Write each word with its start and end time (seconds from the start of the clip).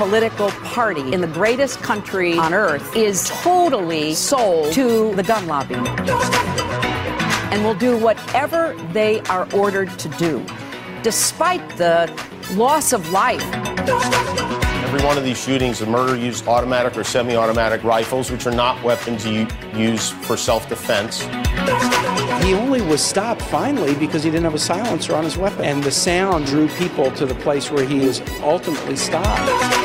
Political 0.00 0.48
party 0.72 1.12
in 1.12 1.20
the 1.20 1.26
greatest 1.26 1.78
country 1.82 2.32
on 2.38 2.54
earth 2.54 2.96
is 2.96 3.28
totally 3.42 4.14
sold 4.14 4.72
to 4.72 5.14
the 5.14 5.22
gun 5.22 5.46
lobby 5.46 5.74
and 7.52 7.62
will 7.62 7.74
do 7.74 7.98
whatever 7.98 8.74
they 8.94 9.20
are 9.28 9.46
ordered 9.52 9.90
to 9.98 10.08
do, 10.16 10.42
despite 11.02 11.60
the 11.76 12.10
loss 12.54 12.94
of 12.94 13.10
life. 13.10 13.44
Every 14.90 15.04
one 15.06 15.18
of 15.18 15.22
these 15.22 15.38
shootings, 15.38 15.80
the 15.80 15.86
murder 15.86 16.16
used 16.16 16.48
automatic 16.48 16.96
or 16.96 17.04
semi 17.04 17.36
automatic 17.36 17.84
rifles, 17.84 18.30
which 18.30 18.46
are 18.46 18.54
not 18.54 18.82
weapons 18.82 19.26
you 19.26 19.46
use 19.74 20.10
for 20.10 20.34
self 20.36 20.66
defense. 20.68 21.28
He 22.42 22.54
only 22.54 22.80
was 22.80 23.04
stopped 23.04 23.42
finally 23.42 23.94
because 23.94 24.24
he 24.24 24.30
didn't 24.30 24.44
have 24.44 24.54
a 24.54 24.58
silencer 24.58 25.14
on 25.14 25.24
his 25.24 25.36
weapon. 25.36 25.64
And 25.64 25.84
the 25.84 25.92
sound 25.92 26.46
drew 26.46 26.68
people 26.68 27.10
to 27.12 27.26
the 27.26 27.34
place 27.36 27.70
where 27.70 27.86
he 27.86 28.00
was 28.00 28.20
ultimately 28.42 28.96
stopped. 28.96 29.79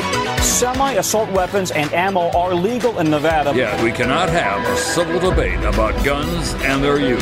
Semi 0.46 0.92
assault 0.92 1.30
weapons 1.32 1.70
and 1.72 1.92
ammo 1.92 2.30
are 2.30 2.54
legal 2.54 2.98
in 3.00 3.10
Nevada. 3.10 3.52
Yet 3.54 3.82
we 3.82 3.92
cannot 3.92 4.30
have 4.30 4.64
a 4.66 4.76
civil 4.78 5.18
debate 5.18 5.58
about 5.64 5.92
guns 6.02 6.54
and 6.62 6.82
their 6.82 6.98
use. 6.98 7.20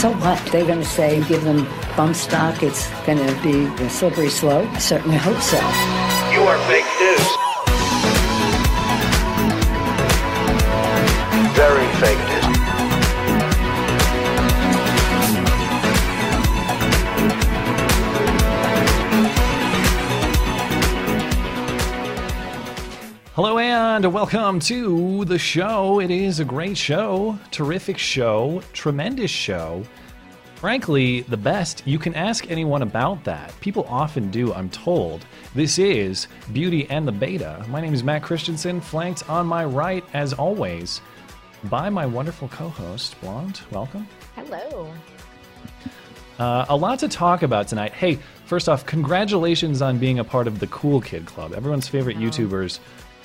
So 0.00 0.10
what? 0.12 0.42
They're 0.50 0.66
going 0.66 0.80
to 0.80 0.84
say 0.84 1.22
give 1.28 1.44
them 1.44 1.68
bump 1.96 2.16
stock. 2.16 2.62
It's 2.62 2.88
going 3.04 3.18
to 3.18 3.42
be 3.42 3.66
a 3.84 3.90
slippery 3.90 4.30
slope. 4.30 4.68
I 4.70 4.78
certainly 4.78 5.18
hope 5.18 5.40
so. 5.40 5.58
You 6.32 6.40
are 6.42 6.58
fake 6.66 6.88
news. 6.98 7.26
Very 11.54 11.86
fake 12.00 12.18
news. 12.28 12.35
Hello 23.36 23.58
and 23.58 24.14
welcome 24.14 24.58
to 24.60 25.26
the 25.26 25.38
show. 25.38 26.00
It 26.00 26.10
is 26.10 26.40
a 26.40 26.44
great 26.46 26.74
show, 26.74 27.38
terrific 27.50 27.98
show, 27.98 28.62
tremendous 28.72 29.30
show. 29.30 29.84
Frankly, 30.54 31.20
the 31.20 31.36
best. 31.36 31.82
You 31.84 31.98
can 31.98 32.14
ask 32.14 32.50
anyone 32.50 32.80
about 32.80 33.24
that. 33.24 33.52
People 33.60 33.84
often 33.90 34.30
do, 34.30 34.54
I'm 34.54 34.70
told. 34.70 35.26
This 35.54 35.78
is 35.78 36.28
Beauty 36.54 36.88
and 36.88 37.06
the 37.06 37.12
Beta. 37.12 37.62
My 37.68 37.82
name 37.82 37.92
is 37.92 38.02
Matt 38.02 38.22
Christensen, 38.22 38.80
flanked 38.80 39.28
on 39.28 39.46
my 39.46 39.66
right, 39.66 40.02
as 40.14 40.32
always, 40.32 41.02
by 41.64 41.90
my 41.90 42.06
wonderful 42.06 42.48
co 42.48 42.70
host, 42.70 43.20
Blonde. 43.20 43.60
Welcome. 43.70 44.08
Hello. 44.34 44.90
Uh, 46.38 46.64
a 46.70 46.76
lot 46.76 46.98
to 47.00 47.08
talk 47.08 47.42
about 47.42 47.68
tonight. 47.68 47.92
Hey, 47.92 48.18
first 48.46 48.66
off, 48.66 48.86
congratulations 48.86 49.82
on 49.82 49.98
being 49.98 50.20
a 50.20 50.24
part 50.24 50.46
of 50.46 50.58
the 50.58 50.66
Cool 50.68 51.02
Kid 51.02 51.26
Club. 51.26 51.52
Everyone's 51.52 51.86
favorite 51.86 52.16
YouTubers 52.16 52.78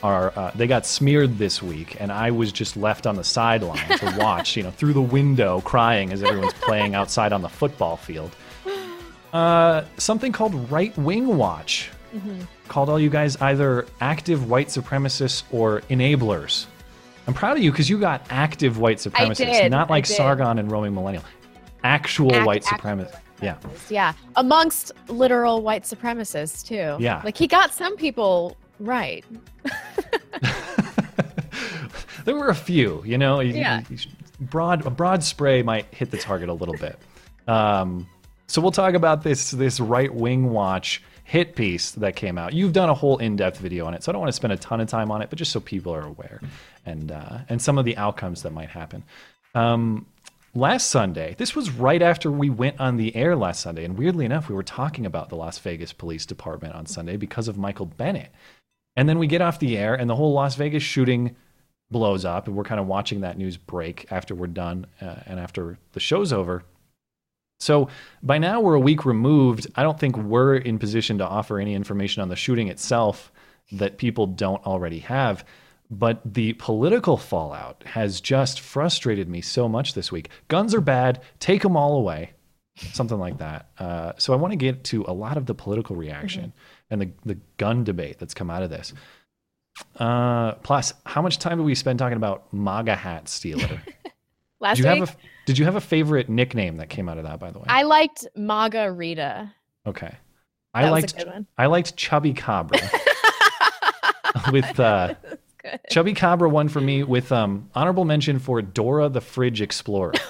are 0.03 0.33
uh, 0.35 0.51
they 0.55 0.67
got 0.67 0.85
smeared 0.85 1.37
this 1.37 1.61
week, 1.61 1.97
and 1.99 2.11
I 2.11 2.31
was 2.31 2.51
just 2.51 2.75
left 2.77 3.05
on 3.07 3.15
the 3.15 3.23
sideline 3.23 3.87
to 3.97 4.15
watch, 4.19 4.55
you 4.57 4.63
know, 4.63 4.71
through 4.71 4.93
the 4.93 5.01
window, 5.01 5.61
crying 5.61 6.11
as 6.11 6.23
everyone's 6.23 6.53
playing 6.53 6.95
outside 6.95 7.33
on 7.33 7.41
the 7.41 7.49
football 7.49 7.97
field. 7.97 8.35
Uh, 9.33 9.85
something 9.95 10.33
called 10.33 10.69
Right 10.69 10.93
Wing 10.97 11.37
Watch 11.37 11.89
called 12.67 12.89
all 12.89 12.99
you 12.99 13.09
guys 13.09 13.37
either 13.37 13.85
active 14.01 14.49
white 14.49 14.67
supremacists 14.67 15.43
or 15.51 15.81
enablers. 15.89 16.65
I'm 17.27 17.33
proud 17.33 17.55
of 17.55 17.63
you 17.63 17.71
because 17.71 17.89
you 17.89 17.97
got 17.97 18.25
active 18.29 18.77
white 18.77 18.97
supremacists, 18.97 19.69
not 19.69 19.89
like. 19.89 20.05
Sargon 20.05 20.59
and 20.59 20.69
roaming 20.69 20.93
millennial. 20.93 21.23
Actual 21.83 22.33
Act- 22.35 22.45
white 22.45 22.63
supremacists. 22.63 23.19
Yeah. 23.41 23.55
Yeah, 23.89 24.13
amongst 24.35 24.91
literal 25.07 25.61
white 25.61 25.83
supremacists 25.83 26.65
too. 26.65 27.01
Yeah. 27.01 27.21
like 27.23 27.37
he 27.37 27.47
got 27.47 27.73
some 27.73 27.95
people 27.97 28.55
right. 28.81 29.25
There 32.25 32.35
were 32.35 32.49
a 32.49 32.55
few, 32.55 33.03
you 33.05 33.17
know. 33.17 33.39
Yeah. 33.39 33.81
broad 34.39 34.85
a 34.85 34.89
broad 34.89 35.23
spray 35.23 35.63
might 35.63 35.85
hit 35.93 36.11
the 36.11 36.17
target 36.17 36.49
a 36.49 36.53
little 36.53 36.75
bit. 36.75 36.97
Um, 37.47 38.07
so 38.47 38.61
we'll 38.61 38.71
talk 38.71 38.93
about 38.93 39.23
this 39.23 39.51
this 39.51 39.79
right 39.79 40.13
wing 40.13 40.49
watch 40.51 41.01
hit 41.23 41.55
piece 41.55 41.91
that 41.91 42.15
came 42.15 42.37
out. 42.37 42.53
You've 42.53 42.73
done 42.73 42.89
a 42.89 42.93
whole 42.93 43.17
in 43.17 43.35
depth 43.35 43.57
video 43.57 43.85
on 43.85 43.93
it, 43.93 44.03
so 44.03 44.11
I 44.11 44.13
don't 44.13 44.21
want 44.21 44.29
to 44.29 44.35
spend 44.35 44.53
a 44.53 44.57
ton 44.57 44.81
of 44.81 44.89
time 44.89 45.11
on 45.11 45.21
it, 45.21 45.29
but 45.29 45.39
just 45.39 45.51
so 45.51 45.59
people 45.59 45.93
are 45.93 46.05
aware 46.05 46.41
and 46.85 47.11
uh, 47.11 47.39
and 47.49 47.61
some 47.61 47.77
of 47.77 47.85
the 47.85 47.97
outcomes 47.97 48.43
that 48.43 48.51
might 48.51 48.69
happen. 48.69 49.03
Um, 49.55 50.05
last 50.53 50.87
Sunday, 50.87 51.35
this 51.37 51.55
was 51.55 51.71
right 51.71 52.01
after 52.01 52.31
we 52.31 52.49
went 52.49 52.79
on 52.79 52.97
the 52.97 53.15
air 53.15 53.35
last 53.35 53.61
Sunday, 53.61 53.85
and 53.85 53.97
weirdly 53.97 54.25
enough, 54.25 54.49
we 54.49 54.55
were 54.55 54.63
talking 54.63 55.05
about 55.05 55.29
the 55.29 55.35
Las 55.35 55.57
Vegas 55.59 55.93
Police 55.93 56.25
Department 56.25 56.75
on 56.75 56.85
Sunday 56.85 57.17
because 57.17 57.47
of 57.47 57.57
Michael 57.57 57.85
Bennett. 57.85 58.31
And 58.95 59.07
then 59.07 59.19
we 59.19 59.27
get 59.27 59.41
off 59.41 59.59
the 59.59 59.77
air, 59.77 59.95
and 59.95 60.09
the 60.09 60.15
whole 60.15 60.33
Las 60.33 60.55
Vegas 60.55 60.83
shooting 60.83 61.35
blows 61.89 62.25
up, 62.25 62.47
and 62.47 62.55
we're 62.55 62.63
kind 62.63 62.79
of 62.79 62.87
watching 62.87 63.21
that 63.21 63.37
news 63.37 63.57
break 63.57 64.07
after 64.11 64.33
we're 64.33 64.47
done 64.47 64.87
uh, 65.01 65.15
and 65.25 65.39
after 65.39 65.77
the 65.93 65.99
show's 65.99 66.33
over. 66.33 66.63
So 67.59 67.89
by 68.23 68.39
now 68.39 68.59
we're 68.59 68.73
a 68.73 68.79
week 68.79 69.05
removed. 69.05 69.67
I 69.75 69.83
don't 69.83 69.99
think 69.99 70.17
we're 70.17 70.55
in 70.55 70.79
position 70.79 71.19
to 71.19 71.27
offer 71.27 71.59
any 71.59 71.75
information 71.75 72.21
on 72.21 72.29
the 72.29 72.35
shooting 72.35 72.69
itself 72.69 73.31
that 73.71 73.97
people 73.97 74.25
don't 74.25 74.65
already 74.65 74.99
have. 74.99 75.45
But 75.91 76.21
the 76.25 76.53
political 76.53 77.17
fallout 77.17 77.83
has 77.85 78.21
just 78.21 78.61
frustrated 78.61 79.29
me 79.29 79.41
so 79.41 79.67
much 79.67 79.93
this 79.93 80.11
week. 80.11 80.29
Guns 80.47 80.73
are 80.73 80.81
bad, 80.81 81.21
take 81.39 81.61
them 81.61 81.75
all 81.75 81.97
away. 81.97 82.31
Something 82.93 83.19
like 83.19 83.37
that. 83.39 83.69
Uh, 83.77 84.13
so 84.17 84.33
I 84.33 84.37
want 84.37 84.53
to 84.53 84.57
get 84.57 84.85
to 84.85 85.03
a 85.07 85.13
lot 85.13 85.37
of 85.37 85.45
the 85.45 85.53
political 85.53 85.95
reaction 85.95 86.53
and 86.91 87.01
the, 87.01 87.09
the 87.25 87.37
gun 87.57 87.83
debate 87.83 88.19
that's 88.19 88.33
come 88.33 88.51
out 88.51 88.61
of 88.61 88.69
this. 88.69 88.93
Uh, 89.95 90.53
plus, 90.55 90.93
how 91.05 91.21
much 91.21 91.39
time 91.39 91.57
did 91.57 91.63
we 91.63 91.73
spend 91.73 91.97
talking 91.97 92.17
about 92.17 92.53
MAGA 92.53 92.95
hat 92.95 93.27
stealer? 93.29 93.81
Last 94.59 94.77
did 94.77 94.85
you 94.85 94.91
week, 94.91 94.99
have 94.99 95.09
a 95.09 95.17
Did 95.47 95.57
you 95.57 95.65
have 95.65 95.75
a 95.75 95.81
favorite 95.81 96.29
nickname 96.29 96.77
that 96.77 96.89
came 96.89 97.09
out 97.09 97.17
of 97.17 97.23
that? 97.23 97.39
By 97.39 97.49
the 97.49 97.57
way, 97.57 97.65
I 97.67 97.81
liked 97.83 98.27
Maga 98.35 98.91
Rita. 98.91 99.51
okay. 99.87 100.15
I 100.73 100.83
That 100.83 100.91
was 100.91 100.91
a 100.91 101.01
liked 101.01 101.17
good 101.17 101.27
one. 101.27 101.47
I 101.57 101.65
liked 101.65 101.97
Chubby 101.97 102.33
Cabra 102.33 102.79
with 104.51 104.79
uh, 104.79 105.15
Chubby 105.89 106.13
Cabra 106.13 106.49
one 106.49 106.69
for 106.69 106.81
me 106.81 107.03
with 107.15 107.31
um 107.31 107.69
honorable 107.75 108.05
mention 108.05 108.39
for 108.39 108.61
Dora 108.61 109.09
the 109.09 109.21
Fridge 109.21 109.61
Explorer. 109.61 110.13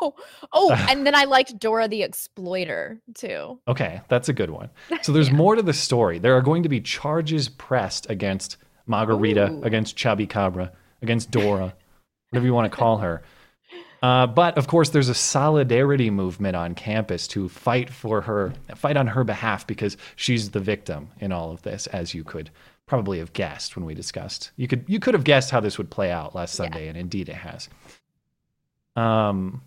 Oh, 0.00 0.14
oh, 0.52 0.72
and 0.88 1.04
then 1.04 1.14
I 1.14 1.24
liked 1.24 1.58
Dora 1.58 1.88
the 1.88 2.02
Exploiter 2.02 3.00
too. 3.14 3.58
Okay, 3.66 4.00
that's 4.08 4.28
a 4.28 4.32
good 4.32 4.50
one. 4.50 4.70
So 5.02 5.12
there's 5.12 5.32
more 5.32 5.56
to 5.56 5.62
the 5.62 5.72
story. 5.72 6.18
There 6.18 6.36
are 6.36 6.42
going 6.42 6.62
to 6.62 6.68
be 6.68 6.80
charges 6.80 7.48
pressed 7.48 8.08
against 8.08 8.58
Margarita, 8.86 9.50
Ooh. 9.50 9.62
against 9.62 9.96
Chubby 9.96 10.26
Cabra, 10.26 10.70
against 11.02 11.30
Dora, 11.30 11.74
whatever 12.30 12.46
you 12.46 12.54
want 12.54 12.70
to 12.70 12.76
call 12.76 12.98
her. 12.98 13.22
Uh, 14.02 14.26
but 14.28 14.56
of 14.56 14.68
course, 14.68 14.90
there's 14.90 15.08
a 15.08 15.14
solidarity 15.14 16.10
movement 16.10 16.54
on 16.54 16.74
campus 16.74 17.26
to 17.28 17.48
fight 17.48 17.90
for 17.90 18.20
her, 18.20 18.52
fight 18.76 18.96
on 18.96 19.08
her 19.08 19.24
behalf 19.24 19.66
because 19.66 19.96
she's 20.14 20.50
the 20.50 20.60
victim 20.60 21.08
in 21.18 21.32
all 21.32 21.50
of 21.50 21.62
this, 21.62 21.88
as 21.88 22.14
you 22.14 22.22
could 22.22 22.50
probably 22.88 23.18
have 23.18 23.32
guessed 23.34 23.76
when 23.76 23.84
we 23.84 23.94
discussed. 23.94 24.50
You 24.56 24.66
could 24.66 24.84
you 24.88 24.98
could 24.98 25.14
have 25.14 25.24
guessed 25.24 25.50
how 25.50 25.60
this 25.60 25.78
would 25.78 25.90
play 25.90 26.10
out 26.10 26.34
last 26.34 26.54
Sunday, 26.54 26.88
and 26.88 26.96
indeed 26.96 27.28
it 27.28 27.36
has. 27.36 27.68
Um, 28.96 29.62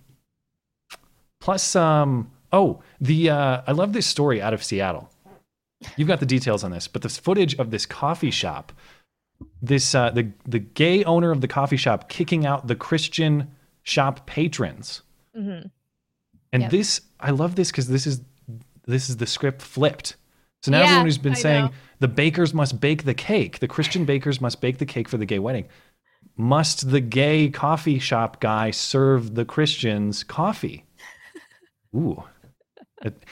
plus, 1.40 1.76
um, 1.76 2.30
oh, 2.52 2.82
the 3.00 3.30
uh, 3.30 3.62
I 3.66 3.72
love 3.72 3.94
this 3.94 4.08
story 4.08 4.42
out 4.42 4.54
of 4.54 4.64
Seattle. 4.64 5.10
You've 5.96 6.08
got 6.08 6.20
the 6.20 6.26
details 6.26 6.64
on 6.64 6.72
this, 6.72 6.88
but 6.88 7.02
this 7.02 7.18
footage 7.18 7.56
of 7.56 7.72
this 7.72 7.86
coffee 7.86 8.32
shop, 8.32 8.74
this 9.62 9.96
uh, 9.96 10.10
the 10.10 10.32
the 10.46 10.60
gay 10.60 11.04
owner 11.06 11.32
of 11.32 11.42
the 11.42 11.48
coffee 11.48 11.78
shop 11.78 12.10
kicking 12.10 12.46
out 12.46 12.68
the 12.68 12.76
Christian 12.76 13.52
shop 13.84 14.26
patrons. 14.26 15.04
Mm-hmm. 15.38 15.68
And 16.54 16.64
Yep. 16.64 16.72
this, 16.72 17.02
I 17.20 17.32
love 17.32 17.56
this 17.56 17.72
because 17.72 17.88
this 17.88 18.06
is 18.06 18.22
this 18.86 19.10
is 19.10 19.18
the 19.18 19.28
script 19.28 19.62
flipped. 19.62 20.18
So 20.64 20.72
now 20.72 20.80
Yeah, 20.80 20.84
everyone 20.86 21.06
who's 21.06 21.18
been 21.18 21.32
I 21.34 21.36
saying 21.36 21.66
know. 21.66 21.72
the 22.00 22.08
bakers 22.08 22.54
must 22.54 22.80
bake 22.80 23.04
the 23.06 23.14
cake, 23.14 23.60
the 23.60 23.68
Christian 23.68 24.06
bakers 24.06 24.40
must 24.42 24.62
bake 24.62 24.78
the 24.78 24.86
cake 24.86 25.10
for 25.10 25.18
the 25.18 25.26
gay 25.26 25.40
wedding. 25.40 25.68
Must 26.38 26.90
the 26.92 27.02
gay 27.02 27.50
coffee 27.50 28.00
shop 28.00 28.40
guy 28.40 28.72
serve 28.72 29.36
the 29.36 29.44
Christians 29.46 30.24
coffee? 30.24 30.86
Ooh. 31.96 32.24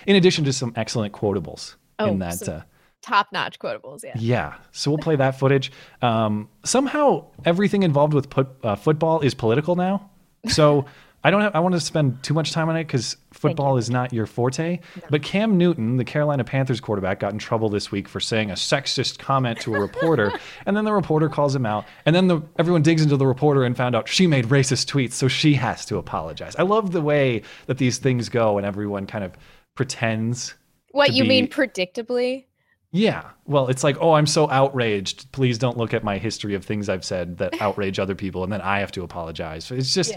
In 0.07 0.15
addition 0.15 0.43
to 0.45 0.53
some 0.53 0.73
excellent 0.75 1.13
quotables 1.13 1.75
Oh, 1.99 2.07
in 2.09 2.19
that. 2.19 2.47
uh, 2.49 2.61
Top 3.01 3.27
notch 3.31 3.59
quotables. 3.59 3.99
Yeah. 4.03 4.13
yeah. 4.17 4.53
So 4.71 4.91
we'll 4.91 4.97
play 4.97 5.15
that 5.15 5.37
footage. 5.39 5.71
Um, 6.01 6.49
somehow 6.65 7.27
everything 7.45 7.83
involved 7.83 8.13
with 8.13 8.29
put, 8.29 8.47
uh, 8.63 8.75
football 8.75 9.21
is 9.21 9.33
political 9.33 9.75
now. 9.75 10.09
So 10.47 10.85
I 11.23 11.31
don't 11.31 11.41
have, 11.41 11.55
I 11.55 11.59
want 11.59 11.75
to 11.75 11.81
spend 11.81 12.23
too 12.23 12.33
much 12.33 12.53
time 12.53 12.69
on 12.69 12.77
it 12.77 12.85
because 12.85 13.17
football 13.31 13.77
is 13.77 13.89
not 13.89 14.13
your 14.13 14.25
forte. 14.25 14.79
But 15.09 15.21
Cam 15.21 15.57
Newton, 15.57 15.97
the 15.97 16.05
Carolina 16.05 16.43
Panthers 16.45 16.79
quarterback, 16.79 17.19
got 17.19 17.33
in 17.33 17.39
trouble 17.39 17.67
this 17.69 17.91
week 17.91 18.07
for 18.07 18.19
saying 18.21 18.51
a 18.51 18.53
sexist 18.53 19.19
comment 19.19 19.59
to 19.61 19.75
a 19.75 19.79
reporter. 19.79 20.31
and 20.65 20.77
then 20.77 20.85
the 20.85 20.93
reporter 20.93 21.27
calls 21.27 21.53
him 21.53 21.65
out. 21.65 21.85
And 22.05 22.15
then 22.15 22.27
the, 22.27 22.41
everyone 22.57 22.83
digs 22.83 23.01
into 23.01 23.17
the 23.17 23.27
reporter 23.27 23.63
and 23.65 23.75
found 23.75 23.95
out 23.95 24.07
she 24.07 24.27
made 24.27 24.45
racist 24.45 24.85
tweets. 24.85 25.13
So 25.13 25.27
she 25.27 25.55
has 25.55 25.85
to 25.87 25.97
apologize. 25.97 26.55
I 26.55 26.63
love 26.63 26.91
the 26.91 27.01
way 27.01 27.41
that 27.65 27.77
these 27.77 27.97
things 27.97 28.29
go 28.29 28.57
and 28.57 28.65
everyone 28.65 29.05
kind 29.05 29.25
of 29.25 29.33
pretends. 29.75 30.55
What 30.91 31.11
you 31.11 31.25
mean 31.25 31.47
predictably? 31.47 32.45
Yeah. 32.91 33.29
Well, 33.45 33.67
it's 33.67 33.83
like, 33.83 33.97
oh, 33.99 34.13
I'm 34.13 34.25
so 34.25 34.49
outraged. 34.49 35.31
Please 35.31 35.57
don't 35.57 35.77
look 35.77 35.93
at 35.93 36.03
my 36.03 36.17
history 36.17 36.55
of 36.55 36.65
things 36.65 36.89
I've 36.89 37.05
said 37.05 37.37
that 37.37 37.61
outrage 37.61 37.99
other 37.99 38.15
people, 38.15 38.43
and 38.43 38.51
then 38.51 38.61
I 38.61 38.79
have 38.79 38.91
to 38.93 39.03
apologize. 39.03 39.69
It's 39.69 39.93
just 39.93 40.15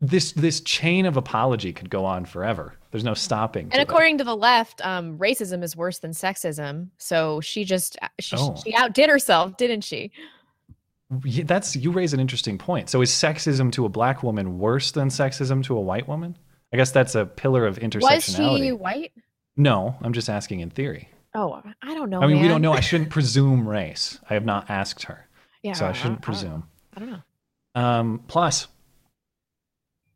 this 0.00 0.32
this 0.32 0.60
chain 0.60 1.06
of 1.06 1.16
apology 1.16 1.72
could 1.72 1.90
go 1.90 2.04
on 2.04 2.24
forever. 2.24 2.74
There's 2.90 3.04
no 3.04 3.14
stopping. 3.14 3.64
And 3.64 3.74
to 3.74 3.82
according 3.82 4.18
to 4.18 4.24
the 4.24 4.36
left, 4.36 4.84
um, 4.84 5.18
racism 5.18 5.62
is 5.62 5.76
worse 5.76 5.98
than 5.98 6.12
sexism. 6.12 6.88
So 6.98 7.40
she 7.40 7.64
just 7.64 7.96
uh, 8.02 8.08
she, 8.18 8.36
Oh. 8.38 8.56
she 8.64 8.74
outdid 8.74 9.08
herself, 9.10 9.56
didn't 9.56 9.82
she? 9.82 10.10
Yeah, 11.24 11.44
that's 11.44 11.74
you 11.76 11.90
raise 11.90 12.12
an 12.12 12.20
interesting 12.20 12.56
point. 12.56 12.88
So 12.88 13.00
is 13.02 13.10
sexism 13.10 13.72
to 13.72 13.84
a 13.84 13.88
black 13.88 14.22
woman 14.22 14.58
worse 14.58 14.92
than 14.92 15.08
sexism 15.08 15.62
to 15.64 15.76
a 15.76 15.80
white 15.80 16.06
woman? 16.08 16.36
I 16.72 16.76
guess 16.76 16.92
that's 16.92 17.14
a 17.16 17.26
pillar 17.26 17.66
of 17.66 17.78
intersectionality. 17.78 18.04
Was 18.52 18.58
she 18.60 18.72
white? 18.72 19.12
No, 19.56 19.96
I'm 20.02 20.12
just 20.12 20.28
asking 20.30 20.60
in 20.60 20.70
theory. 20.70 21.08
Oh, 21.34 21.60
I 21.82 21.94
don't 21.94 22.10
know. 22.10 22.22
I 22.22 22.26
mean, 22.26 22.40
we 22.40 22.48
don't 22.48 22.62
know. 22.62 22.72
I 22.72 22.80
shouldn't 22.80 23.10
presume 23.18 23.68
race. 23.68 24.18
I 24.28 24.34
have 24.34 24.44
not 24.44 24.70
asked 24.70 25.04
her. 25.04 25.26
Yeah, 25.62 25.72
so 25.74 25.86
I 25.86 25.92
shouldn't 25.92 26.20
I 26.20 26.22
presume. 26.22 26.68
I 26.96 27.00
don't 27.00 27.10
know. 27.10 27.22
Um, 27.74 28.24
plus, 28.26 28.68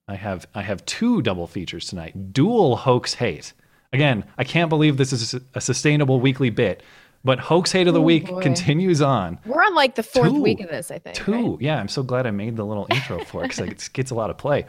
I 0.08 0.16
have 0.16 0.46
I 0.54 0.62
have 0.62 0.84
two 0.86 1.22
double 1.22 1.46
features 1.46 1.88
tonight. 1.88 2.32
Dual 2.32 2.76
hoax 2.76 3.14
hate. 3.14 3.52
Again, 3.92 4.24
I 4.36 4.44
can't 4.44 4.68
believe 4.68 4.96
this 4.96 5.12
is 5.12 5.34
a 5.54 5.60
sustainable 5.60 6.20
weekly 6.20 6.50
bit, 6.50 6.82
but 7.24 7.38
hoax 7.38 7.72
hate 7.72 7.86
of 7.86 7.94
the 7.94 8.00
Oh, 8.00 8.04
week 8.04 8.26
boy. 8.26 8.42
continues 8.42 9.00
on. 9.00 9.38
We're 9.46 9.62
on 9.62 9.74
like 9.74 9.94
the 9.94 10.02
fourth 10.02 10.30
Two. 10.32 10.42
week 10.42 10.60
of 10.60 10.68
this, 10.68 10.90
I 10.90 10.98
think. 10.98 11.16
Two. 11.16 11.58
Yeah, 11.60 11.78
I'm 11.78 11.88
so 11.88 12.02
glad 12.02 12.26
I 12.26 12.30
made 12.32 12.56
the 12.56 12.66
little 12.66 12.86
intro 12.90 13.24
for 13.24 13.44
it 13.44 13.48
because 13.48 13.60
it 13.60 13.90
gets 13.92 14.10
a 14.10 14.14
lot 14.14 14.30
of 14.30 14.36
play. 14.38 14.66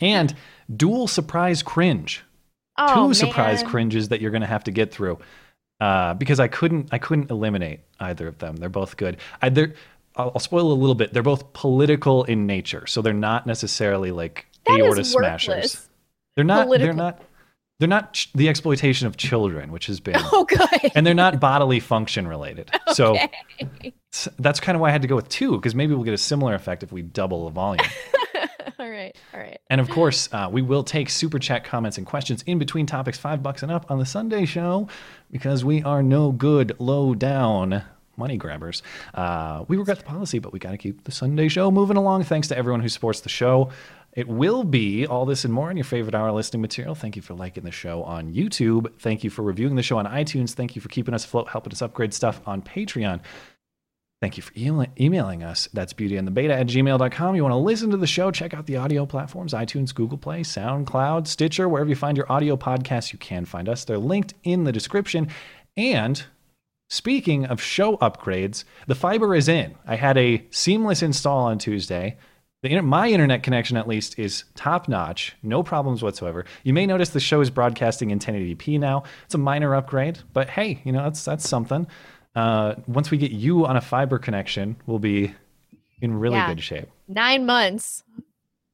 And 0.00 0.34
dual 0.74 1.08
surprise 1.08 1.62
cringe. 1.62 2.22
Oh, 2.78 3.08
two 3.08 3.14
surprise 3.14 3.62
cringes 3.64 4.08
that 4.08 4.20
you're 4.20 4.30
going 4.30 4.42
to 4.42 4.46
have 4.46 4.62
to 4.64 4.70
get 4.70 4.92
through 4.94 5.18
uh, 5.80 6.14
because 6.14 6.38
I 6.38 6.46
couldn't 6.46 6.88
I 6.92 6.98
couldn't 6.98 7.30
eliminate 7.30 7.80
either 7.98 8.28
of 8.28 8.38
them. 8.38 8.54
They're 8.56 8.68
both 8.68 8.96
good. 8.96 9.16
I, 9.42 9.48
they're, 9.48 9.74
I'll, 10.18 10.32
I'll 10.34 10.40
spoil 10.40 10.70
a 10.72 10.74
little 10.74 10.94
bit. 10.94 11.12
They're 11.12 11.22
both 11.22 11.52
political 11.52 12.24
in 12.24 12.46
nature, 12.46 12.86
so 12.86 13.00
they're 13.00 13.12
not 13.14 13.46
necessarily 13.46 14.10
like 14.10 14.46
That 14.66 14.80
aorta 14.80 15.00
is 15.02 15.12
smashers. 15.12 15.88
They're 16.36 16.44
not. 16.44 16.66
Political. 16.66 16.86
They're 16.86 16.94
not. 16.94 17.22
They're 17.80 17.88
not 17.88 18.12
ch- 18.14 18.32
the 18.32 18.48
exploitation 18.48 19.06
of 19.06 19.16
children, 19.16 19.70
which 19.70 19.86
has 19.86 20.00
been, 20.00 20.16
Oh, 20.32 20.44
good. 20.44 20.58
and 20.96 21.06
they're 21.06 21.14
not 21.14 21.38
bodily 21.38 21.78
function 21.80 22.26
related. 22.26 22.70
So 22.92 23.12
Okay. 23.16 23.92
s- 24.12 24.28
that's 24.40 24.58
kind 24.58 24.74
of 24.74 24.80
why 24.80 24.88
I 24.88 24.90
had 24.90 25.02
to 25.02 25.08
go 25.08 25.14
with 25.14 25.28
two 25.28 25.52
because 25.52 25.76
maybe 25.76 25.94
we'll 25.94 26.02
get 26.02 26.14
a 26.14 26.18
similar 26.18 26.54
effect 26.54 26.82
if 26.82 26.90
we 26.90 27.02
double 27.02 27.44
the 27.44 27.52
volume. 27.52 27.86
all 28.80 28.90
right. 28.90 29.16
All 29.32 29.38
right. 29.38 29.60
And 29.70 29.80
of 29.80 29.88
course, 29.90 30.28
uh, 30.32 30.48
we 30.50 30.60
will 30.62 30.82
take 30.82 31.08
super 31.08 31.38
chat 31.38 31.62
comments 31.62 31.98
and 31.98 32.06
questions 32.06 32.42
in 32.46 32.58
between 32.58 32.86
topics, 32.86 33.16
five 33.16 33.44
bucks 33.44 33.62
and 33.62 33.70
up 33.70 33.88
on 33.92 34.00
the 34.00 34.06
Sunday 34.06 34.44
show, 34.44 34.88
because 35.30 35.64
we 35.64 35.80
are 35.84 36.02
no 36.02 36.32
good 36.32 36.74
low 36.80 37.14
down 37.14 37.84
money 38.18 38.36
grabbers. 38.36 38.82
Uh, 39.14 39.64
we 39.68 39.76
regret 39.76 39.98
the 39.98 40.04
policy, 40.04 40.38
but 40.38 40.52
we 40.52 40.58
got 40.58 40.72
to 40.72 40.78
keep 40.78 41.04
the 41.04 41.12
Sunday 41.12 41.48
show 41.48 41.70
moving 41.70 41.96
along. 41.96 42.24
Thanks 42.24 42.48
to 42.48 42.58
everyone 42.58 42.80
who 42.80 42.88
supports 42.88 43.20
the 43.20 43.28
show. 43.28 43.70
It 44.12 44.26
will 44.26 44.64
be 44.64 45.06
all 45.06 45.26
this 45.26 45.44
and 45.44 45.54
more 45.54 45.70
in 45.70 45.76
your 45.76 45.84
favorite 45.84 46.14
hour 46.14 46.32
listening 46.32 46.62
material. 46.62 46.94
Thank 46.94 47.14
you 47.14 47.22
for 47.22 47.34
liking 47.34 47.64
the 47.64 47.70
show 47.70 48.02
on 48.02 48.32
YouTube. 48.34 48.98
Thank 48.98 49.22
you 49.22 49.30
for 49.30 49.42
reviewing 49.42 49.76
the 49.76 49.82
show 49.82 49.98
on 49.98 50.06
iTunes. 50.06 50.54
Thank 50.54 50.74
you 50.74 50.82
for 50.82 50.88
keeping 50.88 51.14
us 51.14 51.24
afloat, 51.24 51.48
helping 51.48 51.72
us 51.72 51.82
upgrade 51.82 52.12
stuff 52.12 52.40
on 52.46 52.62
Patreon. 52.62 53.20
Thank 54.20 54.36
you 54.36 54.42
for 54.42 54.52
email- 54.56 54.88
emailing 54.98 55.44
us. 55.44 55.68
That's 55.72 55.92
beautyandthebeta 55.92 56.50
at 56.50 56.66
gmail.com. 56.66 57.36
You 57.36 57.42
want 57.44 57.52
to 57.52 57.58
listen 57.58 57.90
to 57.90 57.96
the 57.96 58.06
show, 58.06 58.32
check 58.32 58.52
out 58.52 58.66
the 58.66 58.76
audio 58.76 59.06
platforms 59.06 59.52
iTunes, 59.52 59.94
Google 59.94 60.18
Play, 60.18 60.40
SoundCloud, 60.40 61.28
Stitcher, 61.28 61.68
wherever 61.68 61.88
you 61.88 61.94
find 61.94 62.16
your 62.16 62.30
audio 62.30 62.56
podcasts, 62.56 63.12
you 63.12 63.18
can 63.20 63.44
find 63.44 63.68
us. 63.68 63.84
They're 63.84 63.98
linked 63.98 64.34
in 64.42 64.64
the 64.64 64.72
description. 64.72 65.28
And 65.76 66.24
speaking 66.88 67.46
of 67.46 67.60
show 67.60 67.96
upgrades, 67.98 68.64
the 68.86 68.94
fiber 68.94 69.34
is 69.34 69.48
in. 69.48 69.74
I 69.86 69.96
had 69.96 70.16
a 70.18 70.44
seamless 70.50 71.02
install 71.02 71.44
on 71.46 71.58
Tuesday. 71.58 72.16
The 72.62 72.80
my 72.80 73.08
internet 73.08 73.44
connection, 73.44 73.76
at 73.76 73.86
least, 73.86 74.18
is 74.18 74.42
top 74.56 74.88
notch. 74.88 75.36
No 75.44 75.62
problems 75.62 76.02
whatsoever. 76.02 76.44
You 76.64 76.72
may 76.72 76.86
notice 76.86 77.10
the 77.10 77.20
show 77.20 77.40
is 77.40 77.50
broadcasting 77.50 78.10
in 78.10 78.18
1080p 78.18 78.80
now. 78.80 79.04
It's 79.26 79.34
a 79.34 79.38
minor 79.38 79.76
upgrade, 79.76 80.18
but 80.32 80.50
hey, 80.50 80.80
you 80.84 80.90
know 80.90 81.04
that's 81.04 81.24
that's 81.24 81.48
something. 81.48 81.86
Uh, 82.34 82.74
once 82.88 83.10
we 83.12 83.18
get 83.18 83.30
you 83.30 83.64
on 83.66 83.76
a 83.76 83.80
fiber 83.80 84.18
connection, 84.18 84.76
we'll 84.86 84.98
be 84.98 85.34
in 86.00 86.14
really 86.18 86.36
Yeah. 86.36 86.48
good 86.48 86.62
shape. 86.62 86.88
Nine 87.06 87.46
months. 87.46 88.02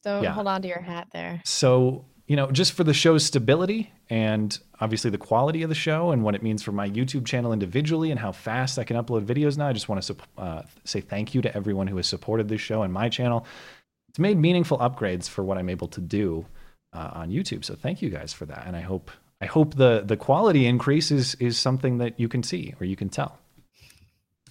Don't 0.02 0.22
Yeah. 0.22 0.32
hold 0.32 0.46
on 0.48 0.62
to 0.62 0.68
your 0.68 0.80
hat 0.80 1.08
there. 1.12 1.40
So, 1.44 2.04
you 2.26 2.36
know, 2.36 2.50
just 2.50 2.72
for 2.72 2.84
the 2.84 2.94
show's 2.94 3.24
stability 3.24 3.92
and 4.08 4.58
obviously 4.80 5.10
the 5.10 5.18
quality 5.18 5.62
of 5.62 5.68
the 5.68 5.74
show 5.74 6.10
and 6.10 6.22
what 6.22 6.34
it 6.34 6.42
means 6.42 6.62
for 6.62 6.72
my 6.72 6.88
YouTube 6.88 7.26
channel 7.26 7.52
individually 7.52 8.10
and 8.10 8.18
how 8.18 8.32
fast 8.32 8.78
I 8.78 8.84
can 8.84 8.96
upload 8.96 9.26
videos 9.26 9.58
now, 9.58 9.68
I 9.68 9.72
just 9.74 9.88
want 9.88 10.02
to 10.02 10.16
uh, 10.38 10.62
say 10.84 11.00
thank 11.00 11.34
you 11.34 11.42
to 11.42 11.54
everyone 11.54 11.86
who 11.86 11.96
has 11.96 12.06
supported 12.06 12.48
this 12.48 12.62
show 12.62 12.82
and 12.82 12.92
my 12.92 13.08
channel. 13.10 13.46
It's 14.08 14.18
made 14.18 14.38
meaningful 14.38 14.78
upgrades 14.78 15.28
for 15.28 15.44
what 15.44 15.58
I'm 15.58 15.68
able 15.68 15.88
to 15.88 16.00
do 16.00 16.46
uh, 16.94 17.10
on 17.12 17.30
YouTube. 17.30 17.64
So 17.64 17.74
thank 17.74 18.00
you 18.00 18.08
guys 18.08 18.32
for 18.32 18.46
that. 18.46 18.64
And 18.66 18.74
I 18.74 18.80
hope 18.80 19.10
I 19.40 19.46
hope 19.46 19.74
the 19.74 20.02
the 20.06 20.16
quality 20.16 20.66
increase 20.66 21.10
is 21.10 21.34
is 21.34 21.58
something 21.58 21.98
that 21.98 22.18
you 22.18 22.28
can 22.28 22.42
see 22.42 22.74
or 22.80 22.86
you 22.86 22.96
can 22.96 23.10
tell. 23.10 23.38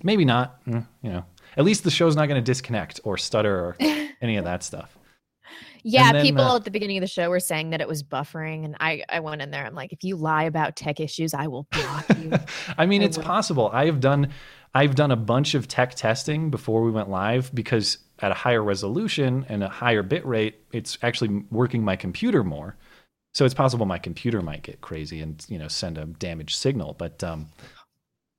Maybe 0.03 0.25
not, 0.25 0.63
mm, 0.65 0.85
you 1.01 1.09
know. 1.09 1.25
At 1.55 1.63
least 1.63 1.83
the 1.83 1.91
show's 1.91 2.15
not 2.15 2.27
going 2.27 2.43
to 2.43 2.45
disconnect 2.45 2.99
or 3.03 3.17
stutter 3.17 3.55
or 3.55 3.77
any 4.21 4.37
of 4.37 4.45
that 4.45 4.63
stuff. 4.63 4.97
Yeah, 5.83 6.13
then, 6.13 6.25
people 6.25 6.43
uh, 6.43 6.55
at 6.55 6.63
the 6.63 6.71
beginning 6.71 6.97
of 6.97 7.01
the 7.01 7.07
show 7.07 7.29
were 7.29 7.39
saying 7.41 7.71
that 7.71 7.81
it 7.81 7.87
was 7.87 8.03
buffering, 8.03 8.63
and 8.65 8.75
I 8.79 9.03
I 9.09 9.19
went 9.19 9.41
in 9.41 9.51
there. 9.51 9.65
I'm 9.65 9.75
like, 9.75 9.91
if 9.93 10.03
you 10.03 10.15
lie 10.15 10.43
about 10.43 10.75
tech 10.75 10.99
issues, 10.99 11.33
I 11.33 11.47
will 11.47 11.67
block 11.71 12.05
you. 12.17 12.31
I 12.77 12.85
mean, 12.85 13.01
I 13.01 13.05
it's 13.05 13.17
will. 13.17 13.25
possible. 13.25 13.69
I 13.73 13.85
have 13.85 13.99
done 13.99 14.29
I've 14.73 14.95
done 14.95 15.11
a 15.11 15.15
bunch 15.15 15.53
of 15.55 15.67
tech 15.67 15.95
testing 15.95 16.49
before 16.49 16.81
we 16.83 16.91
went 16.91 17.09
live 17.09 17.53
because 17.53 17.97
at 18.19 18.31
a 18.31 18.35
higher 18.35 18.63
resolution 18.63 19.45
and 19.49 19.63
a 19.63 19.69
higher 19.69 20.03
bit 20.03 20.25
rate, 20.25 20.61
it's 20.71 20.97
actually 21.01 21.43
working 21.51 21.83
my 21.83 21.95
computer 21.95 22.43
more. 22.43 22.77
So 23.33 23.45
it's 23.45 23.53
possible 23.53 23.85
my 23.85 23.99
computer 23.99 24.41
might 24.41 24.61
get 24.63 24.81
crazy 24.81 25.19
and 25.19 25.45
you 25.49 25.59
know 25.59 25.67
send 25.67 25.97
a 25.97 26.05
damaged 26.05 26.55
signal. 26.55 26.93
But 26.97 27.23
um, 27.23 27.49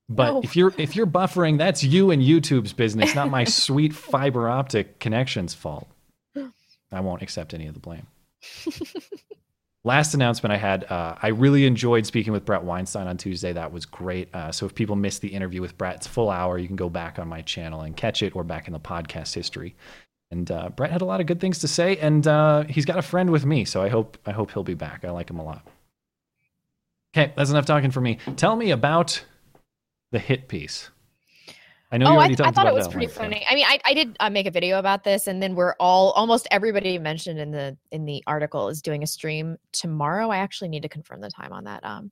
but 0.09 0.33
No. 0.33 0.41
if 0.43 0.57
you're 0.57 0.73
if 0.79 0.97
you're 0.97 1.07
buffering, 1.07 1.59
that's 1.59 1.85
you 1.85 2.11
and 2.11 2.23
YouTube's 2.23 2.73
business, 2.73 3.15
not 3.15 3.31
my 3.31 3.45
sweet 3.65 3.95
fiber 3.95 4.49
optic 4.49 4.99
connection's 4.99 5.53
fault. 5.55 5.89
I 6.95 7.01
won't 7.01 7.23
accept 7.23 7.55
any 7.55 7.67
of 7.67 7.75
the 7.75 7.81
blame. 7.81 8.07
Last 9.87 10.15
announcement 10.15 10.51
I 10.51 10.57
had, 10.57 10.85
uh, 10.85 11.17
I 11.21 11.29
really 11.29 11.67
enjoyed 11.67 12.07
speaking 12.07 12.33
with 12.33 12.47
Bret 12.47 12.65
Weinstein 12.65 13.07
on 13.07 13.19
Tuesday. 13.19 13.53
That 13.53 13.71
was 13.71 13.85
great. 13.85 14.35
Uh, 14.35 14.51
so 14.51 14.65
if 14.65 14.75
people 14.75 14.97
missed 14.97 15.21
the 15.21 15.29
interview 15.29 15.61
with 15.61 15.77
Bret, 15.77 15.97
it's 15.97 16.07
full 16.07 16.31
hour. 16.31 16.57
You 16.59 16.67
can 16.67 16.77
go 16.77 16.89
back 16.89 17.19
on 17.19 17.29
my 17.29 17.43
channel 17.43 17.83
and 17.83 17.95
catch 17.95 18.23
it 18.23 18.35
or 18.35 18.45
back 18.45 18.67
in 18.67 18.73
the 18.73 18.81
podcast 18.81 19.35
history. 19.35 19.75
And 20.31 20.51
uh, 20.51 20.71
Bret 20.71 20.91
had 20.91 21.03
a 21.03 21.05
lot 21.05 21.21
of 21.21 21.27
good 21.27 21.39
things 21.39 21.59
to 21.61 21.69
say, 21.69 21.99
and 21.99 22.27
uh, 22.27 22.65
he's 22.65 22.87
got 22.87 22.99
a 22.99 23.03
friend 23.03 23.31
with 23.31 23.45
me, 23.45 23.67
so 23.67 23.83
I 23.83 23.89
hope 23.89 24.17
I 24.27 24.33
hope 24.33 24.53
he'll 24.53 24.65
be 24.65 24.75
back. 24.75 25.05
I 25.05 25.11
like 25.11 25.29
him 25.29 25.39
a 25.39 25.45
lot. 25.45 25.69
Okay, 27.15 27.33
that's 27.37 27.51
enough 27.51 27.67
talking 27.67 27.91
for 27.91 28.01
me. 28.01 28.19
Tell 28.37 28.57
me 28.57 28.71
about 28.71 29.23
the 30.11 30.19
hit 30.19 30.49
piece. 30.49 30.91
I 31.95 31.97
know 31.97 32.07
oh, 32.07 32.15
I, 32.15 32.27
already 32.27 32.43
I 32.43 32.51
thought 32.51 32.67
it 32.67 32.75
was 32.75 32.89
pretty 32.89 33.07
funny. 33.07 33.47
I 33.49 33.55
mean, 33.55 33.65
I, 33.69 33.79
I 33.85 33.95
did 33.95 34.17
uh, 34.19 34.29
make 34.29 34.47
a 34.47 34.51
video 34.51 34.81
about 34.81 35.05
this, 35.05 35.29
and 35.29 35.41
then 35.41 35.55
we're 35.55 35.75
all 35.79 36.11
almost 36.13 36.49
everybody 36.51 36.99
mentioned 36.99 37.39
in 37.39 37.53
the 37.53 37.77
in 37.93 38.05
the 38.05 38.21
article 38.27 38.69
is 38.69 38.83
doing 38.83 39.05
a 39.05 39.07
stream 39.07 39.59
tomorrow. 39.71 40.29
I 40.29 40.39
actually 40.39 40.71
need 40.71 40.83
to 40.83 40.89
confirm 40.89 41.21
the 41.21 41.31
time 41.31 41.53
on 41.53 41.63
that. 41.65 41.85
Um, 41.85 42.11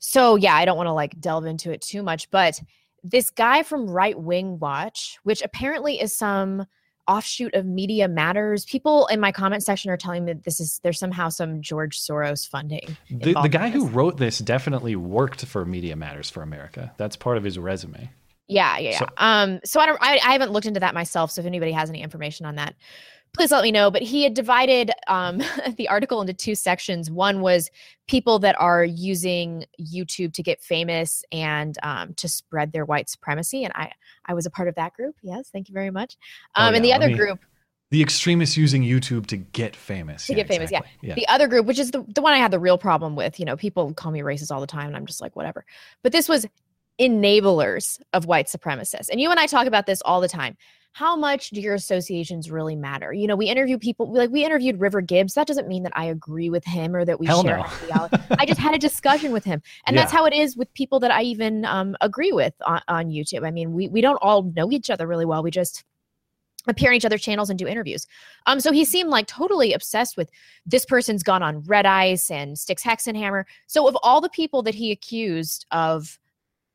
so 0.00 0.36
yeah, 0.36 0.54
I 0.54 0.66
don't 0.66 0.76
want 0.76 0.88
to 0.88 0.92
like 0.92 1.18
delve 1.18 1.46
into 1.46 1.72
it 1.72 1.80
too 1.80 2.02
much, 2.02 2.30
but 2.30 2.60
this 3.02 3.30
guy 3.30 3.62
from 3.62 3.88
Right 3.88 4.20
Wing 4.20 4.58
Watch, 4.58 5.18
which 5.22 5.40
apparently 5.40 5.98
is 5.98 6.14
some 6.14 6.66
offshoot 7.08 7.54
of 7.54 7.64
Media 7.64 8.06
Matters. 8.06 8.66
People 8.66 9.06
in 9.06 9.18
my 9.18 9.32
comment 9.32 9.62
section 9.62 9.90
are 9.90 9.96
telling 9.96 10.26
me 10.26 10.34
that 10.34 10.44
this 10.44 10.60
is 10.60 10.78
there's 10.82 10.98
somehow 10.98 11.30
some 11.30 11.62
George 11.62 11.98
Soros 11.98 12.46
funding. 12.46 12.98
The, 13.10 13.32
the 13.32 13.48
guy 13.48 13.70
who 13.70 13.86
wrote 13.86 14.18
this 14.18 14.40
definitely 14.40 14.94
worked 14.94 15.46
for 15.46 15.64
Media 15.64 15.96
Matters 15.96 16.28
for 16.28 16.42
America. 16.42 16.92
That's 16.98 17.16
part 17.16 17.38
of 17.38 17.44
his 17.44 17.58
resume. 17.58 18.10
Yeah, 18.50 18.78
yeah, 18.78 18.90
yeah. 18.90 18.98
So- 18.98 19.06
um, 19.16 19.60
so 19.64 19.80
I 19.80 19.86
don't, 19.86 19.98
I, 20.00 20.14
I 20.24 20.32
haven't 20.32 20.52
looked 20.52 20.66
into 20.66 20.80
that 20.80 20.94
myself. 20.94 21.30
So 21.30 21.40
if 21.40 21.46
anybody 21.46 21.72
has 21.72 21.88
any 21.88 22.02
information 22.02 22.46
on 22.46 22.56
that, 22.56 22.74
please 23.32 23.52
let 23.52 23.62
me 23.62 23.70
know. 23.70 23.90
But 23.90 24.02
he 24.02 24.24
had 24.24 24.34
divided 24.34 24.90
um 25.06 25.40
the 25.76 25.88
article 25.88 26.20
into 26.20 26.32
two 26.34 26.54
sections. 26.54 27.10
One 27.10 27.40
was 27.40 27.70
people 28.08 28.38
that 28.40 28.56
are 28.60 28.84
using 28.84 29.64
YouTube 29.80 30.32
to 30.34 30.42
get 30.42 30.60
famous 30.60 31.22
and 31.30 31.76
um 31.82 32.14
to 32.14 32.28
spread 32.28 32.72
their 32.72 32.84
white 32.84 33.08
supremacy, 33.08 33.64
and 33.64 33.72
I, 33.76 33.92
I 34.26 34.34
was 34.34 34.46
a 34.46 34.50
part 34.50 34.68
of 34.68 34.74
that 34.74 34.94
group. 34.94 35.14
Yes, 35.22 35.48
thank 35.52 35.68
you 35.68 35.72
very 35.74 35.90
much. 35.90 36.16
Oh, 36.56 36.64
Um, 36.66 36.74
and 36.74 36.84
the 36.84 36.92
other 36.92 37.14
group 37.14 37.38
The 37.90 38.02
extremists 38.02 38.56
using 38.56 38.82
YouTube 38.82 39.26
to 39.26 39.36
get 39.36 39.74
famous. 39.76 40.26
to 40.26 40.32
Yeah, 40.32 40.38
get 40.38 40.48
famous. 40.48 40.70
exactly. 40.70 40.90
Yeah. 41.08 41.14
The 41.14 41.26
other 41.28 41.48
group, 41.48 41.66
which 41.66 41.78
is 41.78 41.90
the, 41.90 42.04
the 42.14 42.22
one 42.22 42.32
I 42.34 42.38
had 42.38 42.50
the 42.52 42.58
real 42.60 42.78
problem 42.78 43.16
with, 43.16 43.38
you 43.40 43.44
know, 43.44 43.56
people 43.56 43.92
call 43.94 44.12
me 44.12 44.20
racist 44.20 44.52
all 44.52 44.60
the 44.60 44.66
time 44.68 44.86
and 44.88 44.96
I'm 44.96 45.06
just 45.06 45.20
like, 45.20 45.34
whatever. 45.34 45.64
But 46.04 46.12
this 46.12 46.28
was 46.28 46.46
enablers 47.00 48.00
of 48.12 48.26
white 48.26 48.46
supremacists. 48.46 49.08
And 49.10 49.20
you 49.20 49.30
and 49.30 49.40
I 49.40 49.46
talk 49.46 49.66
about 49.66 49.86
this 49.86 50.02
all 50.02 50.20
the 50.20 50.28
time. 50.28 50.56
How 50.92 51.14
much 51.14 51.50
do 51.50 51.60
your 51.60 51.74
associations 51.74 52.50
really 52.50 52.74
matter? 52.74 53.12
You 53.12 53.28
know, 53.28 53.36
we 53.36 53.46
interview 53.46 53.78
people 53.78 54.12
like 54.12 54.30
we 54.30 54.44
interviewed 54.44 54.80
River 54.80 55.00
Gibbs. 55.00 55.34
That 55.34 55.46
doesn't 55.46 55.68
mean 55.68 55.84
that 55.84 55.92
I 55.94 56.06
agree 56.06 56.50
with 56.50 56.64
him 56.64 56.96
or 56.96 57.04
that 57.04 57.20
we 57.20 57.26
Hell 57.26 57.44
share 57.44 57.64
no. 57.94 58.08
I 58.38 58.44
just 58.44 58.58
had 58.58 58.74
a 58.74 58.78
discussion 58.78 59.30
with 59.30 59.44
him. 59.44 59.62
And 59.86 59.96
that's 59.96 60.10
how 60.10 60.24
it 60.26 60.34
is 60.34 60.56
with 60.56 60.72
people 60.74 60.98
that 61.00 61.12
I 61.12 61.22
even 61.22 61.64
um, 61.64 61.96
agree 62.00 62.32
with 62.32 62.54
on, 62.66 62.82
on 62.88 63.06
YouTube. 63.06 63.46
I 63.46 63.52
mean, 63.52 63.72
we, 63.72 63.86
we 63.86 64.00
don't 64.00 64.18
all 64.20 64.42
know 64.42 64.72
each 64.72 64.90
other 64.90 65.06
really 65.06 65.24
well. 65.24 65.44
We 65.44 65.52
just 65.52 65.84
appear 66.66 66.90
on 66.90 66.96
each 66.96 67.04
other's 67.04 67.22
channels 67.22 67.50
and 67.50 67.58
do 67.58 67.66
interviews. 67.66 68.06
Um, 68.46 68.60
so 68.60 68.72
he 68.72 68.84
seemed 68.84 69.10
like 69.10 69.26
totally 69.26 69.72
obsessed 69.72 70.16
with 70.16 70.30
this 70.66 70.84
person's 70.84 71.22
gone 71.22 71.42
on 71.42 71.62
red 71.62 71.86
ice 71.86 72.30
and 72.30 72.58
Styx 72.58 72.82
Hexenhammer. 72.82 73.44
So 73.66 73.88
of 73.88 73.96
all 74.02 74.20
the 74.20 74.28
people 74.28 74.62
that 74.64 74.74
he 74.74 74.90
accused 74.90 75.66
of 75.70 76.18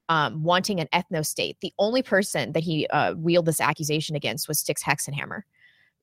um, 0.10 0.44
wanting 0.44 0.80
an 0.80 0.88
ethno 0.94 1.26
state, 1.26 1.58
the 1.62 1.74
only 1.80 2.02
person 2.04 2.52
that 2.54 2.64
he 2.64 2.88
uh, 2.88 3.14
wielded 3.16 3.50
this 3.50 3.62
accusation 3.62 4.16
against 4.16 4.48
was 4.48 4.60
Styx 4.60 4.84
Hexenhammer. 4.84 5.42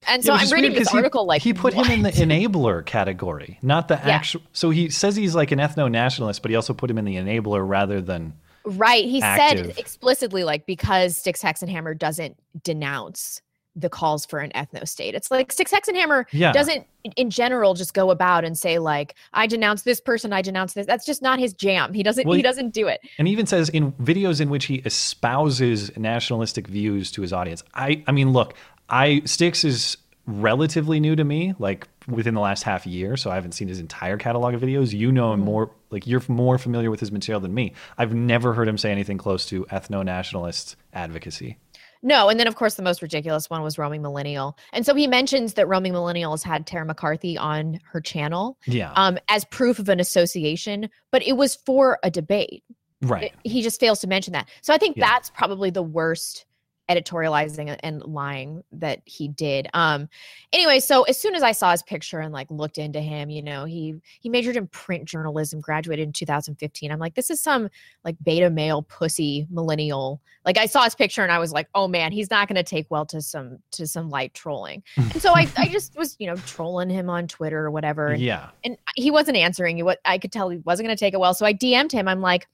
And 0.09 0.25
so 0.25 0.35
Yeah, 0.35 0.41
I'm 0.41 0.51
reading 0.51 0.73
this 0.73 0.89
'cause 0.89 0.93
he- 0.93 0.99
article 0.99 1.25
like 1.27 1.43
he 1.43 1.55
put 1.55 1.75
him 1.75 1.87
in 1.91 2.03
the 2.03 2.11
enabler 2.13 2.85
category, 2.85 3.59
not 3.63 3.87
the 3.87 3.95
Yeah. 3.95 4.17
actual. 4.17 4.43
So 4.53 4.71
he 4.71 4.89
says 4.91 5.15
he's 5.15 5.35
like 5.37 5.53
an 5.53 5.61
ethno 5.61 5.89
nationalist, 5.91 6.43
but 6.43 6.51
he 6.51 6.57
also 6.57 6.75
put 6.75 6.91
him 6.91 6.99
in 6.99 7.05
the 7.05 7.15
enabler 7.17 7.67
rather 7.67 8.01
than. 8.01 8.35
Right. 8.65 9.05
He 9.05 9.21
active. 9.23 9.67
said 9.67 9.79
explicitly, 9.79 10.43
like, 10.45 10.67
because 10.67 11.17
Styx 11.17 11.41
Hexenhammer 11.43 11.97
doesn't 11.99 12.37
denounce 12.65 13.43
the 13.75 13.89
calls 13.89 14.27
for 14.27 14.39
an 14.39 14.51
ethno 14.55 14.87
state. 14.87 15.15
It's 15.15 15.31
like 15.31 15.51
Styx 15.51 15.73
Hexenhammer 15.73 16.27
Yeah. 16.31 16.53
doesn't, 16.53 16.87
in- 17.17 17.31
general, 17.31 17.73
just 17.73 17.95
go 17.95 18.11
about 18.11 18.45
and 18.45 18.59
say, 18.59 18.79
like, 18.79 19.15
I 19.33 19.47
denounce 19.47 19.83
this 19.83 20.01
person, 20.01 20.33
I 20.33 20.43
denounce 20.43 20.75
this. 20.75 20.87
That's 20.87 21.07
just 21.07 21.23
not 21.23 21.39
his 21.39 21.55
jam. 21.55 21.95
He 21.95 22.03
doesn't, 22.03 22.27
Well, 22.27 22.37
he 22.37 22.43
doesn't 22.43 22.75
do 22.75 22.87
it. 22.89 23.01
And 23.17 23.27
he 23.27 23.33
even 23.33 23.47
says 23.47 23.71
in 23.71 23.93
videos 23.93 24.41
in 24.43 24.51
which 24.51 24.67
he 24.67 24.83
espouses 24.85 25.97
nationalistic 25.97 26.67
views 26.67 27.11
to 27.13 27.23
his 27.23 27.33
audience. 27.33 27.63
I, 27.75 28.05
I 28.07 28.13
mean, 28.13 28.33
look, 28.33 28.55
I 28.91 29.23
Styx 29.25 29.65
is 29.65 29.97
relatively 30.27 31.01
new 31.01 31.17
to 31.17 31.25
me, 31.25 31.55
like 31.59 31.89
within 32.07 32.35
the 32.35 32.41
last 32.41 32.63
half 32.65 32.87
year, 32.87 33.17
so 33.17 33.31
I 33.31 33.35
haven't 33.37 33.53
seen 33.53 33.69
his 33.69 33.81
entire 33.81 34.17
catalog 34.17 34.55
of 34.55 34.61
videos. 34.61 34.93
You 34.93 35.11
know 35.13 35.33
him 35.33 35.41
Mm-hmm. 35.41 35.47
more, 35.47 35.71
like 35.91 36.07
you're 36.07 36.23
more 36.29 36.59
familiar 36.59 36.91
with 36.91 37.01
his 37.01 37.11
material 37.11 37.41
than 37.41 37.55
me. 37.55 37.73
I've 37.99 38.13
never 38.15 38.53
heard 38.55 38.69
him 38.69 38.77
say 38.79 38.91
anything 38.93 39.19
close 39.19 39.47
to 39.47 39.65
ethno 39.67 40.05
nationalist 40.05 40.77
advocacy. 40.93 41.57
No, 42.03 42.29
and 42.29 42.39
then 42.41 42.47
of 42.49 42.57
course 42.57 42.75
the 42.75 42.83
most 42.83 43.01
ridiculous 43.03 43.49
one 43.49 43.63
was 43.63 43.79
Roaming 43.79 44.03
Millennial. 44.03 44.57
And 44.73 44.85
so 44.85 44.95
he 44.95 45.07
mentions 45.07 45.55
that 45.55 45.69
Roaming 45.69 45.93
millennials 45.93 46.43
had 46.43 46.67
Tara 46.67 46.85
McCarthy 46.85 47.39
on 47.39 47.79
her 47.85 48.01
channel 48.01 48.59
Yeah. 48.67 48.93
um, 48.97 49.19
as 49.29 49.45
proof 49.47 49.79
of 49.79 49.89
an 49.89 50.01
association, 50.01 50.89
but 51.11 51.23
it 51.27 51.35
was 51.35 51.55
for 51.55 51.99
a 52.03 52.11
debate. 52.11 52.65
right. 53.05 53.33
It- 53.45 53.51
he 53.51 53.63
just 53.63 53.81
fails 53.81 53.99
to 54.01 54.07
mention 54.07 54.33
that. 54.33 54.49
So 54.61 54.73
I 54.73 54.79
think 54.79 54.97
Yeah. 54.97 55.07
that's 55.09 55.29
probably 55.31 55.71
the 55.71 55.83
worst 55.83 56.45
editorializing 56.91 57.77
and- 57.83 58.03
lying 58.05 58.63
that 58.73 59.01
he 59.05 59.29
did. 59.29 59.69
Um 59.75 60.09
anyway, 60.53 60.81
so 60.81 61.03
as 61.05 61.19
soon 61.19 61.35
as 61.35 61.43
I 61.43 61.53
saw 61.53 61.71
his 61.73 61.83
picture 61.83 62.21
and 62.21 62.33
like 62.33 62.51
looked 62.51 62.79
into 62.79 63.01
him, 63.01 63.31
you 63.31 63.43
know, 63.43 63.65
he 63.65 63.95
he 64.21 64.29
majored 64.29 64.57
in 64.57 64.67
print 64.69 65.05
journalism, 65.05 65.61
graduated 65.61 66.07
in 66.07 66.13
2015. 66.13 66.91
I'm 66.91 66.99
like 66.99 67.15
this 67.15 67.31
is 67.31 67.41
some 67.41 67.69
like 68.05 68.17
beta 68.23 68.51
male 68.51 68.83
pussy 68.83 69.47
millennial. 69.51 70.21
Like 70.45 70.59
I 70.59 70.67
saw 70.67 70.83
his 70.85 70.95
picture 70.95 71.23
and 71.23 71.31
I 71.33 71.39
was 71.39 71.53
like, 71.53 71.69
"Oh 71.75 71.87
man, 71.87 72.11
he's 72.13 72.31
not 72.31 72.49
going 72.49 72.57
to 72.57 72.63
take 72.65 72.87
well 72.91 73.07
to 73.07 73.23
some 73.23 73.59
to 73.73 73.87
some 73.87 74.11
light 74.11 74.35
trolling." 74.35 74.83
and 74.97 75.23
so 75.23 75.33
I 75.35 75.47
I 75.57 75.69
just 75.69 75.97
was, 75.97 76.17
you 76.19 76.27
know, 76.27 76.37
trolling 76.37 76.91
him 76.91 77.09
on 77.09 77.29
Twitter 77.29 77.65
or 77.65 77.71
whatever. 77.71 78.09
And 78.09 78.21
Yeah. 78.23 78.51
and 78.65 78.77
he 78.97 79.11
wasn't 79.11 79.37
answering 79.37 79.79
you 79.79 79.85
what 79.85 79.99
i 80.05 80.19
could 80.19 80.31
tell 80.33 80.49
he 80.51 80.59
wasn't 80.59 80.87
going 80.87 80.95
to 80.97 81.01
take 81.01 81.15
it 81.15 81.21
well 81.21 81.33
so 81.35 81.47
i 81.47 81.53
dm'd 81.53 81.93
him 81.93 82.09
i'm 82.09 82.21
like 82.21 82.47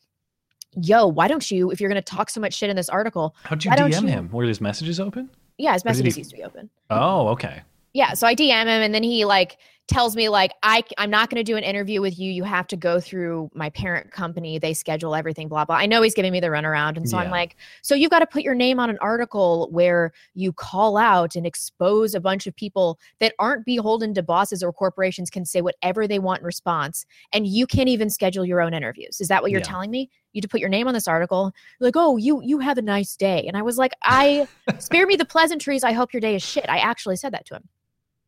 yo 0.76 1.06
why 1.06 1.28
don't 1.28 1.50
you 1.50 1.70
if 1.70 1.80
you're 1.80 1.88
going 1.90 2.00
to 2.02 2.16
talk 2.16 2.30
so 2.30 2.40
much 2.40 2.54
shit 2.54 2.70
in 2.70 2.76
this 2.76 2.88
article 2.88 3.34
How'd 3.44 3.64
you 3.64 3.70
DM 3.70 4.02
you- 4.02 4.08
him? 4.08 4.30
Were 4.30 4.44
his 4.44 4.60
messages 4.60 5.00
open? 5.00 5.30
yeah 5.56 5.72
his 5.72 5.82
did 5.82 5.88
he- 5.88 5.98
messages 6.02 6.18
used 6.18 6.30
to 6.30 6.36
be 6.36 6.44
open 6.44 6.70
Oh, 6.90 7.28
okay. 7.28 7.62
yeah 7.94 8.12
so 8.14 8.26
i 8.26 8.34
dm 8.34 8.62
him 8.62 8.68
and 8.68 8.94
then 8.94 9.02
he 9.02 9.24
like 9.24 9.58
tells 9.88 10.14
me 10.14 10.28
like 10.28 10.52
i 10.62 10.82
i'm 10.98 11.10
not 11.10 11.30
going 11.30 11.38
to 11.38 11.44
do 11.44 11.56
an 11.56 11.64
interview 11.64 12.00
with 12.00 12.18
you. 12.18 12.30
You 12.30 12.44
have 12.44 12.66
to 12.68 12.76
go 12.76 13.00
through 13.00 13.50
my 13.54 13.70
parent 13.70 14.10
company. 14.12 14.58
They 14.58 14.74
schedule 14.74 15.14
everything 15.14 15.48
blah 15.48 15.64
blah. 15.64 15.76
I 15.76 15.86
know 15.86 16.02
he's 16.02 16.14
giving 16.14 16.30
me 16.30 16.40
the 16.40 16.48
runaround 16.48 16.96
and 16.96 17.08
so 17.08 17.16
i'm 17.16 17.30
like 17.30 17.56
so 17.82 17.94
you've 17.94 18.10
got 18.10 18.18
to 18.20 18.26
put 18.26 18.42
your 18.42 18.54
name 18.54 18.78
on 18.78 18.90
an 18.90 18.98
article 19.00 19.68
where 19.70 20.12
you 20.34 20.52
call 20.52 20.96
out 20.96 21.34
and 21.36 21.46
expose 21.46 22.14
a 22.14 22.20
bunch 22.20 22.46
of 22.46 22.54
people 22.54 22.98
that 23.20 23.34
aren't 23.38 23.64
beholden 23.64 24.14
to 24.14 24.22
bosses 24.22 24.62
or 24.62 24.72
corporations 24.72 25.30
can 25.30 25.44
say 25.44 25.60
whatever 25.62 26.06
they 26.06 26.18
want 26.18 26.40
in 26.40 26.46
response 26.46 27.06
and 27.32 27.46
you 27.46 27.66
can't 27.66 27.88
even 27.88 28.10
schedule 28.10 28.44
your 28.44 28.60
own 28.60 28.74
interviews. 28.74 29.20
Is 29.20 29.28
that 29.28 29.42
what 29.42 29.50
you're 29.50 29.60
Yeah. 29.60 29.66
telling 29.66 29.90
me? 29.90 30.10
You 30.32 30.42
to 30.42 30.48
put 30.48 30.60
your 30.60 30.68
name 30.68 30.86
on 30.86 30.94
this 30.94 31.08
article. 31.08 31.52
You're 31.80 31.88
like 31.88 31.96
oh 31.96 32.16
you 32.18 32.42
you 32.44 32.58
have 32.58 32.76
a 32.78 32.82
nice 32.82 33.16
day. 33.16 33.44
And 33.48 33.56
i 33.56 33.62
was 33.62 33.78
like 33.78 33.92
i 34.02 34.46
spare 34.78 35.06
me 35.06 35.16
the 35.16 35.24
pleasantries. 35.24 35.82
I 35.82 35.92
hope 35.92 36.12
your 36.12 36.20
day 36.20 36.34
is 36.34 36.42
shit. 36.42 36.66
I 36.68 36.78
actually 36.78 37.16
said 37.16 37.32
that 37.32 37.46
to 37.46 37.56
him 37.56 37.68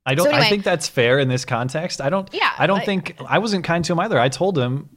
I 0.06 0.14
don't. 0.14 0.24
So 0.24 0.30
anyway- 0.30 0.46
I 0.46 0.48
think 0.50 0.64
that's 0.64 0.88
fair 0.88 1.18
in 1.18 1.28
this 1.28 1.44
context. 1.44 2.00
I 2.00 2.10
don't. 2.10 2.28
Yeah, 2.32 2.50
I 2.58 2.66
don't 2.66 2.78
like- 2.78 2.86
think 2.86 3.16
I 3.26 3.38
wasn't 3.38 3.64
kind 3.64 3.84
to 3.84 3.92
him 3.92 4.00
either. 4.00 4.18
I 4.18 4.28
told 4.30 4.56
him, 4.56 4.88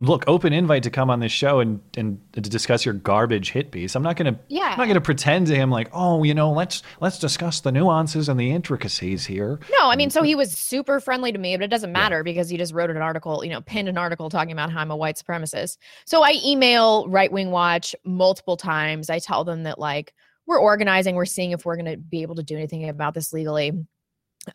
"Look, 0.00 0.24
open 0.26 0.52
invite 0.52 0.82
to 0.82 0.90
come 0.90 1.08
on 1.08 1.20
this 1.20 1.30
show 1.32 1.60
and 1.60 1.80
and 1.96 2.20
to 2.32 2.40
discuss 2.40 2.84
your 2.84 2.94
garbage 2.94 3.52
hit 3.52 3.70
piece. 3.70 3.94
I'm 3.94 4.02
not 4.02 4.16
gonna. 4.16 4.38
Yeah. 4.48 4.64
I'm 4.72 4.78
not 4.78 4.88
gonna 4.88 5.00
pretend 5.00 5.46
to 5.46 5.54
him 5.54 5.70
like, 5.70 5.88
oh, 5.92 6.24
you 6.24 6.34
know, 6.34 6.50
let's 6.50 6.82
let's 7.00 7.18
discuss 7.18 7.60
the 7.60 7.70
nuances 7.70 8.28
and 8.28 8.38
the 8.40 8.50
intricacies 8.50 9.24
here. 9.26 9.60
No, 9.78 9.88
I 9.88 9.94
mean, 9.96 10.10
so 10.10 10.22
he 10.22 10.34
was 10.34 10.50
super 10.50 10.98
friendly 10.98 11.30
to 11.30 11.38
me, 11.38 11.56
but 11.56 11.62
it 11.64 11.68
doesn't 11.70 11.92
matter 11.92 12.24
because 12.24 12.48
he 12.50 12.56
just 12.56 12.74
wrote 12.74 12.90
an 12.90 12.96
article, 12.98 13.44
you 13.44 13.50
know, 13.50 13.60
pinned 13.60 13.88
an 13.88 13.96
article 13.96 14.28
talking 14.30 14.52
about 14.52 14.70
how 14.72 14.80
I'm 14.80 14.90
a 14.90 14.96
white 14.96 15.16
supremacist. 15.16 15.78
So 16.06 16.22
I 16.24 16.34
email 16.44 17.08
Right 17.08 17.30
Wing 17.30 17.52
Watch 17.52 17.94
multiple 18.04 18.56
times. 18.56 19.08
I 19.10 19.20
tell 19.20 19.44
them 19.44 19.62
that, 19.62 19.78
like, 19.78 20.12
we're 20.46 20.60
organizing, 20.60 21.14
we're 21.14 21.24
seeing 21.24 21.52
if 21.52 21.64
we're 21.64 21.76
going 21.76 21.92
to 21.92 21.96
be 21.96 22.22
able 22.22 22.34
to 22.34 22.42
do 22.42 22.56
anything 22.56 22.88
about 22.88 23.14
this 23.14 23.32
legally. 23.32 23.72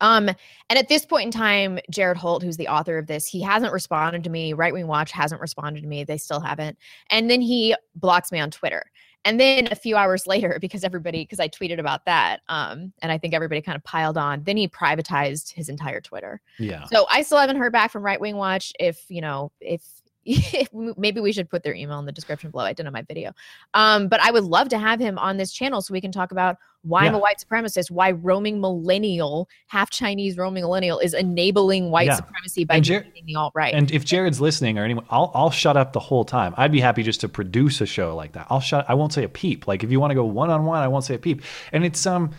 Um, 0.02 0.30
and 0.70 0.80
at 0.80 0.88
this 0.88 1.06
point 1.06 1.26
in 1.26 1.32
time, 1.32 1.80
Jared 1.92 2.18
Holt, 2.18 2.44
who's 2.44 2.58
the 2.58 2.68
author 2.68 2.98
of 2.98 3.08
this, 3.08 3.28
he 3.28 3.42
hasn't 3.42 3.72
responded 3.72 4.24
to 4.24 4.30
me. 4.30 4.54
Right 4.54 4.74
Wing 4.74 4.88
Watch 4.88 5.12
hasn't 5.12 5.42
responded 5.42 5.82
to 5.82 5.88
me. 5.88 6.04
They 6.04 6.18
still 6.18 6.40
haven't. 6.40 6.78
And 7.10 7.30
then 7.30 7.42
he 7.42 7.76
blocks 7.96 8.32
me 8.32 8.40
on 8.40 8.52
Twitter. 8.52 8.86
And 9.26 9.40
then 9.40 9.68
a 9.72 9.76
few 9.76 9.96
hours 9.96 10.28
later, 10.28 10.58
because 10.62 10.84
everybody, 10.84 11.24
because 11.24 11.40
I 11.40 11.50
tweeted 11.50 11.80
about 11.80 12.06
that, 12.06 12.42
um, 12.48 12.94
and 13.02 13.12
I 13.12 13.18
think 13.18 13.34
everybody 13.34 13.62
kind 13.62 13.76
of 13.76 13.84
piled 13.84 14.18
on, 14.18 14.44
then 14.44 14.58
he 14.58 14.68
privatized 14.68 15.54
his 15.54 15.70
entire 15.70 16.02
Twitter. 16.02 16.42
Yeah. 16.60 16.86
So 16.86 17.06
I 17.10 17.24
still 17.24 17.40
haven't 17.40 17.58
heard 17.58 17.74
back 17.74 17.92
from 17.92 18.04
Right 18.04 18.22
Wing 18.22 18.38
Watch. 18.38 18.74
If 18.80 19.04
you 19.10 19.22
know, 19.22 19.52
if, 19.60 19.84
if 20.26 20.70
maybe 20.98 21.22
we 21.22 21.32
should 21.32 21.50
put 21.50 21.64
their 21.64 21.76
email 21.76 22.00
in 22.00 22.06
the 22.06 22.12
description 22.12 22.50
below. 22.50 22.64
I 22.64 22.74
did 22.74 22.88
on 22.88 22.94
my 22.94 23.04
video, 23.04 23.32
um, 23.76 24.08
but 24.08 24.20
I 24.22 24.32
would 24.32 24.44
love 24.44 24.70
to 24.70 24.80
have 24.80 25.00
him 25.00 25.20
on 25.20 25.38
this 25.38 25.52
channel 25.52 25.82
so 25.82 25.92
we 25.92 26.02
can 26.02 26.12
talk 26.12 26.32
about 26.32 26.58
why 26.86 27.06
I'm 27.06 27.16
a 27.16 27.20
white 27.20 27.38
supremacist, 27.38 27.90
why 27.92 28.12
roaming 28.12 28.62
millennial, 28.62 29.50
half 29.68 29.90
Chinese 29.90 30.38
roaming 30.38 30.64
millennial, 30.64 31.00
is 31.00 31.14
enabling 31.14 31.90
white 31.92 32.08
Yeah. 32.08 32.16
supremacy 32.16 32.64
by 32.66 32.80
Jer- 32.80 33.06
the 33.26 33.36
alt 33.36 33.54
right. 33.56 33.74
And 33.74 33.92
if 33.92 34.06
Jared's 34.06 34.40
listening 34.40 34.78
or 34.78 34.84
anyone, 34.84 35.06
I'll 35.10 35.32
I'll 35.34 35.52
shut 35.52 35.76
up 35.78 35.94
the 35.94 36.00
whole 36.00 36.24
time. 36.26 36.54
I'd 36.58 36.72
be 36.72 36.80
happy 36.80 37.04
just 37.04 37.22
to 37.22 37.30
produce 37.30 37.82
a 37.82 37.86
show 37.86 38.16
like 38.16 38.34
that. 38.34 38.48
I'll 38.50 38.60
shut. 38.60 38.86
I 38.88 38.94
won't 38.94 39.14
say 39.14 39.24
a 39.24 39.30
peep. 39.30 39.68
Like 39.68 39.84
if 39.84 39.92
you 39.92 40.00
want 40.00 40.12
to 40.12 40.16
go 40.16 40.26
one 40.26 40.50
on 40.50 40.66
one, 40.66 40.82
I 40.82 40.88
won't 40.88 41.04
say 41.04 41.16
a 41.16 41.20
peep. 41.20 41.42
And 41.72 41.84
it's 41.84 42.06
um, 42.06 42.32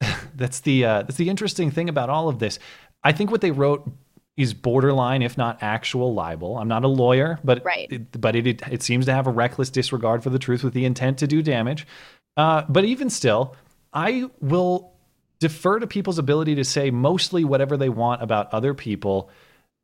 that's 0.34 0.60
the 0.60 0.84
uh, 0.84 1.02
that's 1.02 1.16
the 1.16 1.28
interesting 1.28 1.70
thing 1.70 1.88
about 1.88 2.10
all 2.10 2.28
of 2.28 2.38
this. 2.38 2.58
I 3.04 3.12
think 3.12 3.30
what 3.30 3.40
they 3.40 3.50
wrote 3.50 3.88
is 4.36 4.54
borderline, 4.54 5.22
if 5.22 5.36
not 5.36 5.58
actual 5.62 6.14
libel. 6.14 6.58
I'm 6.58 6.68
not 6.68 6.84
a 6.84 6.88
lawyer, 6.88 7.40
but 7.42 7.64
Right. 7.64 7.88
it, 7.90 8.20
but 8.20 8.36
it, 8.36 8.46
it 8.46 8.62
it 8.70 8.82
seems 8.82 9.06
to 9.06 9.12
have 9.12 9.26
a 9.26 9.30
reckless 9.32 9.70
disregard 9.70 10.22
for 10.22 10.30
the 10.30 10.38
truth 10.38 10.62
with 10.62 10.74
the 10.74 10.84
intent 10.84 11.18
to 11.18 11.26
do 11.26 11.42
damage. 11.42 11.86
Uh, 12.36 12.62
but 12.68 12.84
even 12.84 13.10
still, 13.10 13.56
I 13.92 14.28
will 14.40 14.92
defer 15.40 15.78
to 15.78 15.86
people's 15.86 16.18
ability 16.18 16.56
to 16.56 16.64
say 16.64 16.90
mostly 16.90 17.44
whatever 17.44 17.76
they 17.76 17.88
want 17.88 18.22
about 18.22 18.52
other 18.52 18.74
people. 18.74 19.30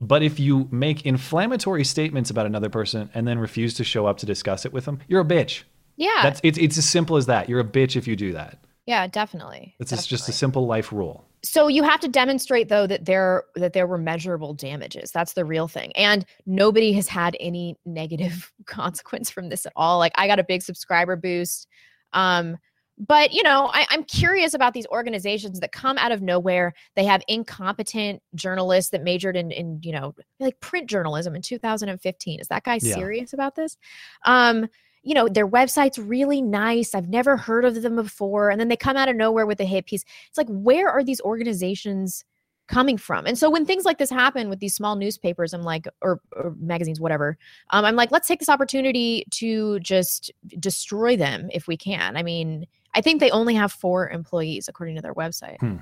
But 0.00 0.22
if 0.22 0.40
you 0.40 0.68
make 0.70 1.06
inflammatory 1.06 1.84
statements 1.84 2.28
about 2.30 2.46
another 2.46 2.68
person 2.68 3.08
and 3.14 3.26
then 3.26 3.38
refuse 3.38 3.74
to 3.74 3.84
show 3.84 4.06
up 4.06 4.18
to 4.18 4.26
discuss 4.26 4.66
it 4.66 4.72
with 4.72 4.84
them, 4.84 4.98
you're 5.08 5.20
a 5.20 5.24
bitch. 5.24 5.62
yeah, 5.96 6.20
That's 6.22 6.40
it's 6.42 6.58
it's 6.58 6.76
as 6.78 6.88
simple 6.88 7.16
as 7.16 7.26
that. 7.26 7.48
You're 7.48 7.60
a 7.60 7.64
bitch 7.64 7.94
if 7.96 8.06
you 8.08 8.16
do 8.16 8.32
that. 8.32 8.58
Yeah, 8.86 9.06
definitely. 9.06 9.74
It's 9.78 9.90
just- 9.90 10.08
just 10.08 10.28
a 10.28 10.32
simple 10.32 10.66
life 10.66 10.92
rule. 10.92 11.24
So 11.44 11.68
you 11.68 11.82
have 11.84 12.00
to 12.00 12.08
demonstrate 12.08 12.68
though 12.68 12.86
that 12.86 13.04
there 13.04 13.44
that 13.54 13.72
there 13.74 13.86
were 13.86 13.98
measurable 13.98 14.54
damages. 14.54 15.10
That's 15.12 15.34
the 15.34 15.44
real 15.44 15.68
thing. 15.68 15.92
And 15.92 16.24
nobody 16.46 16.92
has 16.94 17.06
had 17.06 17.36
any 17.38 17.76
negative 17.86 18.50
consequence 18.66 19.30
from 19.30 19.48
this 19.50 19.64
at 19.66 19.72
all. 19.76 19.98
Like 19.98 20.12
I 20.16 20.26
got 20.26 20.38
a 20.40 20.44
big 20.44 20.62
subscriber 20.62 21.16
boost. 21.16 21.68
Um, 22.12 22.56
but 22.98 23.32
you 23.32 23.42
know, 23.42 23.70
I, 23.72 23.86
I'm 23.90 24.04
curious 24.04 24.54
about 24.54 24.72
these 24.72 24.86
organizations 24.86 25.60
that 25.60 25.72
come 25.72 25.98
out 25.98 26.12
of 26.12 26.22
nowhere. 26.22 26.74
They 26.94 27.04
have 27.04 27.22
incompetent 27.28 28.22
journalists 28.34 28.90
that 28.92 29.02
majored 29.02 29.36
in 29.36 29.50
in, 29.50 29.80
you 29.82 29.92
know, 29.92 30.14
like 30.38 30.60
print 30.60 30.88
journalism 30.88 31.34
in 31.34 31.42
2015. 31.42 32.40
Is 32.40 32.48
that 32.48 32.64
guy 32.64 32.74
Yeah. 32.82 32.94
serious 32.94 33.32
about 33.32 33.56
this? 33.56 33.76
Um, 34.24 34.68
you 35.02 35.12
know, 35.14 35.28
their 35.28 35.46
website's 35.46 35.98
really 35.98 36.40
nice. 36.40 36.94
I've 36.94 37.08
never 37.08 37.36
heard 37.36 37.64
of 37.64 37.82
them 37.82 37.96
before. 37.96 38.48
And 38.48 38.58
then 38.58 38.68
they 38.68 38.76
come 38.76 38.96
out 38.96 39.08
of 39.08 39.16
nowhere 39.16 39.44
with 39.44 39.60
a 39.60 39.64
hit 39.64 39.86
piece. 39.86 40.02
It's 40.28 40.38
like, 40.38 40.48
where 40.48 40.88
are 40.88 41.04
these 41.04 41.20
organizations 41.20 42.24
coming 42.68 42.96
from? 42.96 43.26
And 43.26 43.36
so 43.36 43.50
when 43.50 43.66
things 43.66 43.84
like 43.84 43.98
this 43.98 44.08
happen 44.08 44.48
with 44.48 44.60
these 44.60 44.74
small 44.74 44.96
newspapers, 44.96 45.52
I'm 45.52 45.60
like, 45.62 45.86
or, 46.00 46.20
or 46.32 46.54
magazines, 46.58 47.00
whatever, 47.00 47.36
um, 47.70 47.84
I'm 47.84 47.96
like, 47.96 48.12
let's 48.12 48.26
take 48.26 48.38
this 48.38 48.48
opportunity 48.48 49.26
to 49.32 49.78
just 49.80 50.32
destroy 50.58 51.16
them 51.16 51.50
if 51.52 51.68
we 51.68 51.76
can. 51.76 52.16
I 52.16 52.22
mean, 52.22 52.64
I 52.94 53.00
think 53.00 53.20
they 53.20 53.30
only 53.30 53.54
have 53.54 53.72
four 53.72 54.08
employees 54.08 54.68
according 54.68 54.96
to 54.96 55.02
their 55.02 55.14
website. 55.14 55.58
Hmm. 55.60 55.76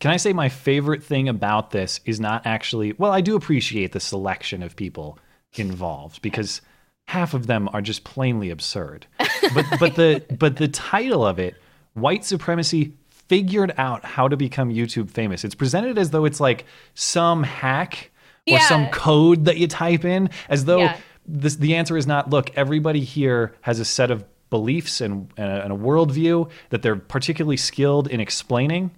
Can 0.00 0.10
I 0.12 0.16
say 0.16 0.32
my 0.32 0.48
favorite 0.48 1.02
thing 1.02 1.28
about 1.28 1.72
this 1.72 2.00
is 2.04 2.20
not 2.20 2.46
actually, 2.46 2.92
well, 2.98 3.10
I 3.12 3.20
do 3.20 3.34
appreciate 3.34 3.92
the 3.92 4.00
selection 4.00 4.62
of 4.62 4.76
people 4.76 5.18
involved 5.54 6.22
because 6.22 6.60
half 7.08 7.34
of 7.34 7.46
them 7.48 7.68
are 7.72 7.82
just 7.82 8.04
plainly 8.04 8.50
absurd. 8.50 9.06
But 9.54 9.64
but 9.80 9.94
the 9.94 10.24
but 10.36 10.56
the 10.56 10.68
title 10.68 11.24
of 11.24 11.38
it, 11.38 11.54
white 11.94 12.24
supremacy 12.24 12.92
figured 13.10 13.72
out 13.78 14.04
how 14.04 14.26
to 14.28 14.36
become 14.36 14.68
YouTube 14.68 15.10
famous. 15.10 15.42
It's 15.44 15.54
presented 15.54 15.96
as 15.96 16.10
though 16.10 16.24
it's 16.26 16.40
like 16.40 16.66
some 16.94 17.44
hack 17.44 18.10
or 18.50 18.58
some 18.60 18.88
code 18.88 19.44
that 19.46 19.56
you 19.56 19.66
type 19.68 20.04
in 20.04 20.28
as 20.48 20.64
though 20.66 20.80
Yeah. 20.80 20.96
this 21.26 21.56
the 21.56 21.76
answer 21.76 21.96
is 21.96 22.06
not 22.06 22.28
look 22.30 22.50
everybody 22.56 23.00
here 23.00 23.54
has 23.62 23.78
a 23.80 23.84
set 23.86 24.10
of 24.10 24.24
beliefs 24.50 25.00
and, 25.00 25.32
and, 25.36 25.72
a, 25.72 25.76
worldview 25.76 26.50
that 26.70 26.82
they're 26.82 26.96
particularly 26.96 27.56
skilled 27.56 28.08
in 28.08 28.20
explaining 28.20 28.90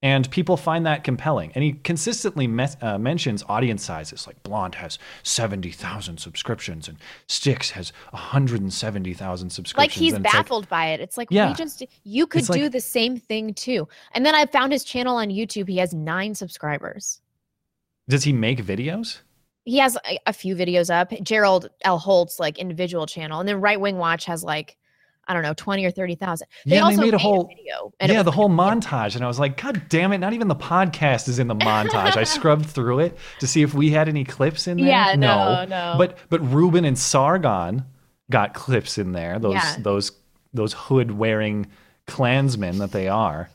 and 0.00 0.30
people 0.30 0.56
find 0.56 0.86
that 0.86 1.02
compelling 1.02 1.50
and 1.56 1.64
he 1.64 1.72
consistently 1.72 2.46
mes- 2.46 2.76
uh, 2.80 2.96
mentions 2.98 3.42
audience 3.48 3.84
sizes 3.84 4.26
like 4.28 4.40
blonde 4.44 4.76
has 4.76 4.96
70000 5.24 6.18
subscriptions 6.18 6.86
and 6.88 6.98
Styx 7.26 7.70
has 7.70 7.92
170000 8.12 9.50
subscriptions 9.50 9.76
Like 9.78 9.90
he's 9.90 10.12
it's 10.14 10.22
like- 10.24 10.32
baffled 10.32 10.68
by 10.68 10.86
it. 10.90 11.00
It's 11.00 11.16
like 11.16 11.28
Yeah. 11.30 11.48
we 11.48 11.54
just 11.54 11.84
you 12.04 12.26
could 12.26 12.40
It's 12.42 12.50
like- 12.50 12.60
do 12.60 12.68
the 12.68 12.80
same 12.80 13.18
thing 13.18 13.54
too. 13.54 13.88
And 14.12 14.24
then 14.24 14.34
I 14.34 14.46
found 14.46 14.72
his 14.72 14.84
channel 14.84 15.16
on 15.16 15.28
YouTube. 15.28 15.68
He 15.68 15.78
has 15.78 15.92
nine 15.94 16.34
subscribers. 16.34 17.20
does 18.08 18.24
he 18.24 18.32
make 18.32 18.64
videos 18.64 19.18
He 19.64 19.78
has 19.78 19.96
a, 20.08 20.18
a 20.26 20.32
few 20.32 20.54
videos 20.56 20.88
up. 20.94 21.12
Jared 21.22 21.66
L. 21.82 21.98
Holt's 21.98 22.38
like 22.40 22.58
individual 22.58 23.04
channel, 23.06 23.38
and 23.40 23.46
then 23.48 23.60
Right 23.60 23.78
Wing 23.78 23.98
Watch 23.98 24.24
has 24.24 24.42
like 24.42 24.77
I 25.28 25.34
don't 25.34 25.42
know 25.42 25.54
twenty 25.54 25.84
or 25.84 25.90
thirty 25.90 26.14
thousand. 26.14 26.48
They 26.66 26.76
yeah, 26.76 26.82
also 26.82 26.96
they 26.96 27.04
made 27.04 27.14
a 27.14 27.18
whole 27.18 27.44
video. 27.46 27.92
and 28.00 28.10
yeah, 28.10 28.22
the 28.22 28.30
whole 28.30 28.48
montage, 28.48 29.14
and 29.14 29.22
I 29.24 29.28
was 29.28 29.38
like, 29.38 29.60
God 29.60 29.82
damn 29.88 30.12
it! 30.12 30.18
Not 30.18 30.32
even 30.32 30.48
the 30.48 30.56
podcast 30.56 31.28
is 31.28 31.38
in 31.38 31.46
the 31.48 31.54
montage. 31.54 32.16
I 32.16 32.24
scrubbed 32.36 32.66
through 32.66 33.00
it 33.00 33.18
to 33.40 33.46
see 33.46 33.62
if 33.62 33.74
we 33.74 33.90
had 33.90 34.08
any 34.08 34.24
clips 34.24 34.66
in 34.66 34.78
there. 34.78 34.86
Yeah, 34.86 35.14
no, 35.16 35.64
no. 35.66 35.94
But 35.98 36.18
but 36.30 36.40
Rubin 36.40 36.84
and 36.84 36.98
Sargon 36.98 37.84
got 38.30 38.54
clips 38.54 38.98
in 38.98 39.12
there. 39.12 39.38
Those 39.38 39.54
Yeah. 39.54 39.76
those 39.80 40.12
those 40.54 40.72
hood 40.72 41.10
wearing 41.10 41.66
Klansmen 42.06 42.78
that 42.78 42.92
they 42.92 43.08
are. 43.08 43.50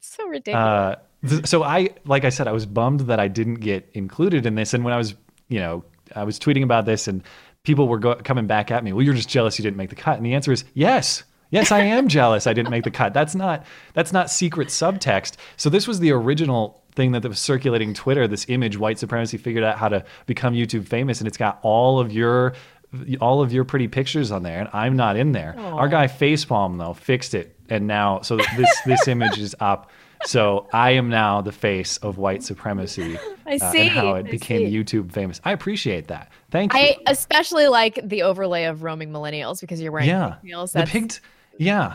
so 0.00 0.26
ridiculous. 0.28 0.62
Uh, 0.62 0.94
th- 1.26 1.46
so 1.46 1.62
I, 1.62 1.88
like 2.04 2.24
I 2.24 2.28
said, 2.28 2.46
I 2.46 2.52
was 2.52 2.66
bummed 2.66 3.00
that 3.00 3.18
I 3.18 3.28
didn't 3.28 3.56
get 3.56 3.88
included 3.94 4.44
in 4.46 4.54
this. 4.54 4.74
And 4.74 4.84
when 4.84 4.92
I 4.92 4.98
was, 4.98 5.14
you 5.48 5.58
know, 5.58 5.84
I 6.14 6.24
was 6.24 6.38
tweeting 6.38 6.62
about 6.62 6.84
this, 6.84 7.08
and 7.08 7.22
people 7.64 7.88
were 7.88 7.98
go- 7.98 8.14
coming 8.16 8.46
back 8.46 8.70
at 8.70 8.84
me. 8.84 8.92
Well, 8.92 9.02
you're 9.02 9.14
just 9.14 9.28
jealous 9.28 9.58
you 9.58 9.62
didn't 9.62 9.76
make 9.76 9.90
the 9.90 9.96
cut. 9.96 10.16
And 10.16 10.24
the 10.24 10.34
answer 10.34 10.52
is 10.52 10.64
yes. 10.74 11.24
Yes, 11.50 11.72
I 11.72 11.80
am 11.80 12.08
jealous 12.18 12.46
I 12.46 12.52
didn't 12.52 12.70
make 12.70 12.84
the 12.84 12.90
cut. 12.90 13.12
That's 13.12 13.34
not 13.34 13.64
that's 13.94 14.12
not 14.12 14.30
secret 14.30 14.68
subtext. 14.68 15.36
So 15.56 15.68
this 15.70 15.88
was 15.88 16.00
the 16.00 16.12
original 16.12 16.82
thing 16.94 17.12
that 17.12 17.24
was 17.24 17.38
circulating 17.38 17.94
Twitter. 17.94 18.28
This 18.28 18.46
image, 18.48 18.78
white 18.78 18.98
supremacy 18.98 19.36
figured 19.38 19.64
out 19.64 19.78
how 19.78 19.88
to 19.88 20.04
become 20.26 20.54
YouTube 20.54 20.86
famous, 20.86 21.20
and 21.20 21.26
it's 21.28 21.36
got 21.36 21.58
all 21.62 21.98
of 21.98 22.12
your 22.12 22.54
all 23.20 23.42
of 23.42 23.52
your 23.52 23.64
pretty 23.64 23.88
pictures 23.88 24.30
on 24.30 24.44
there, 24.44 24.60
and 24.60 24.68
I'm 24.72 24.94
not 24.94 25.16
in 25.16 25.32
there. 25.32 25.58
Our 25.58 25.88
guy 25.88 26.06
Facepalm 26.06 26.78
though 26.78 26.94
fixed 26.94 27.34
it, 27.34 27.56
and 27.68 27.86
now 27.86 28.20
so 28.20 28.36
this 28.56 28.80
this 28.86 29.08
image 29.08 29.38
is 29.38 29.54
up. 29.60 29.90
So 30.26 30.68
I 30.72 30.92
am 30.92 31.08
now 31.08 31.40
the 31.42 31.52
face 31.52 31.96
of 31.98 32.18
white 32.18 32.42
supremacy. 32.42 33.18
I 33.46 33.56
uh, 33.56 33.72
see, 33.72 33.80
and 33.82 33.90
how 33.90 34.14
it 34.14 34.26
I 34.26 34.30
became 34.30 34.70
see. 34.70 34.76
YouTube 34.76 35.12
famous. 35.12 35.40
I 35.44 35.52
appreciate 35.52 36.08
that. 36.08 36.32
Thank 36.50 36.72
you. 36.72 36.78
I 36.80 36.96
especially 37.06 37.68
like 37.68 38.00
the 38.02 38.22
overlay 38.22 38.64
of 38.64 38.82
roaming 38.82 39.10
millennials 39.10 39.60
because 39.60 39.80
you're 39.80 39.92
wearing 39.92 40.08
yeah, 40.08 40.36
pigtails. 40.42 40.72
the 40.72 40.78
That's 40.80 40.90
pig. 40.90 41.12
Yeah, 41.58 41.94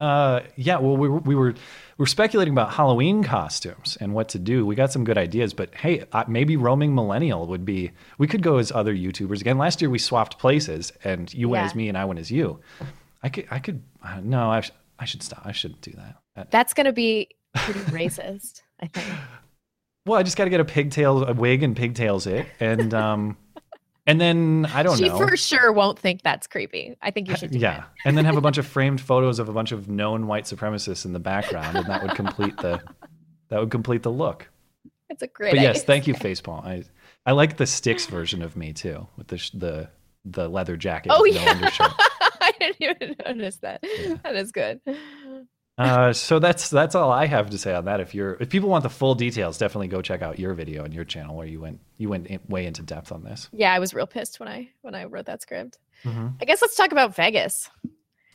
uh, 0.00 0.40
yeah. 0.56 0.78
Well, 0.78 0.96
we 0.96 1.08
were, 1.08 1.18
we 1.18 1.34
were 1.34 1.52
we 1.52 2.02
were 2.02 2.06
speculating 2.06 2.54
about 2.54 2.72
Halloween 2.72 3.24
costumes 3.24 3.96
and 4.00 4.14
what 4.14 4.28
to 4.30 4.38
do. 4.38 4.64
We 4.64 4.74
got 4.74 4.92
some 4.92 5.04
good 5.04 5.18
ideas, 5.18 5.52
but 5.54 5.74
hey, 5.74 6.04
uh, 6.12 6.24
maybe 6.28 6.56
roaming 6.56 6.94
millennial 6.94 7.46
would 7.48 7.64
be. 7.64 7.90
We 8.18 8.26
could 8.26 8.42
go 8.42 8.58
as 8.58 8.70
other 8.70 8.94
YouTubers 8.94 9.40
again. 9.40 9.58
Last 9.58 9.80
year 9.80 9.90
we 9.90 9.98
swapped 9.98 10.38
places, 10.38 10.92
and 11.04 11.32
you 11.34 11.48
went 11.48 11.62
Yeah. 11.62 11.66
as 11.66 11.74
me 11.74 11.88
and 11.88 11.98
I 11.98 12.04
went 12.04 12.20
as 12.20 12.30
you. 12.30 12.60
I 13.22 13.28
could. 13.28 13.46
I 13.50 13.58
could. 13.58 13.82
Uh, 14.04 14.20
no, 14.22 14.50
I, 14.50 14.60
sh- 14.60 14.72
I 14.98 15.04
should 15.04 15.22
stop. 15.22 15.42
I 15.44 15.52
shouldn't 15.52 15.80
do 15.80 15.92
that. 15.92 16.16
That- 16.36 16.50
that's 16.50 16.74
gonna 16.74 16.92
be 16.92 17.30
pretty 17.56 17.80
racist. 17.90 18.62
I 18.80 18.86
think. 18.86 19.06
Well, 20.06 20.18
I 20.18 20.22
just 20.22 20.36
got 20.36 20.44
to 20.44 20.50
get 20.50 20.60
a 20.60 20.64
pigtail, 20.64 21.24
a 21.24 21.32
wig, 21.32 21.62
and 21.62 21.76
pigtails 21.76 22.26
it, 22.26 22.46
and 22.60 22.94
um, 22.94 23.36
and 24.06 24.20
then 24.20 24.66
I 24.72 24.82
don't 24.82 24.96
she 24.96 25.08
know. 25.08 25.18
She 25.18 25.24
for 25.24 25.36
sure 25.36 25.72
won't 25.72 25.98
think 25.98 26.22
that's 26.22 26.46
creepy. 26.46 26.96
I 27.02 27.10
think 27.10 27.28
you 27.28 27.36
should. 27.36 27.50
Do 27.50 27.58
yeah, 27.58 27.84
and 28.04 28.16
then 28.16 28.24
have 28.24 28.36
a 28.36 28.40
bunch 28.40 28.58
of 28.58 28.66
framed 28.66 29.00
photos 29.00 29.38
of 29.38 29.48
a 29.48 29.52
bunch 29.52 29.72
of 29.72 29.88
known 29.88 30.26
white 30.28 30.44
supremacists 30.44 31.04
in 31.04 31.12
the 31.12 31.18
background, 31.18 31.76
and 31.76 31.86
that 31.86 32.02
would 32.02 32.14
complete 32.14 32.56
the 32.58 32.80
that 33.48 33.58
would 33.60 33.70
complete 33.70 34.02
the 34.02 34.12
look. 34.12 34.48
It's 35.08 35.22
a 35.22 35.26
great. 35.26 35.54
but 35.54 35.60
yes, 35.60 35.82
thank 35.82 36.06
you, 36.06 36.14
Facepalm. 36.14 36.64
I 36.64 36.84
I 37.24 37.32
like 37.32 37.56
the 37.56 37.66
Styx 37.66 38.06
version 38.06 38.42
of 38.42 38.56
me 38.56 38.72
too, 38.72 39.08
with 39.16 39.26
the 39.26 39.50
the 39.54 39.88
the 40.24 40.48
leather 40.48 40.76
jacket. 40.76 41.12
Oh 41.14 41.24
yeah. 41.24 41.70
I 42.40 42.52
didn't 42.60 42.76
even 42.80 43.16
notice 43.26 43.56
that. 43.56 43.82
That 44.22 44.36
is 44.36 44.52
good. 44.52 44.80
Uh, 45.78 46.12
so 46.12 46.38
that's 46.38 46.70
that's 46.70 46.94
all 46.94 47.12
I 47.12 47.26
have 47.26 47.50
to 47.50 47.58
say 47.58 47.74
on 47.74 47.84
that. 47.84 48.00
If 48.00 48.14
you're 48.14 48.34
if 48.40 48.48
people 48.48 48.68
want 48.70 48.82
the 48.82 48.88
full 48.90 49.14
details, 49.14 49.58
definitely 49.58 49.88
go 49.88 50.00
check 50.00 50.22
out 50.22 50.38
your 50.38 50.54
video 50.54 50.84
and 50.84 50.94
your 50.94 51.04
channel 51.04 51.36
where 51.36 51.46
you 51.46 51.60
went 51.60 51.80
you 51.98 52.08
went 52.08 52.26
in, 52.28 52.40
way 52.48 52.64
into 52.66 52.82
depth 52.82 53.12
on 53.12 53.22
this. 53.24 53.48
Yeah, 53.52 53.72
I 53.72 53.78
was 53.78 53.92
real 53.92 54.06
pissed 54.06 54.40
when 54.40 54.48
I 54.48 54.70
when 54.80 54.94
I 54.94 55.04
wrote 55.04 55.26
that 55.26 55.42
script. 55.42 55.78
Mhm. 56.04 56.34
I 56.40 56.44
guess 56.46 56.62
let's 56.62 56.76
talk 56.76 56.92
about 56.92 57.14
Vegas. 57.14 57.68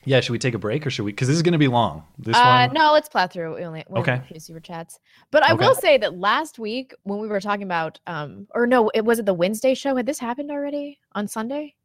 Yeah, 0.04 0.19
should 0.21 0.32
we 0.34 0.39
take 0.39 0.56
a 0.56 0.60
break 0.60 0.86
or 0.86 0.89
should 0.89 1.04
we? 1.06 1.12
Because 1.12 1.27
this 1.27 1.38
is 1.38 1.43
going 1.43 1.51
to 1.54 1.60
be 1.60 1.67
long. 1.67 2.04
This 2.17 2.36
uh, 2.36 2.65
one. 2.67 2.73
no, 2.73 2.91
let's 2.91 3.08
plow 3.08 3.27
through. 3.27 3.56
We 3.58 3.63
only, 3.63 3.84
we 3.88 3.99
Okay. 3.99 4.13
have 4.13 4.23
a 4.23 4.25
few 4.25 4.39
super 4.39 4.60
chats. 4.60 4.99
But 5.30 5.43
I 5.43 5.54
Okay. 5.54 5.63
will 5.63 5.75
say 5.75 5.99
that 5.99 6.17
last 6.17 6.58
week 6.58 6.95
when 7.04 7.19
we 7.19 7.27
were 7.27 7.39
talking 7.39 7.62
about, 7.63 7.99
um, 8.08 8.47
or 8.56 8.65
no, 8.65 8.89
it 8.95 9.06
was 9.06 9.19
it 9.19 9.27
the 9.27 9.34
Wednesday 9.36 9.75
show. 9.75 9.95
Had 9.95 10.08
this 10.08 10.17
happened 10.17 10.49
already 10.49 10.97
on 11.13 11.27
Sunday? 11.27 11.75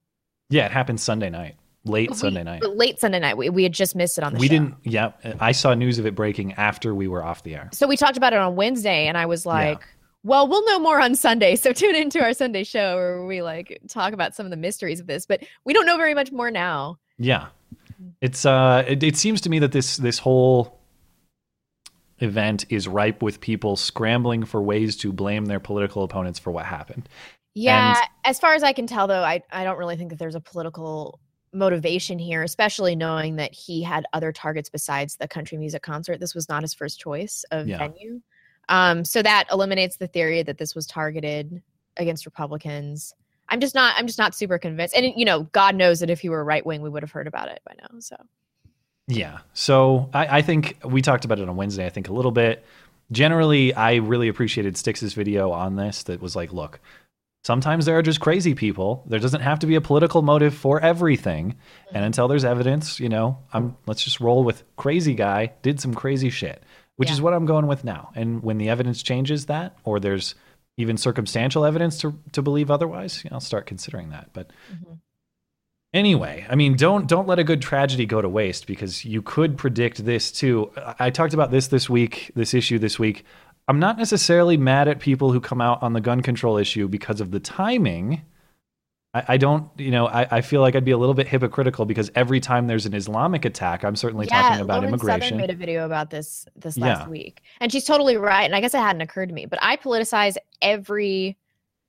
Yeah, 0.48 0.64
it 0.64 0.72
happened 0.72 0.98
Sunday 0.98 1.28
night, 1.28 1.56
late 1.88 2.11
We- 2.11 2.16
Sunday 2.16 2.42
night. 2.42 2.62
Late 2.62 2.99
Sunday 3.01 3.18
night. 3.20 3.37
We, 3.37 3.49
we 3.51 3.62
had 3.62 3.72
just 3.72 3.94
missed 3.96 4.18
it 4.18 4.25
on 4.25 4.35
the 4.35 4.38
We 4.38 4.46
show. 4.49 4.53
didn't. 4.55 4.75
Yeah, 4.85 5.12
I 5.40 5.53
saw 5.53 5.75
news 5.75 5.99
of 5.99 6.07
it 6.07 6.14
breaking 6.14 6.53
after 6.55 6.94
we 6.94 7.09
were 7.09 7.25
off 7.25 7.42
the 7.42 7.55
air. 7.55 7.70
So 7.72 7.87
we 7.87 7.96
talked 7.96 8.16
about 8.16 8.33
it 8.33 8.38
on 8.38 8.57
Wednesday, 8.57 9.07
and 9.07 9.16
I 9.16 9.27
was 9.27 9.46
like, 9.46 9.81
"Well, 10.22 10.49
we'll 10.49 10.64
know 10.66 10.79
more 10.79 11.01
on 11.01 11.14
Sunday." 11.14 11.57
So 11.57 11.72
tune 11.75 11.94
into 11.94 12.20
our 12.22 12.33
Sunday 12.35 12.64
show 12.64 12.96
where 12.96 13.25
we 13.27 13.42
like 13.42 13.81
talk 13.88 14.12
about 14.12 14.35
some 14.35 14.46
of 14.46 14.51
the 14.51 14.57
mysteries 14.57 15.01
of 15.01 15.07
this. 15.07 15.27
But 15.27 15.42
we 15.64 15.72
don't 15.72 15.87
know 15.87 15.96
very 15.96 16.14
much 16.14 16.33
more 16.33 16.51
now. 16.51 16.99
Yeah, 17.18 17.46
it's 18.20 18.44
uh, 18.44 18.85
it, 18.87 19.03
it 19.03 19.16
seems 19.16 19.40
to 19.42 19.51
me 19.51 19.59
that 19.61 19.72
this 19.72 19.96
this 19.96 20.18
whole 20.18 20.79
event 22.20 22.64
is 22.70 22.88
ripe 22.88 23.22
with 23.22 23.40
people 23.40 23.77
scrambling 23.77 24.44
for 24.44 24.62
ways 24.62 24.96
to 24.96 25.12
blame 25.12 25.44
their 25.46 25.61
political 25.61 26.03
opponents 26.03 26.38
for 26.38 26.51
what 26.51 26.64
happened. 26.64 27.09
Yeah, 27.55 27.94
And- 27.99 28.09
as 28.25 28.38
far 28.38 28.55
as 28.55 28.62
I 28.62 28.72
can 28.72 28.87
tell, 28.87 29.07
though, 29.07 29.22
I 29.22 29.42
I 29.51 29.64
don't 29.64 29.79
really 29.79 29.96
think 29.96 30.11
that 30.11 30.18
there's 30.18 30.35
a 30.35 30.40
political 30.40 31.20
motivation 31.56 32.18
here, 32.18 32.42
especially 32.42 32.94
knowing 32.94 33.36
that 33.36 33.52
he 33.54 33.82
had 33.82 34.04
other 34.12 34.30
targets 34.32 34.68
besides 34.68 35.16
the 35.16 35.26
country 35.26 35.58
music 35.58 35.82
concert. 35.82 36.20
This 36.20 36.34
was 36.34 36.48
not 36.48 36.62
his 36.62 36.74
first 36.74 37.00
choice 37.00 37.44
of 37.50 37.66
Yeah. 37.66 37.78
venue. 37.78 38.20
Um, 38.68 39.04
so 39.04 39.22
that 39.22 39.44
eliminates 39.50 39.96
the 39.96 40.06
theory 40.08 40.42
that 40.42 40.58
this 40.58 40.74
was 40.74 40.86
targeted 40.86 41.62
against 41.96 42.26
Republicans. 42.26 43.14
I'm 43.48 43.60
just 43.60 43.74
not. 43.74 43.94
I'm 43.96 44.06
just 44.06 44.18
not 44.18 44.34
super 44.34 44.58
convinced. 44.58 44.94
And 44.94 45.12
you 45.16 45.24
know, 45.24 45.44
God 45.52 45.76
knows 45.76 46.00
that 46.00 46.10
if 46.10 46.20
he 46.20 46.28
were 46.28 46.44
right 46.44 46.66
wing, 46.66 46.82
we 46.82 46.90
would 46.90 47.02
have 47.02 47.12
heard 47.12 47.28
about 47.28 47.48
it 47.48 47.60
by 47.64 47.74
now. 47.80 48.00
So 48.00 48.16
Yeah. 49.06 49.38
So 49.54 50.10
I, 50.12 50.38
I 50.38 50.42
think 50.42 50.78
we 50.84 51.00
talked 51.00 51.24
about 51.24 51.38
it 51.38 51.48
on 51.48 51.56
Wednesday, 51.56 51.86
I 51.86 51.90
think 51.90 52.08
a 52.08 52.12
little 52.12 52.32
bit. 52.32 52.64
Generally, 53.12 53.72
I 53.74 53.94
really 53.96 54.26
appreciated 54.26 54.76
Styx's 54.76 55.14
video 55.14 55.52
on 55.52 55.76
this 55.76 56.02
that 56.04 56.20
was 56.20 56.34
like, 56.34 56.52
look, 56.52 56.80
Sometimes 57.46 57.87
there 57.87 57.96
are 57.96 58.02
just 58.02 58.18
crazy 58.18 58.56
people. 58.56 59.04
There 59.06 59.20
doesn't 59.20 59.40
have 59.40 59.61
to 59.61 59.68
be 59.68 59.76
a 59.76 59.80
political 59.80 60.20
motive 60.20 60.52
for 60.52 60.80
everything. 60.80 61.54
And 61.87 61.98
mm-hmm. 61.98 62.06
until 62.06 62.26
there's 62.26 62.44
evidence, 62.44 62.98
you 62.98 63.09
know, 63.09 63.38
I'm 63.52 63.76
let's 63.87 64.02
just 64.02 64.18
roll 64.18 64.42
with 64.42 64.64
crazy 64.74 65.14
guy 65.14 65.52
did 65.62 65.80
some 65.80 65.94
crazy 65.94 66.28
shit, 66.28 66.64
which 66.96 67.09
is 67.09 67.22
what 67.22 67.35
I'm 67.35 67.46
going 67.46 67.68
with 67.68 67.85
now. 67.85 68.11
And 68.16 68.42
when 68.42 68.59
the 68.59 68.68
evidence 68.68 69.00
changes 69.00 69.46
that, 69.46 69.76
or 69.85 70.00
there's 70.00 70.35
even 70.76 70.96
circumstantial 70.96 71.64
evidence 71.64 72.00
to 72.00 72.18
to 72.32 72.42
believe 72.42 72.68
otherwise, 72.68 73.22
you 73.22 73.30
know, 73.30 73.35
I'll 73.37 73.40
start 73.40 73.64
considering 73.64 74.11
that. 74.11 74.30
But 74.32 74.50
mm-hmm. 74.68 74.94
Anyway, 75.94 76.44
I 76.50 76.56
mean, 76.56 76.76
don't 76.76 77.06
don't 77.06 77.26
let 77.26 77.38
a 77.38 77.44
good 77.44 77.62
tragedy 77.62 78.06
go 78.06 78.20
to 78.20 78.28
waste 78.28 78.66
because 78.66 79.04
you 79.04 79.22
could 79.22 79.56
predict 79.56 80.04
this 80.04 80.30
too. 80.30 80.70
I 80.98 81.11
talked 81.11 81.32
about 81.32 81.50
this 81.50 81.68
this 81.68 81.88
week, 81.88 82.32
this 82.35 82.52
issue 82.54 82.78
this 82.78 82.98
week. 82.98 83.24
I'm 83.68 83.79
not 83.81 83.98
necessarily 83.98 84.57
mad 84.57 84.88
at 84.88 85.00
people 85.00 85.33
who 85.33 85.40
come 85.40 85.61
out 85.61 85.83
on 85.83 85.92
the 85.92 86.00
gun 86.00 86.20
control 86.22 86.57
issue 86.57 86.87
because 86.88 87.20
of 87.20 87.31
the 87.33 87.40
timing. 87.40 88.22
I, 89.12 89.24
I 89.29 89.37
don't, 89.38 89.68
you 89.76 89.90
know, 89.90 90.07
I, 90.07 90.37
I 90.37 90.40
feel 90.40 90.61
like 90.61 90.76
I'd 90.76 90.85
be 90.85 90.92
a 90.92 90.98
little 90.98 91.14
bit 91.14 91.26
hypocritical 91.26 91.85
because 91.85 92.11
every 92.14 92.38
time 92.38 92.68
there's 92.68 92.87
an 92.87 92.94
Islamic 92.94 93.44
attack, 93.44 93.85
I'm 93.85 93.96
certainly 93.96 94.26
talking 94.26 94.61
about 94.61 94.83
Lauren 94.83 94.98
Southern 94.98 95.11
immigration. 95.14 95.37
made 95.38 95.50
a 95.50 95.55
video 95.55 95.85
about 95.85 96.11
this 96.11 96.46
this 96.55 96.76
last 96.76 97.00
Yeah. 97.02 97.09
week, 97.09 97.42
and 97.61 97.72
she's 97.72 97.85
totally 97.85 98.16
right. 98.16 98.44
And 98.44 98.55
I 98.55 98.61
guess 98.61 98.74
it 98.74 98.79
hadn't 98.79 99.02
occurred 99.02 99.31
to 99.31 99.35
me, 99.35 99.46
but 99.46 99.59
I 99.62 99.76
politicize 99.76 100.37
every 100.62 101.37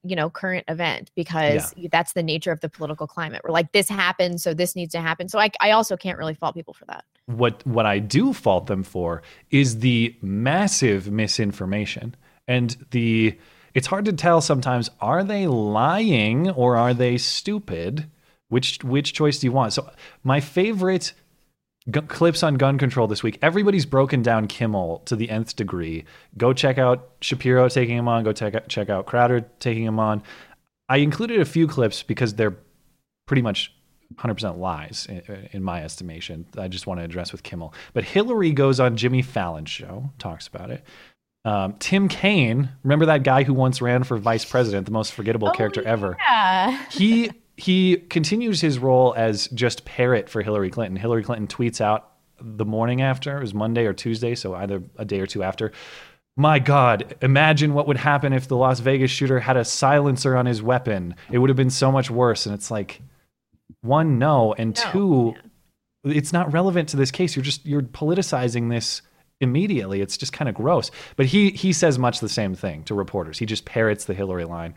you 0.07 0.15
know 0.15 0.29
current 0.29 0.65
event 0.67 1.11
because 1.15 1.73
that's 1.91 2.13
the 2.13 2.23
nature 2.23 2.51
of 2.51 2.61
the 2.61 2.69
political 2.69 3.07
climate. 3.07 3.41
We're 3.43 3.51
like 3.51 3.71
this 3.71 3.89
happened, 3.89 4.41
so 4.41 4.53
this 4.53 4.75
needs 4.75 4.91
to 4.93 5.01
happen. 5.01 5.29
So 5.29 5.39
I 5.39 5.49
I 5.59 5.71
also 5.71 5.97
can't 5.97 6.17
really 6.17 6.33
fault 6.33 6.55
people 6.55 6.73
for 6.73 6.85
that. 6.85 7.03
what 7.27 7.65
what 7.67 7.85
I 7.85 7.99
do 7.99 8.33
fault 8.33 8.67
them 8.67 8.83
for 8.83 9.21
is 9.51 9.79
the 9.79 10.15
massive 10.21 11.11
misinformation 11.11 12.15
and 12.47 12.75
the 12.91 13.37
it's 13.73 13.87
hard 13.87 14.05
to 14.05 14.13
tell 14.13 14.41
sometimes 14.41 14.89
are 15.01 15.23
they 15.23 15.45
lying 15.45 16.49
or 16.51 16.77
are 16.77 16.93
they 16.93 17.17
stupid 17.17 18.09
which 18.49 18.79
which 18.83 19.13
choice 19.13 19.39
do 19.39 19.47
you 19.47 19.51
want 19.51 19.73
so 19.73 19.89
my 20.23 20.39
favorite 20.39 21.13
gu- 21.89 22.01
clips 22.01 22.43
on 22.43 22.55
gun 22.55 22.77
control 22.77 23.07
this 23.07 23.23
week 23.23 23.37
everybody's 23.41 23.85
broken 23.85 24.21
down 24.21 24.47
Kimmel 24.47 24.99
to 25.05 25.15
the 25.15 25.29
nth 25.29 25.55
degree 25.55 26.05
go 26.37 26.53
check 26.53 26.77
out 26.77 27.09
Shapiro 27.21 27.69
taking 27.69 27.97
him 27.97 28.07
on 28.07 28.23
go 28.23 28.33
check 28.33 28.55
out, 28.55 28.67
check 28.67 28.89
out 28.89 29.05
Crowder 29.05 29.41
taking 29.59 29.83
him 29.83 29.99
on 29.99 30.23
I 30.89 30.97
included 30.97 31.39
a 31.39 31.45
few 31.45 31.67
clips 31.67 32.03
because 32.03 32.35
they're 32.35 32.55
pretty 33.25 33.41
much 33.41 33.73
100% 34.15 34.57
lies 34.57 35.05
in, 35.09 35.49
in 35.51 35.63
my 35.63 35.83
estimation. 35.83 36.45
I 36.57 36.67
just 36.67 36.87
want 36.87 36.99
to 36.99 37.03
address 37.03 37.31
with 37.31 37.43
Kimmel. 37.43 37.73
But 37.93 38.05
Hillary 38.05 38.51
goes 38.51 38.79
on 38.79 38.95
Jimmy 38.95 39.21
Fallon's 39.21 39.69
show, 39.69 40.11
talks 40.17 40.47
about 40.47 40.71
it. 40.71 40.83
Um, 41.45 41.75
Tim 41.79 42.07
Kaine, 42.07 42.69
remember 42.83 43.05
that 43.07 43.23
guy 43.23 43.43
who 43.43 43.53
once 43.53 43.81
ran 43.81 44.03
for 44.03 44.17
vice 44.17 44.43
president, 44.43 44.85
the 44.85 44.91
most 44.91 45.13
forgettable 45.13 45.51
character 45.51 45.81
ever? 45.85 46.17
He 46.91 47.31
he 47.57 47.97
continues 47.97 48.61
his 48.61 48.79
role 48.79 49.13
as 49.17 49.47
just 49.49 49.83
parrot 49.83 50.29
for 50.29 50.41
Hillary 50.41 50.69
Clinton. 50.69 50.95
Hillary 50.95 51.23
Clinton 51.23 51.47
tweets 51.47 51.81
out 51.81 52.11
the 52.39 52.65
morning 52.65 53.01
after, 53.01 53.37
it 53.37 53.41
was 53.41 53.53
Monday 53.53 53.85
or 53.85 53.93
Tuesday, 53.93 54.35
so 54.35 54.53
either 54.53 54.83
a 54.97 55.05
day 55.05 55.19
or 55.19 55.25
two 55.25 55.41
after. 55.43 55.71
My 56.35 56.59
God, 56.59 57.15
imagine 57.23 57.73
what 57.73 57.87
would 57.87 57.97
happen 57.97 58.31
if 58.31 58.47
the 58.47 58.55
Las 58.55 58.79
Vegas 58.79 59.09
shooter 59.09 59.39
had 59.39 59.57
a 59.57 59.65
silencer 59.65 60.37
on 60.37 60.45
his 60.45 60.61
weapon. 60.61 61.15
It 61.31 61.39
would 61.39 61.49
have 61.49 61.57
been 61.57 61.71
so 61.71 61.91
much 61.91 62.11
worse. 62.11 62.45
And 62.45 62.53
it's 62.53 62.69
like, 62.69 63.01
one, 63.81 64.19
no, 64.19 64.53
and 64.53 64.75
two, 64.75 65.33
it's 66.03 66.31
not 66.31 66.53
relevant 66.53 66.89
to 66.89 66.97
this 66.97 67.09
case. 67.09 67.35
You're 67.35 67.43
just 67.43 67.65
you're 67.65 67.81
politicizing 67.81 68.69
this 68.69 69.01
immediately. 69.41 70.01
It's 70.01 70.15
just 70.15 70.31
kind 70.31 70.47
of 70.47 70.53
gross. 70.53 70.91
But 71.15 71.25
he 71.25 71.49
he 71.49 71.73
says 71.73 71.97
much 71.97 72.19
the 72.19 72.29
same 72.29 72.53
thing 72.53 72.83
to 72.83 72.93
reporters. 72.93 73.39
He 73.39 73.47
just 73.47 73.65
parrots 73.65 74.05
the 74.05 74.13
Hillary 74.13 74.45
line 74.45 74.75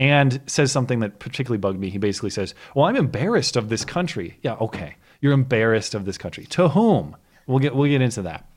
and 0.00 0.40
says 0.46 0.72
something 0.72 1.00
that 1.00 1.18
particularly 1.18 1.58
bugged 1.58 1.78
me. 1.78 1.90
He 1.90 1.98
basically 1.98 2.30
says, 2.30 2.54
"Well, 2.74 2.86
I'm 2.86 2.96
embarrassed 2.96 3.54
of 3.54 3.68
this 3.68 3.84
country." 3.84 4.38
Yeah, 4.42 4.54
okay. 4.54 4.96
You're 5.20 5.34
embarrassed 5.34 5.94
of 5.94 6.06
this 6.06 6.18
country. 6.18 6.46
To 6.46 6.70
whom? 6.70 7.16
We'll 7.46 7.58
get 7.60 7.76
we'll 7.76 7.90
get 7.90 8.00
into 8.00 8.22
that. 8.22 8.48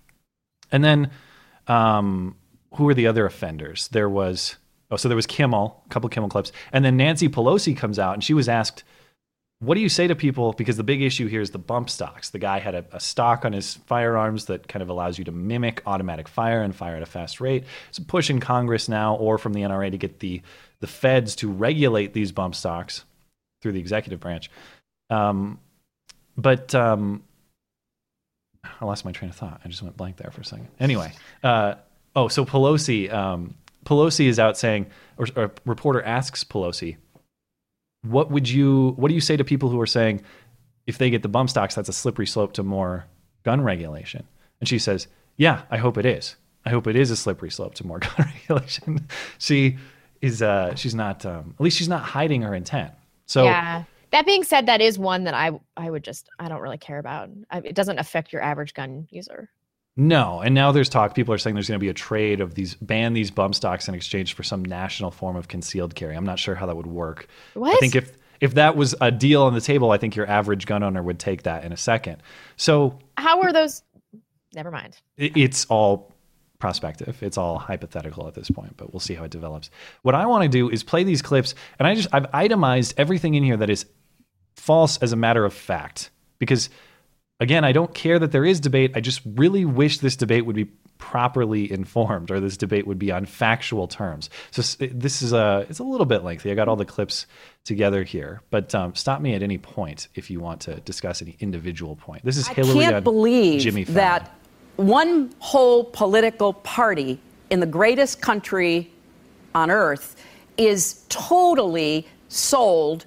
And 0.72 0.84
then 0.84 1.12
um 1.68 2.36
who 2.76 2.86
were 2.86 2.94
the 2.94 3.08
other 3.08 3.26
offenders? 3.26 3.90
There 3.90 4.10
was 4.10 4.56
oh, 4.90 4.96
so 4.96 5.10
there 5.10 5.18
was 5.18 5.28
Kimmel, 5.28 5.84
a 5.86 5.90
couple 5.90 6.10
Kimmel 6.10 6.30
clips, 6.30 6.52
and 6.72 6.84
then 6.84 6.98
Nancy 6.98 7.28
Pelosi 7.28 7.76
comes 7.76 8.00
out 8.00 8.14
and 8.14 8.24
she 8.24 8.34
was 8.34 8.48
asked, 8.48 8.84
"What 9.60 9.76
do 9.76 9.82
you 9.82 9.90
say 9.90 10.08
to 10.08 10.16
people?" 10.16 10.54
Because 10.54 10.78
the 10.78 10.84
big 10.84 11.02
issue 11.02 11.28
here 11.28 11.42
is 11.42 11.52
the 11.52 11.60
bump 11.60 11.90
stocks. 11.90 12.30
The 12.30 12.40
guy 12.40 12.60
had 12.60 12.74
a, 12.74 12.86
a 12.94 13.00
stock 13.02 13.44
on 13.44 13.52
his 13.52 13.76
firearms 13.86 14.46
that 14.46 14.70
kind 14.70 14.82
of 14.82 14.90
allows 14.90 15.18
you 15.18 15.26
to 15.26 15.32
mimic 15.34 15.84
automatic 15.86 16.30
fire 16.30 16.62
and 16.62 16.74
fire 16.74 16.96
at 16.96 17.04
a 17.04 17.08
fast 17.08 17.42
rate. 17.42 17.66
It's 17.90 17.98
a 17.98 18.06
push 18.06 18.30
in 18.30 18.40
Congress 18.40 18.88
now, 18.88 19.16
or 19.16 19.38
from 19.38 19.54
the 19.54 19.62
NRA, 19.62 19.92
to 19.92 19.98
get 19.98 20.20
the 20.20 20.42
the 20.84 20.88
feds 20.88 21.38
to 21.38 21.50
regulate 21.50 22.12
these 22.12 22.34
bump 22.34 22.54
stocks 22.54 23.06
through 23.62 23.72
the 23.72 23.80
executive 23.80 24.20
branch. 24.20 24.52
Um, 25.10 25.58
but 26.36 26.76
um, 26.76 27.24
I 28.82 28.84
lost 28.84 29.06
my 29.06 29.14
train 29.14 29.30
of 29.30 29.36
thought. 29.38 29.62
I 29.64 29.70
just 29.70 29.82
went 29.82 29.96
blank 29.96 30.18
there 30.18 30.30
for 30.30 30.42
a 30.42 30.44
second. 30.44 30.68
Anyway, 30.82 31.14
uh, 31.42 31.76
oh, 32.18 32.28
so 32.28 32.44
Pelosi, 32.44 33.10
um, 33.14 33.54
Pelosi 33.86 34.26
is 34.26 34.40
out 34.40 34.58
saying, 34.58 34.88
or, 35.18 35.28
a 35.38 35.52
reporter 35.64 36.02
asks 36.02 36.44
Pelosi, 36.44 36.98
"What 38.02 38.30
would 38.30 38.50
you? 38.50 38.90
What 38.98 39.08
do 39.08 39.14
you 39.16 39.22
say 39.22 39.38
to 39.38 39.46
people 39.46 39.70
who 39.70 39.80
are 39.80 39.88
saying 39.88 40.22
if 40.86 40.98
they 40.98 41.10
get 41.10 41.22
the 41.22 41.30
bump 41.30 41.50
stocks, 41.50 41.76
that's 41.76 41.88
a 41.88 41.94
slippery 41.94 42.28
slope 42.28 42.52
to 42.56 42.64
more 42.64 43.06
gun 43.44 43.62
regulation?" 43.62 44.28
And 44.60 44.68
she 44.68 44.80
says, 44.80 45.08
"Yeah, 45.38 45.62
I 45.72 45.78
hope 45.78 45.98
it 45.98 46.06
is. 46.06 46.36
I 46.66 46.72
hope 46.72 46.88
it 46.88 46.98
is 46.98 47.10
a 47.10 47.16
slippery 47.16 47.52
slope 47.52 47.76
to 47.76 47.88
more 47.88 48.00
gun 48.18 48.28
regulation." 48.50 49.08
she 49.38 49.78
is, 50.24 50.42
uh, 50.42 50.74
she's 50.76 50.96
not, 50.96 51.26
um, 51.26 51.54
at 51.58 51.62
least 51.64 51.78
she's 51.78 51.90
not 51.90 52.02
hiding 52.04 52.42
her 52.42 52.56
intent. 52.56 52.92
So 53.26 53.44
yeah. 53.44 53.84
That 54.12 54.26
being 54.28 54.44
said, 54.44 54.68
that 54.68 54.80
is 54.80 55.00
one 55.00 55.24
that 55.24 55.34
I 55.34 55.60
I 55.76 55.90
would 55.90 56.04
just 56.04 56.30
I 56.38 56.48
don't 56.48 56.62
really 56.62 56.78
care 56.78 57.00
about. 57.00 57.30
I, 57.50 57.58
it 57.60 57.74
doesn't 57.74 57.98
affect 57.98 58.32
your 58.32 58.44
average 58.44 58.76
gun 58.76 59.08
user. 59.10 59.50
No, 59.98 60.40
and 60.42 60.54
now 60.54 60.72
there's 60.72 60.88
talk. 60.90 61.16
People 61.16 61.34
are 61.34 61.38
saying 61.40 61.56
there's 61.56 61.68
going 61.68 61.80
to 61.80 61.84
be 61.84 61.90
a 61.90 61.94
trade 61.96 62.40
of 62.40 62.54
these 62.54 62.76
ban 62.76 63.14
these 63.14 63.32
bump 63.32 63.56
stocks 63.56 63.88
in 63.88 63.96
exchange 63.96 64.34
for 64.34 64.44
some 64.44 64.64
national 64.64 65.10
form 65.10 65.36
of 65.36 65.48
concealed 65.48 65.96
carry. 65.96 66.16
I'm 66.16 66.26
not 66.26 66.38
sure 66.40 66.54
how 66.54 66.68
that 66.68 66.76
would 66.76 66.86
work. 66.88 67.28
What? 67.56 67.76
I 67.76 67.80
think 67.80 67.96
if 67.96 68.16
if 68.40 68.54
that 68.54 68.76
was 68.76 68.94
a 69.02 69.10
deal 69.12 69.42
on 69.44 69.56
the 69.56 69.62
table, 69.62 69.90
I 69.90 69.98
think 69.98 70.16
your 70.16 70.28
average 70.28 70.68
gun 70.68 70.84
owner 70.84 71.02
would 71.02 71.18
take 71.18 71.44
that 71.44 71.64
in 71.64 71.72
a 71.72 71.78
second. 71.78 72.22
So 72.56 73.00
How 73.18 73.42
are 73.42 73.52
those? 73.52 73.82
Never 74.54 74.70
mind. 74.70 74.96
it- 75.18 75.36
it's 75.36 75.66
all 75.66 76.13
prospective. 76.64 77.22
It's 77.22 77.38
all 77.38 77.58
hypothetical 77.58 78.26
at 78.26 78.36
this 78.36 78.50
point, 78.50 78.78
but 78.78 78.94
we'll 78.94 79.02
see 79.02 79.16
how 79.16 79.26
it 79.26 79.32
develops. 79.32 79.70
What 80.02 80.16
I 80.16 80.26
want 80.28 80.44
to 80.44 80.48
do 80.48 80.70
is 80.70 80.82
play 80.82 81.04
these 81.04 81.22
clips, 81.22 81.56
and 81.78 81.86
I 81.86 81.94
just 81.94 82.08
I've 82.14 82.28
itemized 82.32 82.94
everything 82.96 83.36
in 83.36 83.44
here 83.44 83.58
that 83.58 83.70
is 83.70 83.86
false 84.56 84.98
as 85.00 85.12
a 85.12 85.18
matter 85.18 85.44
of 85.44 85.54
fact 85.54 86.10
because 86.40 86.70
again, 87.42 87.66
I 87.66 87.74
don't 87.74 87.94
care 87.94 88.18
that 88.18 88.32
there 88.32 88.46
is 88.46 88.62
debate. 88.62 88.94
I 88.96 89.02
just 89.02 89.20
really 89.26 89.66
wish 89.66 89.98
this 89.98 90.16
debate 90.16 90.46
would 90.46 90.56
be 90.56 90.70
properly 91.00 91.70
informed 91.70 92.32
or 92.32 92.40
this 92.40 92.56
debate 92.56 92.88
would 92.88 92.98
be 92.98 93.12
on 93.12 93.26
factual 93.26 93.90
terms. 93.90 94.30
So 94.52 94.62
this 94.80 95.22
is 95.22 95.34
a 95.34 95.66
it's 95.70 95.80
a 95.80 95.84
little 95.84 96.06
bit 96.06 96.24
lengthy. 96.24 96.50
I 96.50 96.56
got 96.56 96.70
all 96.70 96.78
the 96.78 96.86
clips 96.86 97.28
together 97.66 98.04
here, 98.04 98.42
but 98.52 98.74
um, 98.74 98.96
stop 98.96 99.20
me 99.20 99.34
at 99.36 99.44
any 99.44 99.58
point 99.58 100.08
if 100.16 100.30
you 100.30 100.40
want 100.40 100.62
to 100.62 100.80
discuss 100.80 101.22
any 101.22 101.36
individual 101.42 101.98
point. 101.98 102.24
This 102.24 102.38
is 102.38 102.48
I 102.48 102.54
Hillary 102.54 102.86
can't 102.86 102.96
on 102.96 103.04
believe 103.04 103.60
Jimmy 103.60 103.84
Fallon. 103.84 103.96
that 103.96 104.40
one 104.76 105.34
whole 105.40 105.84
political 105.84 106.54
party 106.54 107.20
in 107.50 107.60
the 107.60 107.66
greatest 107.66 108.22
country 108.22 108.92
on 109.54 109.70
earth 109.70 110.16
is 110.58 111.06
totally 111.10 112.08
sold 112.30 113.06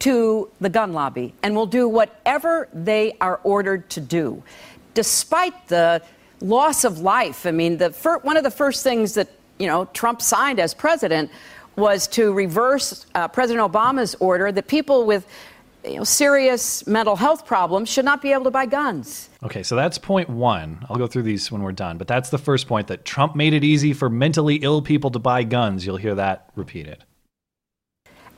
to 0.00 0.50
the 0.60 0.68
gun 0.68 0.92
lobby 0.92 1.34
and 1.42 1.54
will 1.54 1.66
do 1.66 1.88
whatever 1.88 2.68
they 2.72 3.16
are 3.20 3.40
ordered 3.44 3.88
to 3.90 4.00
do, 4.00 4.42
despite 4.94 5.68
the 5.68 6.02
loss 6.40 6.84
of 6.84 7.00
life. 7.00 7.46
I 7.46 7.50
mean, 7.50 7.78
the 7.78 7.90
fir- 7.90 8.18
one 8.18 8.36
of 8.36 8.44
the 8.44 8.50
first 8.50 8.84
things 8.84 9.14
that 9.14 9.28
you 9.58 9.66
know 9.66 9.86
Trump 9.86 10.22
signed 10.22 10.60
as 10.60 10.74
president 10.74 11.30
was 11.76 12.08
to 12.08 12.32
reverse 12.32 13.06
uh, 13.14 13.28
President 13.28 13.72
Obama's 13.72 14.16
order 14.16 14.50
that 14.50 14.66
people 14.66 15.06
with 15.06 15.26
you 15.84 15.96
know, 15.96 16.04
serious 16.04 16.86
mental 16.86 17.16
health 17.16 17.46
problems 17.46 17.88
should 17.88 18.04
not 18.04 18.20
be 18.20 18.32
able 18.32 18.44
to 18.44 18.50
buy 18.50 18.66
guns. 18.66 19.28
Okay, 19.42 19.62
so 19.62 19.76
that's 19.76 19.98
point 19.98 20.28
one. 20.28 20.84
I'll 20.88 20.96
go 20.96 21.06
through 21.06 21.22
these 21.22 21.50
when 21.52 21.62
we're 21.62 21.72
done, 21.72 21.98
but 21.98 22.08
that's 22.08 22.30
the 22.30 22.38
first 22.38 22.66
point 22.66 22.88
that 22.88 23.04
Trump 23.04 23.36
made 23.36 23.54
it 23.54 23.64
easy 23.64 23.92
for 23.92 24.10
mentally 24.10 24.56
ill 24.56 24.82
people 24.82 25.10
to 25.10 25.18
buy 25.18 25.44
guns. 25.44 25.86
You'll 25.86 25.96
hear 25.96 26.14
that 26.14 26.50
repeated. 26.56 27.04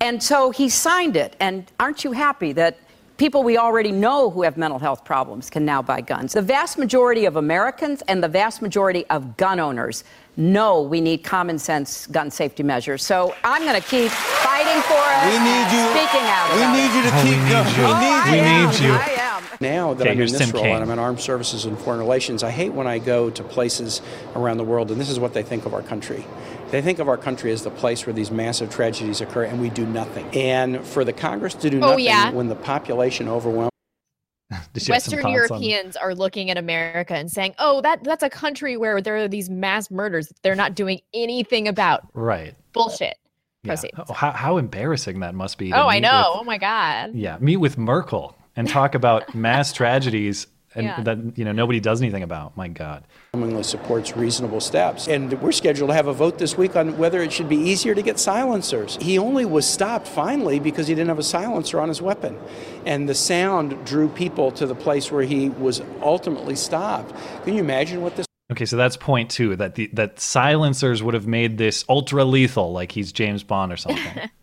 And 0.01 0.23
so 0.23 0.51
he 0.51 0.69
signed 0.69 1.17
it. 1.17 1.37
And 1.41 1.71
aren't 1.79 2.05
you 2.05 2.13
happy 2.13 2.53
that 2.53 2.79
people 3.17 3.43
we 3.43 3.59
already 3.59 3.93
know 3.93 4.31
who 4.31 4.43
have 4.43 4.57
mental 4.57 4.79
health 4.79 5.05
problems 5.05 5.51
can 5.51 5.65
now 5.65 5.83
buy 5.83 6.01
guns? 6.01 6.33
The 6.33 6.43
vast 6.43 6.79
majority 6.79 7.27
of 7.27 7.37
Americans 7.37 8.03
and 8.09 8.23
the 8.23 8.29
vast 8.29 8.63
majority 8.63 9.05
of 9.07 9.37
gun 9.37 9.61
owners 9.61 10.05
know 10.37 10.83
we 10.83 11.01
need 11.01 11.19
common 11.25 11.59
sense 11.59 12.07
gun 12.07 12.31
safety 12.31 12.63
measures. 12.63 13.05
So 13.05 13.35
I'm 13.45 13.63
going 13.63 13.81
to 13.81 13.87
keep 13.87 14.11
fighting 14.11 14.81
for 14.83 14.95
it. 14.95 15.25
We 15.27 15.39
need 15.39 15.67
you- 15.73 15.91
Speaking 15.91 16.27
out. 16.27 16.51
we 16.55 16.61
about 16.61 16.73
need 16.77 16.91
it. 16.91 16.95
you 16.95 17.03
to 17.03 17.11
Oh, 17.11 17.23
we 17.23 17.31
keep 17.31 17.41
need 17.41 17.51
going. 17.51 17.67
you. 17.67 17.81
We 17.81 17.87
Oh, 17.87 18.01
need 18.01 18.07
I 18.09 18.31
We 18.33 18.39
am. 18.39 18.71
need 18.71 18.81
you. 18.81 18.93
I 18.93 19.17
am. 19.19 19.43
Now 19.61 19.93
that 19.95 20.03
Okay, 20.05 20.11
I'm 20.13 20.21
in 20.21 20.27
this 20.33 20.39
Tim 20.39 20.51
role 20.51 20.63
Kaine. 20.63 20.75
and 20.77 20.83
I'm 20.85 20.91
in 20.91 20.99
armed 20.99 21.21
services 21.21 21.65
and 21.67 21.79
foreign 21.79 22.01
relations, 22.01 22.43
I 22.43 22.51
hate 22.51 22.73
when 22.73 22.87
I 22.87 22.99
go 22.99 23.29
to 23.31 23.43
places 23.43 24.01
around 24.35 24.57
the 24.57 24.65
world 24.65 24.91
and 24.91 24.99
this 25.01 25.11
is 25.11 25.19
what 25.21 25.35
they 25.35 25.43
think 25.43 25.67
of 25.67 25.75
our 25.75 25.83
country. 25.83 26.25
They 26.71 26.81
think 26.81 26.99
of 26.99 27.09
our 27.09 27.19
country 27.19 27.53
as 27.53 27.63
the 27.63 27.71
place 27.71 28.07
where 28.07 28.15
these 28.15 28.31
massive 28.31 28.71
tragedies 28.71 29.21
occur, 29.21 29.43
and 29.43 29.61
we 29.61 29.69
do 29.71 29.85
nothing. 29.85 30.25
And 30.33 30.83
for 30.87 31.05
the 31.05 31.13
Congress 31.13 31.53
to 31.55 31.69
do 31.69 31.79
Oh, 31.79 31.91
nothing 31.91 32.05
yeah. 32.05 32.31
when 32.31 32.49
the 32.49 32.55
population 32.55 33.29
overwhelms. 33.29 33.71
Did 33.71 33.75
you 33.75 33.81
have 33.81 34.37
some 34.37 34.40
Western 34.89 35.23
thoughts 35.23 35.25
on- 35.25 35.33
Europeans 35.33 35.97
are 35.97 36.15
looking 36.15 36.51
at 36.51 36.57
America 36.59 37.15
and 37.15 37.31
saying, 37.31 37.55
"Oh, 37.59 37.81
that 37.83 38.03
that's 38.05 38.23
a 38.23 38.31
country 38.31 38.77
where 38.77 39.01
there 39.01 39.17
are 39.17 39.29
these 39.29 39.49
mass 39.51 39.91
murders 39.91 40.29
that 40.29 40.43
they're 40.43 40.55
not 40.55 40.75
doing 40.75 41.01
anything 41.15 41.69
about." 41.69 42.03
Right. 42.15 42.55
Bullshit. 42.73 43.17
Yeah. 43.63 43.73
Proceed. 43.73 43.91
Oh, 43.99 44.13
how, 44.15 44.31
how 44.33 44.57
embarrassing 44.57 45.21
that 45.21 45.35
must 45.35 45.59
be. 45.59 45.73
Oh, 45.73 45.87
I 45.87 45.99
know. 46.01 46.31
with- 46.33 46.41
oh 46.41 46.45
my 46.45 46.59
god. 46.59 47.15
yeah, 47.15 47.37
meet 47.41 47.59
with 47.59 47.77
Merkel 47.79 48.35
and 48.57 48.69
talk 48.69 48.95
about 48.95 49.35
mass 49.35 49.73
tragedies 49.75 50.47
and 50.75 50.87
Yeah. 50.87 51.03
that 51.03 51.19
you 51.37 51.45
know 51.45 51.53
nobody 51.53 51.81
does 51.81 52.01
anything 52.01 52.23
about. 52.23 52.57
My 52.57 52.69
God. 52.69 53.05
overwhelmingly 53.35 53.63
supports 53.63 54.17
reasonable 54.17 54.61
steps. 54.61 55.09
And 55.09 55.33
we're 55.41 55.53
scheduled 55.53 55.91
to 55.91 55.95
have 55.95 56.07
a 56.07 56.13
vote 56.13 56.39
this 56.39 56.57
week 56.59 56.77
on 56.77 56.99
whether 56.99 57.23
it 57.23 57.33
should 57.33 57.49
be 57.49 57.57
easier 57.57 57.95
to 57.95 58.03
get 58.03 58.19
silencers. 58.19 58.99
He 59.01 59.19
only 59.19 59.45
was 59.45 59.67
stopped 59.67 60.07
finally 60.09 60.59
because 60.59 60.87
he 60.89 60.95
didn't 60.95 61.09
have 61.09 61.19
a 61.19 61.23
silencer 61.23 61.81
on 61.81 61.89
his 61.89 62.03
weapon. 62.03 62.39
And 62.87 63.09
the 63.09 63.15
sound 63.15 63.85
drew 63.85 64.09
people 64.09 64.51
to 64.53 64.67
the 64.67 64.75
place 64.75 65.11
where 65.13 65.23
he 65.23 65.49
was 65.51 65.83
ultimately 66.03 66.57
stopped. 66.57 67.15
Can 67.45 67.55
you 67.55 67.61
imagine 67.61 68.03
what 68.03 68.17
this 68.17 68.27
Okay, 68.51 68.65
so 68.67 68.77
that's 68.77 68.97
point 68.97 69.31
two 69.31 69.55
that 69.57 69.77
the 69.77 69.89
that 69.93 70.19
silencers 70.19 71.05
would 71.05 71.15
have 71.15 71.27
made 71.29 71.57
this 71.57 71.85
ultra 71.89 72.25
lethal, 72.25 72.73
like 72.73 72.91
he's 72.93 73.13
James 73.13 73.45
Bond 73.45 73.73
or 73.73 73.77
something. 73.77 74.29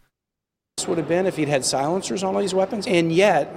This 0.77 0.87
would 0.87 0.99
have 0.99 1.07
been 1.07 1.25
if 1.25 1.35
he'd 1.37 1.47
had 1.47 1.65
silencers 1.65 2.23
on 2.23 2.35
all 2.35 2.41
these 2.41 2.53
weapons? 2.53 2.85
And 2.85 3.11
yet, 3.11 3.51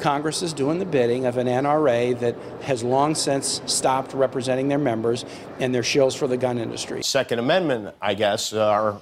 Congress 0.00 0.42
is 0.42 0.52
doing 0.52 0.78
the 0.78 0.84
bidding 0.84 1.26
of 1.26 1.36
an 1.36 1.46
NRA 1.46 2.18
that 2.20 2.36
has 2.62 2.82
long 2.82 3.14
since 3.14 3.60
stopped 3.66 4.14
representing 4.14 4.68
their 4.68 4.78
members 4.78 5.24
and 5.58 5.74
their 5.74 5.82
shills 5.82 6.16
for 6.16 6.26
the 6.26 6.36
gun 6.36 6.58
industry. 6.58 7.02
Second 7.02 7.38
Amendment, 7.38 7.94
I 8.00 8.14
guess, 8.14 8.52
uh, 8.52 8.66
our 8.66 9.00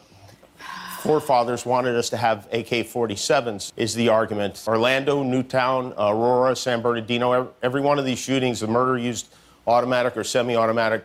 forefathers 1.00 1.64
wanted 1.64 1.94
us 1.94 2.10
to 2.10 2.16
have 2.16 2.46
AK 2.52 2.86
47s, 2.86 3.72
is 3.76 3.94
the 3.94 4.08
argument. 4.08 4.62
Orlando, 4.66 5.22
Newtown, 5.22 5.94
Aurora, 5.96 6.56
San 6.56 6.82
Bernardino, 6.82 7.54
every 7.62 7.80
one 7.80 7.98
of 7.98 8.04
these 8.04 8.18
shootings, 8.18 8.60
the 8.60 8.66
murder 8.66 8.98
used 8.98 9.32
automatic 9.66 10.16
or 10.16 10.24
semi 10.24 10.56
automatic 10.56 11.04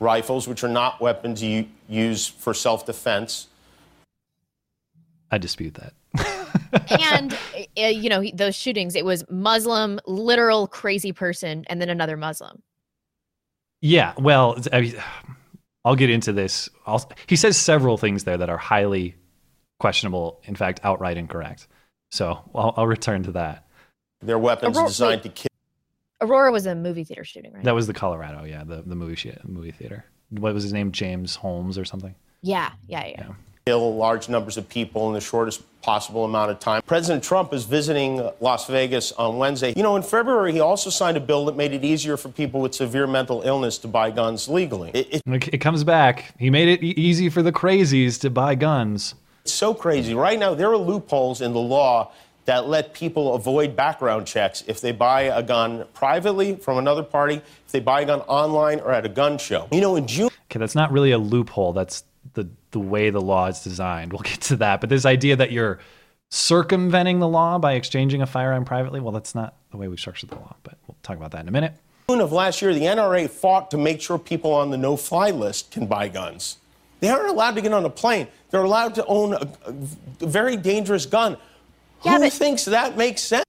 rifles, 0.00 0.48
which 0.48 0.64
are 0.64 0.68
not 0.68 1.00
weapons 1.00 1.42
you 1.42 1.68
use 1.88 2.26
for 2.26 2.52
self 2.54 2.86
defense. 2.86 3.46
I 5.30 5.38
dispute 5.38 5.74
that. 5.74 5.92
And 7.00 7.32
uh, 7.78 7.82
you 7.86 8.08
know 8.08 8.20
he- 8.20 8.32
those 8.32 8.54
shootings, 8.56 8.94
it 8.94 9.04
was 9.04 9.24
Muslim, 9.30 10.00
literal 10.06 10.66
crazy 10.66 11.12
person, 11.12 11.64
and 11.68 11.80
then 11.80 11.88
another 11.88 12.16
Muslim. 12.16 12.62
Yeah, 13.80 14.12
well, 14.18 14.58
I 14.72 14.80
mean, 14.80 14.96
I'll 15.84 15.94
get 15.96 16.10
into 16.10 16.32
this. 16.32 16.68
I'll, 16.86 17.08
he 17.26 17.36
says 17.36 17.56
several 17.56 17.96
things 17.96 18.24
there 18.24 18.36
that 18.36 18.50
are 18.50 18.56
highly 18.58 19.14
questionable, 19.78 20.40
in 20.44 20.56
fact, 20.56 20.80
outright 20.82 21.16
incorrect. 21.16 21.68
So 22.10 22.40
I'll, 22.54 22.74
I'll 22.76 22.86
return 22.86 23.22
to 23.24 23.32
that. 23.32 23.66
They're 24.20 24.38
weapons 24.38 24.76
Aurora- 24.76 24.88
designed 24.88 25.22
wait. 25.22 25.22
to 25.22 25.28
kill. 25.42 25.48
Aurora 26.20 26.50
was 26.50 26.66
a 26.66 26.74
movie 26.74 27.04
theater 27.04 27.22
shooting, 27.24 27.52
right? 27.52 27.62
That 27.62 27.76
was 27.76 27.86
the 27.86 27.94
Colorado, 27.94 28.44
yeah, 28.44 28.64
the 28.64 28.82
the 28.82 28.96
movie 28.96 29.32
movie 29.44 29.70
theater. 29.70 30.04
What 30.30 30.52
was 30.52 30.64
his 30.64 30.72
name? 30.72 30.90
James 30.90 31.36
Holmes 31.36 31.78
or 31.78 31.84
something? 31.84 32.14
yeah, 32.42 32.72
yeah, 32.88 33.06
yeah. 33.06 33.26
Kill 33.68 33.94
large 33.94 34.28
numbers 34.30 34.56
of 34.56 34.66
people 34.68 35.08
in 35.08 35.14
the 35.14 35.20
shortest 35.20 35.62
possible 35.82 36.24
amount 36.24 36.50
of 36.50 36.58
time. 36.58 36.80
President 36.86 37.22
Trump 37.22 37.52
is 37.52 37.64
visiting 37.66 38.26
Las 38.40 38.66
Vegas 38.66 39.12
on 39.12 39.36
Wednesday. 39.36 39.74
You 39.76 39.82
know, 39.82 39.94
in 39.96 40.02
February, 40.02 40.52
he 40.52 40.60
also 40.60 40.88
signed 40.88 41.16
a 41.18 41.20
bill 41.20 41.44
that 41.46 41.56
made 41.56 41.72
it 41.74 41.84
easier 41.84 42.16
for 42.16 42.30
people 42.30 42.60
with 42.62 42.74
severe 42.74 43.06
mental 43.06 43.42
illness 43.42 43.76
to 43.78 43.88
buy 43.88 44.10
guns 44.10 44.48
legally. 44.48 44.90
It, 44.94 45.22
it- 45.26 45.48
It, 45.54 45.58
comes 45.58 45.84
back. 45.84 46.32
He 46.38 46.48
made 46.50 46.68
it 46.68 46.82
easy 46.82 47.28
for 47.28 47.42
the 47.42 47.52
crazies 47.52 48.18
to 48.22 48.30
buy 48.30 48.54
guns. 48.54 49.14
it's 49.42 49.52
so 49.52 49.74
crazy. 49.74 50.14
Right 50.14 50.38
now, 50.38 50.54
there 50.54 50.70
are 50.70 50.78
loopholes 50.78 51.42
in 51.42 51.52
the 51.52 51.60
law 51.60 52.10
that 52.46 52.66
let 52.66 52.94
people 52.94 53.34
avoid 53.34 53.76
background 53.76 54.26
checks 54.26 54.64
if 54.66 54.80
they 54.80 54.92
buy 54.92 55.22
a 55.22 55.42
gun 55.42 55.84
privately 55.92 56.56
from 56.56 56.78
another 56.78 57.02
party, 57.02 57.36
if 57.66 57.72
they 57.72 57.80
buy 57.80 58.00
a 58.00 58.06
gun 58.06 58.20
online 58.22 58.80
or 58.80 58.90
at 58.92 59.04
a 59.04 59.08
gun 59.10 59.36
show. 59.36 59.68
You 59.70 59.82
know, 59.82 59.96
in 59.96 60.06
June, 60.06 60.30
Okay, 60.50 60.58
that's 60.58 60.74
not 60.74 60.90
really 60.90 61.12
a 61.12 61.18
loophole. 61.18 61.74
That's 61.74 62.04
the 62.32 62.48
the 62.70 62.80
way 62.80 63.10
the 63.10 63.20
law 63.20 63.46
is 63.46 63.60
designed. 63.62 64.12
We'll 64.18 64.22
get 64.22 64.40
to 64.42 64.56
that. 64.56 64.80
But 64.80 64.90
this 64.90 65.04
idea 65.06 65.36
that 65.36 65.52
you're 65.52 65.78
circumventing 66.30 67.18
the 67.20 67.28
law 67.28 67.58
by 67.58 67.74
exchanging 67.74 68.22
a 68.22 68.26
firearm 68.26 68.64
privately, 68.64 69.00
well, 69.00 69.12
that's 69.12 69.34
not 69.34 69.54
the 69.70 69.76
way 69.76 69.88
we 69.88 69.96
structured 69.96 70.30
the 70.30 70.36
law. 70.36 70.56
But 70.62 70.78
we'll 70.86 70.96
talk 71.02 71.16
about 71.16 71.30
that 71.32 71.40
in 71.42 71.48
a 71.48 71.52
minute. 71.52 71.74
June 72.08 72.20
of 72.20 72.32
last 72.32 72.62
year, 72.62 72.72
the 72.72 72.80
NRA 72.82 73.28
fought 73.28 73.70
to 73.70 73.76
make 73.78 74.00
sure 74.00 74.18
people 74.18 74.52
on 74.52 74.70
the 74.70 74.78
no 74.78 74.96
fly 74.96 75.30
list 75.30 75.70
can 75.70 75.86
buy 75.86 76.08
guns. 76.08 76.58
They 77.00 77.08
aren't 77.08 77.28
allowed 77.28 77.54
to 77.54 77.60
get 77.60 77.72
on 77.72 77.84
a 77.84 77.90
plane. 77.90 78.28
They're 78.50 78.64
allowed 78.64 78.94
to 78.96 79.06
own 79.06 79.34
a, 79.34 79.48
a 79.66 80.26
very 80.26 80.56
dangerous 80.56 81.06
gun. 81.06 81.36
Yeah, 82.04 82.14
Who 82.14 82.20
but- 82.20 82.32
thinks 82.32 82.64
that 82.64 82.96
makes 82.96 83.22
sense? 83.22 83.44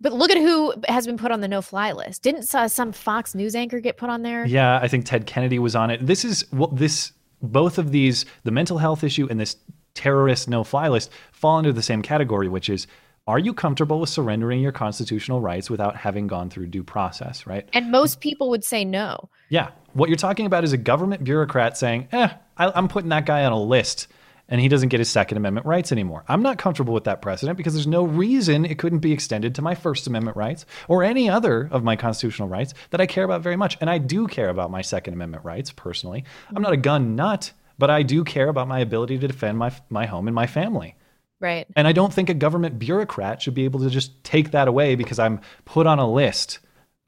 But 0.00 0.12
look 0.12 0.30
at 0.30 0.38
who 0.38 0.74
has 0.88 1.06
been 1.06 1.16
put 1.18 1.32
on 1.32 1.40
the 1.40 1.48
no-fly 1.48 1.90
list. 1.90 2.22
Didn't 2.22 2.54
uh, 2.54 2.68
some 2.68 2.92
Fox 2.92 3.34
News 3.34 3.56
anchor 3.56 3.80
get 3.80 3.96
put 3.96 4.08
on 4.08 4.22
there? 4.22 4.46
Yeah, 4.46 4.78
I 4.80 4.86
think 4.86 5.04
Ted 5.06 5.26
Kennedy 5.26 5.58
was 5.58 5.74
on 5.74 5.90
it. 5.90 6.06
This 6.06 6.24
is 6.24 6.44
well, 6.52 6.68
this 6.68 7.10
both 7.42 7.78
of 7.78 7.92
these, 7.92 8.24
the 8.44 8.50
mental 8.50 8.78
health 8.78 9.04
issue 9.04 9.26
and 9.30 9.38
this 9.38 9.56
terrorist 9.94 10.48
no-fly 10.48 10.88
list, 10.88 11.10
fall 11.32 11.56
under 11.56 11.72
the 11.72 11.82
same 11.82 12.02
category, 12.02 12.48
which 12.48 12.68
is. 12.68 12.86
Are 13.26 13.38
you 13.38 13.52
comfortable 13.52 14.00
with 14.00 14.08
surrendering 14.08 14.62
your 14.62 14.72
constitutional 14.72 15.42
rights 15.42 15.68
without 15.68 15.96
having 15.96 16.28
gone 16.28 16.48
through 16.48 16.68
due 16.68 16.82
process, 16.82 17.46
right? 17.46 17.68
And 17.74 17.90
most 17.90 18.20
people 18.20 18.48
would 18.48 18.64
say 18.64 18.86
no. 18.86 19.28
Yeah. 19.50 19.72
What 19.92 20.08
you're 20.08 20.16
talking 20.16 20.46
about 20.46 20.64
is 20.64 20.72
a 20.72 20.78
government 20.78 21.24
bureaucrat 21.24 21.76
saying, 21.76 22.08
eh, 22.12 22.30
I, 22.56 22.72
I'm 22.74 22.88
putting 22.88 23.10
that 23.10 23.26
guy 23.26 23.44
on 23.44 23.52
a 23.52 23.60
list 23.62 24.08
and 24.48 24.60
he 24.60 24.68
doesn't 24.68 24.88
get 24.88 25.00
his 25.00 25.10
Second 25.10 25.36
Amendment 25.36 25.66
rights 25.66 25.92
anymore. 25.92 26.24
I'm 26.28 26.42
not 26.42 26.58
comfortable 26.58 26.94
with 26.94 27.04
that 27.04 27.20
precedent 27.20 27.56
because 27.56 27.74
there's 27.74 27.86
no 27.86 28.04
reason 28.04 28.64
it 28.64 28.78
couldn't 28.78 29.00
be 29.00 29.12
extended 29.12 29.54
to 29.56 29.62
my 29.62 29.74
First 29.74 30.06
Amendment 30.06 30.36
rights 30.36 30.64
or 30.88 31.04
any 31.04 31.28
other 31.28 31.68
of 31.70 31.84
my 31.84 31.96
constitutional 31.96 32.48
rights 32.48 32.74
that 32.90 33.00
I 33.00 33.06
care 33.06 33.24
about 33.24 33.42
very 33.42 33.56
much. 33.56 33.76
And 33.80 33.90
I 33.90 33.98
do 33.98 34.26
care 34.26 34.48
about 34.48 34.70
my 34.70 34.82
Second 34.82 35.14
Amendment 35.14 35.44
rights 35.44 35.70
personally. 35.70 36.24
I'm 36.54 36.62
not 36.62 36.72
a 36.72 36.78
gun 36.78 37.14
nut, 37.14 37.52
but 37.78 37.90
I 37.90 38.02
do 38.02 38.24
care 38.24 38.48
about 38.48 38.68
my 38.68 38.80
ability 38.80 39.18
to 39.18 39.26
defend 39.26 39.58
my, 39.58 39.72
my 39.90 40.06
home 40.06 40.26
and 40.26 40.34
my 40.34 40.46
family. 40.46 40.94
Right. 41.40 41.66
And 41.76 41.86
I 41.86 41.92
don't 41.92 42.12
think 42.12 42.30
a 42.30 42.34
government 42.34 42.78
bureaucrat 42.78 43.42
should 43.42 43.54
be 43.54 43.64
able 43.64 43.80
to 43.80 43.90
just 43.90 44.24
take 44.24 44.50
that 44.52 44.66
away 44.66 44.96
because 44.96 45.18
I'm 45.18 45.40
put 45.64 45.86
on 45.86 45.98
a 45.98 46.10
list. 46.10 46.58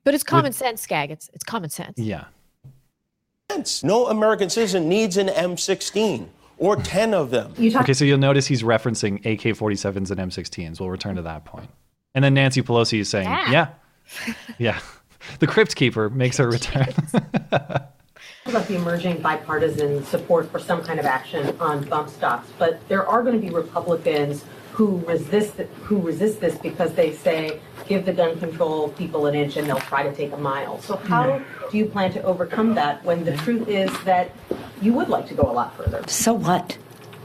But 0.04 0.14
it's 0.14 0.22
common 0.22 0.52
sense, 0.52 0.82
Skag. 0.82 1.10
It's 1.10 1.28
it's 1.34 1.44
common 1.44 1.68
sense. 1.68 1.98
Yeah. 1.98 2.26
No 3.82 4.06
American 4.06 4.48
citizen 4.48 4.88
needs 4.88 5.16
an 5.16 5.26
M16 5.26 6.28
or 6.60 6.76
10 6.76 7.14
of 7.14 7.30
them. 7.30 7.52
Okay, 7.58 7.92
so 7.94 8.04
you'll 8.04 8.18
notice 8.18 8.46
he's 8.46 8.62
referencing 8.62 9.16
AK 9.26 9.56
47s 9.56 10.10
and 10.10 10.20
M16s. 10.30 10.78
We'll 10.78 10.90
return 10.90 11.16
to 11.16 11.22
that 11.22 11.44
point. 11.44 11.68
And 12.14 12.22
then 12.22 12.34
Nancy 12.34 12.62
Pelosi 12.62 13.00
is 13.00 13.08
saying, 13.08 13.28
Yeah. 13.28 13.50
yeah, 13.50 14.34
yeah. 14.58 14.80
The 15.38 15.46
Crypt 15.46 15.74
Keeper 15.74 16.10
makes 16.10 16.36
her 16.36 16.48
return. 16.48 16.88
about 18.46 18.66
the 18.68 18.74
emerging 18.76 19.20
bipartisan 19.20 20.04
support 20.04 20.50
for 20.50 20.58
some 20.58 20.82
kind 20.82 20.98
of 20.98 21.06
action 21.06 21.56
on 21.60 21.84
bump 21.84 22.08
stocks, 22.08 22.48
but 22.58 22.86
there 22.88 23.06
are 23.06 23.22
going 23.22 23.40
to 23.40 23.46
be 23.46 23.52
Republicans 23.52 24.44
who 24.72 24.98
resist 25.06 25.56
who 25.82 25.98
resist 26.00 26.40
this 26.40 26.56
because 26.58 26.92
they 26.94 27.12
say 27.12 27.60
give 27.90 28.06
the 28.06 28.12
gun 28.12 28.38
control 28.38 28.88
people 28.90 29.26
an 29.26 29.34
inch 29.34 29.56
and 29.56 29.66
they'll 29.66 29.80
try 29.80 30.04
to 30.04 30.14
take 30.14 30.32
a 30.32 30.36
mile. 30.36 30.80
So 30.80 30.96
how 30.96 31.42
do 31.70 31.76
you 31.76 31.86
plan 31.86 32.12
to 32.12 32.22
overcome 32.22 32.76
that 32.76 33.04
when 33.04 33.24
the 33.24 33.36
truth 33.38 33.66
is 33.66 33.90
that 34.04 34.30
you 34.80 34.92
would 34.92 35.08
like 35.08 35.26
to 35.26 35.34
go 35.34 35.42
a 35.42 35.52
lot 35.52 35.76
further? 35.76 36.04
So 36.06 36.32
what? 36.32 36.78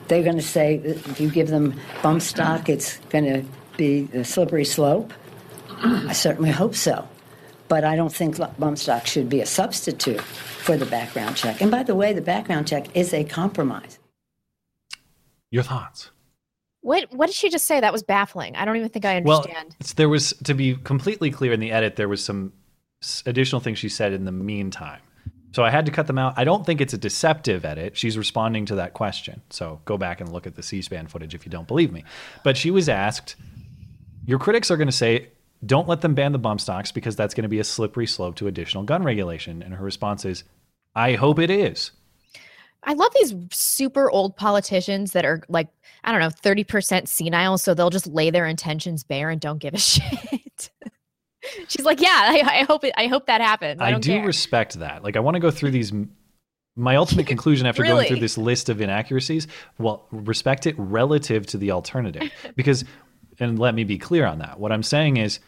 They're 0.08 0.23
going 0.23 0.38
to 0.38 0.41
say 0.41 0.82
if 0.84 1.21
you 1.21 1.30
give 1.30 1.49
them 1.49 1.80
bump 2.01 2.23
stock, 2.23 2.67
it's 2.67 2.97
going 3.10 3.25
to 3.25 3.43
be 3.78 4.10
a 4.12 4.23
slippery 4.23 4.65
slope. 4.65 5.13
I 5.84 6.13
certainly 6.13 6.51
hope 6.51 6.73
so. 6.73 7.08
But 7.67 7.84
I 7.84 7.95
don't 7.95 8.13
think 8.13 8.38
bump 8.58 8.80
stock 8.80 9.06
should 9.06 9.30
be 9.30 9.41
a 9.41 9.45
substitute 9.45 10.21
for 10.21 10.78
the 10.78 10.86
background 10.88 11.36
check. 11.36 11.62
And 11.62 11.69
by 11.69 11.84
the 11.84 11.93
way, 11.93 12.12
the 12.12 12.21
background 12.21 12.67
check 12.67 12.95
is 12.95 13.13
a 13.13 13.23
compromise. 13.23 13.99
Your 15.51 15.63
thoughts? 15.63 16.10
What 16.86 17.12
what 17.12 17.26
did 17.26 17.36
she 17.36 17.50
just 17.50 17.65
say? 17.65 17.80
That 17.80 17.91
was 17.91 18.04
baffling. 18.04 18.56
I 18.56 18.63
don't 18.63 18.76
even 18.78 18.89
think 18.89 19.06
I 19.06 19.17
understand. 19.17 19.69
it's- 19.80 19.93
there 19.93 20.08
was, 20.08 20.34
to 20.43 20.54
be 20.54 20.76
completely 20.76 21.32
clear 21.32 21.52
in 21.52 21.60
the 21.60 21.71
edit, 21.71 21.95
there 21.95 22.08
was 22.08 22.24
some 22.24 22.54
additional 23.26 23.60
things 23.60 23.80
she 23.80 23.89
said 23.89 24.13
in 24.13 24.26
the 24.26 24.32
meantime. 24.32 25.02
So 25.52 25.63
I 25.63 25.71
had 25.71 25.88
to 25.88 25.91
cut 25.91 26.06
them 26.06 26.19
out. 26.19 26.36
I 26.38 26.43
don't 26.43 26.63
think 26.63 26.82
it's 26.82 26.93
a 26.93 26.98
deceptive 26.98 27.65
edit. 27.65 27.98
She's 27.98 28.19
responding 28.19 28.67
to 28.67 28.76
that 28.76 28.93
question. 28.93 29.41
So 29.50 29.82
go 29.86 29.98
back 29.98 30.21
and 30.21 30.32
look 30.32 30.45
at 30.45 30.54
the 30.56 30.62
C 30.62 30.82
SPAN 30.84 31.08
footage 31.08 31.34
if 31.34 31.43
you 31.43 31.50
don't 31.50 31.67
believe 31.67 31.91
me. 31.91 32.04
But 32.43 32.56
she 32.56 32.69
was 32.69 32.88
asked, 32.88 33.36
Your 34.28 34.38
critics 34.38 34.69
are 34.69 34.78
going 34.78 34.88
to 34.88 34.91
say, 34.91 35.30
don't 35.65 35.88
let 35.88 36.02
them 36.02 36.13
ban 36.13 36.34
the 36.34 36.38
bump 36.38 36.62
stocks 36.62 36.91
because 36.91 37.15
that's 37.15 37.34
going 37.34 37.43
to 37.43 37.50
be 37.50 37.60
a 37.60 37.63
slippery 37.63 38.06
slope 38.06 38.36
to 38.36 38.45
additional 38.48 38.84
gun 38.84 39.02
regulation. 39.04 39.63
And 39.63 39.74
her 39.74 39.84
response 39.84 40.24
is, 40.26 40.43
I 40.95 41.13
hope 41.13 41.39
it 41.39 41.50
is. 41.50 41.91
I 42.86 42.93
love 42.93 43.12
these 43.15 43.34
super 43.52 44.10
old 44.10 44.38
politicians 44.38 45.12
that 45.12 45.26
are 45.26 45.41
like, 45.50 45.67
I 46.04 46.12
don't 46.12 46.21
know, 46.21 46.30
30% 46.30 47.08
senile, 47.08 47.58
so 47.58 47.74
they'll 47.74 47.89
just 47.89 48.08
lay 48.08 48.30
their 48.30 48.45
intentions 48.45 49.04
bare 49.04 49.30
and 49.30 49.41
don't 49.41 49.58
give 49.58 49.74
a 49.74 49.78
shit. 49.80 50.69
She's 51.67 51.86
like, 51.86 52.02
yeah, 52.02 52.08
I, 52.10 52.60
I 52.62 52.63
hope 52.63 52.84
it, 52.84 52.93
I 52.98 53.08
hope 53.08 53.26
that 53.28 53.41
happens. 53.41 53.82
I, 53.82 53.88
I, 53.88 53.91
don't 53.91 54.04
care. 54.04 54.26
respect 54.26 54.76
that. 54.80 55.04
Like, 55.04 55.15
I 55.15 55.19
want 55.19 55.36
to 55.36 55.39
go 55.39 55.52
through 55.52 55.71
these 55.71 55.91
my 56.76 56.98
ultimate 56.98 57.26
conclusion 57.28 57.65
after 57.65 57.84
going 57.84 58.08
through 58.08 58.19
this 58.19 58.38
list 58.38 58.67
of 58.67 58.82
inaccuracies, 58.82 59.48
well, 59.78 60.08
respect 60.12 60.67
it 60.67 60.76
relative 60.78 61.45
to 61.48 61.58
the 61.58 61.71
alternative. 61.71 62.30
Because, 62.56 62.84
and 63.39 63.58
let 63.58 63.76
me 63.76 63.84
be 63.84 63.98
clear 63.98 64.26
on 64.26 64.39
that. 64.39 64.60
What 64.60 64.71
I'm 64.71 64.84
saying 64.84 65.17
is, 65.17 65.39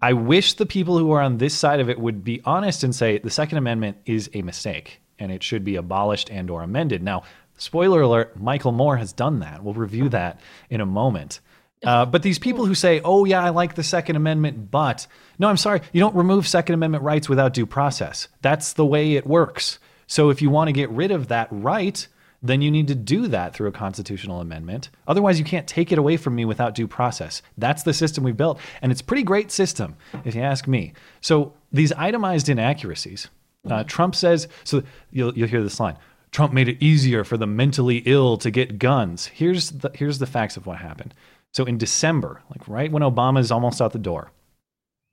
I 0.00 0.12
wish 0.12 0.54
the 0.54 0.66
people 0.66 0.98
who 0.98 1.12
are 1.12 1.20
on 1.20 1.38
this 1.38 1.54
side 1.54 1.80
of 1.80 1.88
it 1.88 1.98
would 1.98 2.24
be 2.24 2.40
honest 2.44 2.84
and 2.84 2.94
say 2.94 3.18
the 3.18 3.30
Second 3.30 3.58
Amendment 3.58 3.98
is 4.04 4.30
a 4.34 4.42
mistake 4.42 5.01
and 5.22 5.32
it 5.32 5.42
should 5.42 5.64
be 5.64 5.76
abolished 5.76 6.30
and 6.30 6.50
or 6.50 6.62
amended. 6.62 7.02
Now, 7.02 7.22
spoiler 7.56 8.02
alert, 8.02 8.38
Michael 8.38 8.72
Moore 8.72 8.96
has 8.96 9.12
done 9.12 9.40
that. 9.40 9.62
We'll 9.62 9.74
review 9.74 10.08
that 10.10 10.40
in 10.68 10.80
a 10.80 10.86
moment. 10.86 11.40
Uh, 11.84 12.04
but 12.04 12.22
these 12.22 12.38
people 12.38 12.66
who 12.66 12.74
say, 12.74 13.00
"Oh 13.04 13.24
yeah, 13.24 13.42
I 13.42 13.48
like 13.48 13.74
the 13.74 13.82
Second 13.82 14.16
Amendment," 14.16 14.70
but 14.70 15.06
no, 15.38 15.48
I'm 15.48 15.56
sorry, 15.56 15.80
you 15.92 16.00
don't 16.00 16.14
remove 16.14 16.46
Second 16.46 16.74
Amendment 16.74 17.02
rights 17.02 17.28
without 17.28 17.54
due 17.54 17.66
process. 17.66 18.28
That's 18.40 18.74
the 18.74 18.86
way 18.86 19.14
it 19.14 19.26
works. 19.26 19.78
So 20.06 20.30
if 20.30 20.42
you 20.42 20.50
want 20.50 20.68
to 20.68 20.72
get 20.72 20.90
rid 20.90 21.10
of 21.10 21.28
that 21.28 21.48
right, 21.50 22.06
then 22.42 22.60
you 22.60 22.70
need 22.70 22.88
to 22.88 22.94
do 22.94 23.28
that 23.28 23.54
through 23.54 23.68
a 23.68 23.72
constitutional 23.72 24.40
amendment. 24.40 24.90
Otherwise, 25.06 25.38
you 25.38 25.44
can't 25.44 25.66
take 25.66 25.92
it 25.92 25.98
away 25.98 26.16
from 26.16 26.34
me 26.34 26.44
without 26.44 26.74
due 26.74 26.88
process. 26.88 27.40
That's 27.56 27.84
the 27.84 27.94
system 27.94 28.24
we 28.24 28.32
built, 28.32 28.60
and 28.80 28.92
it's 28.92 29.00
a 29.00 29.04
pretty 29.04 29.22
great 29.22 29.50
system, 29.50 29.96
if 30.24 30.34
you 30.34 30.42
ask 30.42 30.68
me. 30.68 30.92
So 31.20 31.54
these 31.72 31.92
itemized 31.92 32.48
inaccuracies, 32.48 33.28
uh, 33.68 33.84
Trump 33.84 34.14
says. 34.14 34.48
So 34.64 34.82
you'll 35.10 35.36
you'll 35.36 35.48
hear 35.48 35.62
this 35.62 35.80
line. 35.80 35.96
Trump 36.30 36.52
made 36.52 36.68
it 36.68 36.82
easier 36.82 37.24
for 37.24 37.36
the 37.36 37.46
mentally 37.46 37.98
ill 38.06 38.38
to 38.38 38.50
get 38.50 38.78
guns. 38.78 39.26
Here's 39.26 39.70
the 39.70 39.90
here's 39.94 40.18
the 40.18 40.26
facts 40.26 40.56
of 40.56 40.66
what 40.66 40.78
happened. 40.78 41.14
So 41.52 41.64
in 41.64 41.76
December, 41.78 42.42
like 42.50 42.66
right 42.66 42.90
when 42.90 43.02
Obama 43.02 43.38
is 43.38 43.50
almost 43.50 43.82
out 43.82 43.92
the 43.92 43.98
door, 43.98 44.30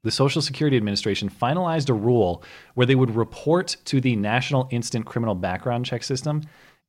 the 0.03 0.12
Social 0.12 0.41
Security 0.41 0.77
Administration 0.77 1.29
finalized 1.29 1.89
a 1.89 1.93
rule 1.93 2.43
where 2.75 2.88
they 2.88 2.95
would 2.95 3.15
report 3.15 3.75
to 3.85 3.99
the 3.99 4.15
National 4.15 4.69
Instant 4.71 5.05
Criminal 5.05 5.35
Background 5.35 5.85
Check 5.85 6.03
System 6.03 6.43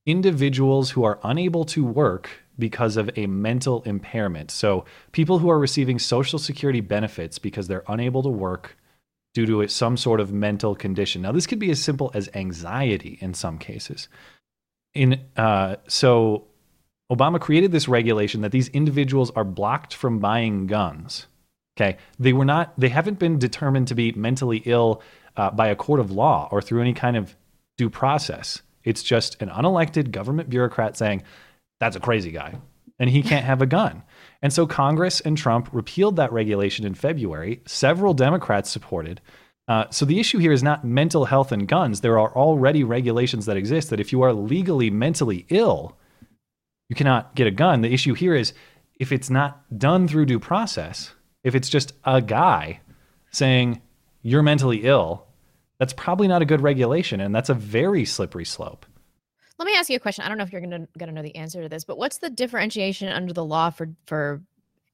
individuals 0.06 0.90
who 0.90 1.04
are 1.04 1.18
unable 1.22 1.64
to 1.64 1.84
work 1.84 2.30
because 2.58 2.96
of 2.96 3.10
a 3.16 3.26
mental 3.26 3.82
impairment. 3.82 4.50
So, 4.50 4.84
people 5.12 5.38
who 5.38 5.50
are 5.50 5.58
receiving 5.58 5.98
Social 5.98 6.38
Security 6.38 6.80
benefits 6.80 7.38
because 7.38 7.68
they're 7.68 7.84
unable 7.88 8.22
to 8.22 8.28
work 8.28 8.76
due 9.34 9.46
to 9.46 9.66
some 9.68 9.96
sort 9.96 10.20
of 10.20 10.32
mental 10.32 10.74
condition. 10.74 11.22
Now, 11.22 11.32
this 11.32 11.46
could 11.46 11.58
be 11.58 11.70
as 11.70 11.82
simple 11.82 12.10
as 12.14 12.28
anxiety 12.34 13.18
in 13.20 13.34
some 13.34 13.58
cases. 13.58 14.08
In 14.94 15.20
uh, 15.36 15.76
so, 15.86 16.46
Obama 17.10 17.40
created 17.40 17.72
this 17.72 17.88
regulation 17.88 18.40
that 18.40 18.52
these 18.52 18.68
individuals 18.68 19.30
are 19.30 19.44
blocked 19.44 19.94
from 19.94 20.18
buying 20.18 20.66
guns. 20.66 21.26
Okay, 21.78 21.96
they 22.18 22.32
were 22.32 22.44
not. 22.44 22.72
They 22.78 22.88
haven't 22.88 23.18
been 23.18 23.38
determined 23.38 23.88
to 23.88 23.94
be 23.94 24.12
mentally 24.12 24.62
ill 24.66 25.02
uh, 25.36 25.50
by 25.50 25.68
a 25.68 25.76
court 25.76 26.00
of 26.00 26.10
law 26.10 26.48
or 26.50 26.60
through 26.60 26.80
any 26.80 26.92
kind 26.92 27.16
of 27.16 27.36
due 27.78 27.90
process. 27.90 28.62
It's 28.84 29.02
just 29.02 29.40
an 29.40 29.48
unelected 29.48 30.10
government 30.10 30.50
bureaucrat 30.50 30.96
saying 30.96 31.22
that's 31.78 31.96
a 31.96 32.00
crazy 32.00 32.30
guy 32.30 32.56
and 33.00 33.10
he 33.10 33.22
can't 33.22 33.46
have 33.46 33.62
a 33.62 33.66
gun. 33.66 34.04
And 34.42 34.52
so 34.52 34.66
Congress 34.66 35.20
and 35.20 35.36
Trump 35.36 35.68
repealed 35.72 36.16
that 36.16 36.32
regulation 36.32 36.86
in 36.86 36.94
February. 36.94 37.62
Several 37.66 38.14
Democrats 38.14 38.70
supported. 38.70 39.20
Uh, 39.66 39.86
so 39.90 40.04
the 40.04 40.20
issue 40.20 40.38
here 40.38 40.52
is 40.52 40.62
not 40.62 40.84
mental 40.84 41.24
health 41.24 41.50
and 41.50 41.66
guns. 41.66 42.00
There 42.00 42.18
are 42.18 42.34
already 42.36 42.84
regulations 42.84 43.46
that 43.46 43.56
exist 43.56 43.90
that 43.90 44.00
if 44.00 44.12
you 44.12 44.22
are 44.22 44.32
legally 44.32 44.90
mentally 44.90 45.46
ill, 45.48 45.96
you 46.88 46.96
cannot 46.96 47.34
get 47.34 47.46
a 47.46 47.52
gun. 47.52 47.80
The 47.80 47.92
issue 47.92 48.14
here 48.14 48.34
is 48.34 48.52
if 48.98 49.12
it's 49.12 49.30
not 49.30 49.62
done 49.78 50.06
through 50.06 50.26
due 50.26 50.40
process, 50.40 51.14
if 51.42 51.54
it's 51.54 51.68
just 51.68 51.94
a 52.04 52.20
guy 52.20 52.80
saying 53.30 53.80
you're 54.22 54.42
mentally 54.42 54.84
ill, 54.84 55.26
that's 55.78 55.94
probably 55.94 56.28
not 56.28 56.42
a 56.42 56.46
good 56.46 56.60
regulation, 56.60 57.20
and 57.20 57.34
that's 57.34 57.48
a 57.48 57.54
very 57.54 58.04
slippery 58.04 58.44
slope. 58.44 58.84
Let 59.60 59.66
me 59.66 59.76
ask 59.76 59.90
you 59.90 59.96
a 59.96 60.00
question. 60.00 60.24
I 60.24 60.28
don't 60.28 60.38
know 60.38 60.44
if 60.44 60.52
you're 60.52 60.62
gonna 60.62 60.88
gonna 60.96 61.12
know 61.12 61.22
the 61.22 61.36
answer 61.36 61.62
to 61.62 61.68
this, 61.68 61.84
but 61.84 61.98
what's 61.98 62.16
the 62.16 62.30
differentiation 62.30 63.08
under 63.08 63.34
the 63.34 63.44
law 63.44 63.68
for 63.68 63.90
for 64.06 64.40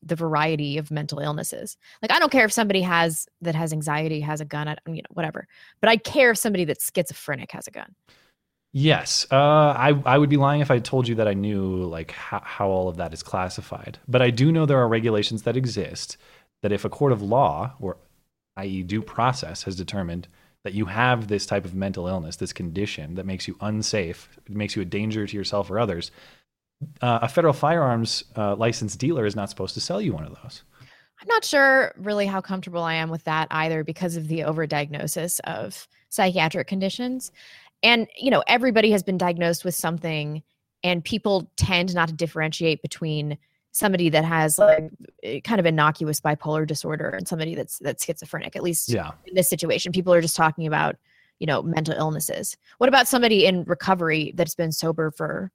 the 0.03 0.17
variety 0.17 0.77
of 0.77 0.91
mental 0.91 1.21
illnesses? 1.21 1.77
Like, 2.03 2.11
I 2.11 2.19
don't 2.19 2.33
care 2.33 2.45
if 2.45 2.53
somebody 2.53 2.83
has 2.83 3.29
that 3.43 3.55
has 3.55 3.73
anxiety 3.73 4.21
has 4.23 4.41
a 4.41 4.45
gun, 4.45 4.67
I, 4.67 4.77
you 4.89 4.97
know, 4.97 5.09
whatever. 5.11 5.47
But 5.81 5.91
I 5.91 5.97
care 5.97 6.33
if 6.33 6.39
somebody 6.39 6.65
that's 6.65 6.91
schizophrenic 6.93 7.53
has 7.53 7.69
a 7.69 7.71
gun. 7.71 7.95
Yes, 8.73 9.25
uh, 9.31 9.37
I 9.37 10.03
I 10.05 10.19
would 10.19 10.31
be 10.31 10.37
lying 10.37 10.63
if 10.63 10.71
I 10.73 10.81
told 10.81 11.07
you 11.07 11.15
that 11.15 11.29
I 11.29 11.35
knew 11.35 11.85
like 11.85 12.11
how, 12.11 12.43
how 12.45 12.69
all 12.69 12.89
of 12.89 12.97
that 12.97 13.15
is 13.15 13.23
classified. 13.23 14.01
But 14.09 14.21
I 14.21 14.31
do 14.31 14.51
know 14.51 14.67
there 14.67 14.81
are 14.81 14.89
regulations 14.89 15.43
that 15.43 15.57
exist 15.57 16.17
that 16.63 16.73
if 16.73 16.85
a 16.85 16.89
court 16.89 17.13
of 17.13 17.23
law 17.23 17.73
or 17.79 17.99
i.e. 18.57 18.83
due 18.83 19.03
process 19.03 19.63
has 19.63 19.77
determined 19.77 20.27
that 20.67 20.75
you 20.75 20.87
have 20.87 21.29
this 21.29 21.47
type 21.47 21.65
of 21.65 21.77
mental 21.77 22.09
illness, 22.09 22.35
this 22.35 22.53
condition 22.53 23.15
that 23.15 23.25
makes 23.25 23.47
you 23.47 23.57
unsafe, 23.61 24.29
makes 24.49 24.75
you 24.75 24.83
a 24.83 24.85
danger 24.85 25.25
to 25.25 25.37
yourself 25.37 25.71
or 25.71 25.79
others, 25.79 26.11
uh, 27.01 27.21
a 27.23 27.29
federal 27.29 27.53
firearms 27.53 28.25
uh, 28.37 28.57
licensed 28.57 28.99
dealer 28.99 29.27
is 29.27 29.37
not 29.37 29.49
supposed 29.49 29.75
to 29.75 29.81
sell 29.81 30.01
you 30.01 30.13
one 30.13 30.25
of 30.25 30.37
those. 30.43 30.65
I'm 31.23 31.29
not 31.29 31.45
sure 31.45 31.95
really 31.97 32.27
how 32.27 32.41
comfortable 32.41 32.83
I 32.83 32.95
am 32.95 33.11
with 33.11 33.23
that 33.25 33.47
either 33.53 33.85
because 33.85 34.17
of 34.17 34.27
the 34.27 34.41
overdiagnosis 34.41 35.39
of 35.45 35.87
psychiatric 36.09 36.67
conditions. 36.67 37.31
And, 37.85 38.09
you 38.17 38.33
know, 38.33 38.43
everybody 38.49 38.91
has 38.91 39.05
been 39.05 39.19
diagnosed 39.19 39.65
with 39.65 39.77
something, 39.77 40.43
and 40.83 41.05
people 41.05 41.49
tend 41.57 41.95
not 41.95 42.09
to 42.09 42.15
differentiate 42.15 42.83
between 42.83 43.39
somebody 43.77 44.09
that 44.09 44.25
has 44.25 44.59
like 44.59 44.91
eh, 45.23 45.41
kind 45.41 45.61
of 45.61 45.67
innocuous 45.67 46.21
bipolar 46.21 46.67
disorder 46.67 47.11
and 47.11 47.29
somebody 47.29 47.55
that's 47.55 47.79
that's 47.81 48.05
schizophrenic 48.05 48.57
at 48.57 48.63
least 48.63 48.89
Yeah. 48.89 49.11
in 49.27 49.35
this 49.35 49.51
situation 49.51 49.93
people 49.93 50.15
are 50.15 50.23
just 50.23 50.37
talking 50.37 50.67
about 50.67 50.97
you 51.39 51.47
know 51.47 51.63
mental 51.63 51.95
illnesses 51.95 52.57
what 52.79 52.89
about 52.89 53.07
somebody 53.07 53.45
in 53.45 53.65
recovery 53.65 54.33
that's 54.35 54.55
been 54.55 54.73
sober 54.73 55.11
for 55.11 55.53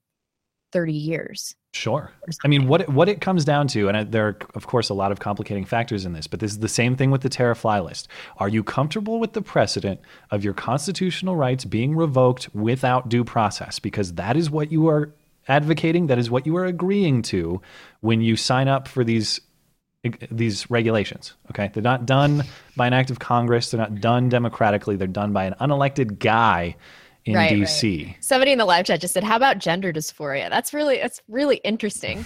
30 0.71 0.93
years 0.93 1.55
Sure. 1.73 2.11
I 2.43 2.49
mean, 2.49 2.67
what 2.67 2.81
it, 2.81 2.89
what 2.89 3.07
it 3.07 3.21
comes 3.21 3.45
down 3.45 3.67
to, 3.69 3.87
and 3.87 3.95
I, 3.95 4.03
there 4.03 4.27
are 4.27 4.37
of 4.55 4.67
course 4.67 4.89
a 4.89 4.93
lot 4.93 5.13
of 5.13 5.21
complicating 5.21 5.63
factors 5.63 6.05
in 6.05 6.11
this, 6.11 6.27
but 6.27 6.41
this 6.41 6.51
is 6.51 6.59
the 6.59 6.67
same 6.67 6.97
thing 6.97 7.11
with 7.11 7.21
the 7.21 7.29
Terra 7.29 7.55
Fly 7.55 7.79
list. 7.79 8.09
Are 8.39 8.49
you 8.49 8.61
comfortable 8.61 9.21
with 9.21 9.31
the 9.31 9.41
precedent 9.41 10.01
of 10.31 10.43
your 10.43 10.53
constitutional 10.53 11.37
rights 11.37 11.63
being 11.63 11.95
revoked 11.95 12.53
without 12.53 13.07
due 13.07 13.23
process? 13.23 13.79
Because 13.79 14.15
that 14.15 14.35
is 14.35 14.49
what 14.49 14.69
you 14.69 14.89
are 14.89 15.13
advocating. 15.51 16.07
That 16.07 16.17
is 16.17 16.31
what 16.31 16.45
you 16.45 16.55
are 16.57 16.65
agreeing 16.65 17.21
to 17.23 17.61
when 17.99 18.21
you 18.21 18.35
sign 18.35 18.67
up 18.67 18.87
for 18.87 19.03
these 19.03 19.41
these 20.31 20.69
regulations. 20.71 21.33
Okay, 21.51 21.69
they're 21.73 21.83
not 21.83 22.07
done 22.07 22.43
by 22.75 22.87
an 22.87 22.93
act 22.93 23.11
of 23.11 23.19
Congress. 23.19 23.69
They're 23.69 23.79
not 23.79 24.01
done 24.01 24.29
democratically. 24.29 24.95
They're 24.95 25.07
done 25.07 25.31
by 25.33 25.45
an 25.45 25.53
unelected 25.61 26.17
guy 26.17 26.75
in 27.25 27.35
Right, 27.35 27.51
right. 27.51 27.59
D.C. 27.59 28.17
somebody 28.19 28.51
in 28.51 28.57
the 28.57 28.65
live 28.65 28.85
chat 28.85 28.99
just 28.99 29.13
said 29.13 29.23
how 29.23 29.35
about 29.35 29.59
gender 29.59 29.93
dysphoria 29.93 30.49
that's 30.49 30.73
really 30.73 30.97
that's 30.97 31.21
really 31.27 31.57
interesting 31.57 32.25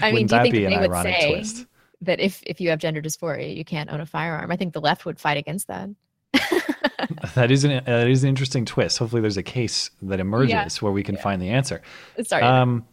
i 0.00 0.10
mean 0.10 0.26
do 0.26 0.34
you 0.36 0.42
think 0.42 0.54
they 0.54 0.76
would 0.76 1.02
say 1.02 1.30
twist? 1.30 1.66
that 2.00 2.18
if 2.18 2.42
if 2.44 2.60
you 2.60 2.70
have 2.70 2.80
gender 2.80 3.00
dysphoria 3.00 3.54
you 3.54 3.64
can't 3.64 3.90
own 3.92 4.00
a 4.00 4.06
firearm 4.06 4.50
i 4.50 4.56
think 4.56 4.72
the 4.72 4.80
left 4.80 5.06
would 5.06 5.20
fight 5.20 5.36
against 5.36 5.68
that 5.68 5.88
That 7.34 7.50
is 7.50 7.64
an 7.64 7.82
that 7.84 8.08
is 8.08 8.22
an 8.22 8.28
interesting 8.28 8.64
twist. 8.64 8.98
Hopefully, 8.98 9.22
there's 9.22 9.36
a 9.36 9.42
case 9.42 9.90
that 10.02 10.20
emerges 10.20 10.80
where 10.82 10.92
we 10.92 11.02
can 11.02 11.16
find 11.16 11.40
the 11.40 11.50
answer. 11.50 11.82
Sorry. 12.22 12.42
Um, 12.42 12.86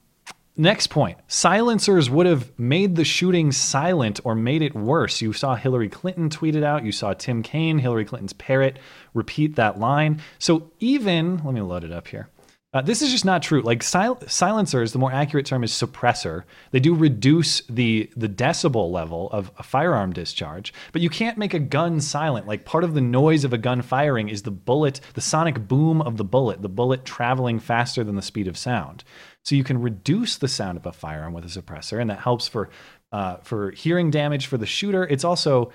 next 0.58 0.88
point: 0.88 1.18
silencers 1.28 2.10
would 2.10 2.26
have 2.26 2.58
made 2.60 2.96
the 2.96 3.04
shooting 3.04 3.52
silent 3.52 4.20
or 4.24 4.36
made 4.36 4.62
it 4.62 4.74
worse. 4.76 5.22
You 5.22 5.34
saw 5.34 5.56
Hillary 5.56 5.90
Clinton 5.90 6.30
tweet 6.30 6.56
it 6.56 6.64
out. 6.64 6.84
You 6.84 6.92
saw 6.92 7.14
Tim 7.14 7.44
Kaine, 7.44 7.80
Hillary 7.80 8.06
Clinton's 8.06 8.34
parrot, 8.34 8.80
repeat 9.14 9.56
that 9.56 9.80
line. 9.80 10.22
So 10.40 10.72
even 10.80 11.38
let 11.44 11.54
me 11.54 11.62
load 11.62 11.84
it 11.84 11.92
up 11.92 12.08
here. 12.08 12.30
Uh, 12.74 12.82
this 12.82 13.02
is 13.02 13.12
just 13.12 13.26
not 13.26 13.44
true. 13.44 13.62
Like 13.62 13.84
sil- 13.84 14.24
silencers, 14.28 14.94
the 14.94 15.00
more 15.00 15.12
accurate 15.12 15.46
term 15.46 15.62
is 15.62 15.74
suppressor. 15.74 16.44
They 16.72 16.80
do 16.80 16.96
reduce 16.96 17.62
the 17.68 18.10
the 18.16 18.30
decibel 18.30 18.90
level 18.90 19.30
of 19.32 19.52
a 19.58 19.64
firearm 19.64 20.14
discharge, 20.14 20.74
but 20.94 21.02
you 21.02 21.10
can't 21.10 21.38
make 21.38 21.54
a 21.54 21.60
gun 21.60 22.00
silent. 22.00 22.48
Like 22.48 22.64
part 22.64 22.86
of 22.86 22.94
the 22.94 23.02
noise 23.02 23.44
of 23.44 23.52
a 23.52 23.58
gun 23.58 23.82
firing 23.82 24.30
is 24.30 24.44
the 24.44 24.52
bullet, 24.52 25.02
the 25.16 25.22
sonic 25.22 25.68
boom 25.68 26.02
of 26.02 26.16
the 26.16 26.24
bullet, 26.24 26.62
the 26.62 26.70
bullet 26.70 27.04
traveling 27.04 27.60
faster 27.60 28.06
than 28.06 28.16
the 28.16 28.22
speed 28.22 28.48
of 28.48 28.58
sound. 28.58 29.04
So 29.44 29.56
you 29.56 29.66
can 29.66 29.82
reduce 29.82 30.38
the 30.38 30.48
sound 30.48 30.78
of 30.78 30.86
a 30.86 30.94
firearm 30.94 31.34
with 31.34 31.44
a 31.44 31.62
suppressor, 31.62 32.00
and 32.00 32.10
that 32.10 32.20
helps 32.20 32.48
for 32.48 32.70
uh, 33.12 33.38
for 33.38 33.72
hearing 33.72 34.12
damage 34.12 34.46
for 34.46 34.58
the 34.58 34.66
shooter. 34.66 35.06
It's 35.06 35.26
also 35.26 35.74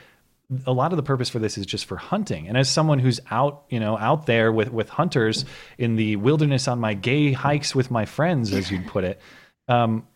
a 0.65 0.73
lot 0.73 0.93
of 0.93 0.97
the 0.97 1.03
purpose 1.03 1.29
for 1.29 1.39
this 1.39 1.59
is 1.59 1.67
just 1.67 1.87
for 1.87 1.97
hunting. 1.97 2.49
And 2.49 2.57
as 2.57 2.71
someone 2.71 2.99
who's 2.99 3.21
out, 3.31 3.65
you 3.69 3.81
know, 3.81 3.99
out 3.99 4.27
there 4.27 4.53
with 4.53 4.71
with 4.73 4.89
hunters 4.89 5.45
in 5.79 5.97
the 5.97 6.17
wilderness 6.17 6.69
on 6.69 6.79
my 6.79 6.95
gay 6.95 7.33
hikes 7.33 7.75
with 7.75 7.91
my 7.91 8.05
friends, 8.05 8.53
as 8.53 8.71
you'd 8.71 8.87
put 8.87 9.05
it, 9.05 9.21
um, 9.69 10.07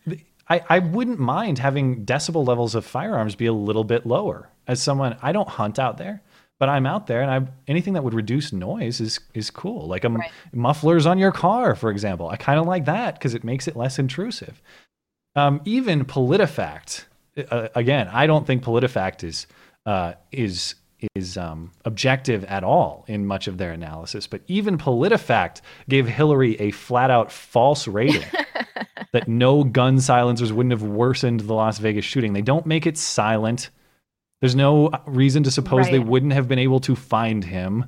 I, 0.49 0.63
I 0.69 0.79
wouldn't 0.81 1.19
mind 1.19 1.59
having 1.59 2.05
decibel 2.05 2.47
levels 2.47 2.75
of 2.75 2.85
firearms 2.85 3.35
be 3.35 3.47
a 3.47 3.53
little 3.53 3.85
bit 3.85 4.07
lower. 4.07 4.49
As 4.67 4.81
someone, 4.81 5.17
I 5.23 5.33
don't 5.33 5.49
hunt 5.49 5.79
out 5.79 5.99
there, 5.99 6.23
but 6.61 6.69
I'm 6.69 6.87
out 6.87 7.07
there, 7.07 7.23
and 7.23 7.31
I 7.31 7.51
anything 7.67 7.95
that 7.95 8.05
would 8.05 8.15
reduce 8.15 8.53
noise 8.53 9.01
is 9.01 9.19
is 9.35 9.51
cool. 9.51 9.89
Like 9.89 10.05
a 10.05 10.17
mufflers 10.53 11.07
on 11.07 11.19
your 11.19 11.33
car, 11.33 11.75
for 11.75 11.91
example. 11.91 12.29
I 12.29 12.37
kind 12.37 12.61
of 12.61 12.67
like 12.67 12.85
that 12.85 13.15
because 13.15 13.35
it 13.35 13.43
makes 13.43 13.67
it 13.67 13.77
less 13.77 13.99
intrusive. 13.99 14.63
Um, 15.37 15.61
even 15.65 16.05
PolitiFact, 16.05 17.05
uh, 17.51 17.69
again, 17.75 18.09
I 18.13 18.27
don't 18.27 18.47
think 18.47 18.65
PolitiFact 18.65 19.25
is 19.25 19.47
uh, 19.87 20.15
is 20.33 20.75
is 21.15 21.37
um, 21.37 21.73
objective 21.85 22.45
at 22.45 22.63
all 22.63 23.05
in 23.09 23.25
much 23.25 23.49
of 23.49 23.59
their 23.59 23.73
analysis. 23.73 24.27
But 24.27 24.43
even 24.49 24.77
PolitiFact 24.77 25.63
gave 25.89 26.07
Hillary 26.07 26.61
a 26.61 26.71
flat 26.73 27.11
out 27.11 27.33
false 27.33 27.89
rating 27.89 28.25
that 29.13 29.29
no 29.29 29.65
gun 29.65 30.01
silencers 30.01 30.53
wouldn't 30.53 30.73
have 30.73 30.83
worsened 30.83 31.41
the 31.41 31.55
Las 31.55 31.79
Vegas 31.79 32.05
shooting. 32.05 32.33
They 32.33 32.43
don't 32.43 32.67
make 32.67 32.87
it 32.87 32.99
silent. 32.99 33.71
There's 34.41 34.55
no 34.55 34.91
reason 35.07 35.43
to 35.45 35.51
suppose 35.51 35.89
they 35.91 35.99
wouldn't 35.99 36.33
have 36.33 36.49
been 36.49 36.59
able 36.59 36.81
to 36.81 36.97
find 36.97 37.45
him. 37.45 37.87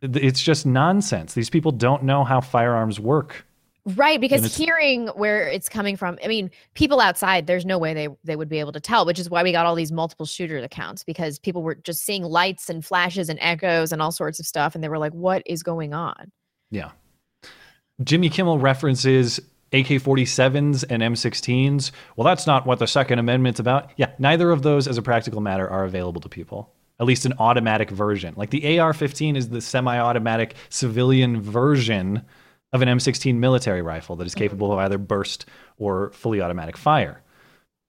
It's 0.00 0.42
just 0.42 0.66
nonsense. 0.66 1.34
These 1.34 1.50
people 1.50 1.72
don't 1.72 2.04
know 2.04 2.24
how 2.24 2.40
firearms 2.40 2.98
work. 2.98 3.46
Right, 3.84 4.20
because 4.20 4.56
hearing 4.56 5.08
where 5.08 5.48
it's 5.48 5.68
coming 5.68 5.96
from, 5.96 6.16
I 6.24 6.28
mean, 6.28 6.52
people 6.74 7.00
outside, 7.00 7.48
there's 7.48 7.66
no 7.66 7.78
way 7.78 7.92
they 7.94 8.08
they 8.22 8.36
would 8.36 8.48
be 8.48 8.60
able 8.60 8.70
to 8.72 8.80
tell, 8.80 9.04
which 9.04 9.18
is 9.18 9.28
why 9.28 9.42
we 9.42 9.50
got 9.50 9.66
all 9.66 9.74
these 9.74 9.90
multiple 9.90 10.24
shooter 10.24 10.56
accounts 10.58 11.02
because 11.02 11.40
people 11.40 11.64
were 11.64 11.74
just 11.74 12.04
seeing 12.04 12.22
lights 12.22 12.70
and 12.70 12.84
flashes 12.84 13.28
and 13.28 13.40
echoes 13.42 13.90
and 13.90 14.00
all 14.00 14.12
sorts 14.12 14.38
of 14.38 14.46
stuff, 14.46 14.76
and 14.76 14.84
they 14.84 14.88
were 14.88 14.98
like, 14.98 15.12
"What 15.12 15.42
is 15.46 15.64
going 15.64 15.94
on?" 15.94 16.30
Yeah. 16.70 16.92
Jimmy 18.04 18.30
Kimmel 18.30 18.60
references 18.60 19.40
AK 19.72 19.86
47s 19.86 20.84
and 20.88 21.02
M16s. 21.02 21.90
Well, 22.14 22.24
that's 22.24 22.46
not 22.46 22.66
what 22.66 22.78
the 22.78 22.86
Second 22.86 23.18
Amendment's 23.18 23.58
about. 23.58 23.90
Yeah, 23.96 24.12
neither 24.18 24.52
of 24.52 24.62
those, 24.62 24.86
as 24.86 24.96
a 24.96 25.02
practical 25.02 25.40
matter, 25.40 25.68
are 25.68 25.84
available 25.84 26.20
to 26.20 26.28
people. 26.28 26.72
At 27.00 27.06
least 27.06 27.26
an 27.26 27.34
automatic 27.40 27.90
version. 27.90 28.34
Like 28.36 28.50
the 28.50 28.78
AR 28.78 28.92
15 28.92 29.34
is 29.34 29.48
the 29.48 29.60
semi 29.60 29.98
automatic 29.98 30.54
civilian 30.68 31.40
version 31.40 32.22
of 32.72 32.82
an 32.82 32.88
M16 32.88 33.34
military 33.36 33.82
rifle 33.82 34.16
that 34.16 34.26
is 34.26 34.34
capable 34.34 34.72
of 34.72 34.78
either 34.78 34.98
burst 34.98 35.46
or 35.78 36.10
fully 36.12 36.40
automatic 36.40 36.76
fire. 36.76 37.20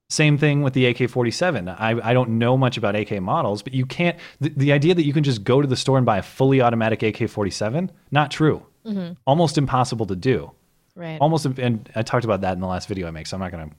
Same 0.10 0.38
thing 0.38 0.62
with 0.62 0.74
the 0.74 0.86
AK 0.86 1.10
47. 1.10 1.70
I, 1.70 2.10
I 2.10 2.14
don't 2.14 2.32
know 2.38 2.58
much 2.58 2.78
about 2.78 2.96
AK 2.96 3.22
models, 3.22 3.64
but 3.64 3.74
you 3.74 3.86
can't, 3.86 4.18
the, 4.40 4.50
the 4.50 4.72
idea 4.72 4.94
that 4.94 5.06
you 5.06 5.14
can 5.14 5.24
just 5.24 5.44
go 5.44 5.62
to 5.62 5.68
the 5.68 5.78
store 5.78 5.98
and 5.98 6.06
buy 6.06 6.18
a 6.18 6.22
fully 6.22 6.62
automatic 6.62 7.02
AK 7.02 7.30
47, 7.30 7.92
not 8.12 8.30
true. 8.30 8.64
Mhm. 8.86 9.16
Almost 9.26 9.58
impossible 9.58 10.06
to 10.08 10.16
do. 10.16 10.52
Right. 10.96 11.18
Almost, 11.20 11.46
and 11.46 11.90
I 11.96 12.04
talked 12.04 12.26
about 12.26 12.42
that 12.42 12.54
in 12.54 12.60
the 12.60 12.68
last 12.68 12.88
video 12.88 13.08
I 13.08 13.12
make, 13.12 13.26
so 13.26 13.38
I'm 13.38 13.42
not 13.42 13.52
going 13.52 13.70
to 13.70 13.76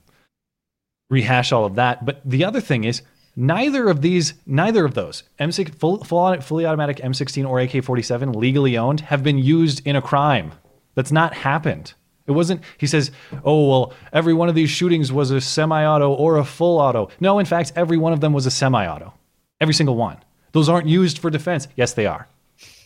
rehash 1.09 1.51
all 1.51 1.63
of 1.65 1.75
that. 1.75 2.03
But 2.03 2.21
the 2.25 2.43
other 2.43 2.59
thing 2.59 2.83
is, 2.83 3.03
neither 3.37 3.87
of 3.87 4.01
these, 4.01 4.33
neither 4.45 4.83
of 4.83 4.95
those, 4.95 5.23
M6, 5.39 5.75
full, 5.75 6.03
full, 6.03 6.41
fully 6.41 6.65
automatic 6.65 6.97
M16 6.97 7.47
or 7.47 7.59
AK 7.61 7.83
47 7.83 8.33
legally 8.33 8.77
owned, 8.77 9.01
have 9.01 9.23
been 9.23 9.37
used 9.37 9.85
in 9.87 9.95
a 9.95 10.01
crime. 10.01 10.51
That's 10.95 11.11
not 11.11 11.33
happened. 11.33 11.93
It 12.27 12.31
wasn't, 12.31 12.61
he 12.77 12.87
says, 12.87 13.11
oh, 13.43 13.69
well, 13.69 13.93
every 14.11 14.33
one 14.33 14.49
of 14.49 14.55
these 14.55 14.69
shootings 14.69 15.11
was 15.11 15.29
a 15.29 15.39
semi 15.39 15.85
auto 15.85 16.11
or 16.11 16.37
a 16.37 16.45
full 16.45 16.79
auto. 16.79 17.09
No, 17.19 17.37
in 17.37 17.45
fact, 17.45 17.73
every 17.75 17.97
one 17.97 18.13
of 18.13 18.21
them 18.21 18.33
was 18.33 18.45
a 18.45 18.51
semi 18.51 18.87
auto. 18.87 19.13
Every 19.61 19.73
single 19.73 19.95
one. 19.95 20.17
Those 20.53 20.69
aren't 20.69 20.87
used 20.87 21.19
for 21.19 21.29
defense. 21.29 21.67
Yes, 21.75 21.93
they 21.93 22.07
are. 22.07 22.27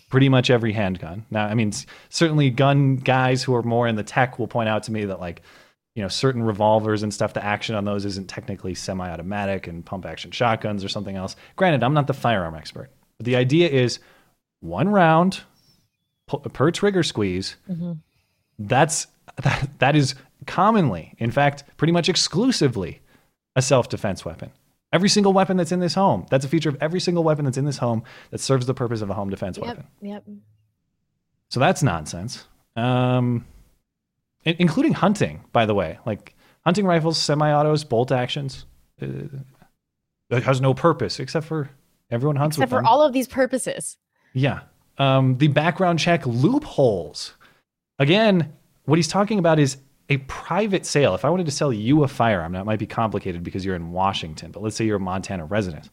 Pretty 0.10 0.28
much 0.28 0.50
every 0.50 0.74
handgun. 0.74 1.26
Now, 1.30 1.46
I 1.46 1.54
mean, 1.54 1.72
certainly 2.10 2.50
gun 2.50 2.98
guys 2.98 3.44
who 3.44 3.56
are 3.56 3.64
more 3.64 3.88
in 3.88 3.96
the 3.96 4.04
tech 4.04 4.40
will 4.40 4.48
point 4.48 4.68
out 4.68 4.84
to 4.84 4.92
me 4.92 5.06
that, 5.06 5.20
like, 5.20 5.42
you 5.96 6.02
know, 6.02 6.08
certain 6.10 6.44
revolvers 6.44 7.04
and 7.04 7.14
stuff, 7.14 7.34
the 7.34 7.44
action 7.44 7.76
on 7.76 7.86
those 7.86 8.06
isn't 8.06 8.28
technically 8.28 8.74
semi 8.74 9.10
automatic 9.10 9.68
and 9.68 9.86
pump 9.86 10.06
action 10.06 10.32
shotguns 10.32 10.84
or 10.84 10.90
something 10.90 11.16
else. 11.16 11.36
Granted, 11.56 11.84
I'm 11.84 11.94
not 11.94 12.08
the 12.08 12.14
firearm 12.14 12.56
expert, 12.56 12.90
but 13.18 13.26
the 13.26 13.36
idea 13.36 13.70
is 13.70 14.00
one 14.62 14.90
round 14.90 15.42
per 16.38 16.72
trigger 16.72 17.04
squeeze 17.04 17.56
Mhm. 17.70 18.00
that's 18.60 19.08
that, 19.44 19.70
that 19.80 19.96
is 19.96 20.16
commonly 20.46 21.14
in 21.18 21.32
fact 21.32 21.64
pretty 21.78 21.92
much 21.94 22.10
exclusively 22.10 23.02
a 23.56 23.62
self-defense 23.62 24.24
weapon 24.26 24.52
every 24.94 25.10
single 25.10 25.34
weapon 25.34 25.58
that's 25.58 25.72
in 25.72 25.80
this 25.80 25.94
home 25.96 26.26
that's 26.30 26.46
a 26.46 26.48
feature 26.48 26.70
of 26.70 26.78
every 26.82 27.00
single 27.00 27.24
weapon 27.24 27.46
that's 27.46 27.58
in 27.58 27.66
this 27.66 27.78
home 27.78 28.04
that 28.32 28.40
serves 28.40 28.66
the 28.66 28.74
purpose 28.74 29.02
of 29.02 29.10
a 29.10 29.14
home 29.14 29.30
defense 29.30 29.58
weapon 29.60 29.86
Yep. 30.02 30.24
Yep. 30.28 30.36
so 31.50 31.60
that's 31.60 31.84
nonsense 31.84 32.46
um 32.76 33.46
including 34.46 34.94
hunting 34.94 35.44
by 35.52 35.66
the 35.66 35.74
way 35.76 36.00
like 36.06 36.36
hunting 36.66 36.86
rifles 36.86 37.18
semi-autos 37.18 37.84
bolt 37.84 38.12
actions 38.12 38.66
uh, 39.02 39.08
it 40.30 40.44
has 40.44 40.62
no 40.62 40.74
purpose 40.74 41.20
except 41.20 41.46
for 41.46 41.70
everyone 42.12 42.36
hunts 42.36 42.58
with. 42.58 42.64
Except 42.64 42.70
for 42.70 42.76
them 42.78 42.86
all 42.86 43.02
of 43.02 43.14
these 43.14 43.28
purposes. 43.28 43.98
yeah. 44.34 44.62
Um, 45.00 45.38
the 45.38 45.48
background 45.48 46.00
check 46.00 46.26
loopholes. 46.28 47.34
Again, 47.98 48.54
what 48.86 48.98
he's 48.98 49.08
talking 49.08 49.40
about 49.40 49.60
is 49.60 49.78
a 50.10 50.18
private 50.18 50.86
sale. 50.86 51.16
If 51.16 51.24
I 51.24 51.30
wanted 51.30 51.46
to 51.46 51.52
sell 51.52 51.72
you 51.72 52.04
a 52.04 52.08
firearm, 52.08 52.54
that 52.54 52.66
might 52.66 52.80
be 52.80 52.88
complicated 52.88 53.44
because 53.44 53.64
you're 53.64 53.76
in 53.76 53.92
Washington, 53.92 54.52
but 54.52 54.62
let's 54.62 54.76
say 54.76 54.86
you're 54.86 54.98
a 54.98 55.00
Montana 55.00 55.46
resident 55.46 55.90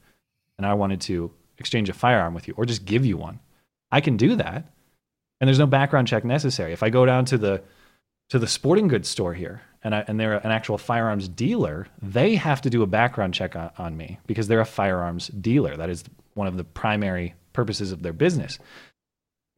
and 0.58 0.66
I 0.66 0.74
wanted 0.74 1.00
to 1.02 1.30
exchange 1.58 1.88
a 1.88 1.94
firearm 1.94 2.34
with 2.34 2.48
you 2.48 2.54
or 2.56 2.64
just 2.64 2.84
give 2.84 3.04
you 3.04 3.16
one. 3.16 3.40
I 3.92 4.00
can 4.00 4.16
do 4.16 4.36
that. 4.36 4.72
And 5.40 5.46
there's 5.46 5.58
no 5.58 5.66
background 5.66 6.08
check 6.08 6.24
necessary. 6.24 6.72
If 6.72 6.82
I 6.82 6.90
go 6.90 7.06
down 7.06 7.24
to 7.26 7.38
the 7.38 7.62
to 8.30 8.38
the 8.40 8.48
sporting 8.48 8.88
goods 8.88 9.08
store 9.08 9.34
here 9.34 9.62
and, 9.84 9.94
I, 9.94 10.04
and 10.08 10.18
they're 10.18 10.38
an 10.38 10.50
actual 10.50 10.78
firearms 10.78 11.28
dealer, 11.28 11.86
they 12.02 12.34
have 12.34 12.60
to 12.62 12.70
do 12.70 12.82
a 12.82 12.86
background 12.86 13.34
check 13.34 13.54
on, 13.54 13.70
on 13.78 13.96
me 13.96 14.18
because 14.26 14.48
they're 14.48 14.60
a 14.60 14.64
firearms 14.64 15.28
dealer. 15.28 15.76
That 15.76 15.90
is 15.90 16.02
one 16.34 16.48
of 16.48 16.56
the 16.56 16.64
primary 16.64 17.34
purposes 17.52 17.92
of 17.92 18.02
their 18.02 18.12
business. 18.12 18.58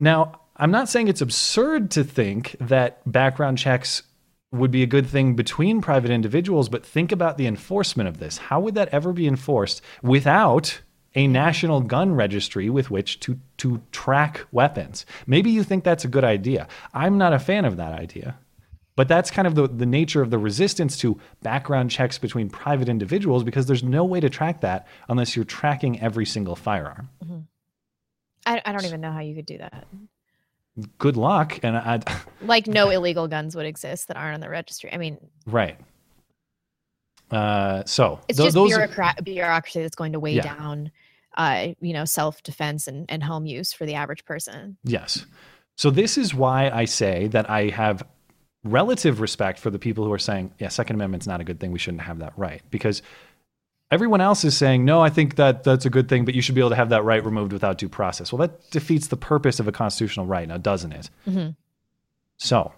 Now, 0.00 0.40
I'm 0.56 0.70
not 0.70 0.88
saying 0.88 1.08
it's 1.08 1.20
absurd 1.20 1.90
to 1.92 2.04
think 2.04 2.56
that 2.60 3.10
background 3.10 3.58
checks 3.58 4.02
would 4.50 4.70
be 4.70 4.82
a 4.82 4.86
good 4.86 5.06
thing 5.06 5.34
between 5.34 5.80
private 5.80 6.10
individuals, 6.10 6.68
but 6.68 6.84
think 6.84 7.12
about 7.12 7.36
the 7.36 7.46
enforcement 7.46 8.08
of 8.08 8.18
this. 8.18 8.38
How 8.38 8.60
would 8.60 8.74
that 8.74 8.88
ever 8.88 9.12
be 9.12 9.26
enforced 9.26 9.82
without 10.02 10.80
a 11.14 11.26
national 11.26 11.82
gun 11.82 12.14
registry 12.14 12.70
with 12.70 12.90
which 12.90 13.20
to, 13.20 13.38
to 13.58 13.82
track 13.92 14.46
weapons? 14.50 15.04
Maybe 15.26 15.50
you 15.50 15.64
think 15.64 15.84
that's 15.84 16.04
a 16.04 16.08
good 16.08 16.24
idea. 16.24 16.66
I'm 16.94 17.18
not 17.18 17.32
a 17.32 17.38
fan 17.38 17.64
of 17.64 17.76
that 17.76 17.92
idea. 17.92 18.38
But 18.96 19.06
that's 19.06 19.30
kind 19.30 19.46
of 19.46 19.54
the, 19.54 19.68
the 19.68 19.86
nature 19.86 20.22
of 20.22 20.30
the 20.30 20.38
resistance 20.38 20.96
to 20.98 21.20
background 21.40 21.92
checks 21.92 22.18
between 22.18 22.50
private 22.50 22.88
individuals 22.88 23.44
because 23.44 23.66
there's 23.66 23.84
no 23.84 24.04
way 24.04 24.18
to 24.18 24.28
track 24.28 24.62
that 24.62 24.88
unless 25.08 25.36
you're 25.36 25.44
tracking 25.44 26.00
every 26.00 26.26
single 26.26 26.56
firearm. 26.56 27.08
Mm-hmm. 27.24 27.38
I, 28.46 28.60
I 28.64 28.72
don't 28.72 28.84
even 28.84 29.00
know 29.00 29.12
how 29.12 29.20
you 29.20 29.34
could 29.34 29.46
do 29.46 29.58
that. 29.58 29.86
Good 30.98 31.16
luck. 31.16 31.58
And 31.62 31.76
I, 31.76 32.00
Like, 32.40 32.66
no 32.66 32.90
illegal 32.90 33.26
guns 33.28 33.56
would 33.56 33.66
exist 33.66 34.08
that 34.08 34.16
aren't 34.16 34.34
on 34.34 34.40
the 34.40 34.48
registry. 34.48 34.92
I 34.92 34.96
mean, 34.96 35.18
right. 35.46 35.76
Uh, 37.30 37.82
so 37.84 38.20
it's 38.28 38.38
tho- 38.38 38.44
just 38.44 38.56
bureaucrat- 38.56 39.22
bureaucracy 39.24 39.82
that's 39.82 39.96
going 39.96 40.12
to 40.12 40.20
weigh 40.20 40.34
Yeah. 40.34 40.54
down, 40.54 40.90
uh, 41.36 41.68
you 41.80 41.92
know, 41.92 42.04
self 42.04 42.42
defense 42.42 42.86
and, 42.86 43.04
and 43.10 43.22
home 43.22 43.44
use 43.44 43.72
for 43.72 43.84
the 43.86 43.94
average 43.94 44.24
person. 44.24 44.78
Yes. 44.84 45.26
So 45.76 45.90
this 45.90 46.16
is 46.16 46.34
why 46.34 46.70
I 46.70 46.86
say 46.86 47.26
that 47.28 47.48
I 47.50 47.68
have 47.68 48.02
relative 48.64 49.20
respect 49.20 49.58
for 49.58 49.70
the 49.70 49.78
people 49.78 50.04
who 50.04 50.12
are 50.12 50.18
saying, 50.18 50.52
yeah, 50.58 50.68
Second 50.68 50.96
Amendment's 50.96 51.26
not 51.26 51.40
a 51.40 51.44
good 51.44 51.60
thing. 51.60 51.70
We 51.70 51.78
shouldn't 51.78 52.02
have 52.02 52.18
that 52.20 52.32
right. 52.36 52.62
Because 52.70 53.02
everyone 53.90 54.20
else 54.20 54.44
is 54.44 54.56
saying, 54.56 54.84
no, 54.84 55.00
I 55.00 55.08
think 55.10 55.36
that 55.36 55.64
that's 55.64 55.84
a 55.86 55.90
good 55.90 56.08
thing, 56.08 56.24
but 56.24 56.34
you 56.34 56.42
should 56.42 56.54
be 56.54 56.60
able 56.60 56.70
to 56.70 56.76
have 56.76 56.90
that 56.90 57.04
right 57.04 57.24
removed 57.24 57.52
without 57.52 57.78
due 57.78 57.88
process. 57.88 58.32
Well, 58.32 58.46
that 58.46 58.70
defeats 58.70 59.08
the 59.08 59.16
purpose 59.16 59.60
of 59.60 59.68
a 59.68 59.72
constitutional 59.72 60.26
right, 60.26 60.46
now 60.46 60.56
doesn't 60.58 60.92
it? 60.92 61.10
Mhm. 61.26 61.56
So, 62.36 62.72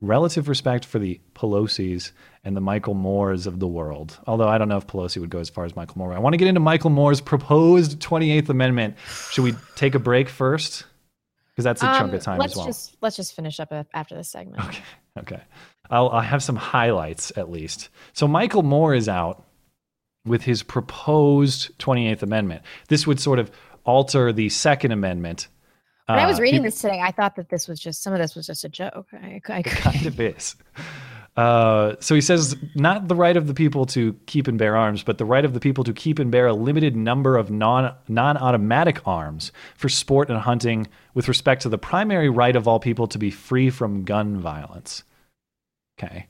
relative 0.00 0.48
respect 0.48 0.84
for 0.84 0.98
the 0.98 1.20
Pelosi's 1.34 2.12
and 2.44 2.56
the 2.56 2.60
Michael 2.60 2.94
Moores 2.94 3.46
of 3.46 3.60
the 3.60 3.68
world. 3.68 4.18
Although 4.26 4.48
I 4.48 4.58
don't 4.58 4.68
know 4.68 4.76
if 4.78 4.86
Pelosi 4.86 5.20
would 5.20 5.30
go 5.30 5.38
as 5.38 5.48
far 5.50 5.64
as 5.64 5.76
Michael 5.76 5.98
Moore. 5.98 6.12
I 6.12 6.18
want 6.18 6.32
to 6.34 6.38
get 6.38 6.48
into 6.48 6.60
Michael 6.60 6.90
Moore's 6.90 7.20
proposed 7.20 8.00
28th 8.00 8.48
Amendment. 8.48 8.96
Should 9.30 9.44
we 9.44 9.54
take 9.76 9.94
a 9.94 9.98
break 10.00 10.28
first? 10.28 10.84
Because 11.50 11.64
that's 11.64 11.82
a 11.82 11.86
chunk 11.86 12.08
Um, 12.10 12.14
of 12.14 12.22
time 12.22 12.40
as 12.40 12.56
well. 12.56 12.66
just 12.66 12.96
let's 13.02 13.14
just 13.16 13.36
finish 13.36 13.60
up 13.60 13.72
after 13.94 14.14
this 14.16 14.28
segment. 14.30 14.64
Okay. 14.64 14.82
Okay. 15.18 15.40
I'll, 15.90 16.08
I'll 16.08 16.20
have 16.22 16.42
some 16.42 16.56
highlights 16.56 17.30
at 17.36 17.50
least. 17.50 17.90
So 18.14 18.26
Michael 18.26 18.62
Moore 18.62 18.94
is 18.94 19.06
out 19.08 19.44
with 20.24 20.42
his 20.42 20.62
proposed 20.62 21.76
28th 21.78 22.22
Amendment. 22.22 22.62
This 22.88 23.06
would 23.06 23.18
sort 23.20 23.38
of 23.38 23.50
alter 23.84 24.32
the 24.32 24.48
Second 24.48 24.92
Amendment. 24.92 25.48
When 26.06 26.18
I 26.18 26.26
was 26.26 26.38
Uh, 26.38 26.42
reading 26.42 26.62
he- 26.62 26.68
this 26.68 26.80
today, 26.80 27.00
I 27.02 27.10
thought 27.10 27.36
that 27.36 27.48
this 27.48 27.66
was 27.68 27.80
just 27.80 28.02
some 28.02 28.12
of 28.12 28.18
this 28.18 28.34
was 28.34 28.46
just 28.46 28.64
a 28.64 28.68
joke. 28.68 29.06
I, 29.12 29.40
I, 29.48 29.62
kind 29.62 30.06
of 30.06 30.20
is. 30.20 30.56
Uh, 31.36 31.94
so 32.00 32.14
he 32.14 32.20
says 32.20 32.54
not 32.74 33.08
the 33.08 33.14
right 33.14 33.38
of 33.38 33.46
the 33.46 33.54
people 33.54 33.86
to 33.86 34.12
keep 34.26 34.46
and 34.46 34.58
bear 34.58 34.76
arms, 34.76 35.02
but 35.02 35.16
the 35.16 35.24
right 35.24 35.46
of 35.46 35.54
the 35.54 35.60
people 35.60 35.82
to 35.84 35.92
keep 35.94 36.18
and 36.18 36.30
bear 36.30 36.46
a 36.46 36.52
limited 36.52 36.94
number 36.94 37.36
of 37.38 37.50
non 37.50 37.94
non 38.06 38.36
automatic 38.36 39.00
arms 39.06 39.50
for 39.74 39.88
sport 39.88 40.28
and 40.28 40.38
hunting, 40.38 40.86
with 41.14 41.28
respect 41.28 41.62
to 41.62 41.70
the 41.70 41.78
primary 41.78 42.28
right 42.28 42.54
of 42.54 42.68
all 42.68 42.78
people 42.78 43.06
to 43.06 43.18
be 43.18 43.30
free 43.30 43.70
from 43.70 44.04
gun 44.04 44.38
violence. 44.40 45.04
Okay. 45.98 46.26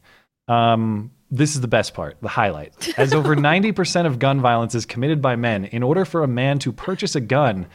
Um, 0.47 1.11
this 1.33 1.55
is 1.55 1.61
the 1.61 1.69
best 1.69 1.95
part, 1.95 2.17
the 2.23 2.29
highlight. 2.29 2.97
As 2.99 3.13
over 3.13 3.35
90% 3.51 4.07
of 4.07 4.21
gun 4.21 4.41
violence 4.41 4.75
is 4.77 4.87
committed 4.87 5.21
by 5.21 5.35
men, 5.35 5.65
in 5.65 5.83
order 5.83 6.05
for 6.05 6.23
a 6.23 6.29
man 6.29 6.61
to 6.61 6.73
purchase 6.73 7.17
a 7.17 7.21
gun, 7.21 7.67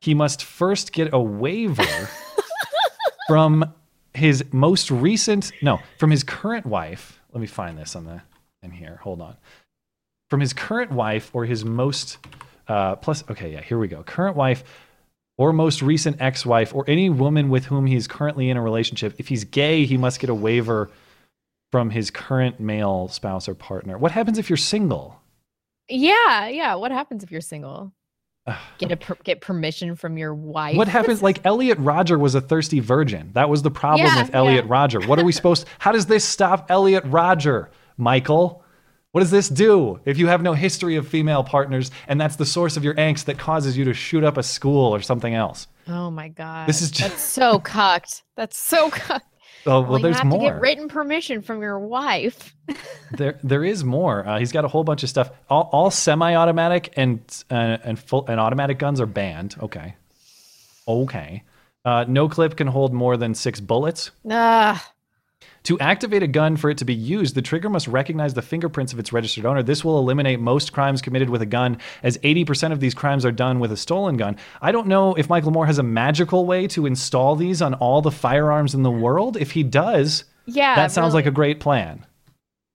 he 0.00 0.14
must 0.14 0.42
first 0.42 0.92
get 0.92 1.12
a 1.14 1.20
waiver 1.20 1.84
from 3.28 3.72
his 4.14 4.44
most 4.52 4.90
recent 4.90 5.52
no 5.62 5.78
from 5.98 6.10
his 6.10 6.22
current 6.22 6.66
wife 6.66 7.20
let 7.32 7.40
me 7.40 7.46
find 7.46 7.78
this 7.78 7.96
on 7.96 8.04
the 8.04 8.20
in 8.62 8.70
here 8.70 9.00
hold 9.02 9.22
on 9.22 9.36
from 10.28 10.40
his 10.40 10.52
current 10.52 10.92
wife 10.92 11.30
or 11.34 11.46
his 11.46 11.64
most 11.64 12.18
Uh, 12.68 12.96
plus, 12.96 13.24
okay, 13.30 13.52
yeah, 13.52 13.60
here 13.60 13.78
we 13.78 13.88
go. 13.88 14.02
Current 14.02 14.36
wife 14.36 14.64
or 15.36 15.52
most 15.52 15.82
recent 15.82 16.20
ex-wife 16.20 16.74
or 16.74 16.84
any 16.88 17.10
woman 17.10 17.50
with 17.50 17.66
whom 17.66 17.86
he 17.86 17.96
is 17.96 18.06
currently 18.06 18.48
in 18.50 18.56
a 18.56 18.62
relationship. 18.62 19.14
If 19.18 19.28
he's 19.28 19.44
gay, 19.44 19.84
he 19.84 19.96
must 19.96 20.20
get 20.20 20.30
a 20.30 20.34
waiver 20.34 20.90
from 21.72 21.90
his 21.90 22.10
current 22.10 22.60
male 22.60 23.08
spouse 23.08 23.48
or 23.48 23.54
partner. 23.54 23.98
What 23.98 24.12
happens 24.12 24.38
if 24.38 24.48
you're 24.48 24.56
single? 24.58 25.18
Yeah, 25.88 26.46
yeah. 26.48 26.74
What 26.76 26.92
happens 26.92 27.24
if 27.24 27.32
you're 27.32 27.40
single? 27.40 27.92
Get 28.78 28.92
a 28.92 28.96
per- 28.96 29.16
get 29.24 29.40
permission 29.40 29.96
from 29.96 30.16
your 30.18 30.34
wife. 30.34 30.76
What 30.76 30.88
happens? 30.88 31.22
Like 31.22 31.40
Elliot 31.46 31.78
Rodger 31.78 32.18
was 32.18 32.34
a 32.34 32.40
thirsty 32.40 32.80
virgin. 32.80 33.30
That 33.34 33.48
was 33.48 33.62
the 33.62 33.70
problem 33.70 34.06
Yeah, 34.06 34.22
with 34.22 34.34
Elliot 34.34 34.66
yeah. 34.66 34.70
Roger. 34.72 35.00
What 35.00 35.18
are 35.18 35.24
we 35.24 35.32
supposed? 35.40 35.66
How 35.78 35.92
does 35.92 36.06
this 36.06 36.24
stop 36.24 36.66
Elliot 36.70 37.04
Rodger, 37.06 37.70
Michael? 37.96 38.62
What 39.12 39.20
does 39.20 39.30
this 39.30 39.48
do 39.50 40.00
if 40.06 40.16
you 40.18 40.26
have 40.28 40.40
no 40.42 40.54
history 40.54 40.96
of 40.96 41.06
female 41.06 41.44
partners 41.44 41.90
and 42.08 42.18
that's 42.20 42.36
the 42.36 42.46
source 42.46 42.78
of 42.78 42.84
your 42.84 42.94
angst 42.94 43.26
that 43.26 43.38
causes 43.38 43.76
you 43.76 43.84
to 43.84 43.92
shoot 43.94 44.24
up 44.24 44.38
a 44.38 44.42
school 44.42 44.94
or 44.94 45.02
something 45.02 45.34
else? 45.34 45.66
Oh 45.86 46.10
my 46.10 46.28
god. 46.28 46.66
This 46.68 46.80
is 46.82 46.90
just- 46.90 47.10
That's 47.10 47.22
so 47.22 47.58
cucked. 47.60 48.22
That's 48.36 48.58
so 48.58 48.90
cucked. 48.90 49.26
Oh 49.66 49.80
well, 49.82 49.98
you 49.98 50.02
there's 50.04 50.16
have 50.16 50.22
to 50.24 50.28
more. 50.28 50.52
get 50.52 50.60
written 50.60 50.88
permission 50.88 51.42
from 51.42 51.60
your 51.62 51.78
wife. 51.78 52.54
there 53.12 53.38
there 53.42 53.64
is 53.64 53.84
more. 53.84 54.26
Uh, 54.26 54.38
he's 54.38 54.52
got 54.52 54.64
a 54.64 54.68
whole 54.68 54.84
bunch 54.84 55.02
of 55.02 55.08
stuff. 55.08 55.30
All, 55.48 55.68
all 55.72 55.90
semi-automatic 55.90 56.92
and 56.96 57.20
uh, 57.50 57.78
and 57.84 57.98
full 57.98 58.26
and 58.26 58.40
automatic 58.40 58.78
guns 58.78 59.00
are 59.00 59.06
banned. 59.06 59.56
Okay, 59.60 59.94
okay. 60.88 61.42
Uh, 61.84 62.04
no 62.06 62.28
clip 62.28 62.56
can 62.56 62.68
hold 62.68 62.92
more 62.92 63.16
than 63.16 63.34
six 63.34 63.60
bullets. 63.60 64.10
Ah, 64.30 64.91
To 65.64 65.78
activate 65.78 66.22
a 66.22 66.26
gun 66.26 66.56
for 66.56 66.70
it 66.70 66.78
to 66.78 66.84
be 66.84 66.94
used, 66.94 67.34
the 67.34 67.42
trigger 67.42 67.70
must 67.70 67.86
recognize 67.86 68.34
the 68.34 68.42
fingerprints 68.42 68.92
of 68.92 68.98
its 68.98 69.12
registered 69.12 69.46
owner. 69.46 69.62
This 69.62 69.84
will 69.84 69.98
eliminate 69.98 70.40
most 70.40 70.72
crimes 70.72 71.00
committed 71.00 71.30
with 71.30 71.42
a 71.42 71.46
gun, 71.46 71.78
as 72.02 72.18
80% 72.18 72.72
of 72.72 72.80
these 72.80 72.94
crimes 72.94 73.24
are 73.24 73.32
done 73.32 73.60
with 73.60 73.70
a 73.70 73.76
stolen 73.76 74.16
gun. 74.16 74.36
I 74.60 74.72
don't 74.72 74.88
know 74.88 75.14
if 75.14 75.28
Michael 75.28 75.52
Moore 75.52 75.66
has 75.66 75.78
a 75.78 75.84
magical 75.84 76.46
way 76.46 76.66
to 76.68 76.86
install 76.86 77.36
these 77.36 77.62
on 77.62 77.74
all 77.74 78.02
the 78.02 78.10
firearms 78.10 78.74
in 78.74 78.82
the 78.82 78.90
world. 78.90 79.36
If 79.36 79.52
he 79.52 79.62
does, 79.62 80.24
yeah. 80.46 80.74
that 80.74 80.90
sounds 80.90 81.14
like 81.14 81.26
a 81.26 81.30
great 81.30 81.60
plan. 81.60 82.04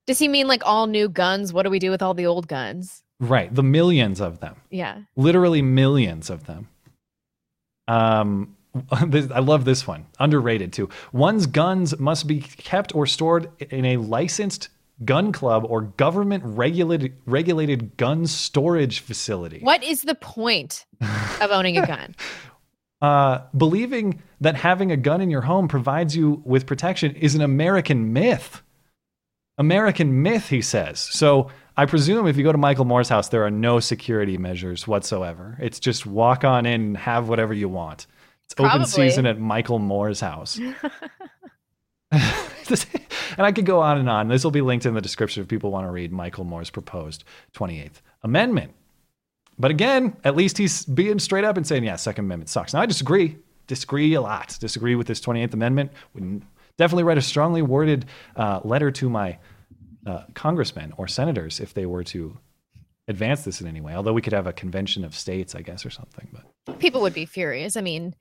Does 0.06 0.18
he 0.18 0.28
mean 0.28 0.48
like 0.48 0.62
all 0.64 0.86
new 0.86 1.08
guns? 1.08 1.52
What 1.52 1.64
do 1.64 1.70
we 1.70 1.78
do 1.78 1.90
with 1.90 2.00
all 2.00 2.14
the 2.14 2.24
old 2.24 2.48
guns? 2.48 3.02
Right, 3.20 3.54
the 3.54 3.62
millions 3.62 4.20
of 4.20 4.40
them. 4.40 4.56
Yeah. 4.70 5.00
literally 5.16 5.60
millions 5.60 6.30
of 6.30 6.46
them. 6.46 6.68
Um, 7.88 8.56
I 8.90 9.40
love 9.40 9.64
this 9.64 9.86
one. 9.86 10.06
Underrated 10.18 10.72
too. 10.72 10.88
One's 11.12 11.46
guns 11.46 11.98
must 11.98 12.26
be 12.26 12.40
kept 12.40 12.94
or 12.94 13.06
stored 13.06 13.50
in 13.60 13.84
a 13.84 13.96
licensed 13.96 14.68
gun 15.04 15.32
club 15.32 15.64
or 15.68 15.82
government 15.82 16.42
regulated 16.44 17.14
regulated 17.26 17.96
gun 17.96 18.26
storage 18.26 19.00
facility. 19.00 19.60
What 19.60 19.82
is 19.84 20.02
the 20.02 20.14
point 20.14 20.86
of 21.40 21.50
owning 21.50 21.78
a 21.78 21.86
gun? 21.86 22.14
Uh, 23.00 23.44
believing 23.56 24.20
that 24.40 24.56
having 24.56 24.90
a 24.90 24.96
gun 24.96 25.20
in 25.20 25.30
your 25.30 25.42
home 25.42 25.68
provides 25.68 26.16
you 26.16 26.42
with 26.44 26.66
protection 26.66 27.14
is 27.14 27.36
an 27.36 27.40
American 27.40 28.12
myth. 28.12 28.60
American 29.56 30.22
myth, 30.22 30.48
he 30.48 30.60
says. 30.60 30.98
So 30.98 31.48
I 31.76 31.86
presume 31.86 32.26
if 32.26 32.36
you 32.36 32.42
go 32.42 32.50
to 32.50 32.58
Michael 32.58 32.84
Moore's 32.84 33.08
house, 33.08 33.28
there 33.28 33.44
are 33.44 33.52
no 33.52 33.78
security 33.78 34.36
measures 34.36 34.88
whatsoever. 34.88 35.56
It's 35.60 35.78
just 35.78 36.06
walk 36.06 36.42
on 36.42 36.66
in 36.66 36.96
have 36.96 37.28
whatever 37.28 37.54
you 37.54 37.68
want. 37.68 38.08
It's 38.50 38.54
open 38.58 38.86
season 38.86 39.26
at 39.26 39.38
Michael 39.38 39.78
Moore's 39.78 40.20
house. 40.20 40.58
and 42.10 43.46
I 43.46 43.52
could 43.52 43.66
go 43.66 43.80
on 43.80 43.98
and 43.98 44.08
on. 44.08 44.28
This 44.28 44.42
will 44.42 44.50
be 44.50 44.62
linked 44.62 44.86
in 44.86 44.94
the 44.94 45.00
description 45.00 45.42
if 45.42 45.48
people 45.48 45.70
want 45.70 45.86
to 45.86 45.90
read 45.90 46.12
Michael 46.12 46.44
Moore's 46.44 46.70
proposed 46.70 47.24
28th 47.54 48.00
Amendment. 48.22 48.72
But 49.58 49.70
again, 49.70 50.16
at 50.24 50.34
least 50.34 50.56
he's 50.56 50.84
being 50.86 51.18
straight 51.18 51.44
up 51.44 51.56
and 51.56 51.66
saying, 51.66 51.84
yeah, 51.84 51.96
Second 51.96 52.24
Amendment 52.24 52.48
sucks. 52.48 52.72
Now, 52.72 52.80
I 52.80 52.86
disagree. 52.86 53.36
Disagree 53.66 54.14
a 54.14 54.20
lot. 54.20 54.56
Disagree 54.60 54.94
with 54.94 55.06
this 55.06 55.20
28th 55.20 55.52
Amendment. 55.52 55.92
Would 56.14 56.42
definitely 56.78 57.04
write 57.04 57.18
a 57.18 57.22
strongly 57.22 57.60
worded 57.60 58.06
uh, 58.36 58.60
letter 58.64 58.90
to 58.92 59.10
my 59.10 59.38
uh, 60.06 60.22
congressmen 60.34 60.94
or 60.96 61.06
senators 61.06 61.60
if 61.60 61.74
they 61.74 61.84
were 61.84 62.04
to 62.04 62.38
advance 63.08 63.42
this 63.42 63.60
in 63.60 63.66
any 63.66 63.80
way. 63.80 63.94
Although 63.94 64.12
we 64.12 64.22
could 64.22 64.32
have 64.32 64.46
a 64.46 64.52
convention 64.52 65.04
of 65.04 65.14
states, 65.14 65.54
I 65.54 65.60
guess, 65.62 65.84
or 65.84 65.90
something. 65.90 66.28
But 66.32 66.78
People 66.78 67.00
would 67.02 67.14
be 67.14 67.26
furious. 67.26 67.76
I 67.76 67.80
mean, 67.80 68.14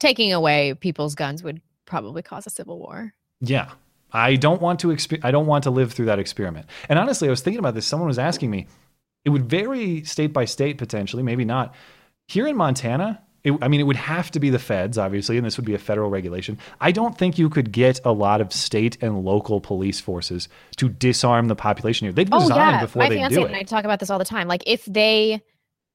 taking 0.00 0.32
away 0.32 0.74
people's 0.74 1.14
guns 1.14 1.42
would 1.42 1.60
probably 1.84 2.22
cause 2.22 2.46
a 2.46 2.50
civil 2.50 2.78
war. 2.78 3.12
Yeah. 3.40 3.70
I 4.12 4.36
don't 4.36 4.62
want 4.62 4.80
to 4.80 4.88
expe- 4.88 5.24
I 5.24 5.30
don't 5.30 5.46
want 5.46 5.64
to 5.64 5.70
live 5.70 5.92
through 5.92 6.06
that 6.06 6.18
experiment. 6.18 6.66
And 6.88 6.98
honestly, 6.98 7.28
I 7.28 7.30
was 7.30 7.42
thinking 7.42 7.58
about 7.58 7.74
this. 7.74 7.86
Someone 7.86 8.08
was 8.08 8.18
asking 8.18 8.50
me, 8.50 8.66
it 9.24 9.30
would 9.30 9.48
vary 9.50 10.04
state 10.04 10.32
by 10.32 10.44
state 10.46 10.78
potentially, 10.78 11.22
maybe 11.22 11.44
not. 11.44 11.74
Here 12.28 12.46
in 12.46 12.56
Montana, 12.56 13.22
it, 13.44 13.52
I 13.62 13.68
mean, 13.68 13.80
it 13.80 13.84
would 13.84 13.96
have 13.96 14.30
to 14.32 14.40
be 14.40 14.50
the 14.50 14.58
feds, 14.58 14.98
obviously, 14.98 15.36
and 15.36 15.46
this 15.46 15.56
would 15.56 15.64
be 15.66 15.74
a 15.74 15.78
federal 15.78 16.10
regulation. 16.10 16.58
I 16.80 16.90
don't 16.92 17.16
think 17.16 17.38
you 17.38 17.48
could 17.48 17.70
get 17.70 18.00
a 18.04 18.12
lot 18.12 18.40
of 18.40 18.52
state 18.52 18.96
and 19.02 19.24
local 19.24 19.60
police 19.60 20.00
forces 20.00 20.48
to 20.76 20.88
disarm 20.88 21.48
the 21.48 21.54
population 21.54 22.06
here. 22.06 22.12
They'd 22.12 22.32
resign 22.32 22.80
before 22.80 23.02
Oh, 23.02 23.04
My 23.04 23.08
they 23.10 23.16
fiance 23.16 23.36
do 23.36 23.46
and 23.46 23.54
I 23.54 23.62
talk 23.62 23.84
about 23.84 24.00
this 24.00 24.10
all 24.10 24.18
the 24.18 24.24
time. 24.24 24.48
Like 24.48 24.62
if 24.66 24.84
they 24.86 25.42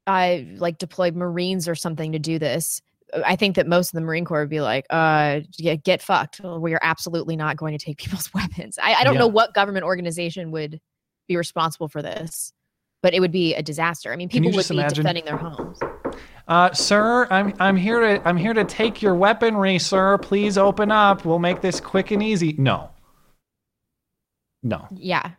uh 0.07 0.37
like 0.57 0.77
deployed 0.77 1.15
Marines 1.15 1.67
or 1.67 1.75
something 1.75 2.11
to 2.11 2.19
do 2.19 2.39
this, 2.39 2.81
I 3.25 3.35
think 3.35 3.55
that 3.55 3.67
most 3.67 3.89
of 3.89 3.93
the 3.93 4.01
Marine 4.01 4.25
Corps 4.25 4.41
would 4.41 4.49
be 4.49 4.61
like, 4.61 4.85
uh 4.89 5.41
yeah, 5.57 5.75
get 5.75 6.01
fucked. 6.01 6.41
We 6.41 6.73
are 6.73 6.79
absolutely 6.81 7.35
not 7.35 7.57
going 7.57 7.77
to 7.77 7.83
take 7.83 7.97
people's 8.03 8.33
weapons. 8.33 8.77
I, 8.81 8.93
I 8.95 9.03
don't 9.03 9.17
know 9.17 9.27
what 9.27 9.53
government 9.53 9.85
organization 9.85 10.51
would 10.51 10.79
be 11.27 11.37
responsible 11.37 11.87
for 11.87 12.01
this, 12.01 12.53
but 13.01 13.13
it 13.13 13.19
would 13.19 13.31
be 13.31 13.55
a 13.55 13.61
disaster. 13.61 14.11
I 14.11 14.15
mean, 14.15 14.29
people 14.29 14.51
would 14.51 14.67
be 14.67 14.75
imagine? 14.75 15.03
defending 15.03 15.25
their 15.25 15.37
homes. 15.37 15.79
Uh, 16.47 16.73
sir, 16.73 17.25
I'm 17.29 17.53
I'm 17.59 17.77
here 17.77 17.99
to 17.99 18.27
I'm 18.27 18.37
here 18.37 18.53
to 18.53 18.65
take 18.65 19.01
your 19.01 19.15
weaponry, 19.15 19.79
sir. 19.79 20.17
Please 20.17 20.57
open 20.57 20.91
up. 20.91 21.25
We'll 21.25 21.39
make 21.39 21.61
this 21.61 21.79
quick 21.79 22.11
and 22.11 22.21
easy. 22.21 22.55
No. 22.57 22.89
No. 24.61 24.87
Yeah. 24.91 25.31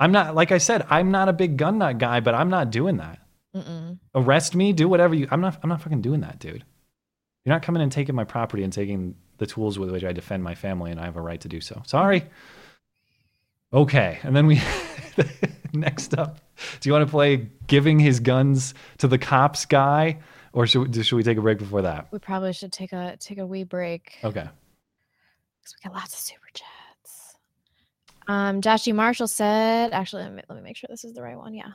I'm 0.00 0.12
not 0.12 0.34
like 0.34 0.52
I 0.52 0.58
said, 0.58 0.86
I'm 0.88 1.10
not 1.10 1.28
a 1.28 1.32
big 1.32 1.56
gun 1.56 1.78
nut 1.78 1.98
guy, 1.98 2.20
but 2.20 2.34
I'm 2.34 2.48
not 2.48 2.70
doing 2.70 2.98
that. 2.98 3.18
Mm-mm. 3.54 3.98
Arrest 4.14 4.54
me, 4.54 4.72
do 4.72 4.88
whatever 4.88 5.14
you 5.14 5.28
I'm 5.30 5.40
not 5.40 5.58
I'm 5.62 5.68
not 5.68 5.82
fucking 5.82 6.00
doing 6.00 6.20
that, 6.20 6.38
dude. 6.38 6.64
You're 7.48 7.54
not 7.54 7.62
coming 7.62 7.80
and 7.80 7.90
taking 7.90 8.14
my 8.14 8.24
property 8.24 8.62
and 8.62 8.70
taking 8.70 9.14
the 9.38 9.46
tools 9.46 9.78
with 9.78 9.90
which 9.90 10.04
I 10.04 10.12
defend 10.12 10.44
my 10.44 10.54
family 10.54 10.90
and 10.90 11.00
I 11.00 11.06
have 11.06 11.16
a 11.16 11.22
right 11.22 11.40
to 11.40 11.48
do 11.48 11.62
so. 11.62 11.80
Sorry. 11.86 12.26
Okay. 13.72 14.18
And 14.22 14.36
then 14.36 14.46
we 14.46 14.60
next 15.72 16.12
up, 16.18 16.40
do 16.80 16.86
you 16.90 16.92
want 16.92 17.06
to 17.06 17.10
play 17.10 17.48
giving 17.66 17.98
his 17.98 18.20
guns 18.20 18.74
to 18.98 19.08
the 19.08 19.16
cops 19.16 19.64
guy 19.64 20.18
or 20.52 20.66
should 20.66 20.94
we, 20.94 21.02
should 21.02 21.16
we 21.16 21.22
take 21.22 21.38
a 21.38 21.40
break 21.40 21.56
before 21.56 21.80
that? 21.80 22.08
We 22.10 22.18
probably 22.18 22.52
should 22.52 22.70
take 22.70 22.92
a 22.92 23.16
take 23.18 23.38
a 23.38 23.46
wee 23.46 23.64
break. 23.64 24.18
Okay. 24.22 24.46
because 25.62 25.74
we 25.82 25.88
got 25.88 25.96
lots 25.96 26.12
of 26.12 26.20
super 26.20 26.48
chats. 26.52 27.36
Um, 28.26 28.60
Josh 28.60 28.86
Marshall 28.88 29.26
said, 29.26 29.94
actually, 29.94 30.24
let 30.24 30.34
me, 30.34 30.42
let 30.50 30.56
me 30.56 30.62
make 30.62 30.76
sure 30.76 30.88
this 30.90 31.02
is 31.02 31.14
the 31.14 31.22
right 31.22 31.38
one. 31.38 31.54
Yeah. 31.54 31.70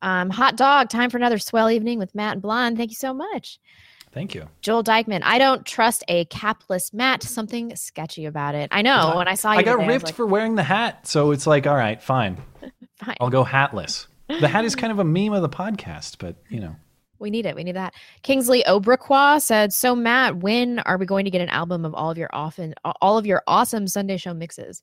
Um, 0.00 0.30
hot 0.30 0.56
dog, 0.56 0.88
time 0.88 1.10
for 1.10 1.18
another 1.18 1.36
swell 1.36 1.70
evening 1.70 1.98
with 1.98 2.14
Matt 2.14 2.32
and 2.32 2.40
Blonde. 2.40 2.78
Thank 2.78 2.92
you 2.92 2.96
so 2.96 3.12
much. 3.12 3.58
Thank 4.16 4.34
you. 4.34 4.48
Joel 4.62 4.82
Dykeman, 4.82 5.22
I 5.24 5.36
don't 5.36 5.66
trust 5.66 6.02
a 6.08 6.24
capless 6.24 6.94
Matt. 6.94 7.22
Something 7.22 7.76
sketchy 7.76 8.24
about 8.24 8.54
it. 8.54 8.70
I 8.72 8.80
know. 8.80 9.12
When 9.18 9.28
I 9.28 9.34
saw 9.34 9.52
you, 9.52 9.58
I 9.58 9.62
got 9.62 9.76
today, 9.76 9.88
ripped 9.88 10.06
like, 10.06 10.14
for 10.14 10.24
wearing 10.24 10.54
the 10.54 10.62
hat, 10.62 11.06
so 11.06 11.32
it's 11.32 11.46
like, 11.46 11.66
all 11.66 11.76
right, 11.76 12.02
fine. 12.02 12.38
Fine. 12.96 13.16
I'll 13.20 13.28
go 13.28 13.44
hatless. 13.44 14.06
The 14.26 14.48
hat 14.48 14.64
is 14.64 14.74
kind 14.74 14.90
of 14.90 14.98
a 14.98 15.04
meme 15.04 15.34
of 15.34 15.42
the 15.42 15.50
podcast, 15.50 16.16
but 16.18 16.36
you 16.48 16.60
know. 16.60 16.74
We 17.18 17.28
need 17.28 17.44
it. 17.44 17.54
We 17.54 17.62
need 17.62 17.76
that. 17.76 17.92
Kingsley 18.22 18.64
Obraquah 18.66 19.42
said, 19.42 19.74
"So 19.74 19.94
Matt, 19.94 20.38
when 20.38 20.78
are 20.78 20.96
we 20.96 21.04
going 21.04 21.26
to 21.26 21.30
get 21.30 21.42
an 21.42 21.50
album 21.50 21.84
of 21.84 21.94
all 21.94 22.10
of 22.10 22.16
your 22.16 22.30
often 22.32 22.72
all 23.02 23.18
of 23.18 23.26
your 23.26 23.42
awesome 23.46 23.86
Sunday 23.86 24.16
show 24.16 24.32
mixes?" 24.32 24.82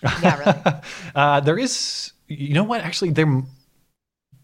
Yeah, 0.22 0.80
uh, 1.16 1.40
there 1.40 1.58
is, 1.58 2.12
you 2.28 2.54
know 2.54 2.62
what? 2.62 2.82
Actually, 2.82 3.10
there. 3.10 3.42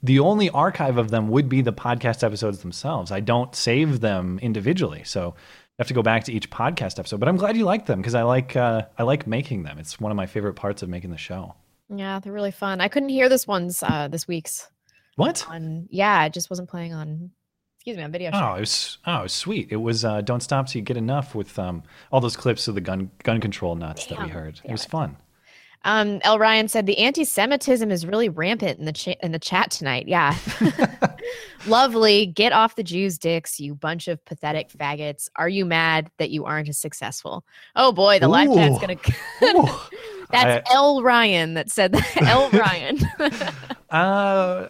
The 0.05 0.21
only 0.21 0.51
archive 0.51 0.99
of 0.99 1.11
them 1.11 1.29
would 1.29 1.49
be 1.49 1.63
the 1.63 1.73
podcast 1.73 2.23
episodes 2.23 2.59
themselves. 2.59 3.11
I 3.11 3.21
don't 3.21 3.55
save 3.55 4.01
them 4.01 4.39
individually, 4.43 5.03
so 5.03 5.35
I 5.35 5.73
have 5.79 5.89
to 5.89 5.95
go 5.95 6.03
back 6.03 6.25
to 6.25 6.33
each 6.33 6.51
podcast 6.51 6.99
episode. 6.99 7.21
But 7.21 7.29
I'm 7.31 7.39
glad 7.39 7.57
you 7.57 7.65
like 7.65 7.87
them 7.87 8.03
because 8.03 8.15
I 8.15 8.23
like 8.23 8.55
uh, 8.55 8.83
I 8.99 9.03
like 9.03 9.27
making 9.27 9.63
them. 9.63 9.79
It's 9.79 9.99
one 9.99 10.13
of 10.13 10.17
my 10.17 10.27
favorite 10.27 10.55
parts 10.55 10.83
of 10.83 10.91
making 10.91 11.11
the 11.11 11.17
show. 11.17 11.55
Yeah, 11.89 12.21
they're 12.21 12.35
really 12.35 12.51
fun. 12.51 12.83
I 12.83 12.89
couldn't 12.89 13.09
hear 13.09 13.31
this 13.31 13.47
one's 13.47 13.83
uh, 13.83 14.09
this 14.09 14.29
week's. 14.29 14.69
What? 15.17 15.47
On 15.49 15.89
yeah, 15.91 16.27
it 16.27 16.35
just 16.35 16.51
wasn't 16.51 16.69
playing 16.69 16.93
on. 16.93 17.31
Excuse 17.79 17.97
me, 17.97 18.03
on 18.03 18.13
video. 18.13 18.31
Oh, 18.35 18.57
it 18.57 18.61
was 18.61 18.99
oh, 19.07 19.21
it 19.21 19.23
was 19.23 19.33
sweet. 19.33 19.69
It 19.71 19.77
was 19.77 20.05
uh, 20.05 20.21
"Don't 20.21 20.43
Stop 20.43 20.67
Till 20.67 20.81
You 20.81 20.85
Get 20.85 20.99
Enough" 20.99 21.35
with 21.35 21.59
um, 21.59 21.83
all 22.13 22.21
those 22.21 22.37
clips 22.37 22.69
of 22.69 22.75
the 22.75 22.83
gun 22.83 23.11
gun 23.23 23.41
control 23.41 23.75
nuts 23.75 24.05
that 24.09 24.23
we 24.23 24.29
heard. 24.29 24.61
It 24.65 24.71
was 24.71 24.85
fun. 24.85 25.17
Um, 25.85 26.21
L. 26.25 26.39
Ryan 26.39 26.69
said 26.69 26.87
the 26.87 26.99
anti-Semitism 26.99 27.91
is 27.91 28.07
really 28.07 28.29
rampant 28.29 28.79
in 28.79 28.87
the 28.87 28.93
cha- 28.93 29.15
in 29.23 29.33
the 29.33 29.39
chat 29.39 29.71
tonight. 29.71 30.09
Yeah, 30.09 30.37
lovely. 31.67 32.27
Get 32.27 32.53
off 32.53 32.77
the 32.77 32.83
Jews' 32.83 33.19
dicks, 33.19 33.61
you 33.61 33.75
bunch 33.75 34.09
of 34.09 34.25
pathetic 34.25 34.71
faggots. 34.71 35.29
Are 35.37 35.49
you 35.49 35.65
mad 35.65 36.11
that 36.19 36.31
you 36.31 36.45
aren't 36.45 36.69
as 36.69 36.79
successful? 36.79 37.45
Oh 37.77 37.93
boy, 37.93 38.19
the 38.19 38.29
live 38.29 38.49
chat's 38.53 38.81
gonna. 38.81 38.97
That's 40.31 40.69
I- 40.69 40.75
L. 40.75 41.03
Ryan 41.03 41.55
that 41.55 41.71
said 41.71 41.93
that. 41.93 42.17
L. 42.23 42.51
Ryan. 42.51 42.99
Uh, 43.91 44.69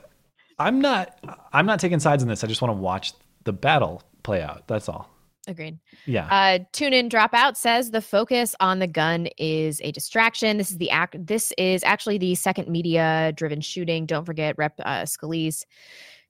I'm 0.59 0.81
not. 0.81 1.19
I'm 1.53 1.67
not 1.67 1.81
taking 1.81 2.01
sides 2.01 2.23
in 2.23 2.29
this. 2.29 2.43
I 2.45 2.49
just 2.49 2.61
want 2.61 2.71
to 2.71 2.81
watch 2.81 3.13
the 3.45 3.53
battle 3.53 4.03
play 4.23 4.43
out. 4.43 4.67
That's 4.67 4.89
all. 4.89 5.14
Agreed. 5.47 5.79
Yeah. 6.07 6.27
Uh, 6.31 6.59
tune 6.73 6.93
in, 6.93 7.09
dropout 7.09 7.57
says 7.57 7.91
the 7.91 8.01
focus 8.01 8.55
on 8.61 8.79
the 8.79 8.87
gun 8.87 9.29
is 9.39 9.81
a 9.83 9.93
distraction. 9.93 10.57
This 10.57 10.71
is 10.71 10.79
the 10.79 10.91
act. 10.91 11.17
This 11.27 11.53
is 11.59 11.85
actually 11.85 12.19
the 12.19 12.35
second 12.35 12.69
media-driven 12.69 13.61
shooting. 13.61 14.07
Don't 14.07 14.25
forget, 14.25 14.57
Rep 14.57 14.75
uh, 14.81 15.03
Scalise. 15.03 15.65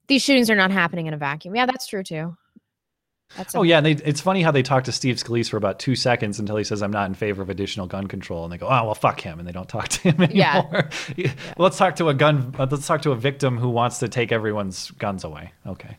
These 0.07 0.21
shootings 0.21 0.49
are 0.49 0.55
not 0.55 0.71
happening 0.71 1.07
in 1.07 1.13
a 1.13 1.17
vacuum. 1.17 1.55
Yeah, 1.55 1.65
that's 1.65 1.87
true 1.87 2.03
too. 2.03 2.35
That's 3.35 3.55
oh 3.55 3.63
yeah, 3.63 3.77
and 3.77 3.85
they, 3.85 3.91
it's 3.93 4.21
funny 4.21 4.43
how 4.43 4.51
they 4.51 4.61
talk 4.61 4.83
to 4.83 4.91
Steve 4.91 5.15
Scalise 5.15 5.49
for 5.49 5.57
about 5.57 5.79
two 5.79 5.95
seconds 5.95 6.39
until 6.39 6.57
he 6.57 6.63
says, 6.63 6.83
"I'm 6.83 6.91
not 6.91 7.07
in 7.07 7.15
favor 7.15 7.41
of 7.41 7.49
additional 7.49 7.87
gun 7.87 8.05
control," 8.05 8.43
and 8.43 8.53
they 8.53 8.57
go, 8.57 8.67
"Oh 8.67 8.85
well, 8.85 8.93
fuck 8.95 9.19
him," 9.19 9.39
and 9.39 9.47
they 9.47 9.51
don't 9.51 9.67
talk 9.67 9.87
to 9.89 10.11
him 10.11 10.21
anymore. 10.21 10.89
Yeah. 11.15 11.33
Let's 11.57 11.77
talk 11.77 11.95
to 11.95 12.09
a 12.09 12.13
gun. 12.13 12.53
uh, 12.59 12.67
Let's 12.69 12.85
talk 12.85 13.01
to 13.01 13.11
a 13.11 13.15
victim 13.15 13.57
who 13.57 13.69
wants 13.69 13.97
to 13.99 14.07
take 14.09 14.31
everyone's 14.31 14.91
guns 14.91 15.23
away. 15.23 15.53
Okay. 15.65 15.97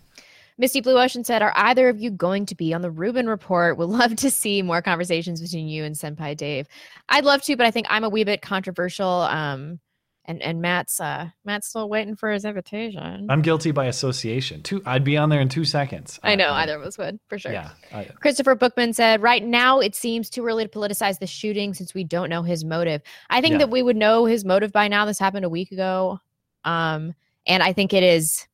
Misty 0.59 0.81
Blue 0.81 0.99
Ocean 0.99 1.25
said, 1.25 1.43
Are 1.43 1.53
either 1.55 1.89
of 1.89 2.01
you 2.01 2.11
going 2.11 2.47
to 2.47 2.55
be 2.55 2.73
on 2.73 2.83
the 2.83 2.91
Rubin 2.91 3.29
Report? 3.29 3.77
Would 3.77 3.89
love 3.89 4.17
to 4.17 4.31
see 4.31 4.63
more 4.63 4.83
conversations 4.83 5.41
between 5.41 5.69
you 5.69 5.85
and 5.85 5.95
Senpai 5.95 6.37
Dave. 6.37 6.67
I'd 7.09 7.25
love 7.25 7.43
to, 7.43 7.57
but 7.57 7.67
I 7.67 7.71
think 7.71 7.87
I'm 7.91 8.05
a 8.05 8.09
wee 8.09 8.25
bit 8.25 8.43
controversial. 8.43 9.09
Um, 9.09 9.81
and 10.29 10.43
and 10.43 10.61
Matt's 10.61 11.01
uh 11.01 11.29
Matt's 11.45 11.69
still 11.69 11.89
waiting 11.89 12.17
for 12.17 12.31
his 12.33 12.45
invitation. 12.45 13.29
I'm 13.31 13.43
guilty 13.43 13.71
by 13.71 13.87
association. 13.87 14.63
Two, 14.63 14.83
I'd 14.85 15.05
be 15.05 15.17
on 15.17 15.29
there 15.29 15.41
in 15.41 15.49
two 15.49 15.65
seconds. 15.65 16.19
I 16.23 16.35
know 16.35 16.51
either 16.53 16.75
of 16.75 16.83
us 16.83 16.99
would 16.99 17.21
for 17.29 17.39
sure. 17.39 17.53
Yeah. 17.53 17.71
I, 17.93 18.05
Christopher 18.21 18.57
Bookman 18.57 18.93
said, 18.93 19.23
Right 19.23 19.45
now, 19.45 19.79
it 19.79 19.95
seems 19.95 20.29
too 20.29 20.45
early 20.45 20.65
to 20.65 20.69
politicize 20.71 21.21
the 21.21 21.29
shooting 21.29 21.75
since 21.75 21.95
we 21.95 22.03
don't 22.03 22.29
know 22.29 22.43
his 22.43 22.65
motive. 22.65 23.03
I 23.31 23.41
think 23.41 23.53
Yeah. 23.53 23.59
that 23.59 23.71
we 23.71 23.83
would 23.85 23.97
know 23.97 24.25
his 24.25 24.45
motive 24.45 24.73
by 24.73 24.89
now. 24.89 25.05
This 25.05 25.19
happened 25.21 25.45
a 25.45 25.49
week 25.49 25.71
ago. 25.71 26.19
Um, 26.65 27.15
and 27.47 27.63
I 27.63 27.73
think 27.73 27.93
it 27.93 28.03
is 28.03 28.49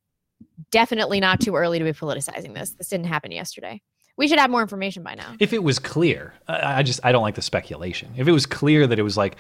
definitely 0.70 1.20
not 1.20 1.40
too 1.40 1.57
early 1.57 1.78
to 1.78 1.84
be 1.84 1.92
politicizing 1.92 2.55
this. 2.55 2.70
This 2.70 2.88
didn't 2.88 3.07
happen 3.07 3.32
yesterday. 3.32 3.80
We 4.16 4.28
should 4.28 4.38
have 4.38 4.50
more 4.50 4.61
information 4.62 5.03
by 5.03 5.14
now. 5.14 5.34
if 5.40 5.53
it 5.53 5.62
was 5.62 5.78
clear, 5.78 6.34
I, 6.46 6.78
I 6.78 6.82
just 6.82 7.00
I 7.03 7.12
don't 7.12 7.22
like 7.22 7.34
the 7.34 7.42
speculation. 7.42 8.12
If 8.16 8.28
it 8.28 8.32
was 8.32 8.46
clear 8.46 8.86
that 8.86 8.98
it 8.98 9.03
was 9.03 9.16
like, 9.16 9.36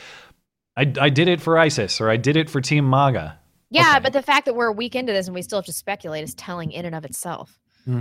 I 0.76 0.92
I 1.00 1.10
did 1.10 1.28
it 1.28 1.40
for 1.40 1.58
ISIS 1.58 2.00
or 2.00 2.08
I 2.08 2.16
did 2.16 2.36
it 2.36 2.48
for 2.48 2.60
Team 2.60 2.88
MAGA. 2.88 3.38
Yeah, 3.70 4.00
but 4.00 4.12
the 4.12 4.22
fact 4.22 4.46
that 4.46 4.54
we're 4.54 4.66
a 4.66 4.72
week 4.72 4.94
into 4.94 5.12
this 5.12 5.26
and 5.26 5.34
we 5.34 5.40
still 5.42 5.58
have 5.58 5.66
to 5.66 5.72
speculate 5.72 6.24
is 6.24 6.34
telling 6.34 6.72
in 6.72 6.84
and 6.84 6.94
of 6.94 7.04
itself. 7.04 7.58
Hmm. 7.84 8.00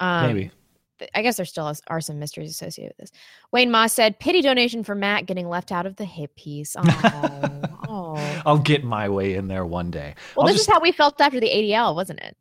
Um, 0.00 0.26
Maybe. 0.26 0.50
I 1.14 1.22
guess 1.22 1.36
there 1.36 1.46
still 1.46 1.72
are 1.88 2.00
some 2.00 2.18
mysteries 2.18 2.50
associated 2.50 2.94
with 2.98 3.10
this. 3.10 3.20
Wayne 3.52 3.70
Moss 3.70 3.92
said, 3.92 4.18
"Pity 4.18 4.42
donation 4.42 4.84
for 4.84 4.94
Matt 4.94 5.26
getting 5.26 5.48
left 5.48 5.72
out 5.72 5.86
of 5.86 5.96
the 5.96 6.04
hit 6.04 6.34
piece." 6.36 6.76
Oh, 7.86 8.16
oh. 8.16 8.42
I'll 8.46 8.58
get 8.58 8.82
my 8.82 9.08
way 9.08 9.34
in 9.34 9.46
there 9.48 9.64
one 9.66 9.90
day. 9.90 10.14
Well, 10.34 10.46
I'll 10.46 10.52
this 10.52 10.56
just, 10.60 10.68
is 10.68 10.72
how 10.72 10.80
we 10.80 10.90
felt 10.92 11.20
after 11.20 11.38
the 11.38 11.48
ADL, 11.48 11.94
wasn't 11.94 12.20
it? 12.20 12.36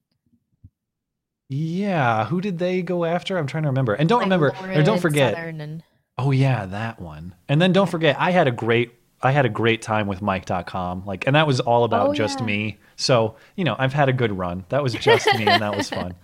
yeah. 1.50 2.26
Who 2.26 2.42
did 2.42 2.58
they 2.60 2.82
go 2.82 3.06
after? 3.06 3.38
I'm 3.38 3.48
trying 3.48 3.64
to 3.64 3.70
remember. 3.70 3.94
And 3.94 4.08
don't 4.10 4.20
Like 4.20 4.26
remember 4.26 4.56
or 4.80 4.84
don't 4.84 5.00
forget. 5.00 5.36
And 5.36 5.84
Oh 6.18 6.32
yeah, 6.32 6.66
that 6.68 7.00
one. 7.00 7.36
And 7.50 7.62
then 7.62 7.74
don't 7.74 7.90
forget, 7.90 8.16
I 8.20 8.32
had 8.32 8.48
a 8.48 8.52
great 8.52 8.94
I 9.22 9.32
had 9.32 9.46
a 9.46 9.50
great 9.50 9.82
time 9.82 10.08
with 10.08 10.22
Mic.com. 10.22 11.06
Like, 11.06 11.28
and 11.28 11.36
that 11.36 11.48
was 11.48 11.60
all 11.62 11.86
about 11.86 12.10
Oh, 12.10 12.14
just 12.14 12.40
yeah. 12.40 12.46
me. 12.46 12.80
So 12.96 13.36
you 13.56 13.64
know, 13.64 13.76
I've 13.78 13.94
had 13.94 14.10
a 14.10 14.14
good 14.14 14.32
run. 14.38 14.66
That 14.70 14.84
was 14.84 14.94
just 14.94 15.26
me, 15.38 15.46
and 15.46 15.62
that 15.62 15.76
was 15.76 15.90
fun. 15.90 16.16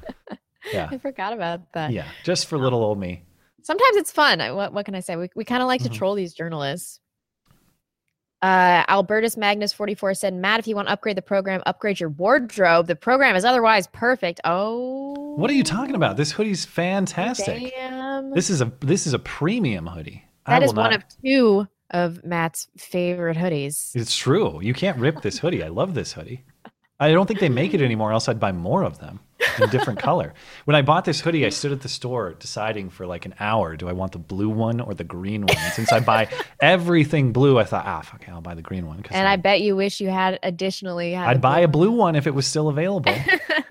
Yeah, 0.74 0.89
I 0.91 0.97
forgot 0.97 1.34
about 1.34 1.72
that. 1.74 1.91
yeah, 1.91 2.07
just 2.24 2.47
for 2.47 2.57
little 2.57 2.84
old 2.84 2.99
me. 2.99 3.24
Sometimes 3.64 3.97
it's 3.97 4.12
fun. 4.12 4.41
I- 4.41 4.51
What 4.51 4.74
what 4.74 4.86
can 4.86 4.95
I 4.95 4.99
say? 4.99 5.16
We 5.16 5.30
we 5.36 5.43
kind 5.45 5.62
of 5.62 5.68
like 5.68 5.82
Mm-hmm. 5.82 5.91
to 5.93 5.97
troll 5.97 6.16
these 6.16 6.34
journalists. 6.34 6.99
Uh, 8.41 8.86
Albertus 8.88 9.36
Magnus 9.36 9.74
44 9.74 10.14
said, 10.14 10.34
Matt, 10.34 10.60
if 10.62 10.68
you 10.68 10.74
want 10.74 10.88
to 10.88 10.93
upgrade 10.93 11.18
the 11.18 11.22
program, 11.22 11.62
upgrade 11.66 11.99
your 11.99 12.07
wardrobe. 12.10 12.88
The 12.88 12.95
program 12.95 13.36
is 13.36 13.43
otherwise 13.43 13.88
perfect. 13.88 14.39
Oh, 14.45 15.36
What 15.36 15.49
are 15.51 15.53
you 15.53 15.64
talking 15.66 15.93
about? 15.93 16.16
This 16.16 16.32
hoodie's 16.32 16.64
fantastic. 16.64 17.74
damn. 17.76 18.32
This 18.34 18.49
is 18.49 18.62
a 18.62 18.72
this 18.80 19.05
is 19.07 19.14
a 19.14 19.20
premium 19.20 19.88
hoodie. 19.88 20.24
I 20.45 20.53
That 20.60 20.64
is 20.64 20.74
will 20.74 20.84
one 20.84 20.91
not- 20.91 20.99
of 20.99 21.03
two 21.24 21.68
of 21.91 22.24
Matt's 22.24 22.68
favorite 22.78 23.36
hoodies. 23.36 23.93
It's 23.95 24.16
true. 24.16 24.62
You 24.62 24.74
can't 24.74 24.97
rip 24.99 25.22
this 25.22 25.39
hoodie. 25.39 25.64
I 25.64 25.68
love 25.68 25.93
this 25.93 26.14
hoodie. 26.14 26.45
I 26.99 27.12
don't 27.12 27.26
think 27.28 27.39
they 27.41 27.49
make 27.49 27.74
it 27.74 27.82
anymore, 27.82 28.12
else 28.14 28.30
I'd 28.30 28.39
buy 28.39 28.51
more 28.53 28.84
of 28.84 28.99
them 28.99 29.20
in 29.58 29.70
different 29.70 30.00
color. 30.00 30.34
When 30.66 30.76
I 30.76 30.82
bought 30.82 31.06
this 31.06 31.22
hoodie, 31.22 31.45
I 31.45 31.50
stood 31.50 31.72
at 31.72 31.82
the 31.82 31.89
store 31.89 32.34
deciding 32.34 32.89
for 32.89 33.06
like 33.06 33.26
an 33.26 33.36
hour, 33.39 33.76
do 33.76 33.88
I 33.88 33.93
want 33.93 34.12
the 34.12 34.20
blue 34.20 34.50
one 34.50 34.80
or 34.80 34.93
the 34.93 35.04
green 35.04 35.41
one? 35.41 35.58
And 35.58 35.74
since 35.74 35.91
I 35.91 36.00
buy 36.00 36.30
everything 36.62 37.32
blue, 37.32 37.60
I 37.60 37.64
thought, 37.64 37.86
ah, 37.86 38.02
fuck, 38.02 38.22
it, 38.22 38.30
I'll 38.30 38.41
buy 38.41 38.56
the 38.56 38.62
green 38.62 38.88
one. 38.88 39.04
And 39.12 39.28
I 39.28 39.36
bet 39.36 39.62
you 39.62 39.76
wish 39.76 40.02
you 40.02 40.10
had 40.10 40.39
additionally 40.43 41.14
had 41.14 41.28
I'd 41.28 41.41
buy 41.41 41.60
a 41.60 41.68
blue 41.68 41.91
one 41.91 42.16
if 42.16 42.28
it 42.28 42.34
was 42.34 42.45
still 42.45 42.70
available. 42.70 43.16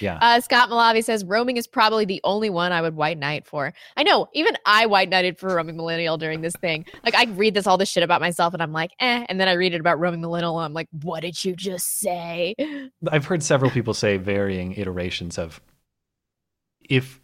Yeah. 0.00 0.18
Uh, 0.20 0.40
Scott 0.40 0.70
Malavi 0.70 1.04
says 1.04 1.24
roaming 1.24 1.56
is 1.56 1.66
probably 1.66 2.04
the 2.04 2.20
only 2.24 2.50
one 2.50 2.72
I 2.72 2.80
would 2.82 2.96
white 2.96 3.18
knight 3.18 3.46
for. 3.46 3.72
I 3.96 4.02
know, 4.02 4.28
even 4.34 4.56
I 4.66 4.86
white 4.86 5.08
knighted 5.08 5.38
for 5.38 5.54
roaming 5.54 5.76
millennial 5.76 6.16
during 6.18 6.40
this 6.40 6.54
thing. 6.56 6.86
Like 7.04 7.14
I 7.14 7.24
read 7.24 7.54
this 7.54 7.66
all 7.66 7.78
this 7.78 7.88
shit 7.88 8.02
about 8.02 8.20
myself, 8.20 8.54
and 8.54 8.62
I'm 8.62 8.72
like, 8.72 8.92
eh, 9.00 9.24
and 9.28 9.40
then 9.40 9.48
I 9.48 9.52
read 9.52 9.74
it 9.74 9.80
about 9.80 9.98
roaming 9.98 10.20
millennial, 10.20 10.58
and 10.58 10.64
I'm 10.64 10.74
like, 10.74 10.88
what 11.02 11.20
did 11.20 11.44
you 11.44 11.54
just 11.54 11.98
say? 11.98 12.54
I've 13.10 13.26
heard 13.26 13.42
several 13.42 13.70
people 13.70 13.94
say 13.94 14.16
varying 14.16 14.74
iterations 14.74 15.38
of 15.38 15.60
if 16.88 17.20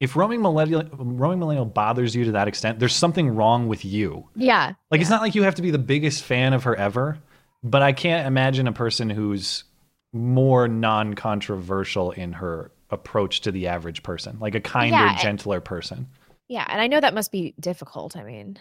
if 0.00 0.16
roaming 0.16 0.42
millennial 0.42 0.82
roaming 0.92 1.38
millennial 1.38 1.64
bothers 1.64 2.16
you 2.16 2.24
to 2.24 2.32
that 2.32 2.48
extent, 2.48 2.80
there's 2.80 2.94
something 2.94 3.28
wrong 3.30 3.68
with 3.68 3.84
you. 3.84 4.28
Yeah, 4.34 4.74
Like 4.90 5.00
it's 5.00 5.10
not 5.10 5.22
like 5.22 5.34
you 5.34 5.44
have 5.44 5.54
to 5.56 5.62
be 5.62 5.70
the 5.70 5.78
biggest 5.78 6.24
fan 6.24 6.52
of 6.52 6.64
her 6.64 6.74
ever, 6.74 7.18
but 7.62 7.82
I 7.82 7.92
can't 7.92 8.26
imagine 8.26 8.66
a 8.66 8.72
person 8.72 9.10
who's 9.10 9.64
more 10.12 10.68
non-controversial 10.68 12.10
in 12.12 12.32
her 12.34 12.70
approach 12.90 13.40
to 13.42 13.52
the 13.52 13.66
average 13.68 14.02
person, 14.02 14.38
like 14.40 14.54
a 14.54 14.60
kinder, 14.60 14.96
Yeah, 14.96 15.10
and- 15.12 15.18
gentler 15.20 15.60
person. 15.60 16.08
yeah, 16.48 16.66
and 16.68 16.80
I 16.80 16.86
know 16.86 17.00
that 17.00 17.14
must 17.14 17.32
be 17.32 17.54
difficult. 17.58 18.16
I 18.16 18.22
mean, 18.24 18.58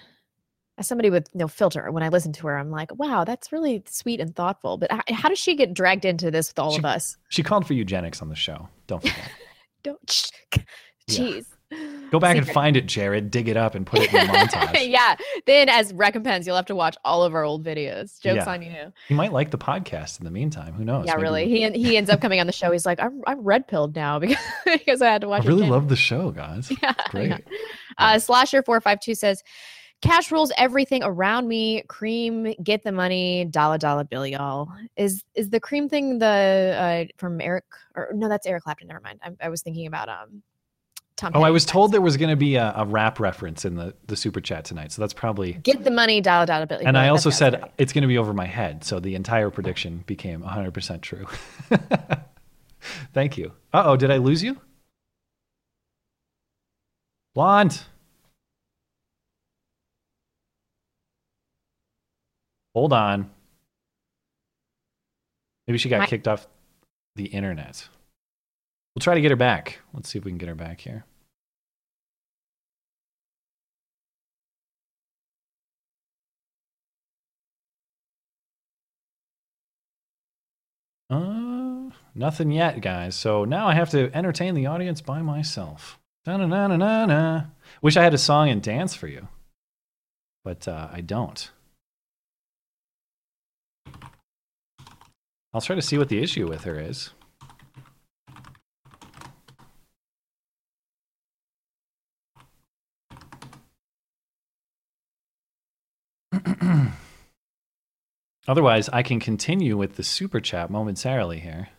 as 0.77 0.87
somebody 0.87 1.09
with 1.09 1.27
no 1.35 1.47
filter, 1.49 1.91
when 1.91 2.01
I 2.03 2.07
listen 2.09 2.31
to 2.33 2.47
her, 2.47 2.57
I'm 2.57 2.71
like, 2.71 2.95
wow, 2.95 3.25
that's 3.25 3.51
really 3.51 3.83
sweet 3.87 4.19
and 4.21 4.33
thoughtful. 4.35 4.77
But 4.77 4.89
how 5.09 5.27
does 5.29 5.37
she 5.39 5.55
get 5.55 5.73
dragged 5.73 6.05
into 6.05 6.31
this 6.31 6.49
with 6.49 6.59
all 6.59 6.75
of 6.75 6.85
us? 6.85 7.17
She 7.29 7.43
called 7.43 7.67
for 7.67 7.73
eugenics 7.73 8.21
on 8.21 8.29
the 8.29 8.35
show. 8.35 8.69
Don't 8.87 9.01
forget. 9.01 9.31
Don't, 9.83 10.31
Yeah. 10.55 10.63
jeez. 11.09 11.45
Go 12.11 12.19
back 12.19 12.35
and 12.35 12.45
find 12.47 12.75
it, 12.75 12.85
Jared. 12.87 13.31
Dig 13.31 13.47
it 13.47 13.55
up 13.55 13.73
and 13.75 13.85
put 13.85 14.01
it 14.01 14.13
in 14.13 14.27
the 14.27 14.33
montage. 14.33 14.89
yeah. 14.89 15.15
Then 15.45 15.69
as 15.69 15.93
recompense, 15.93 16.45
you'll 16.45 16.57
have 16.57 16.65
to 16.65 16.75
watch 16.75 16.97
all 17.05 17.23
of 17.23 17.33
our 17.33 17.43
old 17.45 17.63
videos. 17.65 18.19
Jokes 18.21 18.43
Yeah. 18.45 18.49
on 18.51 18.61
you. 18.61 18.91
He 19.07 19.13
might 19.13 19.31
like 19.31 19.51
the 19.51 19.57
podcast 19.57 20.19
in 20.19 20.25
the 20.25 20.31
meantime. 20.31 20.73
Who 20.73 20.83
knows? 20.83 21.05
yeah, 21.05 21.13
Maybe 21.13 21.21
really. 21.23 21.45
we- 21.45 21.71
He 21.71 21.87
he 21.89 21.97
ends 21.97 22.09
up 22.09 22.19
coming 22.21 22.39
on 22.41 22.47
the 22.47 22.53
show. 22.53 22.71
He's 22.71 22.85
like, 22.85 22.99
I'm 22.99 23.21
I'm 23.27 23.39
red 23.41 23.67
pilled 23.67 23.95
now 23.95 24.19
because 24.23 24.37
because 24.65 25.01
I 25.01 25.07
had 25.09 25.21
to 25.21 25.29
watch. 25.29 25.43
I 25.43 25.45
it 25.45 25.47
really 25.47 25.61
again." 25.61 25.71
love 25.71 25.87
the 25.89 25.95
show, 25.95 26.31
guys. 26.31 26.69
Yeah, 26.83 26.93
Great. 27.09 27.29
yeah. 27.29 27.37
Uh, 27.97 28.19
Slasher 28.19 28.61
four 28.63 28.81
five 28.81 28.99
two 28.99 29.15
says, 29.15 29.41
"Cash 30.01 30.31
rules 30.31 30.51
everything 30.57 31.03
around 31.03 31.47
me. 31.47 31.83
Cream, 31.87 32.53
get 32.63 32.83
the 32.83 32.91
money. 32.91 33.45
Dollar 33.45 33.77
dollar 33.77 34.03
bill, 34.03 34.27
y'all." 34.27 34.67
Is 34.97 35.23
is 35.35 35.49
the 35.49 35.59
cream 35.61 35.87
thing 35.87 36.19
the 36.19 37.05
uh, 37.07 37.13
from 37.17 37.39
Eric? 37.39 37.63
Or 37.95 38.09
no, 38.13 38.27
that's 38.27 38.45
Eric 38.45 38.63
Clapton. 38.63 38.87
Never 38.89 38.99
mind. 39.01 39.19
I, 39.23 39.45
I 39.45 39.49
was 39.49 39.61
thinking 39.61 39.87
about 39.87 40.09
um. 40.09 40.43
Tom 41.21 41.33
Oh, 41.35 41.43
I 41.43 41.51
was 41.51 41.65
told 41.65 41.91
there 41.91 42.01
was 42.01 42.17
going 42.17 42.31
to 42.31 42.35
be 42.35 42.55
a, 42.55 42.73
a 42.75 42.83
rap 42.83 43.19
reference 43.19 43.63
in 43.63 43.75
the, 43.75 43.93
the 44.07 44.15
super 44.15 44.41
chat 44.41 44.65
tonight, 44.65 44.91
so 44.91 45.03
that's 45.03 45.13
probably. 45.13 45.53
Get 45.53 45.83
the 45.83 45.91
money, 45.91 46.19
dollar 46.19 46.47
dollar 46.47 46.65
bill. 46.65 46.79
And 46.83 46.97
I 46.97 47.09
also 47.09 47.29
said 47.29 47.61
right. 47.61 47.71
it's 47.77 47.93
going 47.93 48.01
to 48.01 48.07
be 48.07 48.17
over 48.17 48.33
my 48.33 48.47
head, 48.47 48.83
so 48.83 48.99
the 48.99 49.13
entire 49.13 49.51
prediction 49.51 50.03
became 50.07 50.41
100% 50.41 51.01
true. 51.01 51.27
Thank 53.13 53.37
you. 53.37 53.51
Uh 53.71 53.83
oh, 53.85 53.97
did 53.97 54.09
I 54.09 54.17
lose 54.17 54.41
you? 54.41 54.59
Blonde. 57.35 57.79
Hold 62.73 62.93
on. 62.93 63.29
Maybe 65.67 65.77
she 65.77 65.87
got 65.87 66.07
kicked 66.09 66.27
off 66.27 66.47
the 67.15 67.25
internet. 67.25 67.87
We'll 68.95 69.01
try 69.01 69.13
to 69.13 69.21
get 69.21 69.29
her 69.29 69.37
back. 69.37 69.81
Let's 69.93 70.09
see 70.09 70.17
if 70.17 70.25
we 70.25 70.31
can 70.31 70.39
get 70.39 70.49
her 70.49 70.55
back 70.55 70.81
here. 70.81 71.05
Uh, 81.11 81.89
nothing 82.15 82.51
yet, 82.51 82.79
guys. 82.79 83.15
So 83.15 83.43
now 83.43 83.67
I 83.67 83.73
have 83.75 83.89
to 83.89 84.09
entertain 84.15 84.55
the 84.55 84.67
audience 84.67 85.01
by 85.01 85.21
myself. 85.21 85.99
Da-na-na-na-na-na. 86.23 87.47
Wish 87.81 87.97
I 87.97 88.03
had 88.03 88.13
a 88.13 88.17
song 88.17 88.47
and 88.49 88.61
dance 88.61 88.95
for 88.95 89.07
you, 89.07 89.27
but 90.45 90.67
uh, 90.67 90.87
I 90.91 91.01
don't. 91.01 91.51
I'll 95.53 95.59
try 95.59 95.75
to 95.75 95.81
see 95.81 95.97
what 95.97 96.07
the 96.07 96.23
issue 96.23 96.47
with 96.47 96.63
her 96.63 96.79
is. 96.79 97.09
Otherwise, 108.51 108.89
I 108.91 109.01
can 109.01 109.21
continue 109.21 109.77
with 109.77 109.95
the 109.95 110.03
super 110.03 110.41
chat 110.41 110.69
momentarily 110.69 111.39
here. 111.39 111.69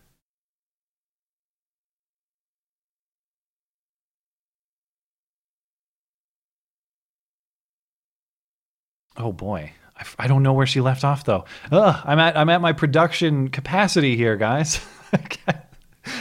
Oh 9.19 9.33
boy, 9.33 9.73
I, 10.19 10.27
don't 10.27 10.43
know 10.43 10.55
where 10.55 10.67
she 10.67 10.81
left 10.81 11.05
off 11.05 11.27
though. 11.27 11.45
Ugh, 11.71 12.03
I'm 12.07 12.19
at 12.19 12.39
I'm 12.39 12.49
at 12.49 12.63
my 12.63 12.73
production 12.73 13.49
capacity 13.49 14.17
here, 14.17 14.39
guys. 14.39 14.81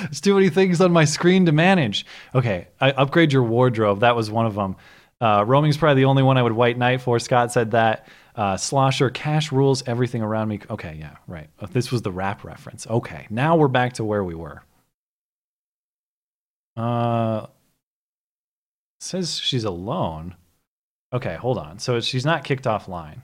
There's 0.02 0.20
too 0.20 0.34
many 0.34 0.50
things 0.50 0.82
on 0.82 0.92
my 0.92 1.06
screen 1.06 1.46
to 1.46 1.54
manage. 1.54 2.06
Okay, 2.36 2.68
I 2.82 2.92
upgrade 2.92 3.32
your 3.32 3.44
wardrobe. 3.44 4.02
That 4.02 4.18
was 4.18 4.30
one 4.30 4.46
of 4.46 4.56
them. 4.56 4.76
Uh, 5.22 5.46
roaming's 5.48 5.78
probably 5.78 6.02
the 6.02 6.10
only 6.10 6.24
one 6.24 6.38
I 6.38 6.44
would 6.44 6.52
white 6.52 6.78
knight 6.78 7.00
for. 7.00 7.20
Scott 7.20 7.54
said 7.54 7.72
that. 7.72 8.06
Uh, 8.42 8.58
Slosher, 8.58 9.12
cash 9.12 9.52
rules 9.52 9.88
everything 9.88 10.24
around 10.24 10.48
me. 10.48 10.60
Okay, 10.68 10.98
yeah, 11.00 11.18
right. 11.28 11.48
Uh, 11.60 11.68
This 11.68 11.92
was 11.92 12.02
the 12.02 12.12
rap 12.12 12.44
reference. 12.44 12.88
Okay, 12.88 13.28
now 13.30 13.56
we're 13.56 13.68
back 13.68 13.94
to 13.94 14.04
where 14.04 14.24
we 14.24 14.34
were. 14.34 14.64
Uh, 16.76 17.46
says 19.00 19.38
she's 19.38 19.64
alone. 19.64 20.34
Okay, 21.14 21.36
hold 21.36 21.60
on. 21.60 21.78
So 21.78 22.00
she's 22.00 22.26
not 22.26 22.44
kicked 22.44 22.64
offline. 22.64 23.22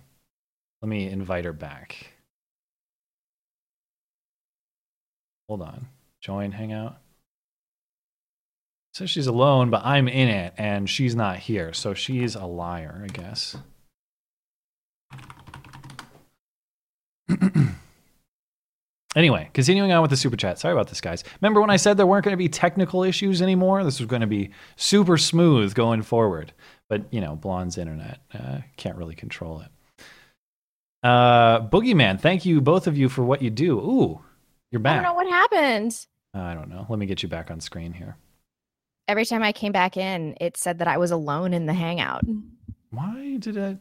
Let 0.84 0.90
me 0.90 1.10
invite 1.10 1.46
her 1.46 1.54
back. 1.54 2.14
Hold 5.48 5.64
on. 5.64 5.88
Join 6.22 6.52
Hangout. 6.52 6.96
Says 8.94 9.10
she's 9.10 9.26
alone, 9.26 9.72
but 9.72 9.84
I'm 9.84 10.08
in 10.08 10.28
it 10.28 10.54
and 10.60 10.88
she's 10.88 11.16
not 11.16 11.40
here. 11.40 11.74
So 11.74 11.96
she's 11.96 12.36
a 12.36 12.46
liar, 12.46 13.02
I 13.04 13.08
guess. 13.08 13.58
anyway, 19.16 19.50
continuing 19.54 19.92
on 19.92 20.02
with 20.02 20.12
the 20.12 20.18
super 20.18 20.38
chat. 20.38 20.60
Sorry 20.60 20.74
about 20.74 20.88
this, 20.88 21.02
guys. 21.02 21.24
Remember 21.42 21.62
when 21.62 21.70
I 21.70 21.78
said 21.78 21.98
there 21.98 22.08
weren't 22.08 22.26
going 22.26 22.34
to 22.34 22.38
be 22.38 22.50
technical 22.50 23.04
issues 23.04 23.42
anymore? 23.42 23.84
This 23.84 24.00
was 24.00 24.08
going 24.08 24.22
to 24.22 24.28
be 24.28 24.52
super 24.76 25.18
smooth 25.18 25.74
going 25.74 26.02
forward. 26.02 26.54
But, 26.90 27.12
you 27.12 27.22
know, 27.22 27.36
Blonde's 27.36 27.78
internet 27.78 28.20
uh, 28.34 28.60
can't 28.78 28.98
really 28.98 29.16
control 29.16 29.62
it. 29.62 29.70
Uh, 31.04 31.62
Boogeyman, 31.62 32.20
thank 32.20 32.46
you, 32.46 32.62
both 32.62 32.88
of 32.88 32.98
you, 32.98 33.10
for 33.10 33.24
what 33.24 33.42
you 33.42 33.50
do. 33.50 33.80
Ooh, 33.80 34.22
you're 34.72 34.80
back. 34.80 35.00
I 35.00 35.04
don't 35.04 35.04
know 35.04 35.14
what 35.14 35.30
happened. 35.30 36.06
I 36.34 36.54
don't 36.54 36.70
know. 36.70 36.86
Let 36.90 37.00
me 37.00 37.06
get 37.06 37.24
you 37.24 37.30
back 37.30 37.52
on 37.52 37.60
screen 37.60 37.94
here. 37.94 38.18
Every 39.08 39.26
time 39.26 39.42
I 39.42 39.54
came 39.54 39.72
back 39.72 39.96
in, 39.96 40.36
it 40.42 40.58
said 40.58 40.80
that 40.80 40.88
I 40.88 40.98
was 40.98 41.12
alone 41.12 41.54
in 41.54 41.66
the 41.66 41.74
hangout. 41.74 42.24
Why 42.90 43.38
did 43.40 43.56
it? 43.56 43.78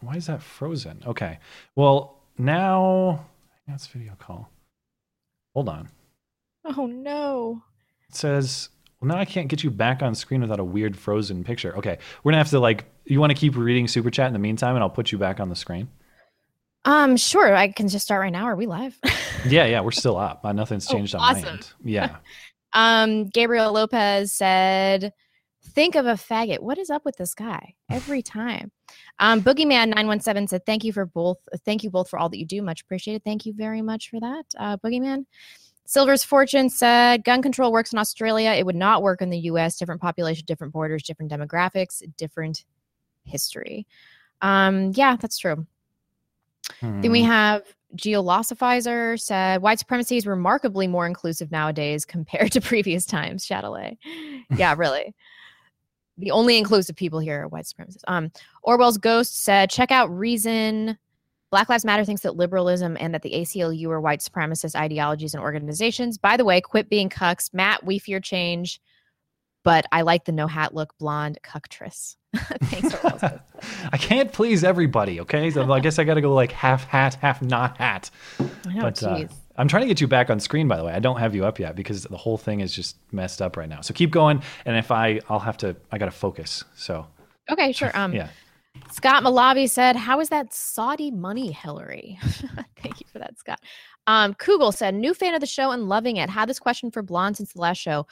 Why 0.00 0.16
is 0.16 0.26
that 0.26 0.42
frozen? 0.42 1.02
Okay. 1.06 1.38
Well, 1.76 2.13
now 2.38 3.26
that's 3.66 3.86
video 3.86 4.14
call. 4.18 4.50
Hold 5.54 5.68
on. 5.68 5.88
Oh 6.64 6.86
no. 6.86 7.62
It 8.08 8.16
says, 8.16 8.68
well, 9.00 9.08
now 9.08 9.18
I 9.18 9.24
can't 9.24 9.48
get 9.48 9.62
you 9.62 9.70
back 9.70 10.02
on 10.02 10.14
screen 10.14 10.40
without 10.40 10.60
a 10.60 10.64
weird 10.64 10.96
frozen 10.96 11.44
picture. 11.44 11.76
Okay. 11.76 11.98
We're 12.22 12.30
going 12.30 12.34
to 12.34 12.38
have 12.38 12.50
to, 12.50 12.60
like, 12.60 12.84
you 13.04 13.20
want 13.20 13.30
to 13.30 13.36
keep 13.36 13.56
reading 13.56 13.88
Super 13.88 14.10
Chat 14.10 14.28
in 14.28 14.32
the 14.32 14.38
meantime, 14.38 14.74
and 14.76 14.82
I'll 14.82 14.90
put 14.90 15.12
you 15.12 15.18
back 15.18 15.40
on 15.40 15.48
the 15.48 15.56
screen? 15.56 15.88
Um, 16.84 17.16
sure. 17.16 17.54
I 17.54 17.68
can 17.68 17.88
just 17.88 18.04
start 18.04 18.20
right 18.20 18.32
now. 18.32 18.44
Are 18.44 18.56
we 18.56 18.66
live? 18.66 18.98
Yeah, 19.46 19.66
yeah. 19.66 19.80
We're 19.80 19.90
still 19.90 20.16
up. 20.16 20.42
Nothing's 20.44 20.88
Oh, 20.88 20.92
changed 20.94 21.14
on 21.14 21.20
my 21.20 21.48
end. 21.48 21.70
Yeah. 21.84 22.16
Um, 22.76 23.26
Gabriel 23.28 23.72
Lopez 23.72 24.32
said, 24.32 25.12
"Think 25.74 25.94
of 25.94 26.06
a 26.06 26.14
faggot." 26.14 26.60
What 26.60 26.78
is 26.78 26.90
up 26.90 27.04
with 27.04 27.16
this 27.16 27.34
guy? 27.34 27.74
Every 27.90 28.22
time. 28.22 28.70
Um, 29.18 29.42
Boogeyman 29.42 29.94
nine 29.94 30.06
one 30.06 30.20
seven 30.20 30.46
said, 30.48 30.64
"Thank 30.66 30.84
you 30.84 30.92
for 30.92 31.06
both. 31.06 31.38
Thank 31.64 31.82
you 31.84 31.90
both 31.90 32.08
for 32.08 32.18
all 32.18 32.28
that 32.28 32.38
you 32.38 32.46
do. 32.46 32.62
Much 32.62 32.82
appreciated. 32.82 33.24
Thank 33.24 33.46
you 33.46 33.52
very 33.52 33.82
much 33.82 34.10
for 34.10 34.20
that, 34.20 34.44
uh, 34.58 34.76
Boogeyman." 34.78 35.26
Silver's 35.86 36.24
Fortune 36.24 36.70
said, 36.70 37.24
"Gun 37.24 37.42
control 37.42 37.70
works 37.70 37.92
in 37.92 37.98
Australia. 37.98 38.50
It 38.52 38.64
would 38.64 38.74
not 38.76 39.02
work 39.02 39.20
in 39.20 39.28
the 39.30 39.38
U.S. 39.40 39.76
Different 39.76 40.00
population, 40.00 40.44
different 40.46 40.72
borders, 40.72 41.02
different 41.02 41.30
demographics, 41.30 42.02
different 42.16 42.64
history." 43.24 43.86
Um, 44.40 44.92
yeah, 44.94 45.16
that's 45.16 45.38
true. 45.38 45.66
Then 46.80 47.10
we 47.10 47.20
Hmm. 47.22 47.28
have 47.28 47.62
Geolosifizer 47.96 49.20
said 49.20 49.60
white 49.62 49.78
supremacy 49.78 50.16
is 50.16 50.26
remarkably 50.26 50.86
more 50.86 51.06
inclusive 51.06 51.50
nowadays 51.50 52.04
compared 52.04 52.50
to 52.52 52.60
previous 52.60 53.04
times. 53.06 53.46
Chatelet. 53.46 53.96
Yeah, 54.56 54.74
really. 54.76 55.14
The 56.18 56.30
only 56.30 56.58
inclusive 56.58 56.96
people 56.96 57.18
here 57.18 57.42
are 57.42 57.48
white 57.48 57.64
supremacists. 57.64 58.02
Um, 58.06 58.30
Orwell's 58.62 58.98
Ghost 58.98 59.42
said, 59.42 59.70
check 59.70 59.90
out 59.90 60.16
Reason. 60.16 60.96
Black 61.50 61.68
Lives 61.68 61.84
Matter 61.84 62.04
thinks 62.04 62.22
that 62.22 62.36
liberalism 62.36 62.96
and 62.98 63.14
that 63.14 63.22
the 63.22 63.32
ACLU 63.32 63.88
are 63.90 64.00
white 64.00 64.20
supremacist 64.20 64.74
ideologies 64.74 65.34
and 65.34 65.42
organizations. 65.42 66.18
By 66.18 66.36
the 66.36 66.44
way, 66.44 66.60
quit 66.60 66.88
being 66.88 67.08
cucks. 67.08 67.52
Matt, 67.52 67.84
we 67.84 67.98
fear 67.98 68.18
change, 68.20 68.80
but 69.62 69.86
I 69.92 70.02
like 70.02 70.24
the 70.24 70.32
no 70.32 70.46
hat 70.46 70.74
look 70.74 70.96
blonde 70.98 71.38
cucktress. 71.44 72.16
Thanks, 72.36 72.94
Orwell's 72.94 73.22
I 73.92 73.96
can't 73.98 74.32
please 74.32 74.64
everybody, 74.64 75.20
okay? 75.20 75.50
So 75.50 75.70
I 75.72 75.80
guess 75.80 75.98
I 76.00 76.04
got 76.04 76.14
to 76.14 76.20
go 76.20 76.34
like 76.34 76.50
half 76.50 76.84
hat, 76.84 77.14
half 77.14 77.40
not 77.40 77.78
hat. 77.78 78.10
I 78.40 78.72
know, 78.72 78.80
but 78.82 79.02
uh, 79.02 79.16
jeez. 79.16 79.32
I'm 79.56 79.68
trying 79.68 79.82
to 79.82 79.88
get 79.88 80.00
you 80.00 80.08
back 80.08 80.30
on 80.30 80.40
screen, 80.40 80.66
by 80.68 80.76
the 80.76 80.84
way. 80.84 80.92
I 80.92 80.98
don't 80.98 81.18
have 81.18 81.34
you 81.34 81.44
up 81.44 81.58
yet 81.58 81.76
because 81.76 82.02
the 82.02 82.16
whole 82.16 82.36
thing 82.36 82.60
is 82.60 82.72
just 82.72 82.96
messed 83.12 83.40
up 83.40 83.56
right 83.56 83.68
now. 83.68 83.80
So 83.80 83.94
keep 83.94 84.10
going, 84.10 84.42
and 84.64 84.76
if 84.76 84.90
I, 84.90 85.20
I'll 85.28 85.38
have 85.38 85.56
to, 85.58 85.76
I 85.92 85.98
got 85.98 86.06
to 86.06 86.10
focus. 86.10 86.64
So 86.74 87.06
Okay, 87.50 87.72
sure. 87.72 87.90
Um, 87.94 88.12
yeah, 88.12 88.28
Scott 88.90 89.22
Malavi 89.22 89.68
said, 89.68 89.96
How 89.96 90.20
is 90.20 90.28
that 90.30 90.52
Saudi 90.52 91.10
money, 91.10 91.52
Hillary? 91.52 92.18
Thank 92.82 93.00
you 93.00 93.06
for 93.12 93.18
that, 93.18 93.38
Scott. 93.38 93.60
Um, 94.06 94.34
Kugel 94.34 94.74
said, 94.74 94.94
New 94.94 95.14
fan 95.14 95.34
of 95.34 95.40
the 95.40 95.46
show 95.46 95.70
and 95.70 95.88
loving 95.88 96.16
it. 96.16 96.28
Had 96.28 96.48
this 96.48 96.58
question 96.58 96.90
for 96.90 97.02
Blonde 97.02 97.36
since 97.36 97.52
the 97.52 97.60
last 97.60 97.78
show. 97.78 98.06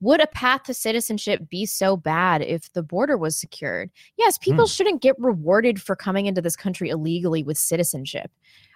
Would 0.00 0.20
a 0.20 0.26
path 0.28 0.62
to 0.64 0.74
citizenship 0.74 1.48
be 1.48 1.66
so 1.66 1.96
bad 1.96 2.40
if 2.42 2.72
the 2.72 2.82
border 2.82 3.16
was 3.16 3.36
secured? 3.38 3.90
Yes, 4.16 4.38
people 4.38 4.66
Hmm. 4.66 4.70
shouldn't 4.70 5.02
get 5.02 5.18
rewarded 5.18 5.82
for 5.82 5.96
coming 5.96 6.26
into 6.26 6.40
this 6.40 6.54
country 6.56 6.88
illegally 6.90 7.42
with 7.42 7.58
citizenship. 7.58 8.30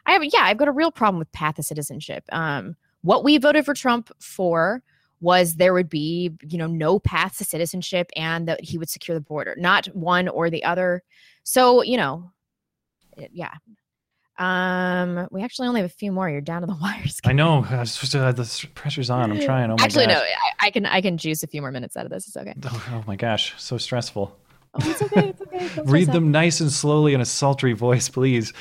I 0.07 0.13
have, 0.13 0.25
yeah, 0.25 0.41
I've 0.43 0.57
got 0.59 0.67
a 0.69 0.73
real 0.73 0.91
problem 0.91 1.19
with 1.21 1.31
path 1.33 1.55
to 1.57 1.63
citizenship. 1.63 2.25
Um, 2.33 2.75
what 3.03 3.23
we 3.23 3.39
voted 3.39 3.65
for 3.65 3.75
Trump 3.75 4.11
for 4.21 4.83
was 5.21 5.55
there 5.55 5.73
would 5.73 5.89
be, 5.89 6.33
you 6.49 6.59
know, 6.59 6.67
no 6.67 6.99
path 6.99 7.39
to 7.39 7.45
citizenship 7.45 8.11
and 8.17 8.49
that 8.49 8.61
he 8.65 8.77
would 8.77 8.91
secure 8.91 9.15
the 9.15 9.21
border, 9.21 9.55
not 9.57 9.87
one 9.95 10.27
or 10.27 10.51
the 10.51 10.65
other. 10.65 11.05
So, 11.45 11.83
you 11.83 11.97
know, 11.97 12.33
it- 13.17 13.31
yeah. 13.33 13.55
Um, 14.39 15.29
we 15.31 15.43
actually 15.43 15.69
only 15.69 15.83
have 15.83 15.91
a 15.91 15.95
few 15.95 16.11
more. 16.11 16.29
You're 16.29 16.41
down 16.41 16.63
to 16.63 16.67
the 16.67 16.75
wires. 16.81 17.21
I 17.25 17.33
know. 17.33 17.65
I 17.69 17.81
was 17.81 17.93
supposed 17.93 18.13
to 18.13 18.19
have 18.19 18.37
the 18.37 18.67
pressure's 18.75 19.11
on. 19.11 19.31
I'm 19.31 19.41
trying. 19.41 19.71
Oh 19.71 19.77
my 19.77 19.85
actually, 19.85 20.07
no. 20.07 20.15
I, 20.15 20.67
I 20.67 20.71
can 20.71 20.87
I 20.87 21.01
can 21.01 21.19
juice 21.19 21.43
a 21.43 21.47
few 21.47 21.61
more 21.61 21.71
minutes 21.71 21.97
out 21.97 22.05
of 22.05 22.11
this. 22.11 22.27
It's 22.27 22.37
okay. 22.37 22.55
Oh, 22.65 22.87
oh 22.93 23.05
my 23.07 23.17
gosh, 23.17 23.55
so 23.59 23.79
stressful. 23.79 24.37
Oh, 24.75 24.91
it's 24.91 25.03
okay. 25.03 25.29
It's 25.29 25.43
okay. 25.43 25.83
Read 25.85 26.09
out. 26.09 26.15
them 26.15 26.31
nice 26.31 26.61
and 26.61 26.73
slowly 26.73 27.15
in 27.15 27.21
a 27.21 27.27
sultry 27.27 27.73
voice, 27.75 28.09
please. 28.09 28.53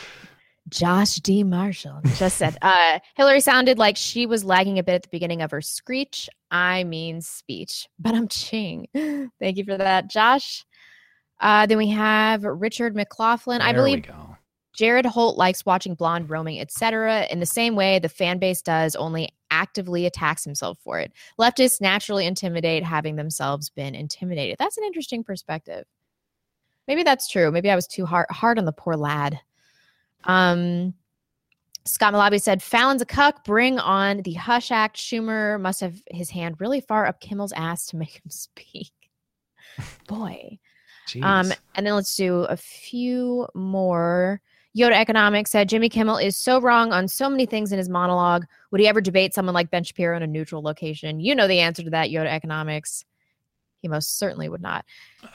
Josh 0.69 1.15
D. 1.15 1.43
Marshall 1.43 2.01
just 2.17 2.37
said, 2.37 2.57
uh, 2.61 2.99
Hillary 3.15 3.39
sounded 3.39 3.79
like 3.79 3.97
she 3.97 4.25
was 4.25 4.45
lagging 4.45 4.77
a 4.77 4.83
bit 4.83 4.95
at 4.95 5.03
the 5.03 5.09
beginning 5.09 5.41
of 5.41 5.51
her 5.51 5.61
screech. 5.61 6.29
I 6.51 6.83
mean 6.83 7.21
speech, 7.21 7.87
but 7.97 8.13
I'm 8.13 8.27
ching. 8.27 8.87
Thank 9.39 9.57
you 9.57 9.65
for 9.65 9.77
that, 9.77 10.09
Josh. 10.09 10.65
Uh, 11.39 11.65
then 11.65 11.77
we 11.77 11.89
have 11.89 12.43
Richard 12.43 12.95
McLaughlin. 12.95 13.61
I 13.61 13.73
There 13.73 13.83
we 13.83 13.95
believe 13.95 14.07
go. 14.07 14.30
Jared 14.73 15.05
Holt 15.05 15.37
likes 15.37 15.65
watching 15.65 15.95
blonde 15.95 16.29
roaming, 16.29 16.59
etc. 16.59 17.25
In 17.29 17.39
the 17.39 17.45
same 17.45 17.75
way 17.75 17.99
the 17.99 18.09
fan 18.09 18.39
base 18.39 18.61
does, 18.61 18.95
only 18.95 19.29
actively 19.49 20.05
attacks 20.05 20.43
himself 20.43 20.77
for 20.83 20.99
it. 20.99 21.11
Leftists 21.39 21.81
naturally 21.81 22.25
intimidate, 22.25 22.83
having 22.83 23.15
themselves 23.15 23.69
been 23.69 23.95
intimidated. 23.95 24.55
That's 24.57 24.77
an 24.77 24.83
interesting 24.85 25.23
perspective. 25.23 25.85
Maybe 26.87 27.03
that's 27.03 27.27
true. 27.27 27.51
Maybe 27.51 27.69
I 27.69 27.75
was 27.75 27.87
too 27.87 28.05
hard 28.05 28.27
hard 28.29 28.57
on 28.57 28.65
the 28.65 28.71
poor 28.71 28.95
lad. 28.95 29.39
Um, 30.23 30.93
Scott 31.85 32.13
Malabi 32.13 32.41
said, 32.41 32.61
Fallon's 32.61 33.01
a 33.01 33.05
cuck. 33.05 33.43
Bring 33.43 33.79
on 33.79 34.21
the 34.21 34.33
Hush 34.33 34.71
Act. 34.71 34.97
Schumer 34.97 35.59
must 35.59 35.81
have 35.81 36.01
his 36.11 36.29
hand 36.29 36.57
really 36.59 36.81
far 36.81 37.07
up 37.07 37.19
Kimmel's 37.19 37.53
ass 37.53 37.87
to 37.87 37.97
make 37.97 38.15
him 38.23 38.29
speak. 38.29 38.91
Boy. 40.07 40.59
Um, 41.23 41.51
and 41.75 41.85
then 41.85 41.93
let's 41.95 42.15
do 42.15 42.43
a 42.43 42.55
few 42.55 43.45
more. 43.53 44.39
Yoda 44.77 44.93
Economics 44.93 45.51
said 45.51 45.67
Jimmy 45.67 45.89
Kimmel 45.89 46.17
is 46.17 46.37
so 46.37 46.61
wrong 46.61 46.93
on 46.93 47.07
so 47.07 47.29
many 47.29 47.45
things 47.45 47.71
in 47.71 47.77
his 47.77 47.89
monologue. 47.89 48.45
Would 48.71 48.79
he 48.79 48.87
ever 48.87 49.01
debate 49.01 49.33
someone 49.33 49.53
like 49.53 49.69
Ben 49.69 49.83
Shapiro 49.83 50.15
in 50.15 50.23
a 50.23 50.27
neutral 50.27 50.61
location? 50.61 51.19
You 51.19 51.35
know 51.35 51.47
the 51.47 51.59
answer 51.59 51.83
to 51.83 51.89
that, 51.89 52.09
Yoda 52.09 52.27
Economics. 52.27 53.03
He 53.81 53.87
most 53.87 54.17
certainly 54.17 54.47
would 54.47 54.61
not. 54.61 54.85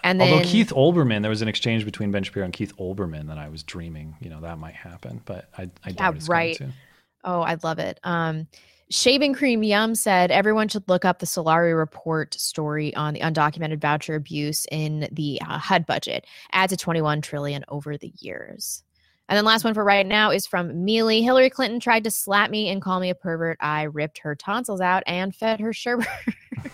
And 0.04 0.20
then 0.20 0.32
Although 0.32 0.48
Keith 0.48 0.72
Olbermann, 0.72 1.22
there 1.22 1.30
was 1.30 1.42
an 1.42 1.48
exchange 1.48 1.84
between 1.84 2.12
Ben 2.12 2.22
Shapiro 2.22 2.44
and 2.44 2.54
Keith 2.54 2.74
Olbermann 2.78 3.26
that 3.26 3.38
I 3.38 3.48
was 3.48 3.62
dreaming, 3.62 4.16
you 4.20 4.30
know, 4.30 4.40
that 4.40 4.58
might 4.58 4.74
happen, 4.74 5.20
but 5.24 5.50
I, 5.58 5.62
I 5.84 5.90
Yeah, 5.90 5.94
doubt 5.94 6.16
it's 6.16 6.28
right. 6.28 6.58
going 6.58 6.70
to. 6.70 6.76
Oh, 7.24 7.40
I 7.40 7.56
love 7.62 7.78
it. 7.80 7.98
Um, 8.04 8.46
Shaving 8.88 9.34
Cream 9.34 9.64
Yum 9.64 9.96
said 9.96 10.30
everyone 10.30 10.68
should 10.68 10.88
look 10.88 11.04
up 11.04 11.18
the 11.18 11.26
Solari 11.26 11.76
report 11.76 12.34
story 12.34 12.94
on 12.94 13.14
the 13.14 13.20
undocumented 13.20 13.80
voucher 13.80 14.14
abuse 14.14 14.64
in 14.70 15.08
the 15.10 15.40
uh, 15.42 15.58
HUD 15.58 15.86
budget. 15.86 16.24
Adds 16.52 16.72
to 16.72 16.76
21 16.76 17.20
trillion 17.20 17.64
over 17.66 17.98
the 17.98 18.12
years. 18.20 18.84
And 19.28 19.36
then 19.36 19.44
last 19.44 19.64
one 19.64 19.74
for 19.74 19.82
right 19.82 20.06
now 20.06 20.30
is 20.30 20.46
from 20.46 20.84
Mealy. 20.84 21.22
Hillary 21.22 21.50
Clinton 21.50 21.80
tried 21.80 22.04
to 22.04 22.10
slap 22.10 22.50
me 22.50 22.68
and 22.68 22.80
call 22.80 23.00
me 23.00 23.10
a 23.10 23.14
pervert. 23.14 23.58
I 23.60 23.82
ripped 23.84 24.18
her 24.18 24.34
tonsils 24.36 24.80
out 24.80 25.02
and 25.06 25.34
fed 25.34 25.58
her 25.60 25.72
sherbet. 25.72 26.06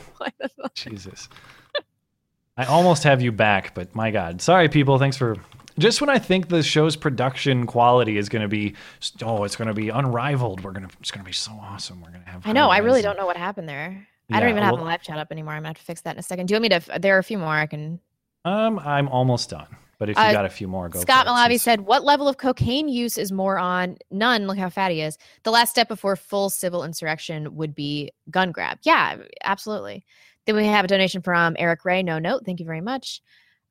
Jesus. 0.74 1.28
I 2.56 2.64
almost 2.66 3.04
have 3.04 3.22
you 3.22 3.32
back, 3.32 3.74
but 3.74 3.94
my 3.94 4.10
God. 4.10 4.42
Sorry, 4.42 4.68
people. 4.68 4.98
Thanks 4.98 5.16
for. 5.16 5.36
Just 5.78 6.02
when 6.02 6.10
I 6.10 6.18
think 6.18 6.48
the 6.48 6.62
show's 6.62 6.96
production 6.96 7.66
quality 7.66 8.18
is 8.18 8.28
going 8.28 8.42
to 8.42 8.48
be, 8.48 8.74
oh, 9.22 9.44
it's 9.44 9.56
going 9.56 9.68
to 9.68 9.74
be 9.74 9.88
unrivaled. 9.88 10.62
We're 10.62 10.72
going 10.72 10.86
to, 10.86 10.94
it's 11.00 11.10
going 11.10 11.24
to 11.24 11.28
be 11.28 11.32
so 11.32 11.52
awesome. 11.52 12.02
We're 12.02 12.10
going 12.10 12.22
to 12.22 12.28
have. 12.28 12.46
I 12.46 12.52
know. 12.52 12.68
I 12.68 12.78
really 12.78 12.98
and- 12.98 13.04
don't 13.04 13.16
know 13.16 13.24
what 13.24 13.38
happened 13.38 13.68
there. 13.70 14.06
I 14.30 14.40
don't 14.40 14.48
Yeah, 14.48 14.52
even 14.52 14.62
have 14.62 14.76
the 14.76 14.84
live 14.84 15.02
chat 15.02 15.18
up 15.18 15.28
anymore. 15.32 15.54
I'm 15.54 15.60
gonna 15.62 15.70
have 15.70 15.78
to 15.78 15.82
fix 15.82 16.02
that 16.02 16.14
in 16.14 16.18
a 16.18 16.22
second. 16.22 16.46
Do 16.46 16.54
you 16.54 16.60
want 16.60 16.72
me 16.72 16.78
to? 16.94 17.00
There 17.00 17.16
are 17.16 17.18
a 17.18 17.24
few 17.24 17.36
more 17.38 17.48
I 17.48 17.66
can. 17.66 18.00
Um, 18.44 18.78
I'm 18.78 19.08
almost 19.08 19.50
done. 19.50 19.66
But 20.02 20.10
if 20.10 20.16
you 20.16 20.22
Uh, 20.24 20.32
got 20.32 20.44
a 20.44 20.48
few 20.48 20.66
more, 20.66 20.88
go. 20.88 20.98
Scott 20.98 21.28
Malavi 21.28 21.60
said, 21.60 21.82
"What 21.82 22.02
level 22.02 22.26
of 22.26 22.36
cocaine 22.36 22.88
use 22.88 23.16
is 23.16 23.30
more 23.30 23.56
on? 23.56 23.98
None. 24.10 24.48
Look 24.48 24.58
how 24.58 24.68
fat 24.68 24.90
he 24.90 25.00
is. 25.00 25.16
The 25.44 25.52
last 25.52 25.70
step 25.70 25.86
before 25.86 26.16
full 26.16 26.50
civil 26.50 26.82
insurrection 26.82 27.54
would 27.54 27.72
be 27.72 28.10
gun 28.28 28.50
grab. 28.50 28.78
Yeah, 28.82 29.18
absolutely. 29.44 30.04
Then 30.44 30.56
we 30.56 30.66
have 30.66 30.84
a 30.84 30.88
donation 30.88 31.22
from 31.22 31.54
Eric 31.56 31.84
Ray. 31.84 32.02
No 32.02 32.18
note. 32.18 32.42
Thank 32.44 32.58
you 32.58 32.66
very 32.66 32.80
much. 32.80 33.22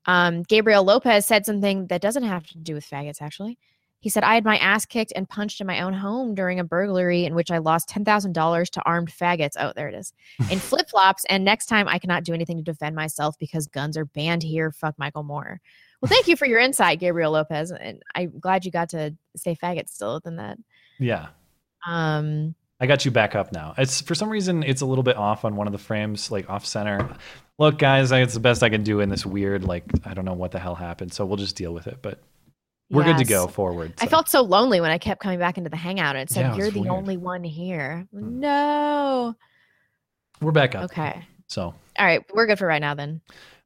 Um, 0.06 0.42
Gabriel 0.44 0.82
Lopez 0.84 1.26
said 1.26 1.44
something 1.44 1.88
that 1.88 2.00
doesn't 2.00 2.22
have 2.22 2.46
to 2.46 2.56
do 2.56 2.72
with 2.72 2.88
faggots. 2.88 3.20
Actually, 3.20 3.58
he 4.00 4.08
said, 4.08 4.24
"I 4.24 4.32
had 4.32 4.44
my 4.46 4.56
ass 4.56 4.86
kicked 4.86 5.12
and 5.14 5.28
punched 5.28 5.60
in 5.60 5.66
my 5.66 5.82
own 5.82 5.92
home 5.92 6.34
during 6.34 6.58
a 6.58 6.64
burglary 6.64 7.26
in 7.26 7.34
which 7.34 7.50
I 7.50 7.58
lost 7.58 7.90
ten 7.90 8.06
thousand 8.06 8.32
dollars 8.32 8.70
to 8.70 8.82
armed 8.86 9.12
faggots. 9.12 9.56
Oh, 9.60 9.74
there 9.76 9.88
it 9.88 9.94
is. 9.94 10.14
In 10.50 10.58
flip 10.58 10.88
flops. 10.88 11.26
And 11.26 11.44
next 11.44 11.66
time, 11.66 11.88
I 11.88 11.98
cannot 11.98 12.24
do 12.24 12.32
anything 12.32 12.56
to 12.56 12.62
defend 12.62 12.96
myself 12.96 13.38
because 13.38 13.66
guns 13.66 13.98
are 13.98 14.06
banned 14.06 14.42
here. 14.42 14.72
Fuck 14.72 14.94
Michael 14.98 15.24
Moore." 15.24 15.60
Well, 16.02 16.08
thank 16.08 16.26
you 16.26 16.34
for 16.36 16.46
your 16.46 16.58
insight, 16.58 16.98
Gabriel 16.98 17.30
Lopez, 17.32 17.70
and 17.70 18.02
I'm 18.14 18.38
glad 18.40 18.64
you 18.64 18.72
got 18.72 18.88
to 18.90 19.14
say 19.36 19.54
faggot 19.54 19.88
still 19.88 20.18
than 20.20 20.36
that. 20.36 20.58
Yeah, 20.98 21.28
Um, 21.86 22.54
I 22.80 22.86
got 22.86 23.04
you 23.04 23.12
back 23.12 23.36
up 23.36 23.52
now. 23.52 23.74
It's 23.78 24.00
for 24.00 24.16
some 24.16 24.28
reason 24.28 24.64
it's 24.64 24.80
a 24.80 24.86
little 24.86 25.04
bit 25.04 25.16
off 25.16 25.44
on 25.44 25.54
one 25.54 25.68
of 25.68 25.72
the 25.72 25.78
frames, 25.78 26.30
like 26.32 26.50
off 26.50 26.66
center. 26.66 27.16
Look, 27.58 27.78
guys, 27.78 28.10
I, 28.10 28.20
it's 28.22 28.34
the 28.34 28.40
best 28.40 28.64
I 28.64 28.68
can 28.68 28.82
do 28.82 28.98
in 28.98 29.08
this 29.08 29.24
weird, 29.24 29.62
like 29.62 29.84
I 30.04 30.14
don't 30.14 30.24
know 30.24 30.32
what 30.32 30.50
the 30.50 30.58
hell 30.58 30.74
happened, 30.74 31.12
so 31.12 31.24
we'll 31.24 31.36
just 31.36 31.54
deal 31.54 31.72
with 31.72 31.86
it. 31.86 31.98
But 32.02 32.20
we're 32.90 33.04
good 33.04 33.18
to 33.18 33.24
go 33.24 33.44
Yes. 33.44 33.54
forward. 33.54 33.94
I 34.00 34.06
felt 34.08 34.28
so 34.28 34.42
lonely 34.42 34.80
when 34.80 34.90
I 34.90 34.98
kept 34.98 35.22
coming 35.22 35.38
back 35.38 35.56
into 35.56 35.70
the 35.70 35.76
hangout 35.76 36.16
and 36.16 36.28
it 36.28 36.32
said, 36.32 36.42
Yeah, 36.46 36.52
it 36.54 36.58
"You're 36.58 36.70
the 36.72 36.80
weird. 36.80 36.92
only 36.92 37.16
one 37.16 37.44
here." 37.44 38.06
No. 38.12 39.36
we're 40.40 40.50
back 40.52 40.74
up. 40.74 40.84
Okay. 40.86 41.24
So 41.46 41.62
All 41.98 42.06
right, 42.06 42.22
we're 42.34 42.46
good 42.46 42.58
for 42.58 42.66
right 42.66 42.80
now 42.80 42.94
then. 42.94 43.20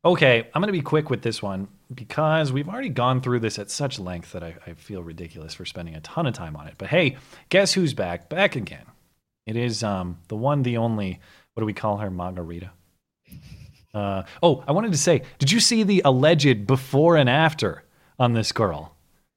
Okay, 0.07 0.49
I'm 0.55 0.63
going 0.63 0.69
to 0.69 0.73
be 0.73 0.83
quick 0.83 1.11
with 1.11 1.23
this 1.23 1.43
one 1.43 1.67
because 1.93 2.53
we've 2.53 2.69
already 2.69 2.91
gone 2.91 3.21
through 3.21 3.41
this 3.41 3.59
at 3.59 3.73
such 3.73 3.99
length 3.99 4.31
that 4.33 4.45
I, 4.45 4.55
I 4.65 4.75
feel 4.75 5.03
ridiculous 5.03 5.53
for 5.53 5.65
spending 5.65 5.97
a 5.97 6.01
ton 6.01 6.29
of 6.29 6.33
time 6.35 6.55
on 6.55 6.69
it. 6.69 6.75
But 6.79 6.91
hey, 6.91 7.17
guess 7.49 7.73
who's 7.73 7.93
back? 7.93 8.29
Back 8.29 8.55
again. 8.55 8.85
It 9.47 9.57
is 9.57 9.83
um, 9.83 10.19
the 10.29 10.37
one, 10.37 10.63
the 10.63 10.77
only. 10.77 11.19
What 11.55 11.63
do 11.63 11.67
we 11.67 11.73
call 11.73 11.97
her? 11.99 12.11
Margarita. 12.11 12.71
Uh, 13.95 14.25
oh, 14.43 14.63
I 14.69 14.73
wanted 14.73 14.93
to 14.93 14.99
say, 14.99 15.23
did 15.39 15.51
you 15.51 15.59
see 15.59 15.83
the 15.83 16.03
alleged 16.05 16.67
before 16.67 17.17
and 17.17 17.31
after 17.31 17.83
on 18.19 18.35
this 18.35 18.53
girl? 18.53 18.95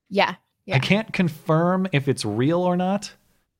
Yeah. 0.09 0.35
Yeah. 0.65 0.75
I 0.75 0.79
can't 0.79 1.13
confirm 1.13 1.87
if 1.93 2.09
it's 2.09 2.25
real 2.25 2.59
or 2.59 2.75
not. 2.75 3.13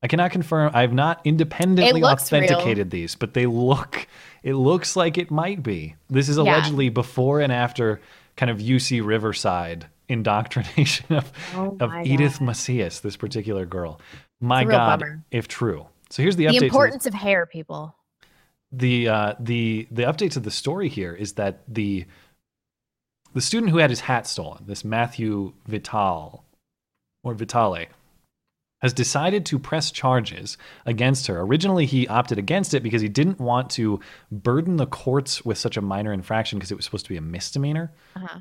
I 0.04 0.08
cannot 0.08 0.32
confirm. 0.32 0.72
I 0.74 0.82
have 0.82 0.92
not 0.92 1.22
independently 1.24 2.02
looks 2.02 2.30
real. 2.34 2.44
authenticated 2.44 2.92
these, 2.92 3.16
but 3.16 3.34
they 3.34 3.46
look. 3.46 4.10
It 4.44 4.54
looks 4.54 4.96
like 4.96 5.18
it 5.18 5.32
might 5.32 5.62
be. 5.64 5.96
This 6.10 6.30
is 6.30 6.38
Yeah. 6.38 6.44
allegedly 6.44 6.90
before 6.90 7.40
and 7.42 7.52
after 7.52 8.00
kind 8.36 8.50
of 8.50 8.60
UC 8.62 9.02
Riverside 9.06 9.88
indoctrination 10.08 11.16
of 11.16 11.32
Oh 11.56 11.78
of 11.80 11.92
Edith 12.06 12.42
Macias, 12.42 13.00
this 13.02 13.16
particular 13.18 13.66
girl. 13.66 14.00
My 14.42 14.62
It's 14.62 14.66
a 14.66 14.70
real 14.70 14.78
God, 14.78 15.00
bummer. 15.02 15.24
if 15.32 15.48
true. 15.48 15.88
So 16.10 16.24
here's 16.24 16.36
the 16.36 16.46
The 16.48 16.54
update. 16.54 16.60
this 16.60 16.64
importance 16.64 17.06
of 17.06 17.14
hair, 17.14 17.46
people. 17.46 17.96
the 18.72 19.08
uh, 19.10 19.34
the 19.40 19.88
the 19.92 20.04
update 20.04 20.32
to 20.32 20.40
the 20.40 20.52
story 20.52 20.90
here 20.90 21.14
is 21.14 21.34
that 21.34 21.62
the 21.68 22.06
the 23.34 23.42
student 23.42 23.72
who 23.72 23.78
had 23.78 23.90
his 23.92 24.00
hat 24.02 24.26
stolen, 24.26 24.64
this 24.66 24.84
Matthew 24.84 25.54
Vital 25.68 26.44
or 27.24 27.34
Vitale, 27.36 27.88
has 28.82 28.94
decided 28.94 29.46
to 29.46 29.60
press 29.60 29.92
charges 29.92 30.58
against 30.86 31.28
her. 31.28 31.40
Originally, 31.42 31.86
he 31.86 32.08
opted 32.08 32.38
against 32.38 32.74
it 32.74 32.82
because 32.84 33.02
he 33.02 33.10
didn't 33.10 33.40
want 33.40 33.70
to 33.72 34.00
burden 34.32 34.78
the 34.78 34.86
courts 34.88 35.44
with 35.46 35.58
such 35.58 35.76
a 35.78 35.82
minor 35.82 36.14
infraction 36.14 36.58
because 36.58 36.72
it 36.72 36.76
was 36.76 36.86
supposed 36.86 37.06
to 37.06 37.10
be 37.10 37.18
a 37.18 37.22
misdemeanor. 37.22 37.92
Uh-huh. 38.16 38.40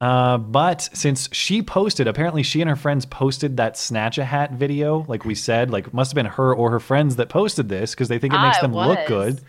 Uh, 0.00 0.36
but 0.38 0.82
since 0.92 1.28
she 1.32 1.62
posted, 1.62 2.06
apparently 2.08 2.42
she 2.42 2.60
and 2.60 2.68
her 2.68 2.76
friends 2.76 3.06
posted 3.06 3.56
that 3.58 3.76
snatch 3.78 4.18
a 4.18 4.24
hat 4.24 4.52
video, 4.52 5.04
like 5.08 5.24
we 5.24 5.34
said, 5.34 5.70
like 5.70 5.94
must 5.94 6.10
have 6.10 6.16
been 6.16 6.26
her 6.26 6.54
or 6.54 6.70
her 6.70 6.80
friends 6.80 7.16
that 7.16 7.28
posted 7.28 7.68
this 7.68 7.92
because 7.94 8.08
they 8.08 8.18
think 8.18 8.34
it 8.34 8.38
Ah, 8.38 8.42
makes 8.46 8.58
it 8.58 8.62
them 8.62 8.72
look 8.74 8.98
was. 8.98 9.08
good. 9.08 9.40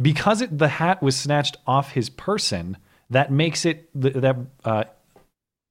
Because 0.00 0.42
it, 0.42 0.56
the 0.56 0.68
hat 0.68 1.02
was 1.02 1.16
snatched 1.16 1.56
off 1.66 1.92
his 1.92 2.10
person, 2.10 2.76
that 3.10 3.32
makes 3.32 3.64
it 3.64 3.88
th- 4.00 4.14
that 4.14 4.36
uh, 4.64 4.84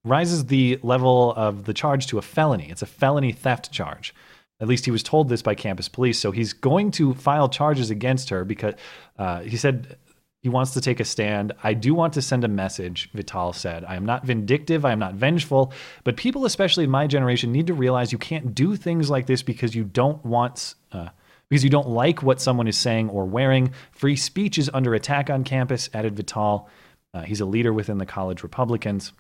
rises 0.06 0.45
the 0.45 0.80
level 0.84 1.34
of 1.34 1.66
the 1.66 1.74
charge 1.74 2.08
to 2.08 2.18
a 2.18 2.22
felony. 2.22 2.70
It's 2.70 2.82
a 2.82 2.86
felony 2.88 3.32
theft 3.32 3.72
charge. 3.72 4.14
At 4.62 4.70
least 4.70 4.86
he 4.86 4.91
was 4.91 5.03
told 5.03 5.28
this 5.28 5.41
by 5.41 5.56
campus 5.56 5.89
police. 5.89 6.20
So 6.20 6.32
he's 6.32 6.53
going 6.53 6.91
to 6.91 7.14
file 7.16 7.49
charges 7.49 7.89
against 7.89 8.30
her 8.30 8.45
because 8.45 8.76
uh, 9.20 9.41
he 9.41 9.58
said 9.58 9.97
he 10.41 10.49
wants 10.49 10.72
to 10.76 10.82
take 10.82 10.99
a 10.99 11.06
stand. 11.06 11.53
I 11.64 11.74
do 11.74 11.93
want 11.93 12.14
to 12.14 12.22
send 12.22 12.43
a 12.43 12.47
message, 12.47 13.10
Vital 13.14 13.51
said. 13.51 13.84
I 13.84 13.95
am 13.95 14.06
not 14.06 14.24
vindictive, 14.24 14.86
I 14.86 14.91
am 14.91 14.99
not 14.99 15.16
vengeful, 15.16 15.74
but 16.03 16.16
people, 16.16 16.45
especially 16.45 16.84
in 16.84 16.91
my 16.91 17.08
generation, 17.08 17.51
need 17.51 17.68
to 17.68 17.74
realize 17.74 18.12
you 18.12 18.20
can't 18.20 18.53
do 18.53 18.76
things 18.76 19.10
like 19.10 19.26
this 19.26 19.41
because 19.41 19.74
you 19.74 19.84
don't 19.84 20.24
want. 20.24 20.76
Uh, 20.91 21.10
because 21.49 21.64
you 21.64 21.70
don't 21.70 21.89
like 21.89 22.24
what 22.24 22.41
someone 22.41 22.68
is 22.68 22.78
saying 22.78 23.10
or 23.10 23.24
wearing. 23.26 23.72
Free 23.91 24.16
speech 24.16 24.58
is 24.58 24.70
under 24.74 24.95
attack 24.95 25.30
on 25.30 25.43
campus, 25.43 25.89
added 25.93 26.16
Vital. 26.16 26.68
Uh, 27.14 27.22
he's 27.22 27.39
a 27.39 27.45
leader 27.45 27.72
within 27.72 27.99
the 27.99 28.06
college 28.06 28.41
Republicans. 28.41 29.14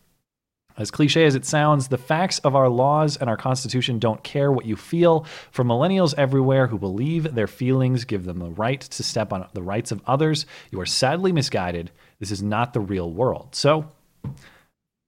As 0.77 0.91
cliche 0.91 1.25
as 1.25 1.35
it 1.35 1.45
sounds, 1.45 1.87
the 1.87 1.97
facts 1.97 2.39
of 2.39 2.55
our 2.55 2.67
laws 2.67 3.15
and 3.15 3.29
our 3.29 3.37
Constitution 3.37 3.97
don't 3.97 4.23
care 4.23 4.51
what 4.51 4.65
you 4.65 4.75
feel. 4.75 5.25
For 5.51 5.63
millennials 5.63 6.13
everywhere 6.17 6.67
who 6.67 6.77
believe 6.77 7.33
their 7.33 7.47
feelings 7.47 8.03
give 8.03 8.25
them 8.25 8.39
the 8.39 8.49
right 8.49 8.81
to 8.81 9.03
step 9.03 9.31
on 9.31 9.47
the 9.53 9.63
rights 9.63 9.91
of 9.91 10.01
others, 10.05 10.45
you 10.71 10.79
are 10.81 10.85
sadly 10.85 11.31
misguided. 11.31 11.91
This 12.19 12.31
is 12.31 12.43
not 12.43 12.73
the 12.73 12.81
real 12.81 13.11
world. 13.11 13.55
So, 13.55 13.89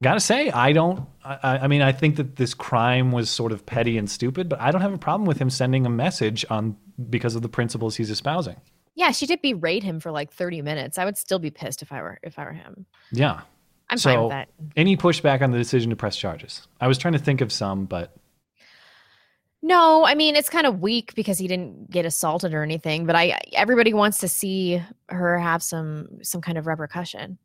gotta 0.02 0.22
say, 0.22 0.50
I 0.52 0.72
don't. 0.72 1.06
I, 1.24 1.60
I 1.60 1.68
mean, 1.68 1.82
I 1.82 1.92
think 1.92 2.16
that 2.16 2.38
this 2.38 2.54
crime 2.54 3.12
was 3.12 3.30
sort 3.30 3.52
of 3.52 3.66
petty 3.66 3.98
and 3.98 4.10
stupid, 4.10 4.48
but 4.48 4.62
I 4.62 4.72
don't 4.72 4.82
have 4.82 4.94
a 4.94 4.98
problem 4.98 5.28
with 5.28 5.38
him 5.38 5.50
sending 5.50 5.86
a 5.86 5.90
message 5.90 6.46
on 6.50 6.78
because 7.10 7.36
of 7.36 7.42
the 7.42 7.50
principles 7.50 7.96
he's 7.98 8.10
espousing. 8.10 8.56
Yeah, 8.96 9.12
she 9.12 9.28
did 9.28 9.42
berate 9.42 9.84
him 9.84 10.00
for 10.00 10.12
like 10.12 10.32
30 10.32 10.64
minutes. 10.64 10.98
I 10.98 11.06
would 11.06 11.18
still 11.18 11.40
be 11.40 11.52
pissed 11.52 11.82
if 11.82 11.92
I 11.92 12.02
were 12.02 12.20
if 12.24 12.40
I 12.40 12.46
were 12.46 12.54
him. 12.54 12.86
Yeah. 13.12 13.42
I'm 13.90 13.98
so, 13.98 14.10
fine 14.10 14.22
with 14.22 14.30
that. 14.32 14.50
Any 14.76 14.98
pushback 14.98 15.42
on 15.42 15.52
the 15.52 15.58
decision 15.58 15.90
to 15.92 15.96
press 15.96 16.18
charges? 16.18 16.68
I 16.82 16.88
was 16.88 16.98
trying 16.98 17.14
to 17.14 17.20
think 17.20 17.42
of 17.42 17.52
some, 17.52 17.86
but 17.86 18.16
No, 19.62 20.06
I 20.06 20.16
mean 20.16 20.36
it's 20.36 20.50
kind 20.50 20.68
of 20.68 20.82
weak 20.82 21.16
because 21.16 21.38
he 21.38 21.48
didn't 21.48 21.90
get 21.90 22.06
assaulted 22.06 22.54
or 22.54 22.64
anything, 22.64 23.06
but 23.06 23.16
I 23.16 23.40
everybody 23.54 23.94
wants 23.94 24.20
to 24.20 24.28
see 24.28 24.82
her 25.10 25.40
have 25.40 25.64
some 25.64 26.08
some 26.22 26.42
kind 26.42 26.58
of 26.58 26.68
repercussion. 26.68 27.38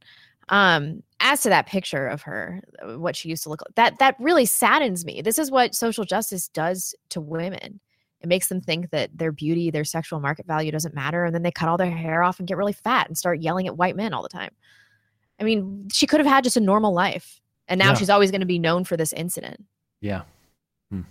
Um 0.48 1.02
as 1.20 1.42
to 1.42 1.48
that 1.50 1.66
picture 1.66 2.08
of 2.08 2.22
her, 2.22 2.62
what 2.96 3.14
she 3.14 3.28
used 3.28 3.44
to 3.44 3.48
look 3.48 3.62
like, 3.62 3.74
that 3.76 3.98
that 4.00 4.16
really 4.18 4.44
saddens 4.46 5.04
me. 5.04 5.22
This 5.22 5.38
is 5.38 5.50
what 5.50 5.74
social 5.74 6.04
justice 6.04 6.48
does 6.48 6.94
to 7.10 7.20
women. 7.20 7.80
It 8.20 8.28
makes 8.28 8.48
them 8.48 8.60
think 8.60 8.90
that 8.90 9.10
their 9.16 9.32
beauty, 9.32 9.70
their 9.70 9.84
sexual 9.84 10.20
market 10.20 10.46
value 10.46 10.72
doesn't 10.72 10.94
matter 10.94 11.24
and 11.24 11.34
then 11.34 11.42
they 11.42 11.50
cut 11.52 11.68
all 11.68 11.76
their 11.76 11.90
hair 11.90 12.22
off 12.22 12.40
and 12.40 12.48
get 12.48 12.56
really 12.56 12.72
fat 12.72 13.06
and 13.08 13.16
start 13.16 13.40
yelling 13.40 13.68
at 13.68 13.76
white 13.76 13.96
men 13.96 14.12
all 14.12 14.22
the 14.22 14.28
time. 14.28 14.50
I 15.42 15.44
mean, 15.44 15.88
she 15.92 16.06
could 16.06 16.20
have 16.20 16.26
had 16.26 16.44
just 16.44 16.56
a 16.56 16.60
normal 16.60 16.94
life. 16.94 17.40
And 17.66 17.80
now 17.80 17.88
Yeah. 17.88 17.94
she's 17.94 18.10
always 18.10 18.30
going 18.30 18.42
to 18.42 18.46
be 18.46 18.60
known 18.60 18.84
for 18.84 18.96
this 18.96 19.12
incident. 19.12 19.64
Yeah. 20.00 20.22
Hmm. 20.90 21.02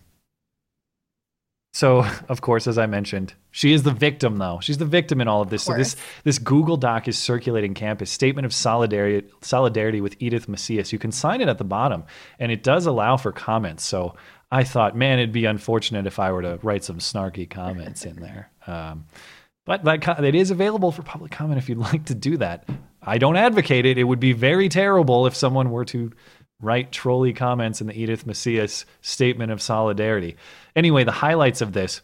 So, 1.74 2.06
of 2.30 2.40
course, 2.40 2.66
as 2.66 2.78
I 2.78 2.86
mentioned, 2.86 3.34
she 3.52 3.74
is 3.74 3.84
the 3.84 3.92
victim, 3.92 4.38
though. 4.38 4.60
She's 4.62 4.78
the 4.78 4.86
victim 4.86 5.20
in 5.20 5.28
all 5.28 5.42
of 5.42 5.50
this. 5.50 5.64
So 5.64 5.74
this 5.74 5.98
this 6.24 6.40
Google 6.40 6.78
Doc 6.78 7.10
is 7.10 7.18
circulating 7.18 7.74
campus 7.74 8.10
statement 8.10 8.46
of 8.46 8.54
solidarity 8.54 9.28
solidarity 9.42 10.00
with 10.00 10.16
Edith 10.20 10.48
Macias. 10.48 10.94
You 10.94 11.00
can 11.00 11.12
sign 11.12 11.42
it 11.42 11.50
at 11.50 11.58
the 11.58 11.66
bottom, 11.66 12.04
and 12.40 12.54
it 12.54 12.64
does 12.64 12.86
allow 12.86 13.18
for 13.18 13.34
comments. 13.34 13.84
So 13.84 14.16
I 14.50 14.64
thought, 14.64 14.96
man, 14.96 15.20
it'd 15.20 15.34
be 15.34 15.46
unfortunate 15.46 16.08
if 16.08 16.20
I 16.20 16.32
were 16.32 16.42
to 16.42 16.60
write 16.64 16.86
some 16.86 17.00
snarky 17.00 17.50
comments 17.50 18.06
in 18.06 18.16
there. 18.18 18.50
Um, 18.66 19.06
but 19.66 19.84
that 19.84 20.24
it 20.24 20.36
is 20.36 20.52
available 20.52 20.92
for 20.92 21.04
public 21.04 21.32
comment 21.32 21.58
if 21.58 21.70
you'd 21.70 21.78
like 21.92 22.06
to 22.06 22.16
do 22.16 22.38
that. 22.38 22.68
I 23.02 23.18
don't 23.18 23.38
advocate 23.38 23.86
it. 23.86 23.98
It 23.98 24.04
would 24.04 24.20
be 24.20 24.34
very 24.34 24.70
terrible 24.70 25.26
if 25.26 25.36
someone 25.36 25.72
were 25.72 25.86
to 25.86 26.12
write 26.62 26.92
trolly 26.92 27.34
comments 27.34 27.82
in 27.82 27.88
the 27.88 28.00
Edith 28.00 28.26
Macias 28.28 28.86
statement 29.02 29.52
of 29.52 29.62
solidarity. 29.62 30.38
Anyway, 30.76 31.04
the 31.04 31.12
highlights 31.12 31.62
of 31.62 31.74
this, 31.74 32.02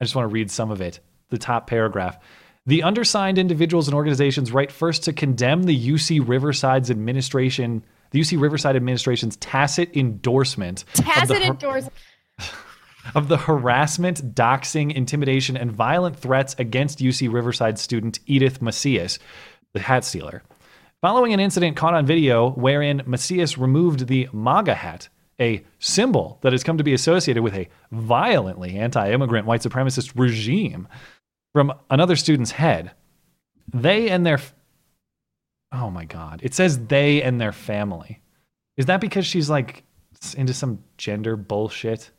I 0.00 0.04
just 0.04 0.14
want 0.14 0.28
to 0.28 0.32
read 0.32 0.50
some 0.50 0.70
of 0.70 0.80
it. 0.80 1.00
The 1.30 1.38
top 1.38 1.66
paragraph. 1.66 2.18
The 2.66 2.82
undersigned 2.82 3.38
individuals 3.38 3.88
and 3.88 3.94
organizations 3.94 4.52
write 4.52 4.70
first 4.70 5.04
to 5.04 5.12
condemn 5.12 5.64
the 5.64 5.88
UC 5.88 6.26
Riverside's 6.26 6.90
administration 6.90 7.82
the 8.10 8.20
UC 8.20 8.40
Riverside 8.40 8.76
administration's 8.76 9.34
tacit 9.38 9.96
endorsement 9.96 10.84
Tacit 10.94 11.42
endorsement. 11.42 11.92
of 13.14 13.28
the 13.28 13.36
harassment, 13.36 14.34
doxing, 14.34 14.94
intimidation, 14.94 15.56
and 15.56 15.70
violent 15.70 16.16
threats 16.16 16.54
against 16.58 16.98
UC 16.98 17.32
Riverside 17.32 17.78
student 17.78 18.18
Edith 18.26 18.60
Macias, 18.60 19.18
the 19.72 19.80
hat 19.80 20.04
stealer. 20.04 20.42
Following 21.00 21.34
an 21.34 21.40
incident 21.40 21.76
caught 21.76 21.94
on 21.94 22.06
video 22.06 22.50
wherein 22.50 23.02
Macias 23.04 23.58
removed 23.58 24.06
the 24.06 24.28
MAGA 24.32 24.74
hat, 24.74 25.08
a 25.38 25.62
symbol 25.78 26.38
that 26.42 26.52
has 26.52 26.64
come 26.64 26.78
to 26.78 26.84
be 26.84 26.94
associated 26.94 27.42
with 27.42 27.54
a 27.54 27.68
violently 27.92 28.78
anti 28.78 29.10
immigrant 29.10 29.46
white 29.46 29.60
supremacist 29.60 30.12
regime, 30.14 30.88
from 31.52 31.72
another 31.90 32.16
student's 32.16 32.52
head, 32.52 32.92
they 33.72 34.08
and 34.10 34.24
their. 34.24 34.40
Oh 35.72 35.90
my 35.90 36.04
God. 36.04 36.40
It 36.42 36.54
says 36.54 36.86
they 36.86 37.22
and 37.22 37.40
their 37.40 37.52
family. 37.52 38.20
Is 38.76 38.86
that 38.86 39.00
because 39.00 39.26
she's 39.26 39.50
like 39.50 39.84
into 40.36 40.54
some 40.54 40.82
gender 40.96 41.36
bullshit? 41.36 42.10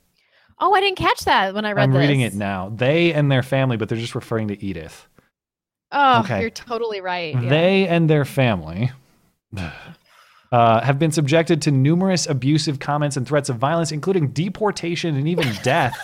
Oh, 0.59 0.73
I 0.73 0.79
didn't 0.81 0.97
catch 0.97 1.21
that 1.25 1.53
when 1.53 1.65
I 1.65 1.71
read 1.73 1.83
I'm 1.83 1.91
this. 1.91 1.99
reading 1.99 2.21
it 2.21 2.33
now. 2.33 2.69
They 2.73 3.13
and 3.13 3.31
their 3.31 3.43
family, 3.43 3.75
but 3.77 3.89
they're 3.89 3.97
just 3.97 4.15
referring 4.15 4.47
to 4.49 4.63
Edith. 4.63 5.07
Oh, 5.91 6.21
Okay. 6.21 6.41
you're 6.41 6.49
totally 6.49 7.01
right. 7.01 7.33
Yeah. 7.35 7.49
They 7.49 7.87
and 7.87 8.09
their 8.09 8.25
family 8.25 8.91
uh, 9.57 10.81
have 10.81 10.97
been 10.99 11.11
subjected 11.11 11.61
to 11.63 11.71
numerous 11.71 12.25
abusive 12.27 12.79
comments 12.79 13.17
and 13.17 13.27
threats 13.27 13.49
of 13.49 13.57
violence, 13.57 13.91
including 13.91 14.29
deportation 14.29 15.15
and 15.15 15.27
even 15.27 15.51
death. 15.63 15.95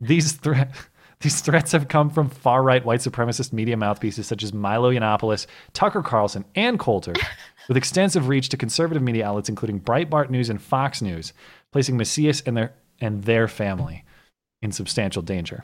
these 0.00 0.32
threat 0.32 0.70
these 1.20 1.40
threats 1.40 1.72
have 1.72 1.88
come 1.88 2.10
from 2.10 2.28
far 2.28 2.62
right 2.62 2.84
white 2.84 3.00
supremacist 3.00 3.52
media 3.52 3.76
mouthpieces 3.76 4.26
such 4.26 4.42
as 4.42 4.52
Milo 4.52 4.92
Yiannopoulos, 4.92 5.46
Tucker 5.72 6.02
Carlson, 6.02 6.44
and 6.54 6.78
Coulter, 6.78 7.14
with 7.68 7.76
extensive 7.76 8.28
reach 8.28 8.50
to 8.50 8.56
conservative 8.58 9.02
media 9.02 9.26
outlets 9.26 9.48
including 9.48 9.80
Breitbart 9.80 10.28
News 10.30 10.50
and 10.50 10.60
Fox 10.60 11.00
News, 11.00 11.32
placing 11.76 11.98
Macias 11.98 12.40
and 12.46 12.56
their 12.56 12.72
and 13.02 13.24
their 13.24 13.46
family 13.46 14.02
in 14.62 14.72
substantial 14.72 15.20
danger. 15.20 15.62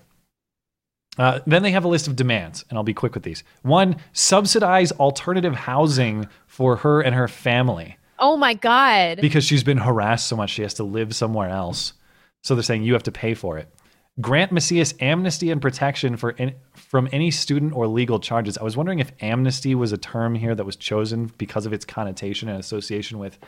Uh, 1.16 1.40
then 1.46 1.62
they 1.62 1.70
have 1.70 1.86
a 1.86 1.88
list 1.88 2.06
of 2.06 2.16
demands, 2.16 2.66
and 2.68 2.76
I'll 2.76 2.84
be 2.84 2.92
quick 2.92 3.14
with 3.14 3.22
these. 3.22 3.42
One, 3.62 3.96
subsidize 4.12 4.92
alternative 4.92 5.54
housing 5.54 6.28
for 6.46 6.76
her 6.76 7.00
and 7.00 7.14
her 7.14 7.28
family 7.28 7.96
oh 8.18 8.36
my 8.36 8.52
god. 8.52 9.22
because 9.22 9.42
she's 9.42 9.64
been 9.64 9.78
harassed 9.78 10.26
so 10.26 10.36
much 10.36 10.50
she 10.50 10.60
has 10.60 10.74
to 10.74 10.84
live 10.84 11.16
somewhere 11.16 11.48
else. 11.48 11.94
So 12.42 12.54
they're 12.54 12.62
saying 12.62 12.82
you 12.82 12.92
have 12.92 13.04
to 13.04 13.12
pay 13.12 13.32
for 13.32 13.56
it. 13.56 13.74
Grant 14.20 14.52
Macias 14.52 14.92
amnesty 15.00 15.50
and 15.50 15.62
protection 15.62 16.18
for 16.18 16.34
any, 16.36 16.56
from 16.74 17.08
any 17.10 17.30
student 17.30 17.72
or 17.72 17.86
legal 17.86 18.20
charges. 18.20 18.58
I 18.58 18.64
was 18.64 18.76
wondering 18.76 18.98
if 18.98 19.12
amnesty 19.22 19.74
was 19.74 19.92
a 19.92 19.96
term 19.96 20.34
here 20.34 20.54
that 20.54 20.66
was 20.66 20.76
chosen 20.76 21.32
because 21.38 21.64
of 21.64 21.72
its 21.72 21.86
connotation 21.86 22.50
and 22.50 22.60
association 22.60 23.18
with 23.18 23.38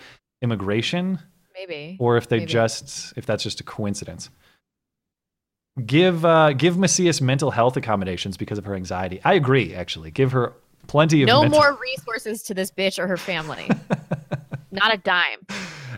immigration, 0.41 1.19
Maybe. 1.55 1.97
or 2.01 2.17
if 2.17 2.29
they 2.29 2.41
Maybe. 2.41 2.53
just 2.53 3.13
if 3.17 3.27
that's 3.27 3.43
just 3.43 3.61
a 3.61 3.65
coincidence. 3.65 4.31
Give 5.85 6.25
uh, 6.25 6.53
give 6.53 6.77
Macias 6.79 7.21
mental 7.21 7.51
health 7.51 7.77
accommodations 7.77 8.37
because 8.37 8.59
of 8.59 8.65
her 8.65 8.75
anxiety. 8.75 9.21
I 9.25 9.35
agree, 9.35 9.75
actually. 9.75 10.13
Give 10.13 10.31
her 10.33 10.53
plenty 10.87 11.23
of 11.23 11.27
no 11.27 11.43
mental- 11.43 11.61
more 11.61 11.77
resources 11.81 12.43
to 12.45 12.55
this 12.55 12.71
bitch 12.71 12.99
or 12.99 13.07
her 13.09 13.17
family. 13.17 13.69
Not 14.71 14.95
a 14.95 14.99
dime. 14.99 15.39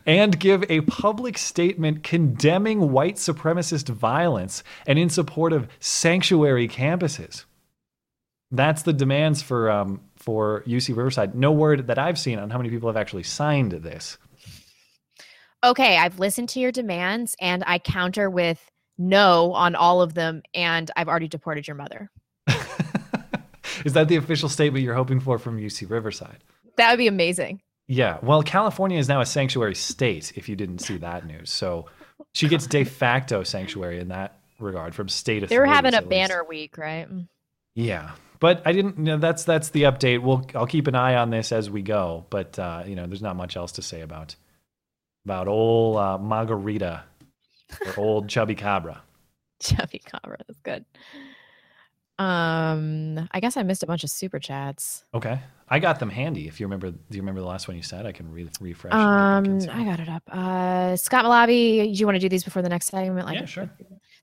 and 0.06 0.38
give 0.38 0.64
a 0.70 0.82
public 0.82 1.36
statement 1.38 2.02
condemning 2.04 2.92
white 2.92 3.16
supremacist 3.16 3.88
violence 3.88 4.62
and 4.86 4.98
in 4.98 5.08
support 5.10 5.52
of 5.52 5.68
sanctuary 5.80 6.68
campuses. 6.68 7.44
That's 8.50 8.82
the 8.82 8.92
demands 8.92 9.42
for 9.42 9.70
um, 9.70 10.00
for 10.16 10.62
UC 10.66 10.96
Riverside. 10.96 11.34
No 11.34 11.52
word 11.52 11.88
that 11.88 11.98
I've 11.98 12.18
seen 12.18 12.38
on 12.38 12.48
how 12.48 12.56
many 12.58 12.70
people 12.70 12.88
have 12.88 12.96
actually 12.96 13.24
signed 13.24 13.72
this. 13.72 14.16
Okay, 15.64 15.96
I've 15.96 16.18
listened 16.18 16.48
to 16.50 16.60
your 16.60 16.72
demands 16.72 17.34
and 17.40 17.64
I 17.66 17.78
counter 17.78 18.28
with 18.28 18.70
no 18.98 19.52
on 19.52 19.74
all 19.74 20.02
of 20.02 20.14
them, 20.14 20.42
and 20.54 20.90
I've 20.96 21.08
already 21.08 21.28
deported 21.28 21.66
your 21.66 21.76
mother. 21.76 22.10
Is 23.84 23.92
that 23.92 24.08
the 24.08 24.16
official 24.16 24.48
statement 24.48 24.84
you're 24.84 24.94
hoping 24.94 25.20
for 25.20 25.38
from 25.38 25.60
UC 25.60 25.90
Riverside? 25.90 26.42
That 26.76 26.90
would 26.90 26.98
be 26.98 27.06
amazing. 27.06 27.60
Yeah. 27.88 28.18
Well, 28.22 28.42
California 28.42 28.98
is 28.98 29.08
now 29.08 29.20
a 29.20 29.26
sanctuary 29.26 29.74
state. 29.74 30.32
If 30.34 30.48
you 30.48 30.56
didn't 30.56 30.78
see 30.78 30.96
that 30.98 31.26
news, 31.26 31.50
so 31.50 31.86
she 32.32 32.48
gets 32.48 32.66
de 32.66 32.84
facto 32.84 33.42
sanctuary 33.42 34.00
in 34.00 34.08
that 34.08 34.38
regard 34.58 34.94
from 34.94 35.08
state 35.08 35.42
authorities. 35.42 35.50
They 35.50 35.58
were 35.58 35.66
having 35.66 35.94
a 35.94 35.98
least. 35.98 36.08
banner 36.08 36.44
week, 36.44 36.78
right? 36.78 37.12
Mm. 37.12 37.28
Yeah, 37.74 38.12
but 38.40 38.62
I 38.64 38.72
didn't. 38.72 38.98
You 38.98 39.04
know, 39.04 39.16
that's 39.18 39.44
that's 39.44 39.70
the 39.70 39.84
update. 39.84 40.22
We'll 40.22 40.46
I'll 40.54 40.66
keep 40.66 40.86
an 40.86 40.94
eye 40.94 41.16
on 41.16 41.30
this 41.30 41.52
as 41.52 41.70
we 41.70 41.82
go. 41.82 42.26
But 42.30 42.58
uh, 42.58 42.84
you 42.86 42.96
know, 42.96 43.06
there's 43.06 43.22
not 43.22 43.36
much 43.36 43.56
else 43.56 43.72
to 43.72 43.82
say 43.82 44.00
about 44.00 44.34
about 45.26 45.48
old 45.48 45.96
uh, 45.96 46.16
Margarita 46.18 47.02
or 47.84 47.94
old 47.96 48.28
Chubby 48.34 48.54
Cabra. 48.54 49.02
Chubby 49.60 49.98
Cabra, 49.98 50.38
that's 50.46 50.60
good. 50.60 50.84
Um, 52.18 53.28
I 53.32 53.40
guess 53.40 53.56
I 53.56 53.64
missed 53.64 53.82
a 53.82 53.86
bunch 53.86 54.04
of 54.04 54.10
super 54.10 54.38
chats. 54.38 55.04
Okay, 55.12 55.40
I 55.68 55.80
got 55.80 55.98
them 55.98 56.10
handy. 56.10 56.46
If 56.46 56.60
you 56.60 56.66
remember, 56.66 56.92
do 56.92 56.98
you 57.10 57.20
remember 57.20 57.40
the 57.40 57.46
last 57.46 57.66
one 57.66 57.76
you 57.76 57.82
said? 57.82 58.06
I 58.06 58.12
can 58.12 58.30
re- 58.30 58.48
refresh. 58.60 58.94
Um, 58.94 59.58
I 59.70 59.84
got 59.84 59.98
it 59.98 60.08
up. 60.08 60.22
Uh, 60.30 60.96
Scott 60.96 61.24
Malabi, 61.24 61.82
do 61.82 61.90
you 61.90 62.06
want 62.06 62.14
to 62.14 62.20
do 62.20 62.28
these 62.28 62.44
before 62.44 62.62
the 62.62 62.68
next 62.68 62.86
segment? 62.86 63.26
Like, 63.26 63.40
yeah, 63.40 63.46
sure. 63.46 63.68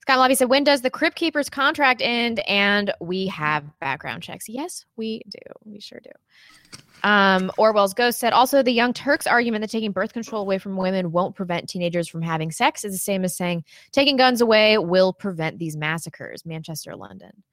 Scott 0.02 0.18
Malabi 0.18 0.38
said, 0.38 0.50
"When 0.50 0.64
does 0.64 0.82
the 0.82 0.90
Crypt 0.90 1.18
Keeper's 1.18 1.50
contract 1.50 2.02
end?" 2.02 2.40
And 2.48 2.94
we 3.02 3.28
have 3.28 3.66
background 3.82 4.24
checks. 4.24 4.48
Yes, 4.48 4.86
we 4.96 5.22
do. 5.30 5.40
We 5.66 5.82
sure 5.82 6.00
do. 6.02 6.80
Um, 7.04 7.52
Orwell's 7.58 7.94
Ghost 7.94 8.20
said, 8.20 8.32
also, 8.34 8.64
the 8.64 8.72
Young 8.72 8.94
Turks 8.94 9.28
argument 9.28 9.62
that 9.62 9.70
taking 9.70 9.92
birth 9.92 10.14
control 10.14 10.42
away 10.42 10.58
from 10.58 10.78
women 10.78 11.12
won't 11.12 11.36
prevent 11.36 11.68
teenagers 11.68 12.08
from 12.08 12.22
having 12.22 12.52
sex 12.52 12.86
is 12.86 12.94
the 12.94 12.98
same 13.00 13.26
as 13.26 13.36
saying 13.36 13.66
taking 13.92 14.16
guns 14.16 14.40
away 14.42 14.78
will 14.78 15.12
prevent 15.14 15.60
these 15.60 15.76
massacres. 15.76 16.46
Manchester, 16.46 16.96
London. 16.96 17.44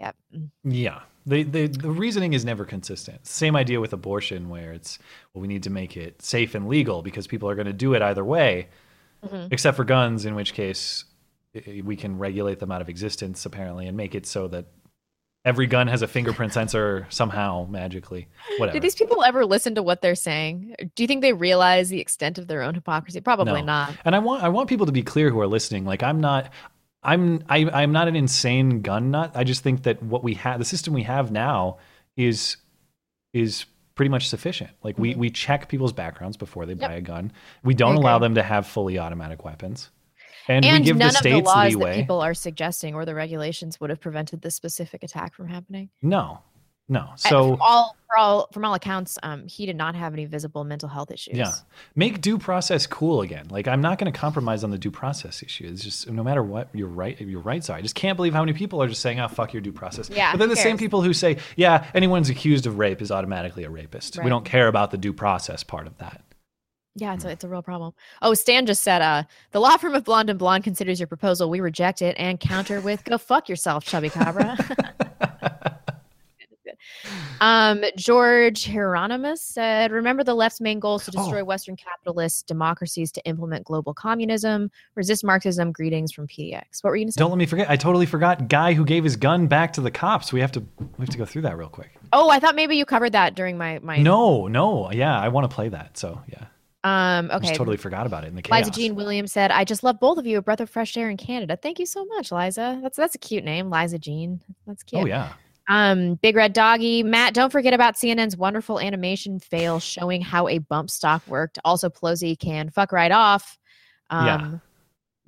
Yep. 0.00 0.16
Mm. 0.36 0.50
Yeah, 0.64 1.00
the, 1.26 1.42
the 1.42 1.66
the 1.66 1.90
reasoning 1.90 2.32
is 2.32 2.44
never 2.44 2.64
consistent. 2.64 3.26
Same 3.26 3.56
idea 3.56 3.80
with 3.80 3.92
abortion, 3.92 4.48
where 4.48 4.72
it's 4.72 4.98
well, 5.32 5.42
we 5.42 5.48
need 5.48 5.64
to 5.64 5.70
make 5.70 5.96
it 5.96 6.22
safe 6.22 6.54
and 6.54 6.68
legal 6.68 7.02
because 7.02 7.26
people 7.26 7.48
are 7.50 7.54
going 7.56 7.66
to 7.66 7.72
do 7.72 7.94
it 7.94 8.02
either 8.02 8.24
way, 8.24 8.68
Mhm. 9.26 9.52
except 9.52 9.76
for 9.76 9.84
guns, 9.84 10.24
in 10.24 10.34
which 10.36 10.54
case 10.54 11.04
we 11.82 11.96
can 11.96 12.18
regulate 12.18 12.60
them 12.60 12.70
out 12.70 12.80
of 12.80 12.88
existence 12.88 13.44
apparently 13.44 13.88
and 13.88 13.96
make 13.96 14.14
it 14.14 14.26
so 14.26 14.46
that 14.48 14.66
every 15.48 15.66
gun 15.66 15.86
has 15.86 16.02
a 16.02 16.06
fingerprint 16.06 16.52
sensor 16.52 17.06
somehow 17.08 17.66
magically. 17.70 18.28
Whatever. 18.58 18.74
Do 18.74 18.80
these 18.80 18.94
people 18.94 19.24
ever 19.24 19.46
listen 19.46 19.74
to 19.76 19.82
what 19.82 20.02
they're 20.02 20.14
saying? 20.14 20.76
Do 20.94 21.02
you 21.02 21.06
think 21.06 21.22
they 21.22 21.32
realize 21.32 21.88
the 21.88 22.00
extent 22.00 22.36
of 22.36 22.48
their 22.48 22.62
own 22.62 22.74
hypocrisy? 22.74 23.20
Probably 23.22 23.62
No. 23.62 23.66
not. 23.66 23.94
And 24.04 24.14
I 24.14 24.18
want 24.18 24.42
I 24.42 24.50
want 24.50 24.68
people 24.68 24.84
to 24.84 24.92
be 24.92 25.02
clear 25.02 25.30
who 25.30 25.40
are 25.40 25.46
listening. 25.46 25.86
Like 25.86 26.02
I'm 26.02 26.20
not 26.20 26.52
I'm 27.02 27.42
I, 27.48 27.64
I'm 27.72 27.92
not 27.92 28.08
an 28.08 28.14
insane 28.14 28.82
gun 28.82 29.10
nut. 29.10 29.32
I 29.34 29.42
just 29.42 29.62
think 29.62 29.84
that 29.84 30.02
what 30.02 30.22
we 30.22 30.34
have 30.34 30.58
the 30.58 30.66
system 30.66 30.92
we 30.92 31.04
have 31.04 31.32
now 31.32 31.78
is 32.14 32.58
is 33.32 33.64
pretty 33.94 34.10
much 34.10 34.28
sufficient. 34.28 34.70
Like 34.82 34.98
we 34.98 35.12
mm-hmm. 35.12 35.20
we 35.20 35.30
check 35.30 35.68
people's 35.68 35.94
backgrounds 35.94 36.36
before 36.36 36.66
they 36.66 36.74
buy 36.74 36.92
a 36.92 37.00
gun. 37.00 37.32
We 37.64 37.72
don't 37.72 37.96
I 37.96 38.00
allow 38.00 38.18
them 38.18 38.34
to 38.34 38.42
have 38.42 38.66
fully 38.66 38.98
automatic 38.98 39.46
weapons. 39.46 39.88
And, 40.48 40.64
And, 40.64 40.80
we 40.82 40.86
give 40.86 40.96
none 40.96 41.12
the 41.12 41.18
of 41.18 41.22
the 41.22 41.40
laws 41.42 41.70
leeway. 41.70 41.90
that 41.90 41.96
people 42.00 42.20
are 42.20 42.34
suggesting 42.34 42.94
or 42.94 43.04
the 43.04 43.14
regulations 43.14 43.78
would 43.80 43.90
have 43.90 44.00
prevented 44.00 44.42
this 44.42 44.54
specific 44.54 45.02
attack 45.02 45.34
from 45.34 45.48
happening. 45.48 45.90
no. 46.02 46.40
No. 46.90 47.10
So 47.16 47.50
from 47.50 47.60
all, 47.60 47.96
for 48.06 48.16
all 48.16 48.48
from 48.50 48.64
all 48.64 48.72
accounts, 48.72 49.18
um, 49.22 49.46
he 49.46 49.66
did 49.66 49.76
not 49.76 49.94
have 49.94 50.14
any 50.14 50.24
visible 50.24 50.64
mental 50.64 50.88
health 50.88 51.10
issues. 51.10 51.36
Yeah. 51.36 51.52
Make 51.94 52.22
due 52.22 52.38
process 52.38 52.86
cool 52.86 53.20
again. 53.20 53.48
Like 53.50 53.68
I'm 53.68 53.82
not 53.82 53.98
going 53.98 54.10
to 54.10 54.18
compromise 54.18 54.64
on 54.64 54.70
the 54.70 54.78
due 54.78 54.90
process 54.90 55.42
issue. 55.42 55.66
It's 55.70 55.84
just 55.84 56.08
no 56.08 56.22
matter 56.24 56.42
what 56.42 56.70
your 56.72 56.88
right 56.88 57.20
your 57.20 57.42
rights 57.42 57.68
are. 57.68 57.76
I 57.76 57.82
just 57.82 57.94
can't 57.94 58.16
believe 58.16 58.32
how 58.32 58.40
many 58.40 58.54
people 58.54 58.82
are 58.82 58.88
just 58.88 59.02
saying, 59.02 59.20
"Oh, 59.20 59.28
fuck 59.28 59.52
your 59.52 59.60
due 59.60 59.70
process." 59.70 60.08
Yeah, 60.08 60.32
But 60.34 60.44
who 60.44 60.48
the 60.48 60.56
same 60.56 60.78
people 60.78 61.02
who 61.02 61.12
say, 61.12 61.36
"Yeah, 61.56 61.84
anyone's 61.92 62.30
accused 62.30 62.66
of 62.66 62.78
rape 62.78 63.02
is 63.02 63.10
automatically 63.10 63.64
a 63.64 63.70
rapist. 63.70 64.16
Right. 64.16 64.24
We 64.24 64.30
don't 64.30 64.46
care 64.46 64.66
about 64.66 64.90
the 64.90 64.96
due 64.96 65.12
process 65.12 65.62
part 65.62 65.86
of 65.86 65.98
that." 65.98 66.22
Yeah, 67.00 67.14
it's 67.14 67.24
a, 67.24 67.30
it's 67.30 67.44
a 67.44 67.48
real 67.48 67.62
problem. 67.62 67.94
Oh, 68.22 68.34
Stan 68.34 68.66
just 68.66 68.82
said, 68.82 69.02
uh, 69.02 69.22
the 69.52 69.60
law 69.60 69.76
firm 69.76 69.94
of 69.94 70.04
Blonde 70.04 70.30
and 70.30 70.38
Blonde 70.38 70.64
considers 70.64 71.00
your 71.00 71.06
proposal. 71.06 71.48
We 71.50 71.60
reject 71.60 72.02
it 72.02 72.16
and 72.18 72.38
counter 72.38 72.80
with, 72.80 73.04
go 73.04 73.18
fuck 73.18 73.48
yourself, 73.48 73.84
chubby 73.84 74.10
cabra. 74.10 74.56
um, 77.40 77.84
George 77.96 78.66
Hieronymus 78.66 79.42
said, 79.42 79.92
remember 79.92 80.24
the 80.24 80.34
left's 80.34 80.60
main 80.60 80.80
goal 80.80 80.96
is 80.96 81.04
to 81.04 81.10
destroy 81.10 81.44
Western 81.44 81.76
capitalist 81.76 82.46
democracies 82.46 83.12
to 83.12 83.24
implement 83.24 83.64
global 83.64 83.94
communism, 83.94 84.70
resist 84.94 85.24
Marxism. 85.24 85.72
Greetings 85.72 86.12
from 86.12 86.26
PDX. 86.26 86.82
What 86.82 86.90
were 86.90 86.96
you 86.96 87.04
going 87.04 87.08
to 87.08 87.12
say? 87.12 87.18
Don't 87.18 87.30
let 87.30 87.38
me 87.38 87.46
forget. 87.46 87.70
I 87.70 87.76
totally 87.76 88.06
forgot. 88.06 88.48
Guy 88.48 88.74
who 88.74 88.84
gave 88.84 89.04
his 89.04 89.16
gun 89.16 89.46
back 89.46 89.72
to 89.74 89.80
the 89.80 89.90
cops. 89.90 90.32
We 90.32 90.40
have 90.40 90.52
to 90.52 90.60
we 90.78 91.00
have 91.00 91.10
to 91.10 91.18
go 91.18 91.24
through 91.24 91.42
that 91.42 91.56
real 91.56 91.68
quick. 91.68 91.94
Oh, 92.12 92.30
I 92.30 92.38
thought 92.40 92.54
maybe 92.54 92.76
you 92.76 92.84
covered 92.84 93.12
that 93.12 93.34
during 93.34 93.58
my 93.58 93.78
my. 93.80 93.98
No, 93.98 94.48
no. 94.48 94.90
Yeah, 94.92 95.18
I 95.18 95.28
want 95.28 95.48
to 95.48 95.54
play 95.54 95.68
that. 95.68 95.98
So 95.98 96.20
yeah, 96.28 96.46
Um. 96.88 97.30
I 97.30 97.36
Okay. 97.36 97.54
totally 97.54 97.76
forgot 97.76 98.06
about 98.06 98.24
it 98.24 98.28
in 98.28 98.34
the 98.36 98.42
chaos. 98.42 98.58
Liza 98.66 98.70
Jean 98.70 98.94
Williams 98.94 99.32
said, 99.32 99.50
"I 99.50 99.64
just 99.64 99.82
love 99.82 99.98
both 100.00 100.18
of 100.18 100.26
you. 100.26 100.38
A 100.38 100.42
breath 100.42 100.60
of 100.60 100.70
fresh 100.70 100.96
air 100.96 101.10
in 101.10 101.16
Canada. 101.16 101.56
Thank 101.60 101.78
you 101.78 101.86
so 101.86 102.04
much, 102.06 102.32
Liza. 102.32 102.80
That's 102.82 102.96
that's 102.96 103.14
a 103.14 103.18
cute 103.18 103.44
name, 103.44 103.70
Liza 103.70 103.98
Jean. 103.98 104.40
That's 104.66 104.82
cute. 104.82 105.02
Oh 105.02 105.06
yeah. 105.06 105.32
Um, 105.70 106.14
Big 106.14 106.34
Red 106.34 106.54
Doggy, 106.54 107.02
Matt, 107.02 107.34
don't 107.34 107.52
forget 107.52 107.74
about 107.74 107.94
CNN's 107.96 108.38
wonderful 108.38 108.80
animation 108.80 109.38
fail 109.38 109.80
showing 109.80 110.22
how 110.22 110.48
a 110.48 110.56
bump 110.58 110.88
stock 110.88 111.22
worked. 111.26 111.58
Also, 111.62 111.90
Pelosi 111.90 112.38
can 112.38 112.70
fuck 112.70 112.90
right 112.90 113.12
off. 113.12 113.58
Um, 114.08 114.26
Yeah. 114.26 114.50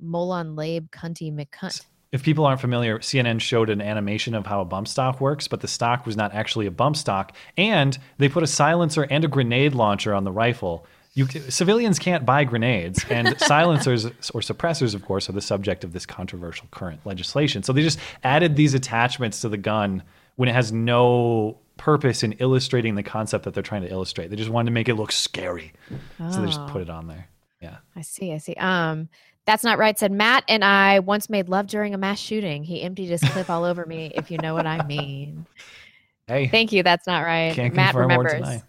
Molon 0.03 0.57
Labe 0.57 0.87
Cunty 0.89 1.31
McCunt. 1.31 1.85
If 2.11 2.23
people 2.23 2.43
aren't 2.45 2.59
familiar, 2.59 2.97
CNN 2.99 3.39
showed 3.39 3.69
an 3.69 3.81
animation 3.81 4.33
of 4.33 4.47
how 4.47 4.61
a 4.61 4.65
bump 4.65 4.87
stock 4.87 5.21
works, 5.21 5.47
but 5.47 5.61
the 5.61 5.67
stock 5.67 6.07
was 6.07 6.17
not 6.17 6.33
actually 6.33 6.65
a 6.65 6.71
bump 6.71 6.97
stock, 6.97 7.35
and 7.55 7.97
they 8.17 8.27
put 8.27 8.41
a 8.41 8.47
silencer 8.47 9.03
and 9.03 9.23
a 9.23 9.27
grenade 9.27 9.75
launcher 9.75 10.13
on 10.13 10.23
the 10.23 10.31
rifle. 10.31 10.85
You, 11.13 11.27
civilians 11.27 11.99
can't 11.99 12.25
buy 12.25 12.45
grenades, 12.45 13.03
and 13.09 13.37
silencers 13.41 14.05
or 14.05 14.39
suppressors, 14.41 14.95
of 14.95 15.03
course, 15.03 15.27
are 15.29 15.33
the 15.33 15.41
subject 15.41 15.83
of 15.83 15.91
this 15.91 16.05
controversial 16.05 16.67
current 16.71 17.01
legislation. 17.05 17.63
So 17.63 17.73
they 17.73 17.81
just 17.81 17.99
added 18.23 18.55
these 18.55 18.73
attachments 18.73 19.41
to 19.41 19.49
the 19.49 19.57
gun 19.57 20.03
when 20.37 20.47
it 20.47 20.53
has 20.53 20.71
no 20.71 21.57
purpose 21.75 22.23
in 22.23 22.33
illustrating 22.33 22.95
the 22.95 23.03
concept 23.03 23.43
that 23.43 23.53
they're 23.53 23.61
trying 23.63 23.81
to 23.81 23.89
illustrate. 23.91 24.29
They 24.29 24.37
just 24.37 24.49
wanted 24.49 24.67
to 24.67 24.71
make 24.71 24.87
it 24.87 24.95
look 24.95 25.11
scary, 25.11 25.73
so 26.31 26.39
they 26.39 26.47
just 26.47 26.61
Oh. 26.61 26.67
put 26.69 26.81
it 26.81 26.89
on 26.89 27.07
there. 27.07 27.27
Yeah. 27.61 27.77
I 27.95 28.01
see. 28.03 28.31
I 28.31 28.37
see. 28.37 28.53
Um, 28.53 29.09
that's 29.45 29.63
not 29.63 29.77
right. 29.79 29.97
Said 29.99 30.11
Matt 30.11 30.43
and 30.47 30.63
I 30.63 30.99
once 30.99 31.29
made 31.29 31.49
love 31.49 31.67
during 31.67 31.93
a 31.93 31.97
mass 31.97 32.19
shooting. 32.19 32.63
He 32.63 32.81
emptied 32.83 33.07
his 33.09 33.21
clip 33.21 33.49
all 33.49 33.65
over 33.65 33.85
me, 33.85 34.11
if 34.15 34.31
you 34.31 34.37
know 34.37 34.53
what 34.53 34.65
I 34.67 34.85
mean. 34.85 35.45
Hey, 36.27 36.47
Thank 36.47 36.71
you. 36.71 36.83
That's 36.83 37.05
not 37.05 37.21
right. 37.23 37.53
can't 37.53 37.73
Matt 37.73 37.95
remembers. 37.95 38.61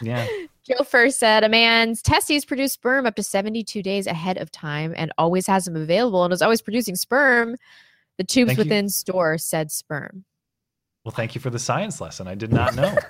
Yeah. 0.00 0.26
Joe 0.68 0.84
first 0.84 1.18
said 1.18 1.44
a 1.44 1.48
man's 1.48 2.02
testes 2.02 2.44
produce 2.44 2.72
sperm 2.74 3.06
up 3.06 3.14
to 3.16 3.22
72 3.22 3.82
days 3.82 4.06
ahead 4.06 4.36
of 4.38 4.50
time 4.50 4.92
and 4.96 5.12
always 5.18 5.46
has 5.46 5.64
them 5.64 5.76
available 5.76 6.24
and 6.24 6.32
is 6.32 6.42
always 6.42 6.60
producing 6.60 6.94
sperm. 6.96 7.56
The 8.18 8.24
tubes 8.24 8.48
Thank 8.50 8.58
you. 8.58 8.64
within 8.64 8.88
store 8.88 9.38
said 9.38 9.70
sperm. 9.70 10.24
Well, 11.04 11.12
thank 11.12 11.34
you 11.34 11.40
for 11.40 11.50
the 11.50 11.58
science 11.58 12.00
lesson. 12.00 12.28
I 12.28 12.34
did 12.34 12.52
not 12.52 12.74
know. 12.74 12.96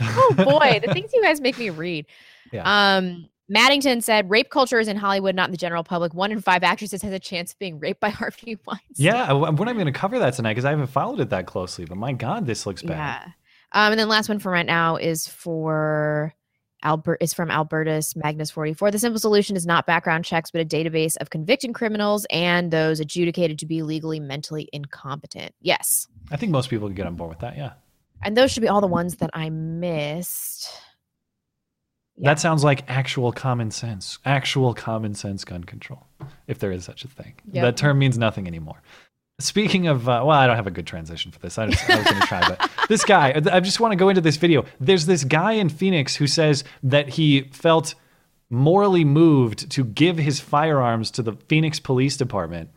Oh 0.00 0.34
boy, 0.36 0.80
the 0.84 0.92
things 0.94 1.10
you 1.12 1.20
guys 1.22 1.40
make 1.40 1.58
me 1.58 1.68
read. 1.70 2.06
Yeah. 2.52 2.62
Um, 2.96 3.28
Maddington 3.52 4.00
said 4.02 4.30
rape 4.30 4.48
culture 4.48 4.78
is 4.78 4.86
in 4.88 4.96
Hollywood, 4.96 5.34
not 5.34 5.46
in 5.48 5.50
the 5.50 5.56
general 5.56 5.82
public. 5.82 6.14
One 6.14 6.30
in 6.30 6.40
five 6.40 6.62
actresses 6.62 7.02
has 7.02 7.12
a 7.12 7.18
chance 7.18 7.52
of 7.52 7.58
being 7.58 7.80
raped 7.80 8.00
by 8.00 8.08
Harvey 8.10 8.56
Weinstein. 8.64 8.86
Yeah, 8.94 9.24
I- 9.24 9.32
we're 9.32 9.50
not 9.50 9.60
even 9.62 9.74
going 9.78 9.86
to 9.86 9.92
cover 9.92 10.18
that 10.20 10.34
tonight 10.34 10.52
because 10.52 10.64
I 10.64 10.70
haven't 10.70 10.86
followed 10.86 11.18
it 11.20 11.30
that 11.30 11.46
closely. 11.46 11.84
But 11.84 11.96
my 11.98 12.12
God, 12.12 12.46
this 12.46 12.64
looks 12.64 12.82
bad. 12.82 12.96
Yeah. 13.26 13.32
Um, 13.72 13.92
and 13.92 13.98
then 13.98 14.08
last 14.08 14.28
one 14.28 14.38
for 14.38 14.52
right 14.52 14.66
now 14.66 14.96
is 14.96 15.26
for 15.26 16.34
Albert 16.82 17.18
is 17.20 17.32
from 17.32 17.50
Albertus 17.50 18.16
Magnus 18.16 18.50
44. 18.50 18.90
The 18.90 18.98
simple 18.98 19.20
solution 19.20 19.56
is 19.56 19.66
not 19.66 19.86
background 19.86 20.24
checks, 20.24 20.50
but 20.50 20.60
a 20.60 20.64
database 20.64 21.16
of 21.20 21.30
convicted 21.30 21.74
criminals 21.74 22.26
and 22.30 22.70
those 22.70 23.00
adjudicated 23.00 23.58
to 23.60 23.66
be 23.66 23.82
legally 23.82 24.20
mentally 24.20 24.68
incompetent. 24.72 25.54
Yes. 25.60 26.08
I 26.30 26.36
think 26.36 26.52
most 26.52 26.70
people 26.70 26.88
could 26.88 26.96
get 26.96 27.06
on 27.06 27.14
board 27.14 27.30
with 27.30 27.38
that. 27.40 27.56
Yeah. 27.56 27.72
And 28.22 28.36
those 28.36 28.52
should 28.52 28.62
be 28.62 28.68
all 28.68 28.80
the 28.80 28.86
ones 28.86 29.16
that 29.16 29.30
I 29.32 29.50
missed. 29.50 30.68
That 32.18 32.38
sounds 32.38 32.62
like 32.62 32.88
actual 32.88 33.32
common 33.32 33.70
sense, 33.70 34.18
actual 34.24 34.74
common 34.74 35.14
sense 35.14 35.44
gun 35.44 35.64
control, 35.64 36.06
if 36.46 36.58
there 36.58 36.70
is 36.70 36.84
such 36.84 37.04
a 37.04 37.08
thing. 37.08 37.34
Yep. 37.50 37.64
That 37.64 37.76
term 37.76 37.98
means 37.98 38.18
nothing 38.18 38.46
anymore. 38.46 38.82
Speaking 39.38 39.88
of, 39.88 40.08
uh, 40.08 40.22
well, 40.24 40.38
I 40.38 40.46
don't 40.46 40.56
have 40.56 40.66
a 40.66 40.72
good 40.72 40.86
transition 40.86 41.32
for 41.32 41.38
this. 41.40 41.58
I, 41.58 41.66
just, 41.66 41.88
I 41.90 41.96
was 41.96 42.04
going 42.04 42.20
to 42.20 42.26
try, 42.26 42.48
but 42.48 42.70
this 42.88 43.04
guy, 43.04 43.32
I 43.50 43.60
just 43.60 43.80
want 43.80 43.92
to 43.92 43.96
go 43.96 44.08
into 44.08 44.20
this 44.20 44.36
video. 44.36 44.64
There's 44.78 45.06
this 45.06 45.24
guy 45.24 45.52
in 45.52 45.68
Phoenix 45.68 46.16
who 46.16 46.26
says 46.26 46.62
that 46.82 47.08
he 47.08 47.42
felt 47.52 47.94
morally 48.50 49.04
moved 49.04 49.70
to 49.70 49.84
give 49.84 50.18
his 50.18 50.38
firearms 50.38 51.10
to 51.12 51.22
the 51.22 51.32
Phoenix 51.48 51.80
Police 51.80 52.16
Department 52.16 52.70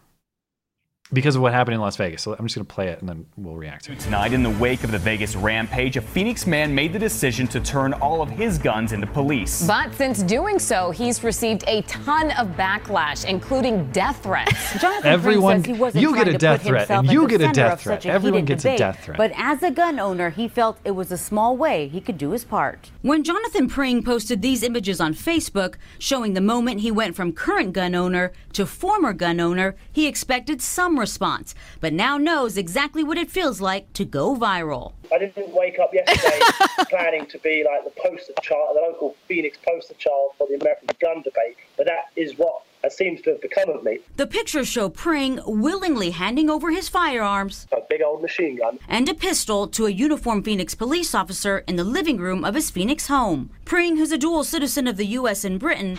because 1.14 1.36
of 1.36 1.42
what 1.42 1.54
happened 1.54 1.76
in 1.76 1.82
Las 1.82 1.96
Vegas. 1.98 2.24
So 2.24 2.34
I'm 2.38 2.46
just 2.46 2.56
going 2.56 2.66
to 2.66 2.74
play 2.74 2.88
it 2.88 3.00
and 3.00 3.08
then 3.08 3.26
we'll 3.38 3.56
react 3.56 3.86
to 3.86 3.92
it. 3.94 4.00
Tonight, 4.00 4.34
in 4.34 4.42
the 4.44 4.50
wake 4.50 4.84
of 4.84 4.92
the 4.92 4.98
Vegas 4.98 5.36
rampage, 5.36 5.98
a 5.98 6.02
Phoenix 6.02 6.48
man 6.48 6.74
made 6.74 6.94
the 6.94 7.00
decision 7.00 7.48
to 7.50 7.60
turn 7.60 7.94
all 7.94 8.22
of 8.22 8.30
his 8.30 8.58
guns 8.58 8.92
into 8.92 9.06
police. 9.08 9.66
But 9.68 9.94
since 9.94 10.24
doing 10.24 10.58
so, 10.58 10.90
he's 10.92 11.24
received 11.24 11.64
a 11.68 11.84
ton 11.84 12.32
of 12.32 12.48
backlash, 12.58 13.24
including 13.26 13.92
death 13.92 14.24
threats. 14.24 14.80
Jonathan 14.82 15.06
Everyone- 15.12 15.58
says 15.64 15.66
he 15.76 15.80
wasn't 15.80 16.02
you 16.02 16.10
get 16.16 16.24
trying 16.24 16.28
a 16.30 16.32
to 16.34 16.38
death 16.40 16.62
put 16.62 16.68
threat, 16.70 16.82
himself 16.88 17.04
and 17.06 17.14
you 17.14 17.22
the 17.22 17.28
get 17.28 17.42
a 17.42 17.44
center 17.46 17.54
death 17.54 17.74
of 17.74 17.82
threat. 17.82 18.02
such 18.02 18.06
a 18.08 18.10
Everyone 18.14 18.40
heated 18.40 18.48
gets 18.48 18.66
a 18.66 18.68
debate. 18.70 18.80
death 18.80 19.04
threat. 19.04 19.18
But 19.18 19.32
as 19.36 19.62
a 19.64 19.72
gun 19.72 20.00
owner, 20.00 20.30
he 20.32 20.48
felt 20.48 20.80
it 20.84 20.92
was 20.92 21.12
a 21.12 21.18
small 21.18 21.56
way 21.56 21.88
he 21.88 22.02
could 22.02 22.18
do 22.18 22.32
his 22.32 22.44
part. 22.44 22.90
When 23.04 23.24
Jonathan 23.24 23.68
Pring 23.70 24.02
posted 24.04 24.42
these 24.42 24.64
images 24.64 25.00
on 25.00 25.14
Facebook 25.14 25.76
showing 26.00 26.34
the 26.34 26.42
moment 26.42 26.82
he 26.82 26.92
went 26.92 27.16
from 27.16 27.32
current 27.32 27.74
gun 27.74 27.94
owner 27.94 28.34
to 28.54 28.66
former 28.66 29.14
gun 29.14 29.40
owner, 29.40 29.76
he 29.92 30.08
expected 30.08 30.62
some 30.62 30.95
response, 31.00 31.56
but 31.80 31.94
now 31.94 32.18
knows 32.18 32.58
exactly 32.58 33.04
what 33.04 33.18
it 33.18 33.32
feels 33.32 33.62
like 33.62 33.92
to 33.94 34.06
go 34.06 34.36
viral. 34.36 34.94
I 35.14 35.20
didn't 35.20 35.50
wake 35.54 35.80
up 35.80 35.94
yesterday 35.94 36.40
planning 36.90 37.26
to 37.28 37.40
be 37.40 37.64
like 37.64 37.84
the 37.84 38.02
poster 38.02 38.34
child, 38.42 38.76
the 38.76 38.82
local 38.82 39.16
Phoenix 39.28 39.58
poster 39.66 39.94
child 39.96 40.32
for 40.38 40.48
the 40.48 40.56
American 40.56 40.90
gun 41.00 41.22
debate, 41.22 41.58
but 41.78 41.86
that 41.86 42.12
is 42.16 42.38
what 42.38 42.65
has 42.86 42.96
seems 42.96 43.20
to 43.22 43.32
have 43.32 43.42
become 43.42 43.70
of 43.70 43.84
me. 43.84 43.98
The 44.16 44.28
pictures 44.28 44.68
show 44.68 44.90
Pring 44.90 45.40
willingly 45.46 46.12
handing 46.12 46.50
over 46.50 46.70
his 46.72 46.88
firearms 46.88 47.68
A 47.72 47.78
big 47.90 48.02
old 48.04 48.22
machine 48.22 48.58
gun. 48.58 48.78
and 48.88 49.10
a 49.10 49.14
pistol 49.16 49.68
to 49.70 49.88
a 49.88 49.90
uniformed 49.90 50.46
Phoenix 50.46 50.76
police 50.76 51.16
officer 51.16 51.64
in 51.68 51.76
the 51.78 51.84
living 51.84 52.18
room 52.18 52.46
of 52.46 52.54
his 52.56 52.70
Phoenix 52.70 53.08
home. 53.08 53.50
Pring, 53.66 53.98
who's 53.98 54.12
a 54.12 54.18
dual 54.18 54.44
citizen 54.44 54.88
of 54.88 54.98
the 54.98 55.08
U.S. 55.20 55.44
and 55.44 55.60
Britain, 55.60 55.98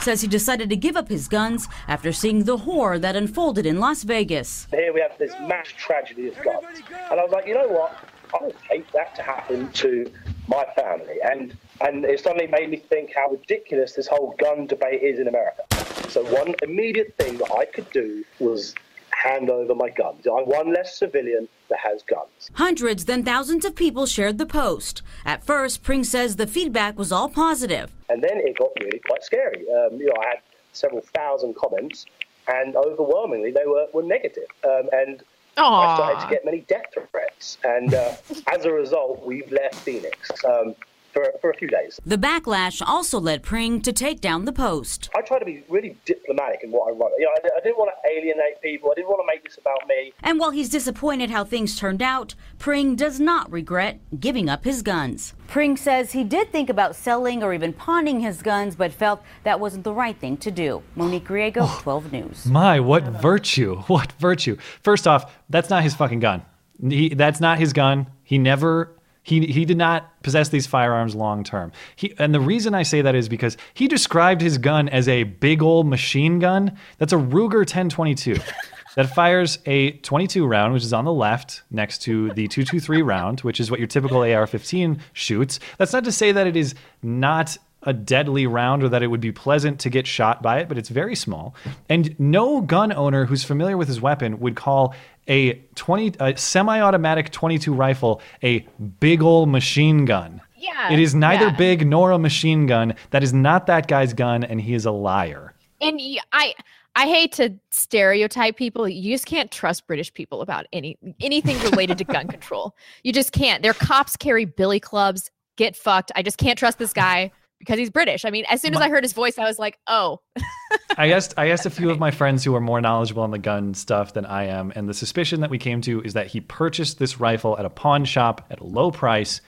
says 0.00 0.20
he 0.20 0.28
decided 0.28 0.70
to 0.70 0.76
give 0.76 0.96
up 0.96 1.08
his 1.08 1.26
guns 1.28 1.66
after 1.88 2.12
seeing 2.12 2.44
the 2.44 2.58
horror 2.58 2.98
that 2.98 3.16
unfolded 3.16 3.66
in 3.66 3.80
Las 3.80 4.02
Vegas. 4.04 4.66
Here 4.70 4.92
we 4.92 5.00
have 5.00 5.18
this 5.18 5.32
mass 5.42 5.68
tragedy 5.76 6.28
of 6.28 6.36
guns. 6.42 6.80
And 7.10 7.18
I 7.20 7.22
was 7.24 7.32
like, 7.32 7.46
you 7.46 7.54
know 7.54 7.68
what? 7.68 7.98
I 8.32 8.44
would 8.46 8.54
hate 8.68 8.86
that 8.92 9.16
to 9.16 9.22
happen 9.22 9.70
to 9.72 10.10
my 10.46 10.64
family. 10.76 11.16
And 11.24 11.56
and 11.80 12.04
it 12.04 12.20
suddenly 12.20 12.46
made 12.46 12.70
me 12.70 12.76
think 12.76 13.12
how 13.14 13.30
ridiculous 13.30 13.92
this 13.92 14.06
whole 14.06 14.34
gun 14.38 14.66
debate 14.66 15.02
is 15.02 15.18
in 15.18 15.28
America. 15.28 15.62
So 16.08 16.24
one 16.24 16.54
immediate 16.62 17.14
thing 17.16 17.38
that 17.38 17.52
I 17.52 17.64
could 17.64 17.90
do 17.90 18.24
was 18.38 18.74
hand 19.10 19.50
over 19.50 19.74
my 19.74 19.90
guns. 19.90 20.26
I'm 20.26 20.44
one 20.46 20.72
less 20.72 20.98
civilian 20.98 21.48
that 21.68 21.78
has 21.78 22.02
guns. 22.02 22.50
Hundreds, 22.54 23.04
then 23.04 23.22
thousands 23.22 23.64
of 23.64 23.74
people 23.74 24.06
shared 24.06 24.38
the 24.38 24.46
post. 24.46 25.02
At 25.24 25.44
first, 25.44 25.82
Pring 25.82 26.04
says 26.04 26.36
the 26.36 26.46
feedback 26.46 26.98
was 26.98 27.12
all 27.12 27.28
positive. 27.28 27.92
And 28.08 28.22
then 28.22 28.38
it 28.38 28.58
got 28.58 28.70
really 28.80 29.00
quite 29.06 29.22
scary. 29.22 29.64
Um, 29.70 29.98
you 29.98 30.06
know, 30.06 30.14
I 30.20 30.28
had 30.28 30.38
several 30.72 31.02
thousand 31.14 31.54
comments, 31.56 32.06
and 32.48 32.76
overwhelmingly 32.76 33.50
they 33.50 33.66
were, 33.66 33.86
were 33.92 34.02
negative. 34.02 34.48
Um, 34.64 34.88
and 34.92 35.22
I 35.56 35.96
started 35.96 36.20
to 36.22 36.30
get 36.30 36.44
many 36.44 36.60
death 36.60 36.86
threats. 37.10 37.58
And 37.64 37.94
uh, 37.94 38.14
as 38.52 38.64
a 38.64 38.72
result, 38.72 39.24
we've 39.24 39.50
left 39.52 39.74
Phoenix 39.76 40.30
um, 40.44 40.74
for, 41.12 41.32
for 41.40 41.50
a 41.50 41.54
few 41.54 41.68
days. 41.68 42.00
The 42.04 42.16
backlash 42.16 42.82
also 42.84 43.18
led 43.20 43.42
Pring 43.42 43.80
to 43.82 43.92
take 43.92 44.20
down 44.20 44.44
the 44.44 44.52
post. 44.52 45.10
I 45.16 45.22
try 45.22 45.38
to 45.38 45.44
be 45.44 45.64
really 45.68 45.96
diplomatic 46.04 46.60
in 46.62 46.70
what 46.70 46.88
I 46.88 46.92
write. 46.92 47.12
You 47.18 47.26
know, 47.26 47.32
I, 47.44 47.58
I 47.58 47.60
didn't 47.60 47.78
want 47.78 47.90
to 47.90 48.10
alienate 48.10 48.60
people. 48.62 48.90
I 48.90 48.94
didn't 48.94 49.08
want 49.08 49.20
to 49.22 49.26
make 49.26 49.44
this 49.44 49.58
about 49.58 49.86
me. 49.88 50.12
And 50.22 50.38
while 50.38 50.50
he's 50.50 50.68
disappointed 50.68 51.30
how 51.30 51.44
things 51.44 51.78
turned 51.78 52.02
out, 52.02 52.34
Pring 52.58 52.96
does 52.96 53.20
not 53.20 53.50
regret 53.50 54.00
giving 54.18 54.48
up 54.48 54.64
his 54.64 54.82
guns. 54.82 55.34
Pring 55.48 55.76
says 55.76 56.12
he 56.12 56.22
did 56.22 56.52
think 56.52 56.70
about 56.70 56.94
selling 56.94 57.42
or 57.42 57.52
even 57.52 57.72
pawning 57.72 58.20
his 58.20 58.40
guns, 58.42 58.76
but 58.76 58.92
felt 58.92 59.22
that 59.42 59.58
wasn't 59.58 59.84
the 59.84 59.92
right 59.92 60.16
thing 60.16 60.36
to 60.38 60.50
do. 60.50 60.82
Monique 60.94 61.26
Griego, 61.26 61.80
12 61.82 62.12
News. 62.12 62.46
My, 62.46 62.80
what 62.80 63.04
virtue! 63.04 63.82
What 63.90 64.12
virtue! 64.12 64.56
First 64.82 65.08
off, 65.08 65.32
that's 65.48 65.68
not 65.68 65.82
his 65.82 65.94
fucking 65.94 66.20
gun. 66.20 66.44
He, 66.80 67.08
that's 67.14 67.40
not 67.40 67.58
his 67.58 67.72
gun. 67.72 68.06
He 68.22 68.38
never. 68.38 68.96
He, 69.22 69.46
he 69.46 69.64
did 69.64 69.76
not 69.76 70.22
possess 70.22 70.48
these 70.48 70.66
firearms 70.66 71.14
long 71.14 71.44
term. 71.44 71.72
He 71.96 72.14
and 72.18 72.34
the 72.34 72.40
reason 72.40 72.74
I 72.74 72.82
say 72.82 73.02
that 73.02 73.14
is 73.14 73.28
because 73.28 73.56
he 73.74 73.86
described 73.86 74.40
his 74.40 74.58
gun 74.58 74.88
as 74.88 75.08
a 75.08 75.24
big 75.24 75.62
old 75.62 75.86
machine 75.86 76.38
gun. 76.38 76.76
That's 76.98 77.12
a 77.12 77.16
Ruger 77.16 77.58
1022 77.58 78.36
that 78.96 79.14
fires 79.14 79.58
a 79.66 79.92
22 79.92 80.46
round, 80.46 80.72
which 80.72 80.84
is 80.84 80.92
on 80.92 81.04
the 81.04 81.12
left 81.12 81.62
next 81.70 81.98
to 82.02 82.28
the 82.30 82.48
223 82.48 83.02
round, 83.02 83.40
which 83.40 83.60
is 83.60 83.70
what 83.70 83.78
your 83.78 83.86
typical 83.86 84.20
AR-15 84.20 85.00
shoots. 85.12 85.60
That's 85.78 85.92
not 85.92 86.04
to 86.04 86.12
say 86.12 86.32
that 86.32 86.46
it 86.46 86.56
is 86.56 86.74
not 87.02 87.56
a 87.84 87.92
deadly 87.92 88.46
round 88.46 88.82
or 88.82 88.88
that 88.90 89.02
it 89.02 89.06
would 89.06 89.20
be 89.20 89.32
pleasant 89.32 89.80
to 89.80 89.90
get 89.90 90.06
shot 90.06 90.42
by 90.42 90.58
it, 90.58 90.68
but 90.68 90.76
it's 90.76 90.90
very 90.90 91.14
small. 91.14 91.54
And 91.88 92.18
no 92.18 92.60
gun 92.60 92.92
owner 92.92 93.24
who's 93.24 93.42
familiar 93.42 93.76
with 93.76 93.88
his 93.88 94.00
weapon 94.00 94.38
would 94.40 94.54
call 94.54 94.94
a 95.30 95.54
20 95.76 96.14
a 96.20 96.36
semi-automatic 96.36 97.30
22 97.30 97.72
rifle 97.72 98.20
a 98.42 98.66
big 98.98 99.22
old 99.22 99.48
machine 99.48 100.04
gun. 100.04 100.42
Yeah. 100.56 100.92
It 100.92 100.98
is 100.98 101.14
neither 101.14 101.46
yeah. 101.46 101.56
big 101.56 101.86
nor 101.86 102.10
a 102.10 102.18
machine 102.18 102.66
gun. 102.66 102.94
That 103.10 103.22
is 103.22 103.32
not 103.32 103.66
that 103.66 103.86
guy's 103.86 104.12
gun 104.12 104.44
and 104.44 104.60
he 104.60 104.74
is 104.74 104.84
a 104.84 104.90
liar. 104.90 105.54
And 105.80 105.98
I 106.32 106.54
I 106.96 107.06
hate 107.06 107.32
to 107.32 107.54
stereotype 107.70 108.56
people. 108.56 108.88
You 108.88 109.14
just 109.14 109.24
can't 109.24 109.50
trust 109.50 109.86
British 109.86 110.12
people 110.12 110.42
about 110.42 110.66
any 110.72 110.98
anything 111.20 111.58
related 111.70 111.96
to 111.98 112.04
gun 112.04 112.26
control. 112.28 112.76
You 113.04 113.12
just 113.12 113.32
can't. 113.32 113.62
Their 113.62 113.74
cops 113.74 114.16
carry 114.16 114.44
billy 114.44 114.80
clubs. 114.80 115.30
Get 115.56 115.76
fucked. 115.76 116.10
I 116.16 116.22
just 116.22 116.38
can't 116.38 116.58
trust 116.58 116.78
this 116.78 116.92
guy. 116.92 117.30
Because 117.60 117.78
he's 117.78 117.90
British. 117.90 118.24
I 118.24 118.30
mean, 118.30 118.44
as 118.50 118.60
soon 118.60 118.74
as 118.74 118.80
I 118.80 118.88
heard 118.88 119.04
his 119.04 119.12
voice, 119.12 119.38
I 119.38 119.44
was 119.44 119.58
like, 119.60 119.78
oh, 119.86 120.20
I 120.98 121.12
asked 121.12 121.34
I 121.36 121.50
asked 121.50 121.66
a 121.66 121.70
few 121.70 121.90
of 121.90 122.00
my 122.00 122.10
friends 122.20 122.42
who 122.42 122.54
are 122.56 122.60
more 122.60 122.80
knowledgeable 122.80 123.22
on 123.22 123.30
the 123.30 123.38
gun 123.38 123.74
stuff 123.74 124.12
than 124.14 124.26
I 124.26 124.46
am, 124.46 124.72
and 124.74 124.88
the 124.88 124.94
suspicion 124.94 125.40
that 125.42 125.50
we 125.50 125.58
came 125.58 125.80
to 125.82 126.02
is 126.02 126.14
that 126.14 126.26
he 126.28 126.40
purchased 126.40 126.98
this 126.98 127.20
rifle 127.20 127.56
at 127.58 127.64
a 127.64 127.70
pawn 127.70 128.04
shop 128.04 128.44
at 128.50 128.58
a 128.60 128.64
low 128.64 128.90
price 128.90 129.40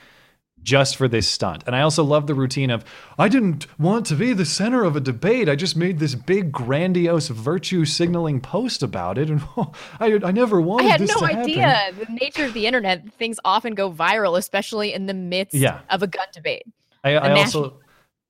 just 0.63 0.95
for 0.97 1.09
this 1.09 1.27
stunt. 1.27 1.65
And 1.67 1.75
I 1.75 1.81
also 1.81 2.05
love 2.05 2.29
the 2.29 2.37
routine 2.37 2.71
of 2.71 2.85
I 3.19 3.29
didn't 3.29 3.67
want 3.81 4.07
to 4.07 4.15
be 4.15 4.33
the 4.33 4.45
center 4.47 4.85
of 4.85 4.95
a 4.95 5.01
debate. 5.01 5.49
I 5.49 5.57
just 5.57 5.75
made 5.77 5.99
this 5.99 6.15
big 6.15 6.53
grandiose 6.53 7.27
virtue 7.27 7.85
signaling 7.85 8.41
post 8.41 8.81
about 8.81 9.19
it 9.19 9.29
and 9.29 9.43
I 9.99 10.21
I 10.23 10.31
never 10.31 10.61
wanted 10.61 10.87
I 10.87 10.91
had 10.91 11.01
no 11.01 11.27
idea. 11.27 11.63
happen. 11.69 11.99
The 12.07 12.13
nature 12.13 12.45
of 12.45 12.53
the 12.55 12.69
internet, 12.69 13.13
things 13.15 13.41
often 13.45 13.75
go 13.75 13.91
viral, 13.91 14.39
especially 14.39 14.93
in 14.93 15.07
the 15.07 15.15
midst 15.15 15.55
Yeah. 15.55 15.81
of 15.91 16.05
a 16.05 16.07
gun 16.07 16.27
debate. 16.33 16.63
I, 17.03 17.15
I 17.17 17.33
also 17.33 17.81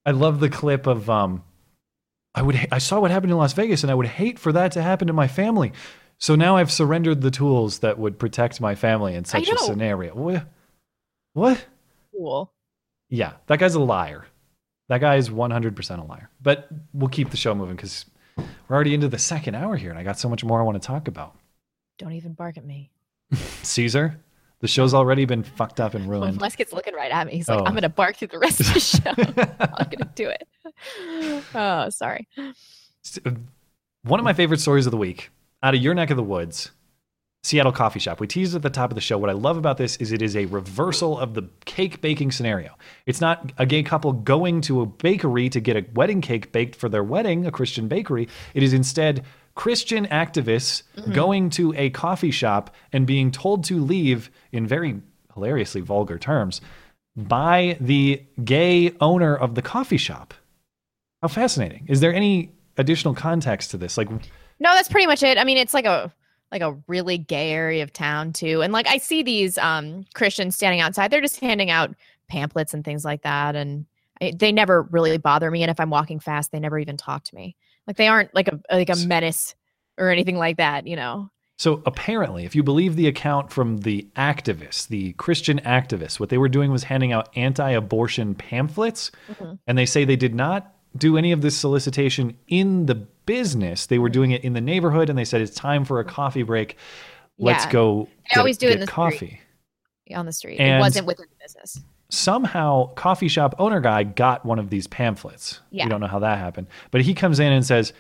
I 0.05 0.11
love 0.11 0.41
the 0.41 0.49
clip 0.49 0.87
of 0.87 1.09
um 1.09 1.45
I 2.35 2.43
would 2.43 2.69
I 2.73 2.79
saw 2.79 3.01
what 3.01 3.11
happened 3.11 3.33
in 3.33 3.39
Las 3.39 3.53
Vegas 3.53 3.83
and 3.83 3.91
I 3.91 3.95
would 3.95 4.07
hate 4.07 4.39
for 4.39 4.53
that 4.53 4.73
to 4.73 4.83
happen 4.83 5.07
to 5.09 5.13
my 5.13 5.29
family. 5.29 5.73
So 6.19 6.35
now 6.35 6.57
I've 6.57 6.71
surrendered 6.71 7.21
the 7.21 7.31
tools 7.31 7.81
that 7.81 7.99
would 7.99 8.19
protect 8.19 8.61
my 8.61 8.75
family 8.75 9.15
in 9.15 9.25
such 9.25 9.49
a 9.49 9.59
scenario. 9.59 10.15
What? 10.15 10.47
What? 11.33 11.67
Cool. 12.13 12.53
Yeah, 13.09 13.33
that 13.49 13.59
guy's 13.59 13.75
a 13.75 13.81
liar. 13.81 14.27
That 14.89 15.01
guy 15.01 15.17
is 15.17 15.31
100% 15.31 15.99
a 15.99 16.05
liar. 16.05 16.31
But 16.41 16.69
we'll 16.93 17.09
keep 17.09 17.31
the 17.31 17.37
show 17.37 17.55
moving 17.55 17.77
cuz 17.77 18.07
we're 18.37 18.77
already 18.77 18.95
into 18.95 19.09
the 19.09 19.19
second 19.19 19.55
hour 19.55 19.77
here 19.77 19.91
and 19.91 19.99
I 19.99 20.05
got 20.05 20.19
so 20.19 20.29
much 20.29 20.45
more 20.45 20.61
I 20.61 20.65
want 20.65 20.81
to 20.81 20.87
talk 20.87 21.09
about. 21.09 21.37
Don't 21.99 22.13
even 22.13 22.33
bark 22.33 22.57
at 22.57 22.65
me. 22.65 22.91
Caesar, 23.63 24.21
the 24.63 24.69
show's 24.69 24.95
already 24.95 25.27
been 25.27 25.43
fucked 25.43 25.79
up 25.81 25.93
and 25.93 26.09
ruined. 26.09 26.41
ruined. 26.41 26.41
Lesket's 26.41 26.73
looking 26.73 26.95
right 26.95 27.11
at 27.13 27.27
me. 27.27 27.35
He's 27.35 27.49
like, 27.49 27.61
Oh. 27.61 27.65
I'm 27.67 27.73
going 27.73 27.83
to 27.83 27.89
bark 27.91 28.17
through 28.17 28.29
the 28.29 28.39
rest 28.39 28.61
of 28.61 28.73
the 28.73 28.81
show. 28.81 29.11
I'm 29.11 29.85
going 29.91 29.99
to 29.99 30.11
do 30.15 30.29
it. 30.31 30.49
Oh, 31.55 31.89
sorry. 31.91 32.27
Uh, 32.37 33.31
one 34.05 34.19
of 34.19 34.25
my 34.25 34.33
favorite 34.33 34.59
stories 34.61 34.87
of 34.87 34.91
the 34.91 34.97
week 34.97 35.31
out 35.63 35.75
of 35.75 35.81
your 35.81 35.95
neck 35.95 36.11
of 36.11 36.17
the 36.17 36.23
woods, 36.23 36.71
Seattle 37.45 37.73
coffee 37.73 37.99
shop. 38.01 38.19
We 38.21 38.27
teased 38.27 38.55
at 38.57 38.63
the 38.63 38.71
top 38.71 38.91
of 38.91 38.95
the 38.97 39.01
show. 39.01 39.19
What 39.19 39.31
I 39.31 39.35
love 39.35 39.57
about 39.57 39.77
this 39.77 39.97
is 39.97 40.11
it 40.13 40.23
is 40.23 40.37
a 40.37 40.47
reversal 40.47 41.19
of 41.19 41.35
the 41.35 41.49
cake 41.65 42.01
baking 42.01 42.31
scenario. 42.33 42.77
It's 43.07 43.21
not 43.21 43.53
a 43.59 43.67
gay 43.67 43.83
couple 43.83 44.13
going 44.13 44.61
to 44.63 44.81
a 44.81 44.87
bakery 44.87 45.49
to 45.51 45.61
get 45.61 45.77
a 45.77 45.85
wedding 45.95 46.21
cake 46.21 46.51
baked 46.53 46.75
for 46.77 46.89
their 46.89 47.05
wedding, 47.05 47.47
a 47.47 47.51
Christian 47.53 47.89
bakery. 47.89 48.29
It 48.55 48.63
is 48.63 48.73
instead 48.73 49.25
Christian 49.55 50.07
activists 50.07 50.83
Mhm. 50.97 51.15
going 51.15 51.51
to 51.51 51.75
a 51.77 51.91
coffee 51.91 52.31
shop 52.31 52.75
and 52.93 53.07
being 53.07 53.31
told 53.31 53.65
to 53.65 53.81
leave 53.83 54.31
in 54.51 54.67
very 54.67 55.01
hilariously 55.35 55.81
vulgar 55.81 56.19
terms 56.19 56.61
by 57.17 57.77
the 57.81 58.23
gay 58.45 58.93
owner 59.01 59.37
of 59.37 59.55
the 59.55 59.63
coffee 59.63 59.97
shop. 59.99 60.33
How 61.21 61.29
fascinating. 61.29 61.85
Is 61.89 62.01
there 62.01 62.13
any 62.15 62.51
additional 62.79 63.15
context 63.15 63.71
to 63.73 63.77
this? 63.77 63.97
Like 63.99 64.11
No, 64.11 64.75
that's 64.75 64.89
pretty 64.89 65.07
much 65.07 65.23
it. 65.23 65.39
I 65.39 65.45
mean, 65.45 65.59
it's 65.59 65.75
like 65.75 65.85
a 65.87 66.13
like 66.51 66.63
a 66.63 66.77
really 66.87 67.17
gay 67.17 67.51
area 67.51 67.83
of 67.83 67.93
town 67.93 68.33
too. 68.33 68.61
And 68.63 68.73
like 68.73 68.87
I 68.87 68.99
see 68.99 69.23
these 69.23 69.59
um 69.59 70.05
Christians 70.15 70.57
standing 70.57 70.81
outside. 70.81 71.11
They're 71.11 71.21
just 71.21 71.41
handing 71.41 71.71
out 71.71 71.95
pamphlets 72.29 72.73
and 72.75 72.85
things 72.85 73.05
like 73.05 73.23
that 73.23 73.55
and 73.57 73.85
I, 74.21 74.33
they 74.37 74.53
never 74.53 74.83
really 74.83 75.19
bother 75.19 75.51
me 75.51 75.63
and 75.63 75.71
if 75.71 75.81
I'm 75.81 75.91
walking 75.91 76.21
fast, 76.21 76.53
they 76.53 76.61
never 76.61 76.79
even 76.79 76.97
talk 76.97 77.25
to 77.25 77.35
me. 77.35 77.57
Like 77.87 77.97
they 77.97 78.09
aren't 78.09 78.35
like 78.35 78.49
a 78.49 78.61
like 78.71 78.91
a 78.91 78.97
menace 79.07 79.55
or 79.99 80.11
anything 80.11 80.37
like 80.37 80.57
that, 80.59 80.87
you 80.87 80.97
know. 80.97 81.29
So 81.59 81.83
apparently, 81.87 82.45
if 82.45 82.57
you 82.57 82.63
believe 82.63 82.97
the 82.97 83.07
account 83.07 83.53
from 83.53 83.79
the 83.79 84.09
activists, 84.17 84.89
the 84.89 85.13
Christian 85.13 85.59
activists, 85.61 86.19
what 86.19 86.29
they 86.29 86.39
were 86.39 86.49
doing 86.49 86.73
was 86.73 86.85
handing 86.85 87.13
out 87.13 87.29
anti-abortion 87.37 88.35
pamphlets, 88.35 89.11
Mhm. 89.35 89.59
and 89.67 89.79
they 89.79 89.87
say 89.87 90.05
they 90.05 90.17
did 90.17 90.35
not 90.35 90.75
do 90.97 91.17
any 91.17 91.31
of 91.31 91.41
this 91.41 91.57
solicitation 91.57 92.37
in 92.49 92.87
the 92.87 92.95
business. 92.95 93.87
They 93.87 93.99
were 93.99 94.09
doing 94.09 94.33
it 94.33 94.43
in 94.43 94.55
the 94.55 94.61
neighborhood, 94.61 95.09
and 95.09 95.17
they 95.19 95.25
said 95.25 95.41
it's 95.41 95.55
time 95.55 95.85
for 95.85 96.01
a 96.01 96.05
coffee 96.05 96.43
break. 96.43 96.77
Let's 97.39 97.65
Yeah. 97.67 97.71
go. 97.73 98.09
They 98.35 98.39
always 98.41 98.59
do 98.59 98.67
it 98.69 98.75
in 98.75 98.81
the 98.81 98.87
coffee. 98.87 99.17
street. 99.17 99.39
On 100.17 100.27
the 100.27 100.33
street. 100.33 100.59
And- 100.59 100.79
it 100.79 100.81
wasn't 100.81 101.07
within 101.07 101.27
the 101.31 101.37
business. 101.45 101.81
Somehow, 102.13 102.93
coffee 102.93 103.29
shop 103.29 103.55
owner 103.59 103.81
guy 103.81 104.03
got 104.03 104.45
one 104.45 104.59
of 104.59 104.69
these 104.69 104.87
pamphlets. 104.87 105.61
Yeah. 105.71 105.85
We 105.87 105.91
don't 105.91 106.01
know 106.03 106.07
how 106.07 106.19
that 106.19 106.37
happened, 106.39 106.67
but 106.91 107.01
he 107.01 107.15
comes 107.15 107.41
in 107.41 107.51
and 107.51 107.65
says, 107.65 107.95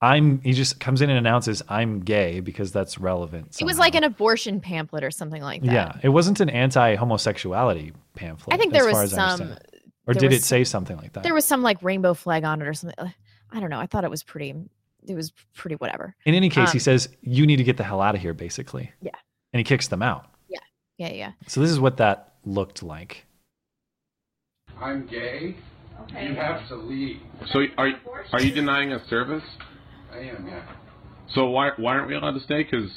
"I'm." 0.00 0.40
He 0.42 0.52
just 0.52 0.78
comes 0.78 1.02
in 1.02 1.10
and 1.10 1.18
announces, 1.18 1.60
"I'm 1.68 1.98
gay," 1.98 2.38
because 2.38 2.70
that's 2.70 2.96
relevant. 2.98 3.56
It 3.60 3.64
was 3.64 3.76
like 3.76 3.96
an 3.96 4.04
abortion 4.04 4.60
pamphlet 4.60 5.02
or 5.02 5.10
something 5.10 5.42
like 5.42 5.62
that. 5.62 5.72
Yeah, 5.72 5.92
it 6.00 6.10
wasn't 6.10 6.38
an 6.38 6.48
anti-homosexuality 6.48 7.92
pamphlet. 8.14 8.54
I 8.54 8.56
think 8.56 8.72
there 8.72 8.88
as 8.88 8.94
was 8.94 9.10
some- 9.10 9.56
or 10.06 10.14
did 10.14 10.32
it 10.32 10.44
say 10.44 10.62
something 10.62 10.96
like 10.96 11.12
that? 11.14 11.24
There 11.24 11.34
was 11.34 11.44
some 11.44 11.62
like 11.62 11.82
rainbow 11.82 12.14
flag 12.14 12.44
on 12.44 12.62
it 12.62 12.68
or 12.68 12.72
something. 12.74 13.12
I 13.50 13.58
don't 13.60 13.68
know. 13.70 13.80
I 13.80 13.86
thought 13.86 14.04
it 14.04 14.10
was 14.10 14.22
pretty 14.22 14.54
it 15.08 15.14
was 15.14 15.32
pretty 15.54 15.74
whatever. 15.76 16.14
In 16.24 16.34
any 16.34 16.50
case, 16.50 16.70
he 16.70 16.78
Um, 16.78 16.82
says 16.82 17.08
you 17.22 17.46
need 17.46 17.56
to 17.56 17.64
get 17.64 17.78
the 17.78 17.84
hell 17.84 18.00
out 18.00 18.14
of 18.14 18.20
here, 18.20 18.32
basically. 18.34 18.92
Yeah. 19.02 19.10
and 19.52 19.58
he 19.58 19.64
kicks 19.64 19.88
them 19.88 20.02
out. 20.02 20.26
Yeah. 20.98 21.08
Yeah, 21.08 21.14
yeah. 21.14 21.32
So 21.46 21.60
this 21.60 21.70
is 21.70 21.80
what 21.80 21.96
that 21.98 22.34
looked 22.44 22.82
like. 22.82 23.24
I'm 24.80 25.06
gay. 25.06 25.56
You 26.20 26.34
have 26.34 26.66
to 26.68 26.76
leave. 26.76 27.20
So 27.52 27.60
are 27.76 27.90
are 28.32 28.40
you 28.40 28.54
denying 28.54 28.92
us 28.92 29.08
service? 29.08 29.42
I 30.12 30.18
am, 30.18 30.46
yeah. 30.46 30.62
So 31.34 31.46
why 31.50 31.70
why 31.76 31.94
aren't 31.94 32.08
we 32.08 32.14
allowed 32.14 32.32
to 32.34 32.40
stay? 32.40 32.62
Because 32.64 32.90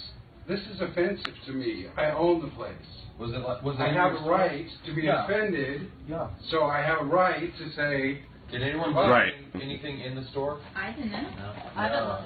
This 0.47 0.59
is 0.73 0.81
offensive 0.81 1.33
to 1.45 1.53
me. 1.53 1.87
I 1.97 2.11
own 2.11 2.41
the 2.41 2.47
place. 2.49 2.73
Was 3.19 3.31
it 3.33 3.37
like, 3.39 3.61
was 3.63 3.75
it 3.77 3.81
I 3.81 3.93
have 3.93 4.13
a 4.13 4.29
right 4.29 4.65
to 4.85 4.95
be 4.95 5.03
Yeah. 5.03 5.25
offended. 5.25 5.91
Yeah. 6.07 6.29
So 6.49 6.63
I 6.63 6.81
have 6.81 7.01
a 7.01 7.05
right 7.05 7.51
to 7.57 7.71
say. 7.71 8.21
Did 8.51 8.63
anyone 8.63 8.93
buy 8.93 9.09
Right. 9.09 9.33
anything 9.55 9.99
in 10.01 10.13
the 10.15 10.25
store? 10.25 10.59
I 10.75 10.91
didn't. 10.91 11.11
No. 11.11 11.53
I 11.75 11.87
don't 11.87 12.07
know. 12.07 12.25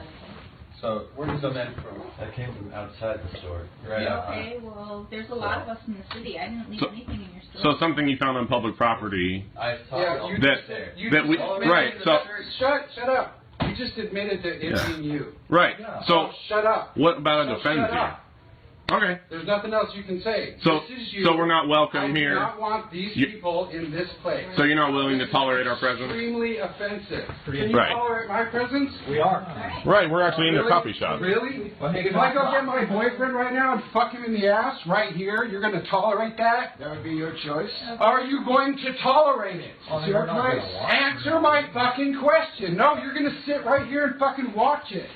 So 0.82 1.08
Where 1.16 1.28
does 1.28 1.42
so 1.42 1.50
this 1.50 1.56
then- 1.58 1.74
come 1.76 1.84
from? 1.84 2.02
That 2.20 2.34
came 2.36 2.54
from 2.56 2.74
outside 2.74 3.20
the 3.32 3.38
store. 3.40 3.62
Right. 3.88 4.04
Yeah, 4.04 4.26
okay, 4.30 4.58
well, 4.62 5.08
there's 5.10 5.30
a 5.30 5.36
lot 5.36 5.62
of 5.62 5.70
us 5.70 5.78
in 5.88 5.96
the 5.96 6.04
city. 6.16 6.38
I 6.40 6.48
didn't 6.50 6.70
leave 6.70 6.80
So- 6.80 6.88
anything 6.90 7.16
in 7.16 7.30
your 7.34 7.42
store. 7.54 7.74
so 7.74 7.80
something 7.80 8.08
you 8.08 8.18
found 8.18 8.38
on 8.38 8.48
public 8.48 8.76
property. 8.78 9.46
I 9.60 9.78
talked 9.90 9.92
Yeah, 9.94 10.28
you 10.28 10.38
that 10.40 10.68
just, 10.68 10.98
you 10.98 11.10
that 11.12 11.18
just 11.20 11.30
we 11.30 11.38
admitted 11.38 11.70
right. 11.72 11.94
that- 11.98 12.04
So 12.04 12.20
shut 12.60 12.88
shut 12.94 13.10
up. 13.10 13.40
You 13.68 13.76
just 13.76 13.98
admitted 13.98 14.44
to 14.44 14.50
it 14.50 14.76
Yeah. 14.76 14.88
being 14.88 15.04
you. 15.06 15.36
right. 15.50 15.76
So 16.08 16.14
Oh, 16.28 16.32
shut 16.48 16.66
up. 16.66 16.96
what 16.98 17.18
about 17.18 17.46
a 17.48 17.52
So 17.52 17.56
offends 17.56 17.82
shut 17.84 17.94
you? 17.94 18.00
up. 18.00 18.25
Okay. 18.92 19.20
There's 19.32 19.48
nothing 19.48 19.74
else 19.74 19.90
you 19.96 20.04
can 20.04 20.22
say. 20.22 20.56
So- 20.64 20.82
this 20.88 21.00
is 21.00 21.14
you. 21.14 21.26
so 21.26 21.36
we're 21.36 21.48
not 21.48 21.68
welcome 21.68 22.12
I 22.14 22.18
here. 22.18 22.36
do 22.36 22.40
not 22.40 22.60
want 22.62 22.92
these 22.92 23.16
You- 23.18 23.28
people 23.28 23.70
in 23.70 23.90
this 23.90 24.08
place. 24.22 24.46
So 24.56 24.64
you're 24.64 24.76
not 24.76 24.94
willing 24.94 25.14
to 25.18 25.26
This 25.26 25.30
is 25.30 25.32
tolerate 25.32 25.66
our 25.66 25.76
presence? 25.78 26.12
Extremely 26.12 26.60
offensive. 26.60 27.26
Can 27.46 27.70
you 27.72 27.76
Right. 27.78 27.92
tolerate 27.92 28.28
my 28.30 28.44
presence? 28.46 28.92
We 29.10 29.20
are. 29.20 29.44
Right. 29.86 30.08
We're 30.10 30.22
actually 30.22 30.50
in 30.50 30.56
the 30.56 30.64
coffee 30.64 30.94
shop. 30.94 31.20
Really? 31.20 31.74
Well, 31.80 31.92
hey, 31.94 32.06
if 32.06 32.16
I 32.16 32.32
go 32.32 32.52
get 32.52 32.64
my 32.64 32.86
boyfriend 32.86 33.34
right 33.34 33.54
now 33.54 33.74
and 33.74 33.84
fuck 33.86 34.12
him 34.12 34.24
in 34.24 34.34
the 34.34 34.48
ass 34.50 34.86
right 34.86 35.14
here, 35.16 35.46
you're 35.46 35.62
going 35.62 35.74
to 35.74 35.88
tolerate 35.88 36.38
that? 36.38 36.78
That 36.80 36.92
would 36.92 37.04
be 37.04 37.16
your 37.16 37.32
choice. 37.44 37.72
Are 38.00 38.22
you 38.22 38.46
going 38.46 38.78
to 38.78 38.94
tolerate 39.02 39.62
it? 39.62 39.74
Oh, 39.90 39.98
It's 39.98 40.06
no, 40.08 40.12
your 40.12 40.20
we're 40.22 40.26
not 40.28 40.36
gonna 40.52 40.62
choice. 40.62 40.76
Answer 40.92 41.40
my 41.40 41.64
fucking 41.74 42.20
question. 42.20 42.78
No, 42.78 42.98
you're 42.98 43.14
going 43.14 43.30
to 43.30 43.42
sit 43.48 43.66
right 43.66 43.88
here 43.88 44.06
and 44.06 44.20
fucking 44.20 44.54
watch 44.54 44.92
it. 44.92 45.10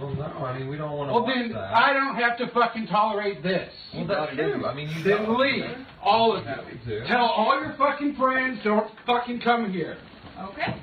Well, 0.00 0.14
no, 0.14 0.24
I 0.44 0.58
mean 0.58 0.68
we 0.68 0.76
don't 0.76 0.92
want 0.96 1.08
to 1.10 1.14
Well, 1.14 1.26
then 1.26 1.52
that. 1.52 1.72
I 1.74 1.92
don't 1.92 2.16
have 2.16 2.36
to 2.38 2.48
fucking 2.52 2.86
tolerate 2.88 3.42
this. 3.42 3.72
well, 3.94 4.06
that's 4.06 4.34
true. 4.34 4.64
I 4.66 4.74
mean, 4.74 4.88
you 4.90 5.02
Then 5.02 5.24
don't. 5.24 5.38
leave, 5.38 5.64
all 6.02 6.36
of 6.36 6.44
Happy 6.44 6.78
you. 6.86 7.00
to. 7.00 7.06
Tell 7.06 7.24
all 7.24 7.58
your 7.60 7.74
fucking 7.78 8.14
friends 8.16 8.60
don't 8.64 8.90
fucking 9.06 9.40
come 9.40 9.70
here. 9.72 9.96
Okay. 10.38 10.80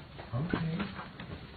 Okay. 0.47 0.77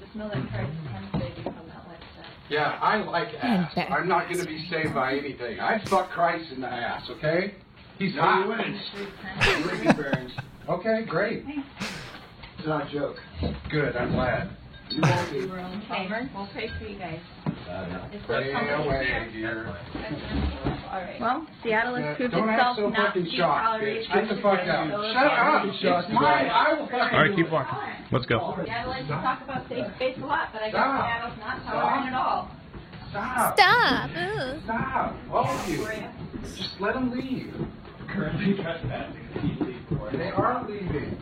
Just 0.01 0.15
know 0.15 0.29
that 0.29 0.49
Christ 0.51 0.71
can 0.93 1.09
save 1.21 1.37
you 1.39 1.45
from 1.45 1.55
that 1.69 1.87
lifestyle. 1.89 2.31
Yeah, 2.51 2.79
I 2.83 2.97
like 2.99 3.29
mm-hmm. 3.29 3.47
ass. 3.81 3.91
I'm 3.91 4.07
not 4.09 4.29
going 4.29 4.41
to 4.41 4.47
be 4.47 4.67
saved 4.71 4.95
by 4.95 5.15
anything. 5.17 5.59
I'd 5.61 5.89
fuck 5.89 6.11
Christ 6.11 6.53
in 6.53 6.61
the 6.61 6.69
ass, 6.69 7.09
okay? 7.11 7.55
He's 7.99 8.15
No, 8.15 8.21
hot. 8.21 8.43
you 8.43 8.49
wouldn't. 8.49 10.33
okay, 10.69 11.05
great. 11.09 11.45
It's 12.59 12.67
not 12.67 12.89
a 12.89 12.93
joke. 12.93 13.17
Good, 13.71 13.97
I'm 13.97 14.13
glad. 14.13 14.51
You 14.91 15.01
won't 15.03 15.33
be. 15.33 15.39
Okay, 15.41 16.29
we'll 16.35 16.49
pray 16.53 16.71
for 16.79 16.85
you 16.87 16.99
guys. 16.99 17.19
It's 17.69 18.25
away, 18.29 19.29
dear. 19.33 19.67
All 19.67 21.03
right. 21.03 21.21
Well, 21.21 21.47
Seattle 21.63 21.99
Yeah, 21.99 22.07
has 22.07 22.17
proved 22.17 22.33
don't 22.33 22.49
act 22.49 22.61
itself 22.61 22.77
so 22.77 22.89
not 22.89 22.97
to 22.97 23.03
fucking 23.07 23.25
be 23.25 23.37
shocked, 23.37 23.65
tolerated. 23.65 24.07
Get 24.07 24.29
the 24.29 24.37
fuck 24.43 24.61
out. 24.61 24.87
Shut 25.13 25.27
up. 25.27 25.65
It's 25.67 26.13
mine. 26.15 26.47
I 26.47 26.75
will 26.75 26.87
fucking 26.87 27.01
All 27.01 27.23
right. 27.23 27.29
do 27.31 27.37
Keep 27.43 27.51
walking. 27.51 27.79
Let's 28.13 28.27
go. 28.27 28.55
Seattle 28.65 28.91
likes 28.91 29.07
to 29.09 29.15
talk 29.15 29.43
about 29.43 29.69
safe 29.69 29.87
space 29.97 30.17
a 30.23 30.27
lot, 30.27 30.49
but 30.53 30.63
I 30.63 30.71
guess 30.71 30.79
Stop. 30.79 31.07
Seattle's 31.07 31.39
not 31.41 31.65
tolerant 31.67 32.07
at 32.07 32.15
all. 32.15 32.51
Stop. 33.11 33.59
Stop. 33.59 34.11
Ugh. 34.17 34.61
Stop. 34.65 35.17
All 35.33 35.47
of 35.51 35.69
you. 35.69 35.87
Just 36.57 36.81
let 36.81 36.95
them 36.95 37.11
leave. 37.11 37.53
They 40.13 40.31
are 40.31 40.65
leaving. 40.69 41.19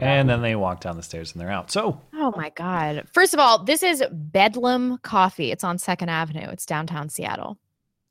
And 0.00 0.28
then 0.28 0.42
they 0.42 0.56
walk 0.56 0.80
down 0.80 0.96
the 0.96 1.02
stairs 1.02 1.32
and 1.32 1.40
they're 1.40 1.50
out. 1.50 1.70
So 1.70 2.00
Oh 2.14 2.32
my 2.36 2.50
god. 2.50 3.06
First 3.12 3.34
of 3.34 3.40
all, 3.40 3.64
this 3.64 3.82
is 3.82 4.02
Bedlam 4.12 4.98
Coffee. 5.02 5.50
It's 5.50 5.64
on 5.64 5.78
2nd 5.78 6.08
Avenue. 6.08 6.48
It's 6.50 6.66
downtown 6.66 7.08
Seattle. 7.08 7.58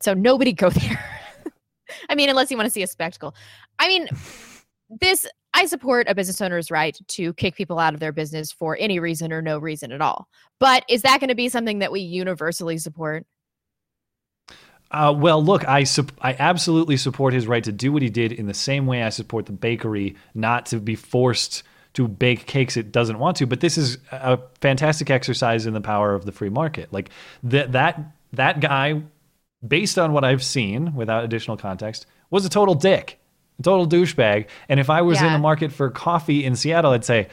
So 0.02 0.14
nobody 0.14 0.54
go 0.54 0.70
there. 0.72 1.04
I 2.10 2.16
mean, 2.16 2.30
unless 2.30 2.50
you 2.50 2.58
want 2.58 2.68
to 2.68 2.72
see 2.72 2.84
a 2.84 2.88
spectacle. 2.88 3.36
I 3.78 3.88
mean, 3.88 4.08
this 4.90 5.26
I 5.54 5.68
support 5.68 6.08
a 6.10 6.16
business 6.16 6.42
owner's 6.42 6.70
right 6.70 6.98
to 7.10 7.34
kick 7.34 7.56
people 7.56 7.80
out 7.80 7.94
of 7.94 8.00
their 8.00 8.12
business 8.12 8.52
for 8.52 8.76
any 8.80 9.00
reason 9.00 9.32
or 9.32 9.42
no 9.42 9.58
reason 9.58 9.92
at 9.94 10.02
all. 10.02 10.28
But 10.60 10.84
is 10.90 11.04
that 11.04 11.20
going 11.22 11.30
to 11.30 11.36
be 11.36 11.48
something 11.48 11.80
that 11.80 11.94
we 11.94 12.02
universally 12.02 12.78
support? 12.78 13.26
Uh, 14.92 15.14
well, 15.16 15.44
look, 15.44 15.68
I 15.68 15.84
sup- 15.84 16.12
I 16.22 16.36
absolutely 16.38 16.98
support 16.98 17.34
his 17.34 17.48
right 17.48 17.64
to 17.64 17.72
do 17.72 17.92
what 17.92 18.02
he 18.02 18.10
did 18.10 18.32
in 18.32 18.48
the 18.48 18.54
same 18.54 18.86
way 18.86 19.04
I 19.04 19.10
support 19.10 19.46
the 19.46 19.54
bakery 19.54 20.16
not 20.34 20.68
to 20.68 20.80
be 20.80 20.96
forced 20.96 21.64
to 21.96 22.08
bake 22.08 22.46
cakes 22.46 22.78
it 22.78 22.92
doesn't 22.92 23.20
want 23.20 23.38
to. 23.38 23.48
But 23.48 23.60
this 23.60 23.78
is 23.78 23.98
a 24.12 24.40
fantastic 24.62 25.10
exercise 25.10 25.66
in 25.66 25.74
the 25.74 25.82
power 25.82 26.14
of 26.14 26.26
the 26.26 26.32
free 26.32 26.50
market. 26.50 26.94
Like 26.94 27.10
that 27.44 27.72
that 27.72 28.00
that 28.34 28.60
guy, 28.60 29.02
based 29.66 29.98
on 29.98 30.14
what 30.14 30.24
I've 30.24 30.44
seen, 30.44 30.94
without 30.94 31.24
additional 31.24 31.58
context, 31.58 32.06
was 32.30 32.46
a 32.46 32.50
total 32.50 32.76
dick, 32.76 33.20
a 33.60 33.64
total 33.64 33.88
douchebag. 33.88 34.48
And 34.70 34.80
if 34.80 34.90
I 34.90 35.02
was 35.02 35.22
in 35.22 35.34
the 35.34 35.40
market 35.40 35.72
for 35.72 35.90
coffee 35.90 36.46
in 36.46 36.56
Seattle, 36.56 36.92
I'd 36.92 37.06
say, 37.06 37.30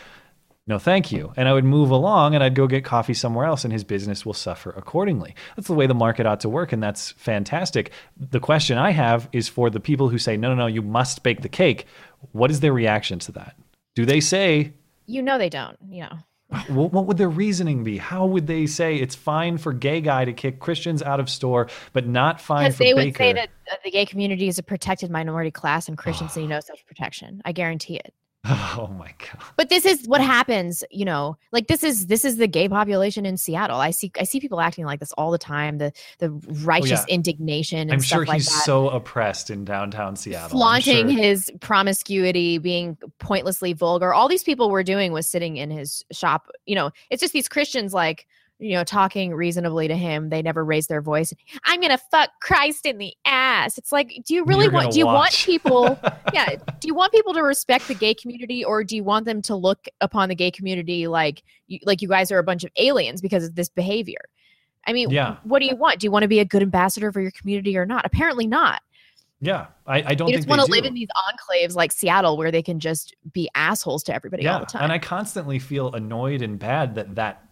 no, 0.68 0.78
thank 0.78 1.10
you. 1.10 1.32
And 1.36 1.48
I 1.48 1.55
would 1.55 1.64
move 1.64 1.90
along 1.90 2.36
and 2.36 2.44
I'd 2.44 2.55
go 2.55 2.68
get 2.68 2.84
coffee 2.84 3.14
somewhere 3.14 3.47
else, 3.47 3.64
and 3.64 3.72
his 3.72 3.82
business 3.82 4.24
will 4.24 4.32
suffer 4.32 4.70
accordingly. 4.70 5.34
That's 5.56 5.66
the 5.66 5.74
way 5.74 5.89
the 5.89 5.94
market 5.94 6.24
ought 6.24 6.39
to 6.40 6.48
work, 6.48 6.72
and 6.72 6.80
that's 6.80 7.10
fantastic. 7.10 7.90
The 8.16 8.39
question 8.39 8.78
I 8.78 8.93
have 8.93 9.28
is 9.32 9.48
for 9.48 9.70
the 9.70 9.80
people 9.80 10.09
who 10.09 10.18
say, 10.18 10.36
no, 10.36 10.51
no, 10.51 10.55
no, 10.55 10.66
you 10.68 10.80
must 10.80 11.24
bake 11.24 11.43
the 11.43 11.48
cake. 11.48 11.86
What 12.30 12.52
is 12.52 12.60
their 12.60 12.72
reaction 12.72 13.18
to 13.18 13.32
that? 13.32 13.56
Do 13.94 14.06
they 14.06 14.20
say, 14.20 14.73
You 15.06 15.23
know 15.23 15.39
they 15.39 15.48
don't. 15.48 15.77
You 15.89 16.02
know. 16.02 16.19
what, 16.69 16.93
what 16.93 17.06
would 17.06 17.16
their 17.19 17.28
reasoning 17.28 17.82
be? 17.85 17.98
How 17.98 18.27
would 18.27 18.47
they 18.47 18.66
say 18.66 18.97
it's 18.97 19.14
fine 19.14 19.59
for 19.59 19.73
gay 19.73 20.01
guy 20.01 20.24
to 20.24 20.32
kick 20.32 20.60
Christians 20.60 21.02
out 21.02 21.20
of 21.20 21.28
store, 21.31 21.69
but 21.93 22.06
not 22.06 22.40
fine 22.40 22.70
for 22.73 22.78
they 22.78 22.93
baker? 22.93 23.06
would 23.06 23.16
say 23.16 23.32
that 23.32 23.48
uh, 23.70 23.77
the 23.85 23.90
gay 23.90 24.05
community 24.06 24.48
is 24.48 24.59
a 24.59 24.62
protected 24.62 25.10
minority 25.10 25.51
class 25.51 25.89
and 25.89 25.97
Christians 25.97 26.36
need 26.36 26.48
no 26.48 26.60
such 26.60 26.85
protection. 26.86 27.40
I 27.44 27.52
guarantee 27.52 27.97
it. 27.97 28.14
oh 28.48 28.93
my 28.98 29.14
god! 29.19 29.40
But 29.56 29.69
this 29.69 29.85
is 29.85 30.05
what 30.09 30.20
happens, 30.20 30.82
you 30.90 31.05
know. 31.05 31.36
Like 31.52 31.69
this 31.69 31.85
is 31.85 32.09
this 32.09 32.24
is 32.24 32.39
the 32.39 32.48
gay 32.48 32.69
population 32.69 33.24
in 33.24 33.36
Seattle. 33.36 33.78
I 33.78 33.93
see 33.93 34.10
I 34.19 34.24
see 34.24 34.40
people 34.40 34.60
acting 34.60 34.85
like 34.85 34.98
this 34.98 35.12
all 35.12 35.31
the 35.31 35.39
time. 35.39 35.78
The 35.78 35.93
the 36.19 36.27
oh, 36.27 36.40
righteous 36.64 37.02
Oh, 37.02 37.05
yeah. 37.09 37.14
indignation 37.14 37.93
I'm 37.93 38.01
sure 38.01 38.27
like 38.27 38.39
he's 38.39 38.47
that. 38.47 38.64
so 38.64 38.89
oppressed 38.89 39.51
in 39.51 39.64
downtown 39.64 40.16
Seattle. 40.16 40.51
Flaunting 40.59 41.09
sure- 41.09 41.23
his 41.23 41.52
promiscuity, 41.60 42.59
being 42.59 42.98
pointlessly 43.20 43.74
vulgar. 43.74 44.12
All 44.12 44.27
these 44.27 44.43
people 44.43 44.70
were 44.70 44.82
doing 44.82 45.12
was 45.12 45.28
sitting 45.28 45.56
in 45.56 45.70
his 45.70 46.05
shop. 46.10 46.48
You 46.66 46.74
know, 46.74 46.90
it's 47.10 47.20
just 47.20 47.32
these 47.32 47.48
Christians 47.48 47.94
like, 47.94 48.27
you 48.62 48.74
know, 48.76 48.84
talking 48.84 49.34
reasonably 49.34 49.89
to 49.89 49.97
him. 49.97 50.28
They 50.28 50.40
never 50.40 50.64
raise 50.64 50.86
their 50.86 51.02
voice. 51.02 51.34
I'm 51.64 51.80
gonna 51.80 51.98
fuck 51.98 52.30
Christ 52.40 52.86
in 52.86 52.98
the 52.98 53.12
ass. 53.26 53.76
It's 53.76 53.90
like, 53.90 54.22
do 54.24 54.34
you 54.34 54.44
really 54.44 54.64
You're 54.64 54.72
want 54.72 54.93
do 54.93 54.98
you 54.98 55.06
want 55.06 55.32
people 55.32 55.98
yeah, 56.32 56.55
do 56.78 56.89
you 56.89 56.94
want 56.94 57.12
people 57.12 57.34
to 57.34 57.43
respect 57.43 57.89
the 57.89 57.94
gay 57.94 58.14
community 58.14 58.64
or 58.64 58.84
do 58.84 58.94
you 58.94 59.02
want 59.02 59.26
them 59.26 59.43
to 59.43 59.56
look 59.56 59.86
upon 60.01 60.28
the 60.28 60.34
gay 60.34 60.51
community 60.51 61.09
like 61.09 61.43
you 61.66 61.80
like 61.84 62.01
you 62.01 62.09
guys 62.09 62.30
are 62.30 62.39
a 62.39 62.44
bunch 62.44 62.62
of 62.62 62.70
aliens 62.76 63.20
because 63.20 63.44
of 63.44 63.56
this 63.56 63.68
behavior? 63.68 64.20
I 64.86 64.93
mean, 64.93 65.10
Yeah. 65.10 65.36
what 65.44 65.60
do 65.60 65.66
you 65.66 65.76
want? 65.76 66.01
Do 66.01 66.06
you 66.06 66.10
want 66.10 66.22
to 66.22 66.28
be 66.28 66.40
a 66.40 66.44
good 66.44 66.62
ambassador 66.62 67.12
for 67.12 67.20
your 67.20 67.30
community 67.32 67.76
or 67.76 67.86
not? 67.86 68.05
Apparently 68.05 68.47
not. 68.47 68.82
Yeah, 69.40 69.66
I, 69.89 70.02
I 70.06 70.14
don't 70.14 70.28
You 70.28 70.36
just 70.36 70.47
want 70.47 70.60
to 70.60 70.70
live 70.70 70.84
in 70.84 70.94
these 70.94 71.09
enclaves 71.28 71.74
like 71.74 71.90
Seattle 71.90 72.36
where 72.36 72.52
they 72.52 72.62
can 72.62 72.78
just 72.78 73.16
be 73.32 73.51
assholes 73.56 74.05
to 74.05 74.14
everybody 74.14 74.47
all 74.47 74.60
the 74.60 74.66
time. 74.66 74.84
And 74.84 74.93
I 74.93 75.01
constantly 75.01 75.59
feel 75.59 75.93
annoyed 75.94 76.43
and 76.43 76.60
bad 76.60 76.94
that 76.94 77.16
that 77.16 77.43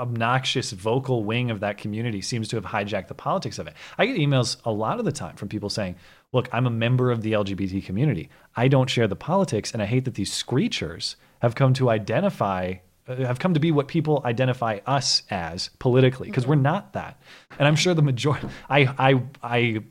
obnoxious 0.00 0.72
vocal 0.72 1.24
wing 1.24 1.50
of 1.50 1.60
that 1.60 1.78
community 1.78 2.20
seems 2.20 2.48
to 2.48 2.56
have 2.56 2.64
hijacked 2.64 3.08
the 3.08 3.14
politics 3.14 3.58
of 3.58 3.66
it. 3.66 3.74
I 3.98 4.06
get 4.06 4.16
emails 4.16 4.56
a 4.64 4.72
lot 4.72 4.98
of 4.98 5.04
the 5.04 5.12
time 5.12 5.36
from 5.36 5.48
people 5.48 5.70
saying, 5.70 5.96
"Look, 6.32 6.48
I'm 6.52 6.66
a 6.66 6.70
member 6.70 7.10
of 7.10 7.22
the 7.22 7.32
LGBT 7.32 7.84
community. 7.84 8.28
I 8.56 8.68
don't 8.68 8.90
share 8.90 9.06
the 9.06 9.16
politics 9.16 9.72
and 9.72 9.82
I 9.82 9.86
hate 9.86 10.04
that 10.06 10.14
these 10.14 10.32
screechers 10.32 11.16
have 11.40 11.54
come 11.54 11.74
to 11.74 11.90
identify 11.90 12.74
uh, 13.06 13.16
have 13.16 13.38
come 13.38 13.54
to 13.54 13.60
be 13.60 13.72
what 13.72 13.88
people 13.88 14.22
identify 14.24 14.80
us 14.86 15.22
as 15.30 15.70
politically 15.78 16.28
because 16.28 16.46
we're 16.46 16.56
not 16.56 16.94
that." 16.94 17.20
And 17.58 17.68
I'm 17.68 17.76
sure 17.76 17.94
the 17.94 18.02
majority 18.02 18.48
I 18.68 18.80
I 18.98 19.22
I 19.42 19.82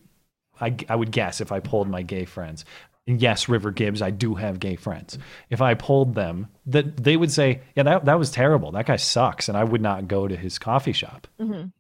I, 0.62 0.76
I 0.90 0.96
would 0.96 1.12
guess 1.12 1.42
if 1.42 1.52
I 1.52 1.60
polled 1.60 1.90
my 1.90 2.02
gay 2.02 2.26
friends, 2.26 2.66
and 3.10 3.20
yes, 3.20 3.50
River 3.50 3.72
Gibbs, 3.72 4.02
I 4.02 4.12
do 4.12 4.36
have 4.36 4.60
gay 4.60 4.76
friends. 4.76 5.18
If 5.50 5.62
I 5.62 5.74
polled 5.74 6.14
them, 6.14 6.48
that 6.68 6.96
they 7.04 7.18
would 7.18 7.32
say, 7.32 7.62
"Yeah, 7.76 7.84
that 7.84 8.06
that 8.06 8.20
was 8.20 8.30
terrible. 8.32 8.72
That 8.72 8.86
guy 8.86 8.98
sucks," 8.98 9.50
and 9.50 9.58
I 9.58 9.64
would 9.64 9.82
not 9.82 10.08
go 10.08 10.28
to 10.28 10.38
his 10.38 10.60
coffee 10.60 10.94
shop. 10.94 11.28
Mhm. 11.40 11.72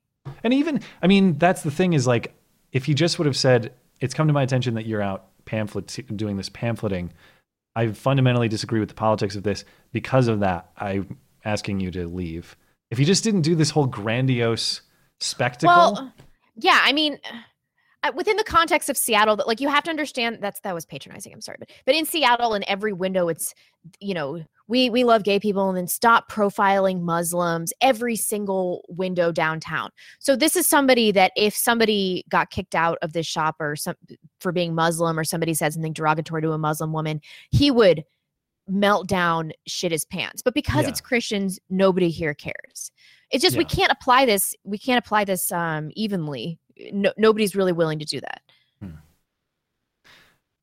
And 0.44 0.54
even, 0.54 0.82
I 1.02 1.08
mean, 1.08 1.38
that's 1.38 1.62
the 1.62 1.72
thing 1.72 1.94
is 1.94 2.08
like, 2.08 2.34
if 2.72 2.86
he 2.86 2.94
just 2.94 3.20
would 3.20 3.26
have 3.28 3.38
said, 3.38 3.72
"It's 4.02 4.14
come 4.14 4.28
to 4.28 4.34
my 4.34 4.44
attention 4.44 4.74
that 4.74 4.86
you're 4.86 5.02
out 5.02 5.28
pamphlet 5.46 6.00
doing 6.16 6.38
this 6.38 6.50
pamphleting," 6.50 7.12
I 7.76 7.90
fundamentally 7.90 8.48
disagree 8.50 8.80
with 8.80 8.90
the 8.90 8.96
politics 8.96 9.36
of 9.36 9.44
this. 9.44 9.64
Because 9.92 10.28
of 10.28 10.40
that, 10.40 10.72
I'm 10.78 11.18
asking 11.46 11.80
you 11.80 11.92
to 11.92 12.08
leave. 12.08 12.58
If 12.90 12.98
he 12.98 13.06
just 13.06 13.24
didn't 13.24 13.42
do 13.42 13.54
this 13.56 13.70
whole 13.70 13.86
grandiose 13.86 14.82
spectacle, 15.20 15.94
Well, 15.94 16.14
yeah, 16.56 16.80
I 16.84 16.92
mean, 16.92 17.20
uh, 18.04 18.12
within 18.16 18.38
the 18.38 18.44
context 18.44 18.90
of 18.90 18.98
Seattle, 18.98 19.36
that 19.36 19.48
like 19.48 19.60
you 19.60 19.68
have 19.68 19.84
to 19.84 19.90
understand 19.90 20.40
that's 20.42 20.60
that 20.62 20.74
was 20.74 20.86
patronizing. 20.86 21.34
I'm 21.34 21.42
sorry, 21.42 21.58
but 21.60 21.70
but 21.86 21.96
in 21.96 22.06
Seattle, 22.06 22.54
in 22.54 22.64
every 22.68 22.94
window, 22.94 23.28
it's 23.28 23.54
you 24.00 24.14
know 24.14 24.42
we 24.68 24.90
we 24.90 25.04
love 25.04 25.24
gay 25.24 25.40
people, 25.40 25.68
and 25.68 25.78
then 25.78 25.88
stop 25.88 26.32
profiling 26.32 27.02
Muslims 27.02 27.74
every 27.82 28.16
single 28.16 28.86
window 28.88 29.32
downtown. 29.32 29.90
So 30.20 30.36
this 30.36 30.56
is 30.56 30.68
somebody 30.68 31.12
that 31.12 31.32
if 31.36 31.56
somebody 31.56 32.24
got 32.30 32.52
kicked 32.52 32.76
out 32.76 32.98
of 33.02 33.14
this 33.14 33.26
shop 33.28 33.56
or 33.60 33.76
some 33.76 33.96
for 34.40 34.52
being 34.52 34.74
Muslim, 34.74 35.20
or 35.20 35.24
somebody 35.24 35.54
said 35.54 35.74
something 35.74 35.94
derogatory 35.94 36.42
to 36.44 36.52
a 36.52 36.58
Muslim 36.58 36.94
woman, 36.94 37.20
he 37.52 37.70
would 37.70 38.04
melt 38.70 39.08
down, 39.08 39.52
shit 39.68 39.92
his 39.92 40.06
pants. 40.06 40.42
But 40.42 40.54
because 40.54 40.84
Yeah. 40.84 40.90
it's 40.90 41.02
Christians, 41.02 41.60
nobody 41.70 42.10
here 42.10 42.36
cares. 42.36 42.92
It's 43.32 43.44
just 43.44 43.58
we 43.58 43.66
can't 43.66 43.92
apply 43.92 44.26
this. 44.26 44.56
We 44.64 44.78
can't 44.78 45.04
apply 45.04 45.26
this 45.26 45.52
um, 45.52 45.90
evenly. 45.96 46.60
No, 46.92 47.12
nobody's 47.18 47.56
really 47.56 47.72
willing 47.74 48.00
to 48.00 48.06
do 48.06 48.22
that. 48.22 48.42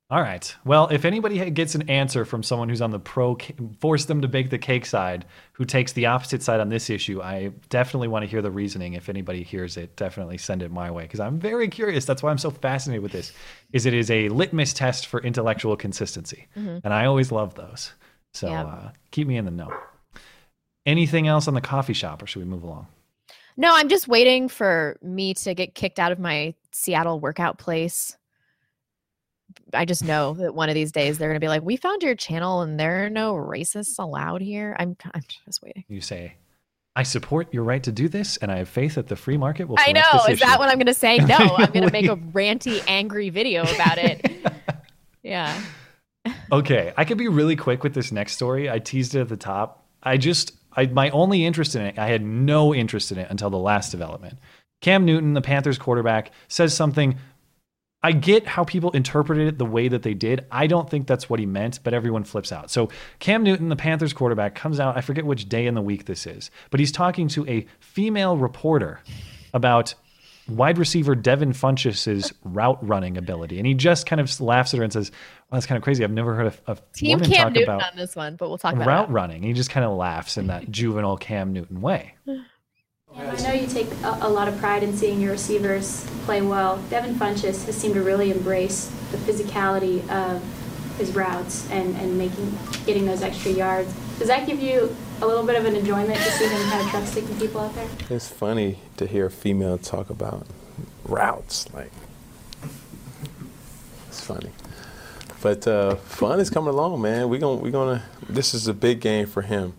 All 0.08 0.20
right. 0.22 0.54
Well, 0.64 0.86
if 0.92 1.04
anybody 1.04 1.50
gets 1.50 1.74
an 1.74 1.90
answer 1.90 2.24
from 2.24 2.44
someone 2.44 2.68
who's 2.68 2.80
on 2.80 2.92
the 2.92 3.00
pro 3.00 3.36
force 3.80 4.04
them 4.04 4.20
to 4.22 4.28
bake 4.28 4.50
the 4.50 4.58
cake 4.58 4.86
side, 4.86 5.24
who 5.54 5.64
takes 5.64 5.94
the 5.94 6.06
opposite 6.06 6.44
side 6.44 6.60
on 6.60 6.68
this 6.68 6.90
issue, 6.90 7.20
I 7.20 7.50
definitely 7.70 8.06
want 8.06 8.22
to 8.24 8.28
hear 8.30 8.40
the 8.40 8.50
reasoning. 8.52 8.92
If 8.92 9.08
anybody 9.08 9.42
hears 9.42 9.76
it, 9.76 9.96
definitely 9.96 10.38
send 10.38 10.62
it 10.62 10.70
my 10.70 10.92
way 10.92 11.02
because 11.02 11.18
I'm 11.18 11.40
very 11.40 11.66
curious. 11.66 12.04
That's 12.04 12.22
why 12.22 12.30
I'm 12.30 12.38
so 12.38 12.50
fascinated 12.52 13.02
with 13.02 13.10
this. 13.10 13.32
Is 13.72 13.84
it 13.84 13.94
is 13.94 14.08
a 14.08 14.28
litmus 14.28 14.72
test 14.72 15.08
for 15.08 15.20
intellectual 15.22 15.76
consistency, 15.76 16.46
Mhm. 16.56 16.82
and 16.84 16.94
I 16.94 17.06
always 17.06 17.32
love 17.32 17.56
those. 17.56 17.92
So 18.32 18.46
Yeah. 18.48 18.62
uh, 18.62 18.90
keep 19.10 19.26
me 19.26 19.36
in 19.36 19.44
the 19.44 19.50
know. 19.50 19.76
Anything 20.86 21.26
else 21.26 21.48
on 21.48 21.54
the 21.54 21.60
coffee 21.60 21.94
shop, 21.94 22.22
or 22.22 22.28
should 22.28 22.42
we 22.42 22.48
move 22.48 22.62
along? 22.62 22.86
No, 23.56 23.74
I'm 23.74 23.88
just 23.88 24.06
waiting 24.06 24.48
for 24.48 24.98
me 25.02 25.34
to 25.34 25.54
get 25.54 25.74
kicked 25.74 25.98
out 25.98 26.12
of 26.12 26.18
my 26.18 26.54
Seattle 26.72 27.20
workout 27.20 27.58
place. 27.58 28.16
I 29.72 29.84
just 29.84 30.04
know 30.04 30.34
that 30.34 30.54
one 30.54 30.68
of 30.68 30.74
these 30.74 30.92
days 30.92 31.18
they're 31.18 31.28
going 31.28 31.40
to 31.40 31.44
be 31.44 31.48
like, 31.48 31.62
"We 31.62 31.76
found 31.76 32.02
your 32.02 32.14
channel, 32.14 32.60
and 32.60 32.78
there 32.78 33.06
are 33.06 33.10
no 33.10 33.34
racists 33.34 33.98
allowed 33.98 34.42
here." 34.42 34.76
I'm, 34.78 34.96
I'm 35.14 35.22
just 35.46 35.62
waiting. 35.62 35.84
You 35.88 36.00
say, 36.00 36.34
"I 36.94 37.02
support 37.02 37.52
your 37.54 37.64
right 37.64 37.82
to 37.82 37.92
do 37.92 38.08
this, 38.08 38.36
and 38.36 38.52
I 38.52 38.58
have 38.58 38.68
faith 38.68 38.96
that 38.96 39.08
the 39.08 39.16
free 39.16 39.38
market 39.38 39.68
will." 39.68 39.76
I 39.78 39.92
know. 39.92 40.24
Is 40.28 40.40
that 40.40 40.58
what 40.58 40.68
I'm 40.68 40.76
going 40.76 40.86
to 40.86 40.94
say? 40.94 41.16
No, 41.18 41.36
I'm 41.58 41.72
going 41.72 41.86
to 41.86 41.92
make 41.92 42.06
a 42.06 42.16
ranty, 42.16 42.82
angry 42.86 43.30
video 43.30 43.62
about 43.62 43.98
it. 43.98 44.30
yeah. 45.22 45.58
Okay, 46.52 46.92
I 46.96 47.04
could 47.04 47.18
be 47.18 47.28
really 47.28 47.56
quick 47.56 47.82
with 47.82 47.94
this 47.94 48.12
next 48.12 48.34
story. 48.34 48.68
I 48.70 48.78
teased 48.78 49.14
it 49.14 49.20
at 49.20 49.28
the 49.28 49.36
top. 49.36 49.86
I 50.02 50.16
just, 50.16 50.52
I 50.76 50.86
my 50.86 51.10
only 51.10 51.44
interest 51.44 51.74
in 51.74 51.82
it, 51.82 51.98
I 51.98 52.08
had 52.08 52.22
no 52.22 52.74
interest 52.74 53.10
in 53.12 53.18
it 53.18 53.28
until 53.30 53.50
the 53.50 53.56
last 53.56 53.90
development. 53.90 54.38
Cam 54.82 55.04
Newton, 55.04 55.34
the 55.34 55.40
Panthers 55.40 55.78
quarterback, 55.78 56.30
says 56.48 56.74
something. 56.74 57.16
I 58.02 58.12
get 58.12 58.46
how 58.46 58.62
people 58.62 58.92
interpreted 58.92 59.48
it 59.48 59.58
the 59.58 59.64
way 59.64 59.88
that 59.88 60.02
they 60.02 60.14
did. 60.14 60.44
I 60.52 60.68
don't 60.68 60.88
think 60.88 61.06
that's 61.06 61.28
what 61.28 61.40
he 61.40 61.46
meant, 61.46 61.80
but 61.82 61.94
everyone 61.94 62.22
flips 62.22 62.52
out. 62.52 62.70
So 62.70 62.90
Cam 63.18 63.42
Newton, 63.42 63.68
the 63.68 63.74
Panthers 63.74 64.12
quarterback, 64.12 64.54
comes 64.54 64.78
out. 64.78 64.96
I 64.96 65.00
forget 65.00 65.24
which 65.24 65.48
day 65.48 65.66
in 65.66 65.74
the 65.74 65.82
week 65.82 66.04
this 66.04 66.26
is, 66.26 66.50
but 66.70 66.78
he's 66.78 66.92
talking 66.92 67.26
to 67.28 67.48
a 67.48 67.66
female 67.80 68.36
reporter 68.36 69.00
about 69.52 69.94
wide 70.48 70.78
receiver 70.78 71.14
Devin 71.14 71.52
Funchess's 71.52 72.32
route 72.44 72.78
running 72.86 73.16
ability, 73.16 73.58
and 73.58 73.66
he 73.66 73.74
just 73.74 74.06
kind 74.06 74.20
of 74.20 74.40
laughs 74.40 74.74
at 74.74 74.78
her 74.78 74.84
and 74.84 74.92
says, 74.92 75.10
"Well, 75.50 75.56
that's 75.56 75.66
kind 75.66 75.76
of 75.76 75.82
crazy. 75.82 76.04
I've 76.04 76.10
never 76.10 76.34
heard 76.34 76.46
a, 76.66 76.72
a 76.72 76.78
Team 76.92 77.18
woman 77.18 77.30
Cam 77.30 77.44
talk 77.44 77.52
Newton 77.54 77.74
about 77.74 77.92
on 77.92 77.96
this 77.96 78.16
one, 78.16 78.36
but 78.36 78.48
we'll 78.48 78.58
talk 78.58 78.74
about 78.74 78.86
route 78.86 79.08
it. 79.08 79.12
running." 79.12 79.42
He 79.42 79.52
just 79.52 79.70
kind 79.70 79.84
of 79.84 79.96
laughs 79.96 80.36
in 80.36 80.46
that 80.48 80.70
juvenile 80.70 81.16
Cam 81.16 81.52
Newton 81.52 81.80
way. 81.80 82.14
I 82.28 83.42
know 83.42 83.52
you 83.52 83.66
take 83.66 83.90
a, 84.02 84.18
a 84.22 84.28
lot 84.28 84.46
of 84.46 84.58
pride 84.58 84.82
in 84.82 84.94
seeing 84.94 85.20
your 85.20 85.32
receivers 85.32 86.06
play 86.24 86.42
well. 86.42 86.78
Devin 86.90 87.14
Funchess 87.14 87.64
has 87.64 87.76
seemed 87.76 87.94
to 87.94 88.02
really 88.02 88.30
embrace 88.30 88.86
the 89.10 89.16
physicality 89.16 90.06
of 90.10 90.42
his 90.98 91.14
routes 91.14 91.68
and, 91.70 91.96
and 91.96 92.18
making 92.18 92.58
getting 92.84 93.06
those 93.06 93.22
extra 93.22 93.50
yards. 93.50 93.92
Does 94.18 94.28
that 94.28 94.46
give 94.46 94.60
you 94.60 94.94
a 95.22 95.26
little 95.26 95.44
bit 95.44 95.56
of 95.56 95.64
an 95.64 95.76
enjoyment 95.76 96.16
to 96.16 96.30
see 96.32 96.46
him 96.46 96.68
kind 96.68 96.82
of 96.82 96.90
truck 96.90 97.04
sticking 97.06 97.36
people 97.38 97.60
out 97.60 97.74
there? 97.74 97.88
It's 98.10 98.28
funny 98.28 98.78
to 98.96 99.06
hear 99.06 99.26
a 99.26 99.30
female 99.30 99.78
talk 99.78 100.10
about 100.10 100.46
routes. 101.04 101.72
Like, 101.72 101.92
it's 104.08 104.20
funny. 104.20 104.50
But 105.42 105.66
uh, 105.66 105.96
fun 105.96 106.40
is 106.40 106.50
coming 106.50 106.70
along, 106.70 107.00
man. 107.02 107.28
We 107.28 107.38
going 107.38 107.60
we 107.60 107.70
gonna. 107.70 108.02
This 108.28 108.54
is 108.54 108.66
a 108.68 108.74
big 108.74 109.00
game 109.00 109.26
for 109.26 109.42
him. 109.42 109.74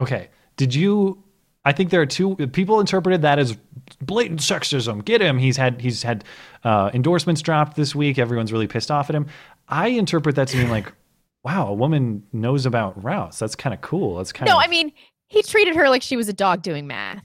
Okay. 0.00 0.28
Did 0.56 0.74
you? 0.74 1.22
I 1.64 1.72
think 1.72 1.90
there 1.90 2.00
are 2.00 2.06
two 2.06 2.36
people 2.48 2.80
interpreted 2.80 3.22
that 3.22 3.38
as 3.38 3.56
blatant 4.00 4.40
sexism. 4.40 5.04
Get 5.04 5.20
him. 5.20 5.38
He's 5.38 5.56
had 5.56 5.80
he's 5.80 6.02
had 6.02 6.24
uh, 6.64 6.90
endorsements 6.94 7.42
dropped 7.42 7.76
this 7.76 7.94
week. 7.94 8.18
Everyone's 8.18 8.52
really 8.52 8.68
pissed 8.68 8.90
off 8.90 9.10
at 9.10 9.16
him. 9.16 9.26
I 9.68 9.88
interpret 9.88 10.36
that 10.36 10.48
to 10.48 10.56
mean 10.56 10.70
like, 10.70 10.92
wow, 11.44 11.68
a 11.68 11.74
woman 11.74 12.22
knows 12.32 12.66
about 12.66 13.02
routes. 13.02 13.38
That's 13.38 13.54
kind 13.54 13.74
of 13.74 13.80
cool. 13.80 14.16
That's 14.16 14.32
kind 14.32 14.48
of 14.48 14.54
No, 14.54 14.58
I 14.58 14.66
mean, 14.66 14.92
he 15.28 15.42
treated 15.42 15.76
her 15.76 15.88
like 15.88 16.02
she 16.02 16.16
was 16.16 16.28
a 16.28 16.32
dog 16.32 16.62
doing 16.62 16.86
math. 16.86 17.24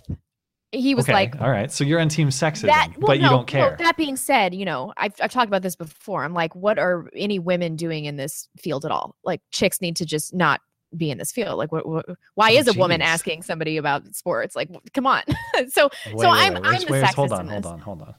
He 0.71 0.93
was 0.93 1.05
okay. 1.05 1.13
like, 1.13 1.41
all 1.41 1.49
right. 1.49 1.71
So 1.71 1.83
you're 1.83 1.99
on 1.99 2.09
team 2.09 2.29
sexism, 2.29 2.65
that, 2.67 2.89
well, 2.97 3.07
but 3.07 3.17
you 3.19 3.29
don't 3.29 3.41
no, 3.41 3.43
care. 3.43 3.75
that 3.79 3.95
being 3.95 4.17
said, 4.17 4.53
you 4.53 4.65
know, 4.65 4.93
I've, 4.97 5.13
I've 5.21 5.31
talked 5.31 5.47
about 5.47 5.61
this 5.61 5.75
before. 5.75 6.23
I'm 6.23 6.33
like, 6.33 6.53
what 6.55 6.77
are 6.77 7.09
any 7.15 7.39
women 7.39 7.75
doing 7.75 8.05
in 8.05 8.17
this 8.17 8.49
field 8.57 8.83
at 8.85 8.91
all? 8.91 9.15
Like, 9.23 9.41
chicks 9.51 9.79
need 9.79 9.95
to 9.97 10.05
just 10.05 10.33
not 10.33 10.59
be 10.95 11.11
in 11.11 11.17
this 11.17 11.31
field. 11.31 11.57
Like, 11.57 11.71
what, 11.71 11.87
what 11.87 12.05
why 12.35 12.51
Oh, 12.51 12.59
is 12.59 12.67
a 12.67 12.73
woman 12.73 13.01
asking 13.01 13.43
somebody 13.43 13.77
about 13.77 14.15
sports? 14.15 14.55
Like, 14.55 14.69
come 14.93 15.07
on. 15.07 15.23
so, 15.69 15.89
Wait, 16.07 16.19
so 16.19 16.31
wait, 16.31 16.39
I'm, 16.39 16.53
wait, 16.55 16.65
I'm 16.65 16.71
wait, 16.73 16.87
the 16.87 16.91
wait, 16.93 17.03
sexist 17.05 17.13
hold 17.13 17.31
on, 17.31 17.47
hold 17.47 17.65
on, 17.65 17.79
hold 17.79 18.01
on. 18.01 18.15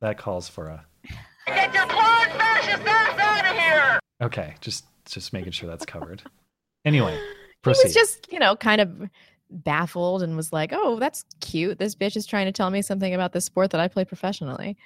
That 0.00 0.18
calls 0.18 0.48
for 0.48 0.66
a. 0.66 0.84
Get 1.46 1.72
your 1.72 1.86
clone 1.86 2.26
fascist 2.38 2.82
ass 2.86 3.18
out 3.18 3.50
of 3.50 3.56
here! 3.56 4.00
Okay, 4.22 4.54
just 4.60 4.84
just 5.12 5.32
making 5.32 5.52
sure 5.52 5.68
that's 5.68 5.86
covered. 5.86 6.22
Anyway, 6.84 7.18
proceed. 7.62 7.82
He 7.82 7.88
was 7.88 7.94
just, 7.94 8.32
you 8.32 8.38
know, 8.38 8.56
kind 8.56 8.80
of 8.80 9.10
baffled 9.50 10.22
and 10.22 10.36
was 10.36 10.52
like, 10.52 10.72
oh, 10.72 10.98
that's 10.98 11.24
cute. 11.40 11.78
This 11.78 11.94
bitch 11.94 12.16
is 12.16 12.26
trying 12.26 12.46
to 12.46 12.52
tell 12.52 12.70
me 12.70 12.82
something 12.82 13.14
about 13.14 13.32
the 13.32 13.40
sport 13.40 13.70
that 13.70 13.80
I 13.80 13.88
play 13.88 14.04
professionally. 14.04 14.76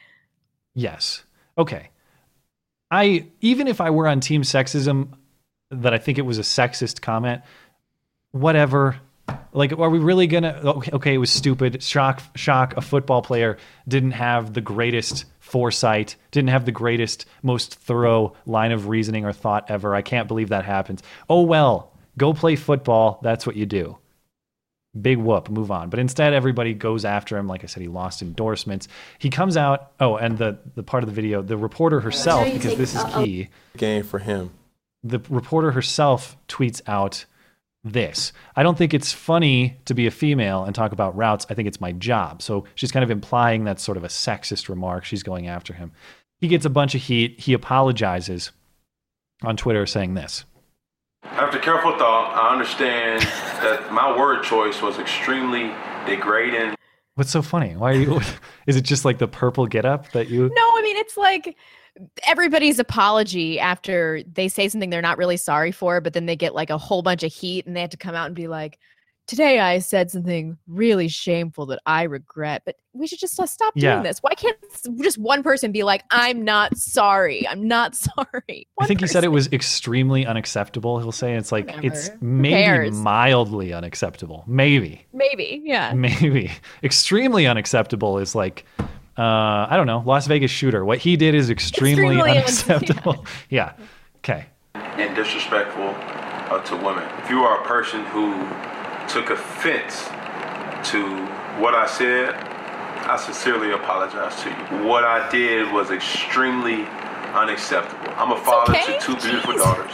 Yes. 0.75 1.25
Okay. 1.57 1.91
I 2.91 3.27
even 3.41 3.67
if 3.67 3.81
I 3.81 3.91
were 3.91 4.07
on 4.07 4.21
team 4.21 4.43
sexism, 4.43 5.09
that 5.71 5.93
I 5.93 5.99
think 5.99 6.19
it 6.19 6.23
was 6.23 6.39
a 6.39 6.43
sexist 6.43 7.01
comment. 7.01 7.43
Whatever. 8.33 8.97
Like, 9.53 9.73
are 9.73 9.89
we 9.89 9.99
really 9.99 10.27
gonna? 10.27 10.61
Okay, 10.63 10.91
okay, 10.93 11.15
it 11.15 11.19
was 11.19 11.31
stupid. 11.31 11.83
Shock, 11.83 12.23
shock. 12.37 12.77
A 12.77 12.83
football 12.83 13.23
player 13.23 13.57
didn't 13.89 14.11
have 14.11 14.53
the 14.53 14.61
greatest 14.61 15.25
foresight, 15.41 16.17
didn't 16.31 16.51
have 16.51 16.67
the 16.67 16.73
greatest, 16.73 17.25
most 17.43 17.75
thorough 17.77 18.35
line 18.45 18.73
of 18.73 18.89
reasoning 18.89 19.25
or 19.25 19.33
thought 19.33 19.71
ever. 19.71 19.95
I 19.95 20.03
can't 20.03 20.29
believe 20.29 20.51
that 20.51 20.65
happens. 20.67 21.03
Oh 21.31 21.43
well, 21.43 21.93
go 22.19 22.35
play 22.35 22.57
football. 22.57 23.19
That's 23.23 23.47
what 23.47 23.57
you 23.57 23.65
do. 23.65 23.97
Big 25.01 25.19
whoop, 25.19 25.49
move 25.49 25.71
on. 25.71 25.91
But 25.91 26.01
instead, 26.01 26.33
everybody 26.33 26.75
goes 26.75 27.05
after 27.05 27.37
him. 27.37 27.47
Like 27.47 27.65
I 27.65 27.67
said, 27.67 27.83
he 27.83 27.89
lost 27.89 28.23
endorsements. 28.23 28.89
He 29.19 29.31
comes 29.31 29.57
out. 29.57 29.93
Oh, 30.01 30.17
and 30.17 30.37
the 30.37 30.59
the 30.75 30.83
part 30.83 31.03
of 31.03 31.09
the 31.09 31.15
video, 31.15 31.41
the 31.43 31.57
reporter 31.57 32.01
herself, 32.01 32.45
because 32.53 32.77
this 32.77 32.95
is 32.95 33.03
key. 33.15 33.49
Game 33.77 34.03
for 34.05 34.19
him. 34.19 34.51
The 35.03 35.21
reporter 35.31 35.71
herself 35.71 36.37
tweets 36.49 36.83
out 36.87 37.25
this. 37.93 38.33
I 38.57 38.63
don't 38.63 38.77
think 38.77 38.93
it's 38.93 39.13
funny 39.13 39.79
to 39.85 39.95
be 39.95 40.07
a 40.07 40.11
female 40.11 40.65
and 40.65 40.75
talk 40.75 40.93
about 40.93 41.17
routes. 41.17 41.47
I 41.49 41.55
think 41.55 41.69
it's 41.69 41.81
my 41.81 41.93
job. 41.93 42.43
So 42.43 42.65
she's 42.75 42.93
kind 42.93 43.05
of 43.05 43.11
implying 43.11 43.65
that's 43.65 43.83
sort 43.83 43.97
of 43.97 44.05
a 44.05 44.09
sexist 44.09 44.69
remark. 44.69 45.05
She's 45.05 45.23
going 45.23 45.47
after 45.47 45.73
him. 45.73 45.93
He 46.41 46.49
gets 46.49 46.65
a 46.65 46.71
bunch 46.71 46.95
of 46.95 47.03
heat. 47.03 47.41
He 47.41 47.53
apologizes 47.53 48.51
on 49.43 49.57
Twitter 49.57 49.87
saying 49.87 50.15
this. 50.15 50.45
After 51.23 51.59
careful 51.59 51.97
thought, 51.99 52.35
I 52.35 52.53
understand 52.53 53.23
that 53.63 53.93
my 53.93 54.17
word 54.17 54.43
choice 54.43 54.83
was 54.83 54.99
extremely 54.99 55.73
degrading. 56.07 56.75
What's 57.15 57.31
so 57.31 57.41
funny? 57.41 57.77
Why 57.77 57.93
are 57.93 58.01
you? 58.01 58.21
Is 58.67 58.77
it 58.77 58.83
just 58.83 59.05
like 59.05 59.19
the 59.19 59.29
purple 59.29 59.67
getup 59.67 60.13
that 60.13 60.29
you? 60.29 60.51
No, 60.55 60.63
I 60.77 60.83
mean 60.83 60.97
it's 60.97 61.17
like 61.17 61.57
everybody's 62.27 62.79
apology 62.79 63.59
after 63.61 64.23
they 64.33 64.49
say 64.49 64.69
something 64.69 64.91
they're 64.91 65.03
not 65.03 65.19
really 65.19 65.37
sorry 65.37 65.73
for, 65.73 66.01
but 66.01 66.13
then 66.13 66.27
they 66.27 66.37
get 66.37 66.55
like 66.55 66.71
a 66.71 66.79
whole 66.79 67.03
bunch 67.03 67.23
of 67.23 67.33
heat 67.33 67.67
and 67.67 67.77
they 67.77 67.81
have 67.81 67.91
to 67.91 67.97
come 67.97 68.15
out 68.15 68.27
and 68.27 68.35
be 68.35 68.49
like, 68.49 68.79
"Today 69.27 69.59
I 69.61 69.79
said 69.79 70.11
something 70.11 70.57
really 70.67 71.09
shameful 71.09 71.67
that 71.67 71.81
I 71.87 72.03
regret." 72.05 72.63
But 72.67 72.77
we 72.93 73.07
should 73.07 73.19
just 73.19 73.39
uh, 73.41 73.47
stop 73.47 73.75
doing 73.75 73.85
Yeah. 73.85 74.03
this. 74.03 74.19
Why 74.21 74.35
can't 74.35 74.57
just 75.03 75.19
one 75.19 75.43
person 75.43 75.73
be 75.73 75.83
like, 75.83 76.03
"I'm 76.11 76.45
not 76.45 76.77
sorry. 76.77 77.47
I'm 77.49 77.67
not 77.67 77.95
sorry." 78.07 78.69
I 78.81 78.87
think 78.87 79.01
he 79.01 79.07
said 79.07 79.25
it 79.25 79.29
was 79.29 79.51
extremely 79.53 80.27
unacceptable. 80.27 80.99
He'll 80.99 81.13
say 81.13 81.35
it's 81.35 81.51
like 81.53 81.69
it's 81.83 82.09
Whatever. 82.09 82.19
Who 82.21 82.27
maybe 82.27 82.91
mildly 82.91 83.73
unacceptable. 83.73 84.45
Maybe. 84.47 85.07
Maybe, 85.13 85.63
yeah. 85.65 85.93
Maybe. 85.95 86.53
Extremely 86.83 87.47
unacceptable 87.47 88.19
is 88.19 88.35
like, 88.35 88.65
uh, 89.19 89.67
I 89.69 89.77
don't 89.77 89.87
know, 89.87 90.03
Las 90.05 90.27
Vegas 90.27 90.51
shooter. 90.51 90.85
What 90.85 90.99
he 90.99 91.17
did 91.17 91.35
is 91.35 91.51
extremely, 91.51 92.17
Extremely 92.17 92.31
un- 92.31 92.37
unacceptable. 92.39 93.25
yeah. 93.51 93.73
Okay. 94.19 94.47
and 94.75 95.15
disrespectful 95.15 95.95
uh, 95.97 96.61
to 96.63 96.77
women. 96.77 97.09
If 97.23 97.31
you 97.31 97.41
are 97.43 97.61
a 97.63 97.65
person 97.67 98.05
who 98.07 98.33
took 99.09 99.31
offense 99.31 100.05
to 100.91 101.03
what 101.61 101.75
I 101.75 101.87
said, 101.87 102.35
I 102.35 103.17
sincerely 103.17 103.71
apologize 103.73 104.43
to 104.43 104.51
you. 104.51 104.89
What 104.89 105.05
I 105.05 105.29
did 105.31 105.73
was 105.73 105.91
extremely 105.91 106.85
unacceptable. 107.35 108.13
I'm 108.17 108.33
a 108.33 108.37
father 108.45 108.75
okay. 108.75 108.99
to 108.99 109.01
two 109.01 109.17
beautiful 109.17 109.55
Jeez. 109.55 109.59
daughters. 109.59 109.93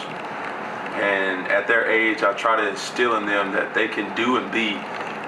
And 0.94 1.46
at 1.48 1.66
their 1.66 1.90
age, 1.90 2.22
I 2.22 2.32
try 2.34 2.56
to 2.56 2.68
instill 2.68 3.16
in 3.16 3.26
them 3.26 3.52
that 3.52 3.74
they 3.74 3.88
can 3.88 4.14
do 4.14 4.36
and 4.36 4.50
be 4.52 4.76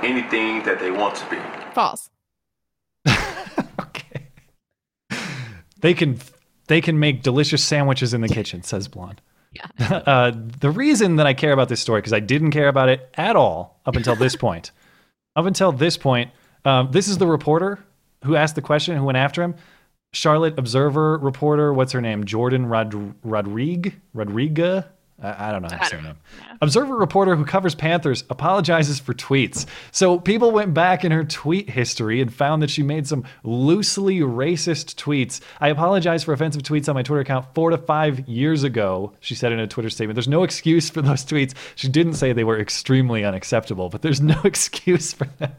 anything 0.06 0.62
that 0.64 0.78
they 0.78 0.90
want 0.90 1.14
to 1.16 1.30
be. 1.30 1.38
False. 1.74 2.08
They 5.84 5.92
can 5.92 6.18
they 6.66 6.80
can 6.80 6.98
make 6.98 7.22
delicious 7.22 7.62
sandwiches 7.62 8.14
in 8.14 8.22
the 8.22 8.28
kitchen, 8.28 8.62
says 8.62 8.88
Blonde. 8.88 9.20
Yeah. 9.52 9.96
uh, 10.06 10.32
the 10.34 10.70
reason 10.70 11.16
that 11.16 11.26
I 11.26 11.34
care 11.34 11.52
about 11.52 11.68
this 11.68 11.78
story 11.78 12.00
because 12.00 12.14
I 12.14 12.20
didn't 12.20 12.52
care 12.52 12.68
about 12.68 12.88
it 12.88 13.10
at 13.18 13.36
all 13.36 13.82
up 13.84 13.94
until 13.94 14.16
this 14.16 14.34
point. 14.46 14.70
Up 15.36 15.44
until 15.44 15.72
this 15.72 15.98
point, 15.98 16.30
um, 16.64 16.90
this 16.90 17.06
is 17.06 17.18
the 17.18 17.26
reporter 17.26 17.84
who 18.24 18.34
asked 18.34 18.54
the 18.54 18.62
question, 18.62 18.96
who 18.96 19.04
went 19.04 19.18
after 19.18 19.42
him. 19.42 19.56
Charlotte 20.14 20.58
Observer 20.58 21.18
reporter, 21.18 21.74
what's 21.74 21.92
her 21.92 22.00
name? 22.00 22.24
Jourdan 22.24 22.70
Rod- 22.70 23.14
Rodrigue? 23.22 24.00
Rodriga? 24.16 24.86
I, 25.22 25.48
I 25.48 25.52
don't 25.52 25.62
know 25.62 25.68
how 25.70 25.78
to 25.78 25.86
say 25.88 25.96
her. 25.98 26.16
Observer 26.60 26.96
reporter 26.96 27.36
who 27.36 27.44
covers 27.44 27.74
Panthers 27.74 28.24
apologizes 28.30 28.98
for 28.98 29.14
tweets. 29.14 29.66
So 29.92 30.18
people 30.18 30.50
went 30.50 30.74
back 30.74 31.04
in 31.04 31.12
her 31.12 31.24
tweet 31.24 31.70
history 31.70 32.20
and 32.20 32.32
found 32.32 32.62
that 32.62 32.70
she 32.70 32.82
made 32.82 33.06
some 33.06 33.24
loosely 33.42 34.20
racist 34.20 34.96
tweets. 34.96 35.40
I 35.60 35.68
apologize 35.68 36.24
for 36.24 36.32
offensive 36.32 36.62
tweets 36.62 36.88
on 36.88 36.94
my 36.94 37.02
Twitter 37.02 37.20
account 37.20 37.46
four 37.54 37.70
to 37.70 37.78
five 37.78 38.28
years 38.28 38.64
ago, 38.64 39.12
she 39.20 39.34
said 39.34 39.52
in 39.52 39.60
a 39.60 39.66
Twitter 39.66 39.90
statement. 39.90 40.16
There's 40.16 40.28
no 40.28 40.42
excuse 40.42 40.90
for 40.90 41.02
those 41.02 41.24
tweets. 41.24 41.54
She 41.76 41.88
didn't 41.88 42.14
say 42.14 42.32
they 42.32 42.44
were 42.44 42.58
extremely 42.58 43.24
unacceptable, 43.24 43.88
but 43.88 44.02
there's 44.02 44.20
no 44.20 44.40
excuse 44.44 45.12
for 45.12 45.26
them. 45.38 45.52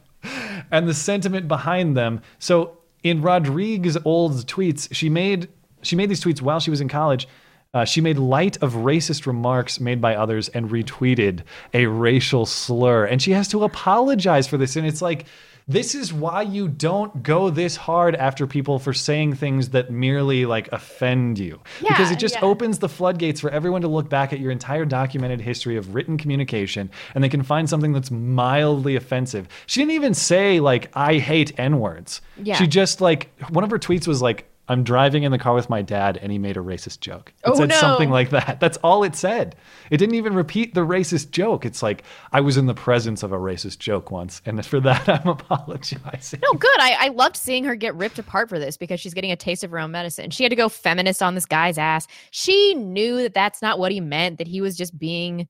And 0.71 0.87
the 0.87 0.93
sentiment 0.93 1.47
behind 1.47 1.95
them. 1.95 2.21
So 2.39 2.77
in 3.03 3.21
Rodrigue's 3.21 3.97
old 4.03 4.33
tweets, 4.47 4.87
she 4.91 5.09
made 5.09 5.47
she 5.83 5.95
made 5.95 6.09
these 6.09 6.23
tweets 6.23 6.41
while 6.41 6.59
she 6.59 6.71
was 6.71 6.81
in 6.81 6.87
college. 6.87 7.27
Uh, 7.75 7.83
she 7.83 7.99
made 7.99 8.17
light 8.17 8.55
of 8.63 8.73
racist 8.73 9.27
remarks 9.27 9.81
made 9.81 9.99
by 9.99 10.15
others 10.15 10.47
and 10.49 10.69
retweeted 10.69 11.41
a 11.73 11.85
racial 11.85 12.45
slur. 12.45 13.03
And 13.05 13.21
she 13.21 13.31
has 13.33 13.49
to 13.49 13.65
apologize 13.65 14.47
for 14.47 14.57
this. 14.57 14.77
And 14.77 14.87
it's 14.87 15.01
like, 15.01 15.25
this 15.67 15.95
is 15.95 16.13
why 16.13 16.43
you 16.43 16.67
don't 16.67 17.23
go 17.23 17.49
this 17.49 17.75
hard 17.75 18.15
after 18.15 18.45
people 18.45 18.77
for 18.77 18.93
saying 18.93 19.33
things 19.33 19.69
that 19.69 19.89
merely 19.89 20.45
like 20.45 20.71
offend 20.71 21.39
you. 21.39 21.59
because 21.81 22.11
it 22.11 22.19
just 22.19 22.35
yeah. 22.35 22.45
opens 22.45 22.79
the 22.79 22.87
floodgates 22.87 23.41
for 23.41 23.49
everyone 23.49 23.81
to 23.81 23.87
look 23.87 24.07
back 24.07 24.31
at 24.31 24.39
your 24.39 24.51
entire 24.51 24.85
documented 24.85 25.41
history 25.41 25.75
of 25.75 25.95
written 25.95 26.17
communication 26.17 26.89
and 27.13 27.23
they 27.23 27.29
can 27.29 27.41
find 27.43 27.67
something 27.67 27.93
that's 27.93 28.11
mildly 28.11 28.95
offensive. 28.95 29.47
She 29.65 29.81
didn't 29.81 29.93
even 29.93 30.13
say, 30.13 30.59
like, 30.59 30.91
I 30.93 31.17
hate 31.17 31.59
N 31.59 31.79
words. 31.79 32.21
Yeah. 32.41 32.55
She 32.55 32.67
just, 32.67 33.01
like, 33.01 33.31
one 33.49 33.63
of 33.63 33.71
her 33.71 33.79
tweets 33.79 34.07
was 34.07 34.21
like, 34.21 34.47
I'm 34.67 34.83
driving 34.83 35.23
in 35.23 35.31
the 35.31 35.37
car 35.37 35.53
with 35.53 35.69
my 35.69 35.81
dad 35.83 36.17
and 36.21 36.31
he 36.31 36.39
made 36.39 36.57
a 36.57 36.59
racist 36.59 36.99
joke. 36.99 37.33
It 37.45 37.49
Oh, 37.49 37.55
said 37.55 37.69
no. 37.69 37.75
something 37.75 38.09
like 38.09 38.31
that. 38.31 38.59
That's 38.59 38.77
all 38.77 39.03
it 39.03 39.15
said. 39.15 39.55
It 39.91 39.97
didn't 39.97 40.15
even 40.15 40.33
repeat 40.33 40.73
the 40.73 40.81
racist 40.85 41.29
joke. 41.31 41.65
It's 41.65 41.83
like, 41.83 42.03
I 42.31 42.41
was 42.41 42.57
in 42.57 42.65
the 42.65 42.73
presence 42.73 43.21
of 43.21 43.31
a 43.31 43.37
racist 43.37 43.77
joke 43.77 44.09
once. 44.09 44.41
And 44.45 44.65
for 44.65 44.79
that, 44.79 45.07
I'm 45.21 45.27
apologizing. 45.27 46.39
No, 46.43 46.53
good. 46.53 46.79
I, 46.79 46.97
I 46.99 47.07
loved 47.09 47.37
seeing 47.37 47.63
her 47.65 47.75
get 47.75 47.95
ripped 47.95 48.17
apart 48.19 48.49
for 48.49 48.57
this 48.57 48.75
because 48.77 48.99
she's 48.99 49.13
getting 49.13 49.31
a 49.31 49.35
taste 49.35 49.63
of 49.63 49.71
her 49.71 49.79
own 49.79 49.91
medicine. 49.91 50.31
She 50.31 50.43
had 50.43 50.49
to 50.49 50.55
go 50.55 50.67
feminist 50.69 51.21
on 51.21 51.35
this 51.35 51.45
guy's 51.45 51.77
ass. 51.77 52.07
She 52.31 52.73
knew 52.73 53.17
that 53.21 53.33
that's 53.33 53.61
not 53.61 53.77
what 53.79 53.91
he 53.91 53.99
meant, 54.01 54.39
that 54.39 54.47
he 54.47 54.61
was 54.61 54.75
just 54.75 54.97
being, 54.97 55.47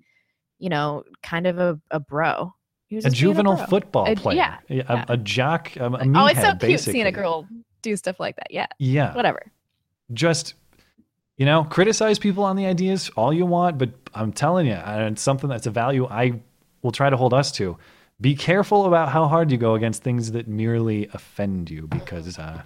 you 0.60 0.70
know, 0.70 1.04
kind 1.24 1.48
of 1.48 1.58
a, 1.60 1.80
a 1.92 2.00
bro. 2.02 2.54
He 2.88 2.98
was 2.98 3.06
A 3.06 3.10
juvenile 3.10 3.56
bro. 3.56 3.66
football 3.66 4.06
A- 4.12 4.16
player. 4.16 4.58
Yeah. 4.68 4.84
A, 5.08 5.14
a 5.14 5.18
jock, 5.18 5.76
a, 5.78 5.86
a 5.86 5.90
oh, 5.90 5.96
it's 5.96 6.06
meathead, 6.06 6.42
so 6.42 6.50
cute 6.50 6.60
basically. 6.60 6.94
seeing 6.94 7.08
a 7.08 7.12
girl 7.12 7.48
do 7.86 7.96
stuff 7.96 8.20
like 8.20 8.36
that. 8.36 8.48
Yeah. 8.52 8.68
Yeah. 8.80 9.14
Whatever. 9.16 9.42
just 10.14 10.54
you 11.38 11.46
know 11.46 11.64
criticize 11.66 12.18
people 12.20 12.44
on 12.44 12.56
the 12.56 12.66
ideas 12.66 13.10
all 13.18 13.34
you 13.34 13.46
want 13.46 13.78
but 13.78 13.90
i'm 14.14 14.32
telling 14.32 14.66
you 14.68 14.74
and 14.74 15.12
it's 15.14 15.22
something 15.22 15.50
that's 15.50 15.66
a 15.68 15.72
value 15.72 16.06
i 16.08 16.32
will 16.82 16.92
try 16.94 17.10
to 17.10 17.18
hold 17.18 17.34
us 17.34 17.52
to 17.52 17.76
be 18.22 18.36
careful 18.36 18.86
about 18.86 19.10
how 19.10 19.28
hard 19.28 19.52
you 19.52 19.58
go 19.58 19.76
against 19.76 20.02
things 20.04 20.32
that 20.32 20.48
merely 20.48 21.10
offend 21.14 21.70
you 21.70 21.88
because 21.88 22.38
uh, 22.40 22.62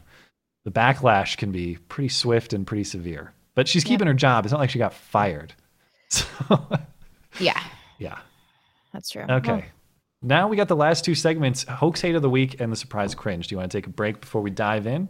the 0.65 0.71
backlash 0.71 1.35
can 1.37 1.51
be 1.51 1.77
pretty 1.87 2.09
swift 2.09 2.53
and 2.53 2.67
pretty 2.67 2.83
severe 2.83 3.33
but 3.55 3.67
she's 3.67 3.83
keeping 3.83 4.05
her 4.07 4.13
job. 4.13 4.45
It's 4.45 4.51
not 4.53 4.59
like 4.61 4.69
she 4.69 4.77
got 4.79 4.93
fired. 4.93 5.53
Yeah, 7.39 7.59
Yeah. 7.97 8.17
that's 8.93 9.09
true. 9.09 9.23
Okay. 9.29 9.51
Well, 9.51 9.61
Now 10.21 10.47
we 10.49 10.57
got 10.57 10.67
the 10.67 10.75
last 10.75 11.05
two 11.05 11.15
segments: 11.15 11.63
hoax 11.63 12.01
hate 12.01 12.15
of 12.15 12.21
the 12.21 12.29
week 12.29 12.59
and 12.59 12.71
the 12.71 12.75
surprise 12.75 13.15
cringe. 13.15 13.47
Do 13.47 13.53
you 13.53 13.57
want 13.59 13.71
to 13.71 13.77
take 13.77 13.87
a 13.87 13.91
break 13.91 14.19
before 14.21 14.41
we 14.41 14.49
dive 14.49 14.85
in? 14.85 15.07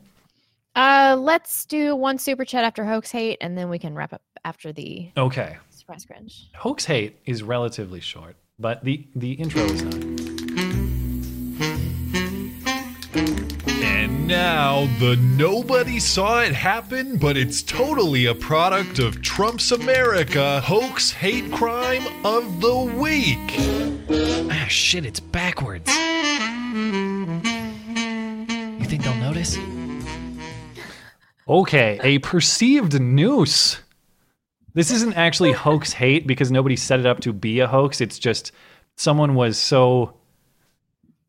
Uh, 0.76 1.18
let's 1.20 1.66
do 1.66 1.96
one 1.96 2.18
super 2.20 2.46
chat 2.46 2.64
after 2.64 2.86
hoax 2.86 3.12
hate, 3.12 3.38
and 3.42 3.58
then 3.58 3.70
we 3.70 3.80
can 3.80 3.96
wrap 3.96 4.14
up 4.14 4.22
after 4.46 4.72
the 4.72 5.12
Okay. 5.18 5.58
surprise 5.72 6.06
cringe. 6.06 6.50
Hoax 6.56 6.86
hate 6.86 7.18
is 7.26 7.42
relatively 7.42 8.00
short, 8.00 8.36
but 8.60 8.84
the 8.84 9.08
the 9.16 9.32
intro 9.34 9.64
is 9.64 9.82
not. 9.84 10.39
Now 14.30 14.86
the 15.00 15.16
nobody 15.16 16.00
saw 16.00 16.42
it 16.42 16.54
happen, 16.54 17.18
but 17.18 17.36
it's 17.36 17.64
totally 17.64 18.28
a 18.28 18.36
product 18.36 19.00
of 19.00 19.24
Trump's 19.24 19.72
America 19.72 20.62
hoax 20.62 21.10
hate 21.10 21.52
crime 21.52 22.04
of 22.24 22.62
the 22.62 22.76
week. 22.78 23.56
Ah, 24.52 24.68
shit! 24.70 25.04
It's 25.04 25.20
backwards. 25.20 25.92
You 25.92 26.06
think 28.86 29.04
they'll 29.04 29.16
notice? 29.16 29.58
Okay, 31.48 32.00
a 32.04 32.20
perceived 32.20 33.02
noose. 33.02 33.80
This 34.76 34.92
isn't 34.92 35.14
actually 35.14 35.54
hoax 35.54 35.92
hate 35.92 36.28
because 36.28 36.52
nobody 36.52 36.76
set 36.76 37.00
it 37.00 37.08
up 37.08 37.20
to 37.22 37.34
be 37.34 37.62
a 37.62 37.68
hoax. 37.68 38.00
It's 38.00 38.20
just 38.20 38.52
someone 38.96 39.34
was 39.34 39.58
so 39.58 40.19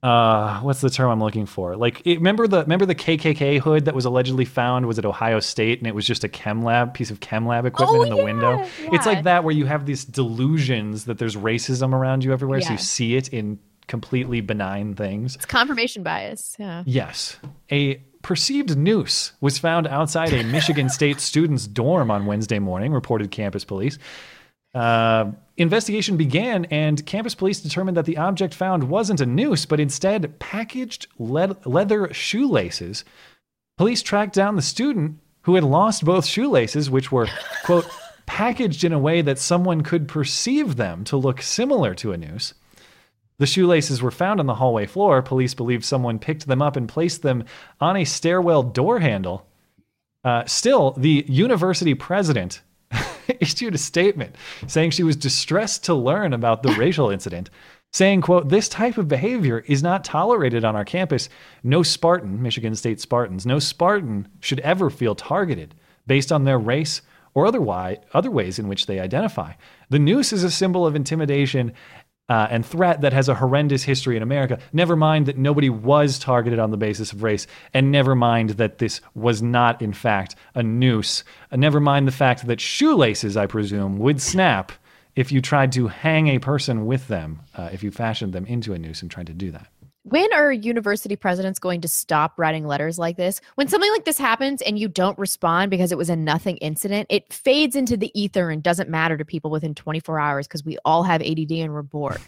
uh 0.03 0.61
what's 0.61 0.81
the 0.81 0.89
term 0.89 1.11
I'm 1.11 1.21
looking 1.21 1.45
for? 1.47 1.77
Like 1.77 2.01
it, 2.07 2.17
remember 2.17 2.47
the 2.49 2.63
remember 2.63 2.87
the 2.87 2.95
KKK 2.95 3.59
hood 3.61 3.85
that 3.85 3.95
was 3.95 4.05
allegedly 4.07 4.45
found 4.47 4.87
was 4.87 4.99
at 4.99 5.05
Ohio 5.05 5.41
State 5.41 5.79
and 5.79 5.87
it 5.87 5.95
was 5.95 6.07
just 6.07 6.25
a 6.25 6.29
chem 6.29 6.63
lab 6.63 6.95
piece 6.95 7.11
of 7.11 7.21
chem 7.21 7.47
lab 7.47 7.67
equipment 7.67 8.01
Oh, 8.01 8.03
in 8.05 8.09
the 8.17 8.25
window. 8.25 8.67
It's 8.93 9.05
like 9.07 9.25
that 9.25 9.45
where 9.45 9.55
you 9.55 9.67
have 9.67 9.85
these 9.85 10.05
delusions 10.05 11.05
that 11.05 11.19
there's 11.19 11.37
racism 11.37 11.93
around 11.93 12.25
you 12.25 12.33
everywhere 12.33 12.61
so 12.63 12.73
you 12.73 12.79
see 12.79 13.17
it 13.17 13.29
in 13.29 13.59
completely 13.89 14.41
benign 14.41 14.95
things. 14.95 15.35
It's 15.37 15.47
confirmation 15.47 16.03
bias. 16.03 16.55
Yeah. 16.59 16.85
Yes. 16.87 17.37
A 17.71 17.97
perceived 18.23 18.77
noose 18.79 19.33
was 19.41 19.59
found 19.59 19.87
outside 19.87 20.33
a 20.33 20.45
Michigan 20.45 20.89
State 20.89 21.21
student's 21.21 21.67
dorm 21.67 22.11
on 22.11 22.25
Wednesday 22.27 22.59
morning, 22.59 22.93
reported 22.93 23.31
campus 23.31 23.65
police. 23.65 23.99
Uh, 24.75 25.33
investigation 25.57 26.17
began, 26.17 26.65
and 26.67 27.05
campus 27.05 27.35
police 27.35 27.61
determined 27.61 27.97
that 27.97 28.05
the 28.05 28.19
object 28.19 28.55
found 28.55 28.85
wasn't 28.85 29.21
a 29.21 29.27
noose, 29.27 29.67
but 29.67 29.81
instead 29.81 30.39
packaged 30.39 31.07
le- 31.19 31.57
leather 31.65 32.13
shoelaces. 32.13 33.05
Police 33.77 34.03
tracked 34.03 34.35
down 34.35 34.57
the 34.57 34.63
student 34.63 35.19
who 35.43 35.55
had 35.55 35.65
lost 35.65 36.05
both 36.05 36.27
shoelaces, 36.27 36.91
which 36.91 37.11
were, 37.11 37.29
quote, 37.65 37.89
packaged 38.27 38.85
in 38.85 38.93
a 38.93 38.99
way 38.99 39.23
that 39.23 39.39
someone 39.39 39.81
could 39.81 40.07
perceive 40.07 40.77
them 40.77 41.03
to 41.05 41.17
look 41.17 41.43
similar 41.43 41.95
to 41.97 42.13
a 42.13 42.17
noose. 42.17 42.55
The 43.39 43.47
shoelaces 43.47 44.03
were 44.03 44.11
found 44.11 44.39
on 44.39 44.47
the 44.47 44.55
hallway 44.55 44.87
floor. 44.87 45.23
Police 45.23 45.55
believe 45.55 45.85
someone 45.85 46.19
picked 46.19 46.47
them 46.47 46.61
up 46.61 46.77
and 46.77 46.89
placed 46.89 47.23
them 47.23 47.45
on 47.81 47.97
a 47.97 48.05
stairwell 48.05 48.63
door 48.63 49.01
handle. 49.01 49.47
Uh, 50.23 50.45
still, 50.45 50.93
the 50.93 51.25
university 51.27 51.95
president 51.95 52.61
issued 53.41 53.75
a 53.75 53.79
statement 53.79 54.37
saying 54.67 54.91
she 54.91 55.03
was 55.03 55.17
distressed 55.17 55.85
to 55.85 55.95
learn 55.95 56.33
about 56.33 56.63
the 56.63 56.73
racial 56.73 57.11
incident, 57.11 57.51
saying, 57.93 58.21
quote, 58.21 58.49
this 58.49 58.69
type 58.69 58.99
of 58.99 59.09
behavior 59.09 59.65
is 59.67 59.83
not 59.83 60.05
tolerated 60.05 60.65
on 60.65 60.77
our 60.77 60.85
campus. 60.85 61.29
No 61.63 61.83
Spartan, 61.83 62.43
Michigan 62.43 62.75
State 62.75 63.01
Spartans, 63.01 63.47
no 63.47 63.59
Spartan 63.59 64.29
should 64.41 64.61
ever 64.61 64.91
feel 64.91 65.15
targeted 65.15 65.75
based 66.07 66.33
on 66.33 66.45
their 66.45 66.59
race 66.59 67.03
or 67.35 67.47
otherwise, 67.47 67.99
other 68.13 68.31
ways 68.31 68.59
in 68.59 68.67
which 68.67 68.87
they 68.87 68.99
identify. 68.99 69.53
The 69.89 69.99
noose 69.99 70.33
is 70.33 70.43
a 70.43 70.51
symbol 70.51 70.87
of 70.87 70.97
intimidation 70.97 71.73
uh, 72.31 72.47
and 72.49 72.65
threat 72.65 73.01
that 73.01 73.13
has 73.13 73.29
a 73.29 73.35
horrendous 73.35 73.83
history 73.83 74.17
in 74.17 74.23
America. 74.23 74.61
Never 74.73 74.95
mind 74.95 75.27
that 75.27 75.37
nobody 75.37 75.69
was 75.69 76.19
targeted 76.19 76.61
on 76.61 76.71
the 76.71 76.77
basis 76.77 77.13
of 77.13 77.25
race, 77.25 77.49
and 77.75 77.91
never 77.91 78.15
mind 78.15 78.51
that 78.51 78.79
this 78.79 79.01
was 79.17 79.43
not, 79.43 79.83
in 79.83 79.93
fact, 79.93 80.37
a 80.55 80.63
noose. 80.63 81.25
Never 81.53 81.81
mind 81.81 82.07
the 82.07 82.13
fact 82.13 82.47
that 82.47 82.61
shoelaces, 82.61 83.37
I 83.37 83.47
presume, 83.47 83.99
would 83.99 84.23
snap 84.23 84.71
if 85.17 85.33
you 85.33 85.43
tried 85.43 85.73
to 85.73 85.89
hang 85.89 86.29
a 86.29 86.39
person 86.39 86.87
with 86.87 87.09
them, 87.09 87.41
uh, 87.57 87.69
if 87.73 87.83
you 87.83 87.91
fashioned 87.91 88.33
them 88.33 88.47
into 88.47 88.73
a 88.73 88.79
noose 88.79 89.03
and 89.03 89.11
tried 89.11 89.27
to 89.27 89.35
do 89.35 89.51
that. 89.51 89.67
When 90.05 90.33
are 90.33 90.51
university 90.51 91.15
presidents 91.15 91.59
going 91.59 91.83
to 91.83 91.89
stop 91.89 92.39
writing 92.39 92.67
letters 92.67 92.99
like 92.99 93.19
this? 93.19 93.41
When 93.57 93.69
something 93.69 93.91
like 93.93 94.07
this 94.07 94.17
happens 94.17 94.63
and 94.63 94.79
you 94.79 94.89
don't 94.89 95.19
respond 95.19 95.71
because 95.71 95.93
it 95.93 95.99
was 95.99 96.09
a 96.09 96.17
nothing 96.17 96.57
incident, 96.59 97.07
it 97.11 97.31
fades 97.33 97.77
into 97.77 97.99
the 97.99 98.11
ether 98.19 98.51
and 98.51 98.63
doesn't 98.63 98.89
matter 98.89 99.19
to 99.19 99.25
people 99.27 99.51
within 99.51 99.75
24 99.75 100.19
hours 100.19 100.47
because 100.47 100.65
we 100.65 100.79
all 100.87 101.03
have 101.03 101.21
ADD 101.21 101.53
and 101.53 101.75
we're 101.75 101.83
bored. 101.83 102.21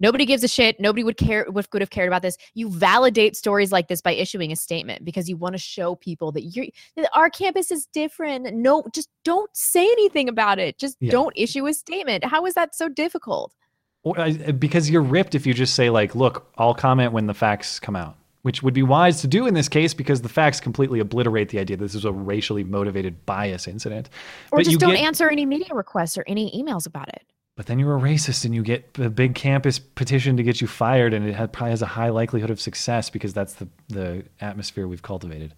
Nobody 0.00 0.24
gives 0.24 0.42
a 0.42 0.48
shit. 0.48 0.80
Nobody 0.80 1.04
would 1.04 1.16
care 1.18 1.46
would 1.48 1.66
would 1.72 1.82
have 1.82 1.90
cared 1.90 2.08
about 2.08 2.22
this. 2.22 2.36
You 2.54 2.68
validate 2.68 3.36
stories 3.36 3.70
like 3.70 3.88
this 3.88 4.00
by 4.00 4.12
issuing 4.12 4.50
a 4.50 4.56
statement 4.56 5.04
because 5.04 5.28
you 5.28 5.36
want 5.36 5.54
to 5.54 5.58
show 5.58 5.94
people 5.94 6.32
that 6.32 6.42
you're 6.42 6.66
our 7.12 7.30
campus 7.30 7.70
is 7.70 7.86
different. 7.86 8.52
No, 8.54 8.82
just 8.92 9.08
don't 9.24 9.50
say 9.54 9.84
anything 9.84 10.28
about 10.28 10.58
it. 10.58 10.78
Just 10.78 10.96
Yeah. 11.00 11.12
don't 11.12 11.32
issue 11.36 11.66
a 11.66 11.74
statement. 11.74 12.24
How 12.24 12.44
is 12.44 12.54
that 12.54 12.74
so 12.74 12.88
difficult? 12.88 13.54
Uh, 14.04 14.52
because 14.52 14.90
you're 14.90 15.02
ripped 15.02 15.34
if 15.34 15.46
you 15.46 15.54
just 15.54 15.74
say, 15.74 15.88
like, 15.90 16.14
look, 16.14 16.46
I'll 16.58 16.74
comment 16.74 17.12
when 17.12 17.26
the 17.26 17.34
facts 17.34 17.80
come 17.80 17.96
out, 17.96 18.16
which 18.42 18.62
would 18.62 18.74
be 18.74 18.82
wise 18.82 19.22
to 19.22 19.26
do 19.26 19.46
in 19.46 19.54
this 19.54 19.68
case 19.68 19.94
because 19.94 20.20
the 20.22 20.28
facts 20.28 20.60
completely 20.60 21.00
obliterate 21.00 21.48
the 21.48 21.58
idea 21.58 21.76
that 21.78 21.84
this 21.84 21.94
is 21.94 22.04
a 22.04 22.12
racially 22.12 22.64
motivated 22.64 23.24
bias 23.24 23.66
incident. 23.66 24.10
Or 24.52 24.58
But 24.58 24.64
just 24.64 24.72
you 24.72 24.78
don't 24.78 24.94
get- 24.94 25.04
answer 25.04 25.30
any 25.30 25.46
media 25.46 25.68
requests 25.72 26.18
or 26.18 26.24
any 26.26 26.50
emails 26.52 26.86
about 26.86 27.08
it. 27.08 27.22
But 27.56 27.66
then 27.66 27.78
you're 27.78 27.96
a 27.96 28.00
racist 28.00 28.44
and 28.44 28.52
you 28.54 28.62
get 28.62 28.98
a 28.98 29.08
big 29.08 29.36
campus 29.36 29.78
petition 29.78 30.36
to 30.38 30.42
get 30.42 30.60
you 30.60 30.66
fired, 30.66 31.14
and 31.14 31.26
it 31.28 31.34
had, 31.36 31.52
probably 31.52 31.70
has 31.70 31.82
a 31.82 31.86
high 31.86 32.08
likelihood 32.10 32.50
of 32.50 32.60
success 32.60 33.10
because 33.10 33.32
that's 33.32 33.54
the, 33.54 33.68
the 33.88 34.24
atmosphere 34.40 34.88
we've 34.88 35.02
cultivated. 35.02 35.54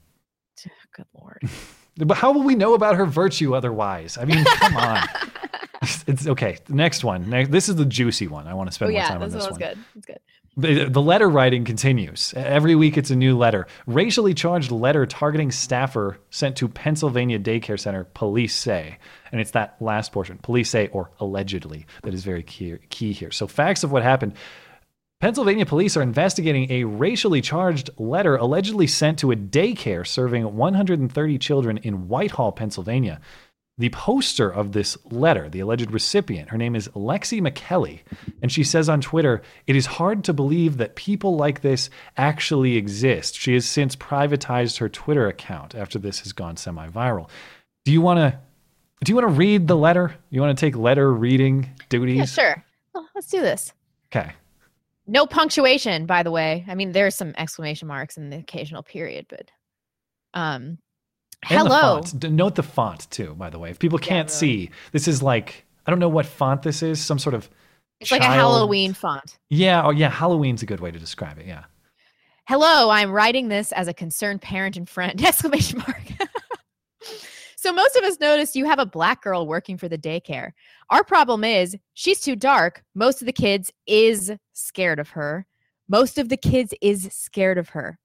Good 0.94 1.06
lord. 1.14 1.43
But 1.98 2.18
how 2.18 2.31
will 2.32 2.43
we 2.43 2.55
know 2.55 2.74
about 2.74 2.97
her 2.97 3.06
virtue 3.06 3.55
otherwise? 3.55 4.18
I 4.18 4.27
mean, 4.27 4.44
come 4.44 4.77
on. 4.77 5.01
it's 6.07 6.27
okay. 6.27 6.59
The 6.66 6.74
next 6.74 7.05
one. 7.05 7.28
Ne- 7.28 7.44
This 7.47 7.69
is 7.69 7.77
the 7.77 7.85
juicy 7.85 8.28
one. 8.28 8.47
I 8.47 8.55
want 8.55 8.69
to 8.69 8.74
spend 8.74 8.90
oh 8.90 8.93
more 8.93 9.01
yeah, 9.03 9.09
time 9.09 9.23
on 9.23 9.31
this 9.31 9.44
this 9.44 9.51
one 9.51 9.59
good. 9.61 9.78
It's 9.97 10.07
good. 10.07 10.19
The, 10.59 10.86
the 10.89 11.03
letter 11.03 11.28
writing 11.28 11.65
continues. 11.66 12.32
Every 12.35 12.74
week 12.74 12.97
it's 12.97 13.11
a 13.11 13.16
new 13.16 13.36
letter. 13.36 13.66
Racially 13.86 14.32
charged 14.32 14.70
letter 14.70 15.05
targeting 15.05 15.51
staffer 15.51 16.19
sent 16.31 16.57
to 16.57 16.69
Pennsylvania 16.69 17.39
daycare 17.39 17.78
center, 17.78 18.05
police 18.05 18.55
say. 18.55 18.98
And 19.31 19.40
it's 19.40 19.51
that 19.51 19.77
last 19.81 20.12
portion, 20.12 20.39
police 20.39 20.70
say, 20.70 20.89
or 20.89 21.11
allegedly, 21.20 21.85
that 22.05 22.15
is 22.15 22.24
very 22.24 22.43
key, 22.43 22.77
key 22.89 23.12
here. 23.12 23.31
So, 23.31 23.47
facts 23.47 23.85
of 23.85 23.93
what 23.93 24.03
happened. 24.03 24.32
Pennsylvania 25.19 25.65
police 25.65 25.97
are 25.97 26.03
investigating 26.03 26.70
a 26.70 26.85
racially 26.85 27.40
charged 27.40 27.89
letter 27.98 28.36
allegedly 28.36 28.86
sent 28.86 29.19
to 29.20 29.32
a 29.32 29.36
daycare 29.36 30.07
serving 30.07 30.55
130 30.55 31.39
children 31.39 31.78
in 31.78 32.09
Whitehall, 32.09 32.53
Pennsylvania. 32.53 33.20
The 33.78 33.90
poster 33.90 34.48
of 34.48 34.73
this 34.73 34.97
letter, 35.11 35.51
the 35.51 35.61
alleged 35.61 35.90
recipient, 35.90 36.48
her 36.48 36.57
name 36.57 36.74
is 36.74 36.89
Lexi 36.89 37.43
McKelly, 37.43 38.01
and 38.40 38.51
she 38.51 38.65
says 38.65 38.89
on 38.89 39.03
Twitter, 39.03 39.43
It 39.66 39.77
is 39.77 39.85
hard 39.85 40.24
to 40.24 40.32
believe 40.32 40.78
that 40.78 40.97
people 40.97 41.36
like 41.36 41.61
this 41.61 41.90
actually 42.16 42.77
exist. 42.77 43.39
She 43.39 43.53
has 43.53 43.66
since 43.66 43.94
privatized 43.94 44.78
her 44.78 44.89
Twitter 44.89 45.28
account 45.28 45.74
after 45.74 45.98
this 45.98 46.20
has 46.20 46.32
gone 46.32 46.57
semi 46.57 46.89
viral. 46.89 47.28
Do 47.85 47.93
you 47.93 48.01
want 48.01 48.19
to? 48.19 48.39
Do 49.05 49.12
you 49.12 49.16
want 49.16 49.28
to 49.28 49.35
read 49.35 49.69
the 49.69 49.77
letter? 49.77 50.16
You 50.31 50.40
want 50.40 50.57
to 50.57 50.61
take 50.61 50.74
letter 50.74 51.12
reading 51.12 51.69
duties? 51.90 52.16
Yeah, 52.16 52.24
sure. 52.24 52.65
Well, 52.94 53.07
let's 53.15 53.28
do 53.28 53.43
this. 53.43 53.74
Okay. 54.11 54.32
No 55.07 55.27
punctuation, 55.27 56.07
by 56.07 56.23
the 56.23 56.31
way. 56.31 56.65
I 56.66 56.74
mean, 56.74 56.93
there's 56.93 57.15
some 57.15 57.35
exclamation 57.36 57.89
marks 57.89 58.16
and 58.16 58.32
the 58.32 58.39
occasional 58.39 58.82
period, 58.82 59.27
but 59.28 59.51
um 60.32 60.78
And 61.48 61.60
the 61.60 61.64
hello. 61.64 62.02
font. 62.02 62.31
Note 62.31 62.55
the 62.55 62.62
font 62.62 63.10
too, 63.10 63.35
by 63.35 63.51
the 63.51 63.59
way. 63.59 63.70
If 63.70 63.78
people 63.78 63.98
can't 63.98 64.31
see, 64.31 64.70
this 64.93 65.06
is 65.06 65.23
like 65.23 65.66
I 65.86 65.90
don't 65.90 66.01
know 66.01 66.09
what 66.09 66.27
font 66.27 66.62
this 66.62 66.82
is. 66.82 67.01
Some 67.01 67.18
sort 67.18 67.35
of. 67.35 67.48
It's 68.01 68.10
like 68.10 68.23
a 68.23 68.24
Halloween 68.24 68.93
font. 68.93 69.39
Yeah. 69.48 69.82
Oh, 69.85 69.90
yeah. 69.90 70.10
Halloween's 70.10 70.62
a 70.62 70.66
good 70.66 70.81
way 70.81 70.90
to 70.90 70.98
describe 70.98 71.39
it. 71.39 71.47
Yeah. 71.47 71.64
Hello. 72.47 72.90
I'm 72.90 73.10
writing 73.10 73.48
this 73.48 73.73
as 73.73 73.89
a 73.89 73.94
concerned 73.94 74.43
parent 74.43 74.77
and 74.77 74.89
friend. 74.89 75.23
Exclamation 75.24 75.78
mark. 75.78 76.02
so 77.56 77.73
most 77.73 77.97
of 77.97 78.05
us 78.05 78.20
noticed 78.20 78.56
you 78.56 78.66
have 78.66 78.78
a 78.78 78.86
black 78.86 79.23
girl 79.23 79.47
working 79.47 79.78
for 79.78 79.89
the 79.89 79.97
daycare. 79.97 80.51
Our 80.90 81.05
problem 81.05 81.43
is 81.43 81.77
she's 81.94 82.20
too 82.20 82.36
dark. 82.36 82.82
Most 82.94 83.23
of 83.23 83.27
the 83.27 83.32
kids 83.32 83.73
is 83.86 84.32
scared 84.52 84.98
of 84.98 85.10
her. 85.10 85.47
Most 85.89 86.18
of 86.18 86.28
the 86.28 86.36
kids 86.36 86.74
is 86.82 87.09
scared 87.12 87.59
of 87.59 87.70
her. 87.70 87.98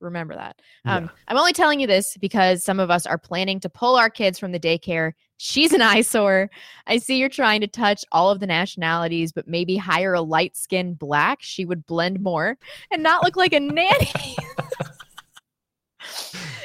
Remember 0.00 0.34
that. 0.34 0.60
Um, 0.84 1.10
I'm 1.26 1.36
only 1.36 1.52
telling 1.52 1.80
you 1.80 1.86
this 1.86 2.16
because 2.20 2.64
some 2.64 2.78
of 2.78 2.90
us 2.90 3.06
are 3.06 3.18
planning 3.18 3.58
to 3.60 3.68
pull 3.68 3.96
our 3.96 4.10
kids 4.10 4.38
from 4.38 4.52
the 4.52 4.60
daycare. 4.60 5.12
She's 5.38 5.72
an 5.72 5.82
eyesore. 5.82 6.50
I 6.86 6.98
see 6.98 7.18
you're 7.18 7.28
trying 7.28 7.60
to 7.62 7.66
touch 7.66 8.04
all 8.12 8.30
of 8.30 8.40
the 8.40 8.46
nationalities, 8.46 9.32
but 9.32 9.48
maybe 9.48 9.76
hire 9.76 10.14
a 10.14 10.20
light 10.20 10.56
skinned 10.56 10.98
black. 10.98 11.38
She 11.40 11.64
would 11.64 11.86
blend 11.86 12.20
more 12.20 12.56
and 12.90 13.02
not 13.02 13.24
look 13.24 13.36
like 13.36 13.52
a 13.52 13.60
nanny. 13.60 14.36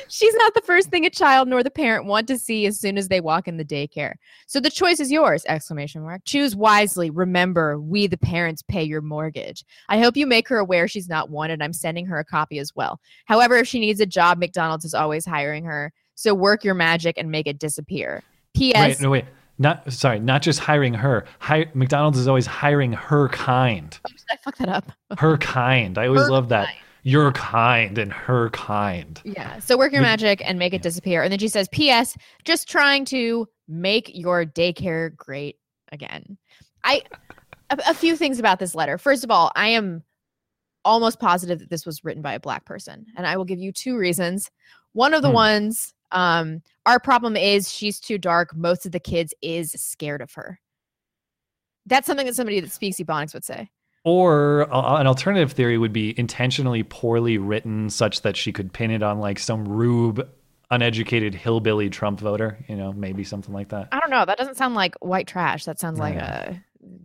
She's 0.10 0.36
not 0.36 0.53
the 0.53 0.61
first 0.61 0.90
thing 0.90 1.06
a 1.06 1.10
child 1.10 1.48
nor 1.48 1.64
the 1.64 1.72
parent 1.72 2.06
want 2.06 2.28
to 2.28 2.38
see 2.38 2.65
as 2.65 2.80
soon 2.80 2.98
as 2.98 3.07
they 3.07 3.20
walk 3.20 3.48
in 3.48 3.57
the 3.57 3.65
daycare. 3.65 4.14
So 4.45 4.60
the 4.60 4.70
choice 4.70 4.99
is 4.99 5.11
yours! 5.11 5.44
Exclamation 5.48 6.03
mark. 6.03 6.22
Choose 6.26 6.56
wisely. 6.56 7.10
Remember, 7.10 7.80
we 7.80 8.07
the 8.07 8.18
parents 8.18 8.61
pay 8.61 8.84
your 8.84 9.02
mortgage. 9.02 9.65
I 9.90 9.99
hope 9.99 10.15
you 10.15 10.28
make 10.28 10.48
her 10.49 10.57
aware 10.57 10.88
she's 10.88 11.10
not 11.10 11.30
wanted. 11.30 11.61
I'm 11.61 11.74
sending 11.74 12.06
her 12.06 12.20
a 12.20 12.26
copy 12.26 12.60
as 12.60 12.76
well. 12.76 12.99
However, 13.26 13.56
if 13.56 13.68
she 13.68 13.80
needs 13.80 13.99
a 13.99 14.06
job, 14.06 14.38
McDonald's 14.38 14.86
is 14.86 14.94
always 14.94 15.26
hiring 15.26 15.65
her. 15.65 15.91
So 16.15 16.34
work 16.34 16.64
your 16.64 16.76
magic 16.76 17.18
and 17.18 17.32
make 17.32 17.48
it 17.48 17.57
disappear. 17.57 18.24
P.S. 18.53 18.99
Wait, 18.99 19.02
no, 19.02 19.10
wait. 19.10 19.26
Not 19.60 19.91
sorry, 19.94 20.20
not 20.20 20.41
just 20.41 20.60
hiring 20.60 20.94
her. 20.95 21.26
Hi, 21.40 21.68
McDonald's 21.74 22.18
is 22.18 22.28
always 22.28 22.45
hiring 22.45 22.94
her 22.94 23.30
kind. 23.30 23.98
Oh, 24.06 24.11
I 24.32 24.36
fucked 24.38 24.60
that 24.60 24.70
up. 24.70 24.91
Her 25.18 25.38
kind. 25.38 25.98
I 25.98 26.07
always 26.07 26.24
Her 26.24 26.32
love 26.32 26.49
that. 26.49 26.70
Your 27.04 27.32
kind 27.34 27.98
and 27.98 28.12
her 28.14 28.50
kind. 28.52 29.22
Yeah. 29.26 29.60
So 29.60 29.78
work 29.78 29.92
your 29.92 30.02
magic 30.02 30.42
and 30.44 30.58
make 30.58 30.74
it 30.74 30.82
disappear. 30.82 31.22
And 31.22 31.32
then 31.32 31.40
she 31.40 31.50
says, 31.50 31.68
P.S. 31.70 32.18
Just 32.46 32.70
trying 32.70 33.04
to 33.06 33.48
make 33.68 34.10
your 34.14 34.46
daycare 34.46 35.16
great 35.16 35.58
again. 35.92 36.38
I 36.84 37.04
a, 37.70 37.78
a 37.90 37.94
few 37.94 38.16
things 38.16 38.40
about 38.40 38.60
this 38.60 38.74
letter. 38.76 38.98
First 38.98 39.24
of 39.24 39.32
all, 39.32 39.52
I 39.56 39.70
am 39.70 40.04
almost 40.86 41.20
positive 41.20 41.60
that 41.60 41.70
this 41.70 41.86
was 41.86 42.04
written 42.04 42.22
by 42.22 42.34
a 42.34 42.40
black 42.40 42.66
person, 42.66 43.06
and 43.18 43.26
I 43.26 43.38
will 43.38 43.46
give 43.46 43.60
you 43.60 43.72
two 43.72 43.98
reasons. 43.98 44.50
One 44.94 45.14
of 45.14 45.22
the 45.22 45.30
Hmm. 45.30 45.36
ones, 45.36 45.94
um, 46.12 46.62
our 46.86 47.00
problem 47.00 47.36
is 47.36 47.72
she's 47.72 48.00
too 48.00 48.18
dark. 48.18 48.56
Most 48.56 48.86
of 48.86 48.92
the 48.92 49.00
kids 49.00 49.34
is 49.42 49.72
scared 49.72 50.22
of 50.22 50.32
her. 50.34 50.60
That's 51.86 52.08
something 52.08 52.26
that 52.26 52.36
somebody 52.36 52.60
that 52.60 52.72
speaks 52.72 52.98
Ebonics 52.98 53.34
would 53.34 53.44
say. 53.44 53.70
Or 54.06 54.68
uh, 54.74 54.98
an 55.00 55.08
alternative 55.08 55.54
theory 55.54 55.78
would 55.78 55.94
be 55.94 56.18
intentionally 56.20 56.84
poorly 56.84 57.38
written, 57.38 57.90
such 57.90 58.22
that 58.24 58.36
she 58.36 58.52
could 58.52 58.74
pin 58.74 58.92
it 58.92 59.02
on 59.02 59.20
like 59.20 59.40
some 59.40 59.66
rube, 59.68 60.28
uneducated 60.70 61.34
hillbilly 61.34 61.90
Trump 61.90 62.20
voter. 62.20 62.58
You 62.68 62.76
know, 62.76 62.92
maybe 62.92 63.24
something 63.24 63.54
like 63.54 63.70
that. 63.70 63.88
I 63.94 64.00
don't 64.02 64.10
know. 64.10 64.26
That 64.26 64.38
doesn't 64.38 64.58
sound 64.58 64.76
like 64.76 64.96
white 64.96 65.28
trash. 65.28 65.64
That 65.66 65.80
sounds 65.80 66.00
like 66.00 66.16
Yeah. 66.16 66.50
a 66.52 66.56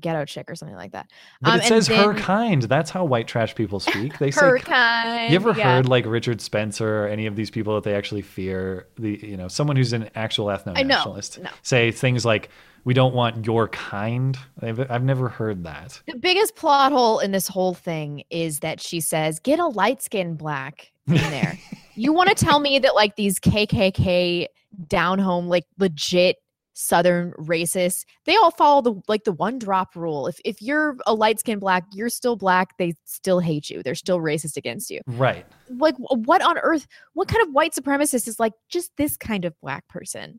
ghetto 0.01 0.24
chick 0.24 0.51
or 0.51 0.55
something 0.55 0.77
like 0.77 0.93
that. 0.93 1.10
But 1.40 1.55
Um, 1.55 1.60
it 1.60 1.65
says 1.65 1.86
her 1.89 2.15
kind. 2.15 2.62
That's 2.62 2.90
how 2.90 3.05
white 3.05 3.27
trash 3.28 3.55
people 3.55 3.81
speak. 3.90 4.19
They 4.19 4.31
say 4.31 4.40
Her 4.47 4.59
ki- 4.59 4.65
kind, 4.65 5.31
You 5.31 5.36
ever 5.36 5.52
yeah. 5.56 5.77
heard 5.77 5.89
like 5.89 6.06
Richard 6.06 6.40
Spencer 6.40 7.05
or 7.05 7.09
any 7.09 7.27
of 7.27 7.36
these 7.36 7.51
people 7.51 7.74
that 7.74 7.85
they 7.85 7.94
actually 7.94 8.23
fear? 8.23 8.86
The 8.97 9.19
you 9.23 9.36
know 9.36 9.48
someone 9.48 9.77
who's 9.77 9.93
an 9.93 10.10
actual 10.15 10.47
ethno 10.47 10.74
nationalist 10.86 11.40
no. 11.43 11.51
say 11.62 11.90
things 11.90 12.24
like, 12.24 12.51
"We 12.85 12.94
don't 12.94 13.15
want 13.15 13.47
your 13.47 13.69
kind." 13.69 14.36
I've, 14.62 14.78
I've 14.90 15.05
never 15.05 15.28
heard 15.28 15.65
that. 15.65 16.01
The 16.06 16.16
biggest 16.16 16.56
plot 16.56 16.93
hole 16.93 17.19
in 17.20 17.32
this 17.32 17.48
whole 17.48 17.74
thing 17.74 18.24
is 18.31 18.60
that 18.60 18.81
she 18.81 19.01
says, 19.01 19.39
"Get 19.40 19.59
a 19.59 19.66
light 19.66 20.02
skinned 20.02 20.39
black 20.39 20.93
in 21.06 21.15
there." 21.15 21.59
you 21.94 22.12
want 22.12 22.28
to 22.28 22.35
tell 22.44 22.60
me 22.60 22.78
that 22.78 22.94
like 22.94 23.16
these 23.16 23.40
KKK 23.40 24.47
down 24.89 25.19
home, 25.19 25.48
like 25.48 25.65
legit 25.78 26.36
Southern 26.80 27.32
racists, 27.32 28.05
they 28.24 28.36
all 28.36 28.52
follow 28.52 28.80
the 28.80 29.02
like 29.09 29.24
the 29.24 29.32
one 29.32 29.59
drop 29.59 29.96
rule. 29.96 30.28
If 30.28 30.38
if 30.44 30.62
you're 30.62 30.96
a 31.09 31.12
light 31.12 31.40
skinned 31.40 31.60
black, 31.60 31.84
you're 31.92 32.09
still 32.09 32.36
black. 32.36 32.78
They 32.78 32.94
still 33.05 33.40
hate 33.40 33.68
you. 33.68 33.82
They're 33.82 33.96
still 33.96 34.20
racist 34.20 34.56
against 34.56 34.88
you. 34.88 35.00
Right. 35.09 35.44
Like 35.68 35.96
what 35.96 36.40
on 36.40 36.56
earth? 36.59 36.86
What 37.14 37.26
kind 37.26 37.44
of 37.44 37.52
white 37.52 37.74
supremacist 37.74 38.28
is 38.28 38.38
like 38.38 38.52
just 38.68 38.92
this 38.96 39.16
kind 39.16 39.44
of 39.44 39.60
black 39.60 39.88
person? 39.88 40.38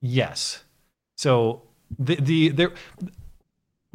Yes. 0.00 0.64
So 1.14 1.62
the 2.00 2.16
the 2.16 2.48
there. 2.48 2.72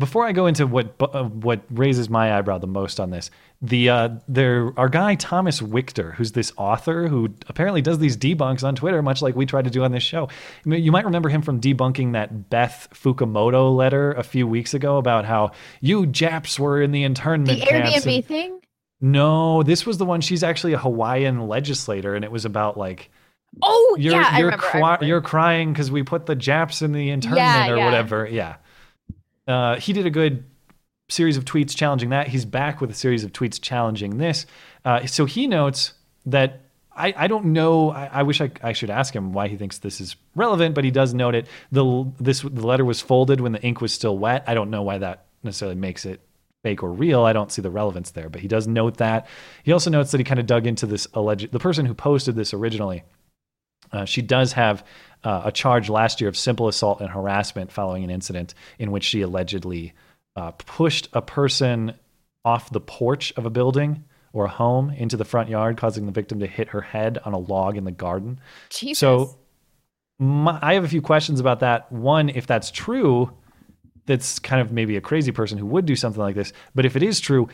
Before 0.02 0.26
I 0.26 0.32
go 0.34 0.48
into 0.48 0.68
what 0.68 0.96
uh, 1.00 1.24
what 1.24 1.62
raises 1.70 2.10
my 2.10 2.38
eyebrow 2.38 2.58
the 2.58 2.68
most 2.68 3.00
on 3.00 3.10
this, 3.12 3.32
the 3.62 3.90
uh, 3.90 4.10
there 4.28 4.74
our 4.76 4.90
guy 4.90 5.16
Thomas 5.16 5.62
Wictor, 5.62 6.14
who's 6.16 6.34
this 6.34 6.52
author 6.58 7.08
who 7.08 7.30
apparently 7.48 7.82
does 7.82 8.00
these 8.00 8.18
debunks 8.18 8.64
on 8.64 8.76
Twitter, 8.76 9.02
much 9.02 9.22
like 9.22 9.36
we 9.36 9.46
tried 9.46 9.66
to 9.66 9.70
do 9.72 9.84
on 9.84 9.92
this 9.92 10.04
show. 10.04 10.28
I 10.66 10.70
mean, 10.70 10.84
You 10.84 10.92
might 10.92 11.06
remember 11.06 11.30
him 11.30 11.42
from 11.42 11.62
debunking 11.62 12.14
that 12.14 12.50
Beth 12.50 12.88
Fukumoto 12.94 13.74
letter 13.76 14.12
a 14.14 14.24
few 14.24 14.48
weeks 14.48 14.74
ago 14.74 14.98
about 14.98 15.24
how 15.26 15.52
you 15.80 16.06
Japs 16.08 16.60
were 16.60 16.82
in 16.82 16.92
the 16.92 17.04
internment 17.04 17.60
The 17.60 17.66
camps. 17.66 18.04
Airbnb 18.06 18.16
and- 18.18 18.26
thing? 18.26 18.60
no, 19.00 19.64
this 19.64 19.86
was 19.86 19.98
the 19.98 20.06
one. 20.06 20.22
She's 20.22 20.44
actually 20.44 20.74
a 20.74 20.78
Hawaiian 20.78 21.48
legislator, 21.48 22.16
and 22.16 22.26
it 22.26 22.32
was 22.32 22.44
about 22.46 22.78
like 22.78 23.10
Oh 23.62 23.98
you're 24.00 24.14
yeah, 24.14 24.30
I 24.32 24.38
you're 24.40 24.48
remember. 24.48 24.66
I 24.74 24.78
remember. 24.80 25.06
you're 25.06 25.22
crying 25.22 25.74
because 25.74 25.92
we 25.92 26.04
put 26.04 26.26
the 26.26 26.36
Japs 26.36 26.82
in 26.82 26.94
the 26.94 27.10
internment 27.10 27.40
Yeah, 27.46 27.70
or 27.70 27.78
yeah. 27.78 27.86
whatever. 27.86 28.26
Yeah. 28.26 28.56
Uh, 29.48 29.76
he 29.78 29.94
did 29.94 30.06
a 30.06 30.10
good 30.10 30.44
series 31.10 31.38
of 31.38 31.46
tweets 31.46 31.76
challenging 31.76 32.10
that. 32.10 32.28
He's 32.28 32.46
back 32.46 32.82
with 32.82 32.90
a 32.90 32.94
series 32.94 33.24
of 33.24 33.34
tweets 33.34 33.62
challenging 33.62 34.18
this. 34.18 34.46
Uh, 34.86 35.06
so 35.06 35.26
he 35.26 35.48
notes 35.48 35.94
that 36.26 36.62
I, 36.94 37.14
I 37.16 37.28
don't 37.28 37.46
know. 37.46 37.92
I, 37.92 38.06
I 38.08 38.24
wish 38.24 38.42
I, 38.42 38.52
I 38.62 38.74
should 38.74 38.90
ask 38.90 39.16
him 39.16 39.34
why 39.34 39.48
he 39.48 39.58
thinks 39.58 39.78
this 39.78 40.02
is 40.02 40.16
relevant, 40.36 40.76
but 40.76 40.84
he 40.84 40.92
does 40.92 41.14
note 41.14 41.36
it. 41.36 41.48
The 41.72 42.12
this 42.20 42.42
the 42.42 42.68
letter 42.68 42.86
was 42.86 43.02
folded 43.02 43.42
when 43.42 43.52
the 43.52 43.62
ink 43.62 43.82
was 43.82 43.94
still 43.94 44.18
wet. 44.18 44.44
I 44.48 44.54
don't 44.54 44.70
know 44.70 44.82
why 44.82 44.98
that 44.98 45.26
necessarily 45.44 45.76
makes 45.76 46.06
it 46.06 46.22
fake 46.64 46.84
or 46.84 46.92
real. 46.92 47.24
I 47.24 47.34
don't 47.34 47.52
see 47.52 47.62
the 47.62 47.72
relevance 47.72 48.12
there, 48.12 48.30
but 48.30 48.42
he 48.42 48.48
does 48.48 48.68
note 48.68 48.98
that. 48.98 49.28
He 49.64 49.72
also 49.72 49.90
notes 49.90 50.12
that 50.12 50.20
he 50.20 50.24
kind 50.24 50.40
of 50.40 50.46
dug 50.46 50.68
into 50.68 50.86
this 50.86 51.08
alleged 51.14 51.52
the 51.52 51.60
person 51.60 51.86
who 51.86 51.94
posted 51.94 52.36
this 52.36 52.54
originally. 52.54 53.04
Uh, 53.92 54.06
she 54.06 54.22
does 54.22 54.54
have 54.54 54.86
uh, 55.24 55.44
a 55.46 55.52
charge 55.52 55.90
last 55.90 56.22
year 56.22 56.30
of 56.30 56.38
simple 56.38 56.68
assault 56.68 57.02
and 57.02 57.10
harassment 57.10 57.72
following 57.72 58.04
an 58.04 58.10
incident 58.10 58.54
in 58.80 58.92
which 58.92 59.04
she 59.04 59.22
allegedly 59.22 59.94
uh, 60.36 60.52
pushed 60.52 61.10
a 61.14 61.22
person 61.22 61.94
off 62.44 62.72
the 62.72 62.82
porch 62.82 63.32
of 63.38 63.46
a 63.46 63.50
building 63.50 64.04
or 64.34 64.46
a 64.46 64.50
home 64.50 64.90
into 64.92 65.18
the 65.18 65.26
front 65.26 65.50
yard, 65.50 65.78
causing 65.78 66.06
the 66.06 66.12
victim 66.12 66.40
to 66.40 66.48
hit 66.48 66.70
her 66.70 66.82
head 66.82 67.20
on 67.26 67.34
a 67.34 67.38
log 67.38 67.78
in 67.78 67.84
the 67.84 67.92
garden. 67.92 68.40
Jesus. 68.70 69.00
So 69.00 69.38
my, 70.20 70.58
I 70.62 70.74
have 70.76 70.84
a 70.84 70.88
few 70.88 71.02
questions 71.02 71.40
about 71.40 71.60
that. 71.60 71.92
One, 71.92 72.30
if 72.30 72.48
that's 72.48 72.72
true, 72.72 73.32
that's 74.06 74.40
kind 74.40 74.62
of 74.62 74.72
maybe 74.72 74.96
a 74.96 75.02
crazy 75.02 75.32
person 75.32 75.58
who 75.58 75.66
would 75.68 75.86
do 75.86 75.96
something 75.96 76.22
like 76.22 76.36
this. 76.36 76.54
But 76.74 76.86
if 76.86 76.96
it 76.96 77.04
is 77.04 77.20
true, 77.20 77.50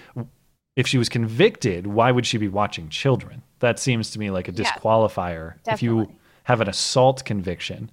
if 0.75 0.87
she 0.87 0.97
was 0.97 1.09
convicted, 1.09 1.87
why 1.87 2.11
would 2.11 2.25
she 2.25 2.37
be 2.37 2.47
watching 2.47 2.89
children? 2.89 3.41
That 3.59 3.79
seems 3.79 4.11
to 4.11 4.19
me 4.19 4.29
like 4.29 4.47
a 4.47 4.51
Yeah, 4.51 4.71
disqualifier. 4.71 5.55
if 5.65 5.81
you 5.81 6.13
have 6.47 6.61
an 6.61 6.69
assault 6.69 7.25
conviction, 7.25 7.91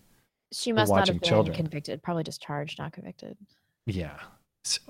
She 0.52 0.70
must 0.70 0.92
not 0.92 1.08
have 1.08 1.18
been 1.20 1.28
children. 1.28 1.56
convicted. 1.56 2.04
Probably 2.04 2.22
just 2.22 2.40
charged, 2.40 2.78
not 2.78 2.92
convicted. 2.92 3.36
Yeah. 3.84 4.16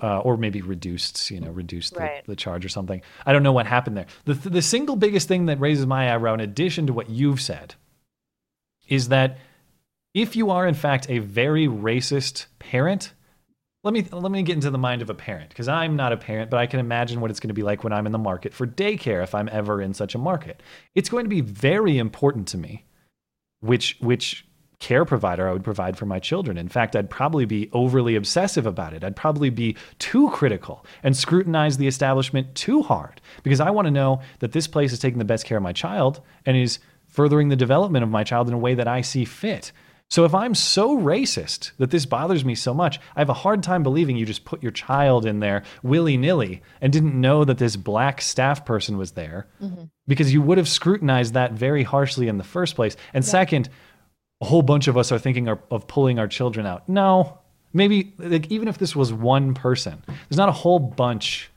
Uh, 0.03 0.21
or 0.21 0.37
maybe 0.37 0.61
reduced, 0.61 1.31
you 1.31 1.41
know, 1.41 1.51
reduced 1.51 1.95
the, 1.95 2.01
Right. 2.01 2.27
the 2.27 2.37
charge 2.37 2.67
or 2.67 2.69
something. 2.69 3.01
I 3.25 3.33
don't 3.33 3.43
know 3.43 3.53
what 3.53 3.67
happened 3.67 3.97
there. 3.97 4.05
The, 4.27 4.35
the 4.35 4.61
single 4.61 4.97
biggest 4.97 5.29
thing 5.29 5.47
that 5.47 5.59
raises 5.61 5.87
my 5.87 6.15
eyebrow, 6.15 6.35
in 6.35 6.41
addition 6.41 6.87
to 6.89 6.93
what 6.93 7.09
you've 7.09 7.41
said, 7.41 7.75
is 8.87 9.09
that 9.09 9.39
if 10.13 10.37
you 10.37 10.51
are 10.51 10.67
in 10.67 10.75
fact 10.75 11.09
a 11.09 11.19
very 11.21 11.67
racist 11.67 12.47
parent, 12.59 13.15
let 13.83 13.95
me 13.95 14.07
let 14.13 14.31
me 14.31 14.43
get 14.43 14.57
into 14.57 14.71
the 14.71 14.79
mind 14.79 15.01
of 15.01 15.09
a 15.09 15.15
parent 15.15 15.49
because 15.49 15.69
I'm 15.69 15.97
not 15.97 16.13
a 16.13 16.19
parent, 16.19 16.51
but 16.51 16.61
I 16.61 16.67
can 16.67 16.81
imagine 16.81 17.21
what 17.23 17.31
it's 17.31 17.41
going 17.41 17.49
to 17.49 17.55
be 17.55 17.63
like 17.63 17.83
when 17.83 17.95
I'm 17.95 18.05
in 18.07 18.13
the 18.13 18.19
market 18.19 18.53
for 18.53 18.67
daycare 18.67 19.23
if 19.23 19.35
I'm 19.35 19.49
ever 19.51 19.81
in 19.81 19.95
such 19.95 20.15
a 20.15 20.19
market. 20.19 20.63
It's 20.95 21.09
going 21.09 21.25
to 21.25 21.31
be 21.31 21.41
very 21.41 21.97
important 21.97 22.47
to 22.49 22.59
me 22.59 22.85
which 23.65 23.97
which 24.01 24.47
care 24.81 25.07
provider 25.07 25.49
I 25.49 25.53
would 25.53 25.65
provide 25.65 25.97
for 25.97 26.05
my 26.05 26.19
children. 26.19 26.59
In 26.59 26.69
fact, 26.69 26.95
I'd 26.95 27.09
probably 27.09 27.47
be 27.47 27.71
overly 27.73 28.17
obsessive 28.17 28.67
about 28.67 28.93
it. 28.93 29.03
I'd 29.03 29.17
probably 29.17 29.49
be 29.49 29.77
too 29.99 30.29
critical 30.31 30.85
and 31.03 31.17
scrutinize 31.17 31.79
the 31.79 31.87
establishment 31.87 32.55
too 32.55 32.83
hard 32.83 33.23
because 33.43 33.61
I 33.61 33.71
want 33.71 33.87
to 33.87 33.91
know 33.91 34.21
that 34.41 34.53
this 34.53 34.67
place 34.67 34.93
is 34.93 34.99
taking 34.99 35.19
the 35.19 35.25
best 35.25 35.47
care 35.47 35.57
of 35.57 35.63
my 35.63 35.73
child 35.73 36.21
and 36.45 36.57
is 36.57 36.81
furthering 37.07 37.49
the 37.49 37.57
development 37.57 38.03
of 38.03 38.11
my 38.11 38.25
child 38.25 38.49
in 38.49 38.55
a 38.55 38.59
way 38.59 38.75
that 38.75 38.87
I 38.87 39.01
see 39.01 39.25
fit. 39.25 39.73
So 40.15 40.25
if 40.25 40.33
I'm 40.33 40.55
so 40.55 40.97
racist 40.97 41.73
that 41.79 41.91
this 41.91 42.07
bothers 42.07 42.45
me 42.45 42.55
so 42.55 42.73
much, 42.73 43.01
I 43.17 43.21
have 43.21 43.31
a 43.31 43.35
hard 43.35 43.65
time 43.65 43.83
believing 43.83 44.17
you 44.17 44.25
just 44.25 44.45
put 44.45 44.63
your 44.63 44.71
child 44.71 45.27
in 45.27 45.41
there 45.41 45.65
willy-nilly 45.83 46.63
and 46.81 46.93
didn't 46.93 47.21
know 47.21 47.45
that 47.45 47.59
this 47.59 47.75
black 47.75 48.21
staff 48.21 48.65
person 48.65 48.97
was 48.97 49.11
there 49.11 49.49
Mm-hmm. 49.61 49.87
because 50.07 50.33
you 50.33 50.41
would 50.41 50.57
have 50.57 50.69
scrutinized 50.69 51.35
that 51.35 51.51
very 51.55 51.83
harshly 51.83 52.29
in 52.29 52.39
the 52.39 52.45
first 52.45 52.77
place. 52.77 52.97
And 53.13 53.25
second, 53.25 53.69
a 54.41 54.45
whole 54.45 54.63
bunch 54.63 54.87
of 54.87 54.97
us 54.97 55.11
are 55.11 55.19
thinking 55.19 55.49
of, 55.49 55.59
of 55.69 55.89
pulling 55.89 56.21
our 56.21 56.29
children 56.29 56.65
out. 56.65 56.89
No, 56.89 57.41
maybe 57.73 58.15
like 58.17 58.53
even 58.53 58.69
if 58.69 58.79
this 58.79 58.95
was 58.95 59.13
one 59.13 59.53
person, 59.53 60.01
there's 60.07 60.39
not 60.39 60.49
a 60.49 60.53
whole 60.53 60.79
bunch 60.79 61.51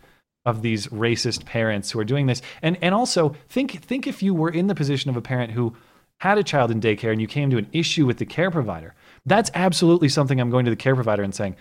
of 0.46 0.64
these 0.64 0.88
racist 0.88 1.46
parents 1.46 1.92
who 1.92 2.00
are 2.00 2.06
doing 2.06 2.26
this. 2.26 2.42
And 2.64 2.80
and 2.82 2.96
also 2.96 3.36
think 3.50 3.84
think 3.84 4.08
if 4.08 4.24
you 4.24 4.34
were 4.34 4.50
in 4.50 4.66
the 4.66 4.74
position 4.74 5.12
of 5.12 5.16
a 5.16 5.22
parent 5.22 5.52
who 5.52 5.76
had 6.20 6.38
a 6.38 6.44
child 6.44 6.72
in 6.72 6.82
daycare 6.82 7.12
and 7.12 7.22
you 7.22 7.28
came 7.28 7.50
to 7.52 7.58
an 7.58 7.68
issue 7.74 8.06
with 8.06 8.18
the 8.18 8.26
care 8.26 8.50
provider. 8.52 8.96
That's 9.26 9.52
absolutely 9.54 10.10
something 10.10 10.40
I'm 10.40 10.50
going 10.50 10.66
to 10.66 10.72
the 10.72 10.78
care 10.78 10.96
provider 10.96 11.24
and 11.24 11.34
saying, 11.34 11.56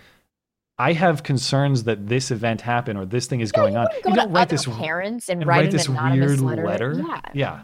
I 0.79 0.93
have 0.93 1.23
concerns 1.23 1.85
that 1.85 2.07
this 2.09 2.31
event 2.31 2.61
happened 2.61 2.99
or 2.99 3.07
this 3.07 3.27
thing 3.27 3.41
is 3.41 3.51
going 3.53 3.77
on. 3.77 3.87
Go 4.03 4.11
You 4.11 4.17
don't 4.17 4.33
write 4.33 4.49
this 4.51 4.67
parents 4.67 5.29
and 5.29 5.41
and 5.43 5.49
write, 5.49 5.63
write 5.65 5.71
this 5.71 5.89
anonymous 5.89 6.41
weird 6.41 6.59
letter. 6.67 6.95
letter. 6.95 7.03
Yeah. 7.09 7.21
Yeah. 7.35 7.61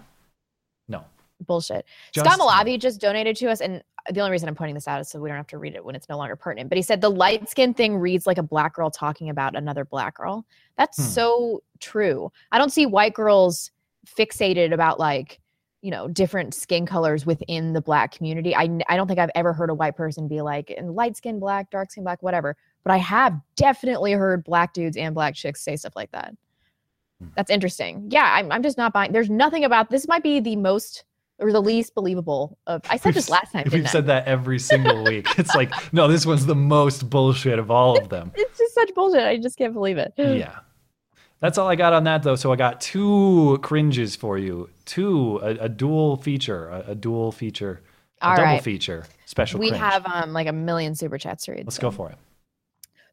No. 0.88 1.04
bullshit. 1.46 1.84
Just- 2.12 2.26
Scott 2.26 2.38
Malavi 2.40 2.78
just 2.80 3.00
donated 3.00 3.36
to 3.36 3.50
us, 3.50 3.60
and 3.60 3.82
the 4.10 4.20
only 4.20 4.30
reason 4.32 4.48
I'm 4.48 4.54
pointing 4.54 4.74
this 4.74 4.88
out 4.88 5.00
is 5.00 5.08
so 5.08 5.20
we 5.20 5.28
don't 5.28 5.36
have 5.36 5.46
to 5.48 5.58
read 5.58 5.74
it 5.74 5.84
when 5.84 5.94
it's 5.94 6.08
no 6.08 6.16
longer 6.16 6.36
pertinent. 6.36 6.68
But 6.70 6.76
he 6.76 6.82
said 6.82 7.00
the 7.00 7.10
light 7.10 7.48
skin 7.50 7.74
thing 7.74 7.96
reads 7.96 8.26
like 8.26 8.38
a 8.38 8.42
black 8.42 8.74
girl 8.74 8.90
talking 8.90 9.28
about 9.28 9.56
another 9.56 9.84
black 9.84 10.16
girl. 10.16 10.44
That's 10.78 10.96
Hmm. 10.96 11.02
so 11.04 11.62
true. 11.80 12.32
I 12.50 12.58
don't 12.58 12.70
see 12.72 12.86
white 12.86 13.14
girls 13.14 13.70
fixated 14.06 14.72
about 14.72 14.98
like 14.98 15.38
you 15.82 15.90
know 15.90 16.08
different 16.08 16.54
skin 16.54 16.86
colors 16.86 17.26
within 17.26 17.72
the 17.72 17.80
black 17.80 18.12
community. 18.12 18.54
i, 18.54 18.68
I 18.88 18.96
don't 18.96 19.08
think 19.08 19.18
I've 19.18 19.30
ever 19.34 19.52
heard 19.52 19.68
a 19.68 19.74
white 19.74 19.96
person 19.96 20.28
be 20.28 20.40
like 20.40 20.70
in 20.70 20.94
light 20.94 21.16
skin 21.16 21.38
black, 21.38 21.70
dark 21.70 21.90
skin 21.90 22.04
black, 22.04 22.22
whatever. 22.22 22.56
But 22.84 22.92
I 22.92 22.96
have 22.98 23.38
definitely 23.56 24.12
heard 24.12 24.44
black 24.44 24.72
dudes 24.72 24.96
and 24.96 25.14
black 25.14 25.34
chicks 25.34 25.60
say 25.60 25.76
stuff 25.76 25.94
like 25.94 26.10
that. 26.12 26.34
Hmm. 27.20 27.28
That's 27.36 27.50
interesting. 27.50 28.08
Yeah, 28.10 28.32
I'm, 28.32 28.50
I'm 28.50 28.62
just 28.62 28.78
not 28.78 28.92
buying. 28.92 29.12
There's 29.12 29.30
nothing 29.30 29.64
about 29.64 29.90
this. 29.90 30.08
Might 30.08 30.22
be 30.22 30.40
the 30.40 30.56
most 30.56 31.04
or 31.38 31.52
the 31.52 31.60
least 31.62 31.94
believable 31.94 32.58
of. 32.66 32.82
I 32.88 32.96
said 32.96 33.14
this 33.14 33.28
last 33.28 33.52
time. 33.52 33.68
We've 33.72 33.84
I? 33.84 33.88
said 33.88 34.06
that 34.06 34.26
every 34.26 34.58
single 34.58 35.04
week. 35.04 35.26
It's 35.38 35.54
like, 35.54 35.72
no, 35.92 36.08
this 36.08 36.24
one's 36.24 36.46
the 36.46 36.54
most 36.54 37.10
bullshit 37.10 37.58
of 37.58 37.70
all 37.70 37.98
of 37.98 38.08
them. 38.08 38.32
It's 38.36 38.58
just 38.58 38.74
such 38.74 38.94
bullshit. 38.94 39.22
I 39.22 39.38
just 39.38 39.58
can't 39.58 39.74
believe 39.74 39.98
it. 39.98 40.12
Yeah. 40.16 40.60
That's 41.42 41.58
all 41.58 41.68
I 41.68 41.74
got 41.74 41.92
on 41.92 42.04
that 42.04 42.22
though. 42.22 42.36
So 42.36 42.52
I 42.52 42.56
got 42.56 42.80
two 42.80 43.58
cringes 43.62 44.16
for 44.16 44.38
you. 44.38 44.70
Two, 44.86 45.38
a, 45.42 45.64
a 45.64 45.68
dual 45.68 46.16
feature, 46.16 46.68
a, 46.70 46.92
a 46.92 46.94
dual 46.94 47.32
feature, 47.32 47.82
a 48.22 48.26
All 48.28 48.36
double 48.36 48.46
right. 48.46 48.62
feature, 48.62 49.04
special 49.26 49.60
we 49.60 49.68
cringe. 49.68 49.82
have 49.82 50.06
um 50.06 50.32
like 50.32 50.46
a 50.46 50.52
million 50.52 50.94
super 50.94 51.18
chats 51.18 51.44
to 51.46 51.52
read. 51.52 51.66
Let's 51.66 51.76
so. 51.76 51.82
go 51.82 51.90
for 51.90 52.08
it. 52.10 52.16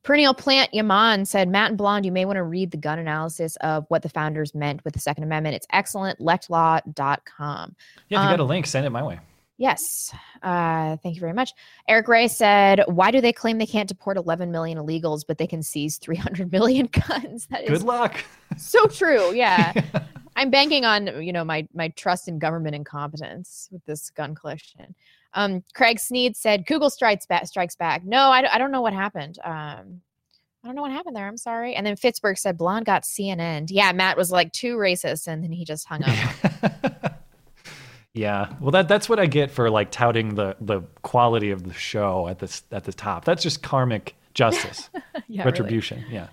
Perennial 0.03 0.33
Plant 0.33 0.73
Yaman 0.73 1.25
said, 1.25 1.49
Matt 1.49 1.69
and 1.71 1.77
Blonde, 1.77 2.05
you 2.05 2.11
may 2.13 2.23
want 2.23 2.37
to 2.37 2.43
read 2.43 2.71
the 2.71 2.77
gun 2.77 2.99
analysis 2.99 3.57
of 3.57 3.85
what 3.89 4.01
the 4.01 4.07
founders 4.09 4.55
meant 4.55 4.83
with 4.85 4.93
the 4.93 4.99
Second 4.99 5.25
Amendment. 5.25 5.55
It's 5.57 5.67
excellent. 5.73 6.19
Lectlaw.com. 6.19 7.75
Yeah, 8.07 8.19
if 8.19 8.23
you 8.23 8.29
got 8.29 8.39
a 8.39 8.43
Um, 8.43 8.47
link, 8.49 8.65
send 8.65 8.85
it 8.85 8.91
my 8.91 9.03
way. 9.03 9.19
Yes. 9.59 10.15
Uh, 10.41 10.95
thank 11.03 11.15
you 11.15 11.19
very 11.19 11.33
much. 11.33 11.51
Eric 11.87 12.07
Ray 12.07 12.29
said, 12.29 12.81
Why 12.87 13.11
do 13.11 13.19
they 13.19 13.33
claim 13.33 13.57
they 13.57 13.65
can't 13.65 13.89
deport 13.89 14.15
11 14.15 14.51
million 14.51 14.77
illegals, 14.77 15.23
but 15.27 15.37
they 15.37 15.45
can 15.47 15.61
seize 15.61 15.97
300 15.97 16.49
million 16.51 16.87
guns? 16.87 17.45
That 17.51 17.63
is 17.65 17.79
Good 17.79 17.83
luck. 17.83 18.23
so 18.57 18.87
true. 18.87 19.33
Yeah. 19.35 19.73
I'm 20.37 20.49
banking 20.49 20.85
on, 20.85 21.21
you 21.21 21.33
know, 21.33 21.43
my 21.43 21.67
my 21.73 21.89
trust 21.89 22.29
in 22.29 22.39
government 22.39 22.73
incompetence 22.73 23.67
with 23.71 23.83
this 23.85 24.09
gun 24.11 24.33
collection. 24.33 24.95
Um, 25.33 25.61
Craig 25.75 25.99
Sneed 25.99 26.37
said, 26.37 26.65
Google 26.65 26.89
strikes 26.89 27.25
back. 27.25 27.45
Strikes 27.45 27.75
back. 27.75 28.05
No, 28.05 28.29
I, 28.29 28.41
don't- 28.41 28.53
I 28.53 28.57
don't 28.57 28.71
know 28.71 28.81
what 28.81 28.93
happened. 28.93 29.37
Um, 29.43 30.01
I 30.63 30.67
don't 30.67 30.75
know 30.75 30.81
what 30.81 30.91
happened 30.91 31.15
there. 31.17 31.27
I'm 31.27 31.37
sorry. 31.37 31.75
And 31.75 31.85
then 31.85 31.95
Fitzberg 31.97 32.37
said, 32.37 32.57
Blonde 32.57 32.85
got 32.85 33.03
CNN. 33.03 33.67
Yeah, 33.69 33.91
Matt 33.91 34.15
was 34.17 34.31
like 34.31 34.51
too 34.53 34.77
racist, 34.77 35.27
and 35.27 35.43
then 35.43 35.51
he 35.51 35.65
just 35.65 35.85
hung 35.87 36.03
up. 36.03 36.35
Yeah. 38.13 38.53
Well, 38.59 38.71
that 38.71 38.87
that's 38.87 39.07
what 39.07 39.19
I 39.19 39.25
get 39.27 39.51
for 39.51 39.69
like 39.69 39.91
touting 39.91 40.35
the 40.35 40.55
the 40.59 40.81
quality 41.03 41.51
of 41.51 41.63
the 41.63 41.73
show 41.73 42.27
at 42.27 42.39
this 42.39 42.63
at 42.71 42.83
the 42.85 42.93
top. 42.93 43.25
That's 43.25 43.43
just 43.43 43.61
karmic 43.63 44.15
justice, 44.33 44.89
Yeah, 45.27 45.43
really. 45.43 45.51
retribution. 45.51 46.05
Yeah. 46.09 46.27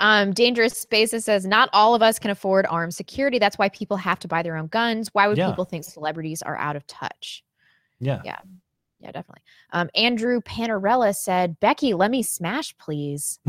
Um, 0.00 0.32
Dangerous 0.32 0.76
Spaces 0.76 1.24
says 1.24 1.46
not 1.46 1.70
all 1.72 1.94
of 1.94 2.02
us 2.02 2.18
can 2.18 2.30
afford 2.30 2.66
armed 2.68 2.94
security. 2.94 3.38
That's 3.38 3.56
why 3.56 3.68
people 3.68 3.96
have 3.96 4.18
to 4.20 4.28
buy 4.28 4.42
their 4.42 4.56
own 4.56 4.66
guns. 4.66 5.08
Why 5.12 5.28
would 5.28 5.38
Yeah. 5.38 5.50
people 5.50 5.64
think 5.64 5.84
celebrities 5.84 6.42
are 6.42 6.56
out 6.56 6.76
of 6.76 6.86
touch? 6.86 7.44
Yeah. 8.00 8.20
Yeah. 8.24 8.38
Yeah, 9.04 9.12
definitely. 9.12 9.42
Um, 9.70 9.90
Andrew 9.94 10.40
Panarella 10.40 11.14
said, 11.14 11.60
Becky, 11.60 11.92
let 11.92 12.10
me 12.10 12.22
smash, 12.22 12.74
please. 12.78 13.38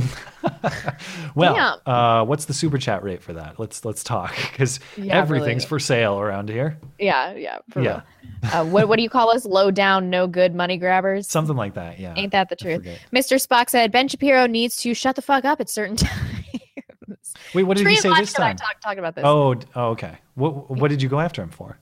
Well, 1.36 1.82
uh, 1.86 2.26
what's 2.26 2.46
the 2.46 2.54
super 2.54 2.78
chat 2.78 3.04
rate 3.04 3.22
for 3.22 3.34
that? 3.34 3.60
Let's 3.60 3.84
let's 3.86 4.04
talk 4.04 4.36
because 4.52 4.80
Yeah, 4.98 5.18
everything's 5.18 5.64
really. 5.64 5.68
for 5.70 5.80
sale 5.80 6.20
around 6.20 6.50
here. 6.50 6.80
Yeah, 6.98 7.34
yeah. 7.34 7.58
For 7.70 7.82
yeah, 7.82 8.02
real. 8.44 8.52
Uh, 8.54 8.66
what, 8.66 8.88
what 8.88 8.96
do 8.98 9.04
you 9.04 9.10
call 9.10 9.30
us? 9.32 9.46
Low 9.46 9.70
down, 9.72 10.10
no 10.10 10.28
good 10.28 10.56
money 10.56 10.78
grabbers? 10.78 11.28
something 11.28 11.56
like 11.56 11.74
that. 11.76 12.00
Yeah. 12.00 12.14
Ain't 12.16 12.32
that 12.32 12.50
the 12.50 12.56
truth? 12.56 12.84
Mr. 13.14 13.36
Spock 13.46 13.70
said, 13.70 13.92
Ben 13.92 14.08
Shapiro 14.08 14.48
needs 14.48 14.78
to 14.78 14.94
shut 14.94 15.16
the 15.16 15.22
fuck 15.22 15.46
up 15.46 15.60
at 15.62 15.70
certain 15.70 15.96
times. 15.98 17.34
Wait, 17.54 17.64
what 17.64 17.78
did 17.78 17.84
Tree 17.84 17.94
he 17.96 17.98
say 18.02 18.10
this 18.16 18.34
and 18.36 18.44
I 18.44 18.48
time? 18.50 18.58
talked- 18.58 18.82
talked 18.84 19.00
about 19.00 19.16
this. 19.16 19.24
Oh, 19.26 19.56
oh, 19.76 19.90
okay. 19.92 20.18
What 20.36 20.70
what 20.72 20.90
did 20.90 21.02
you 21.02 21.10
go 21.10 21.20
after 21.20 21.42
him 21.42 21.50
for? 21.50 21.78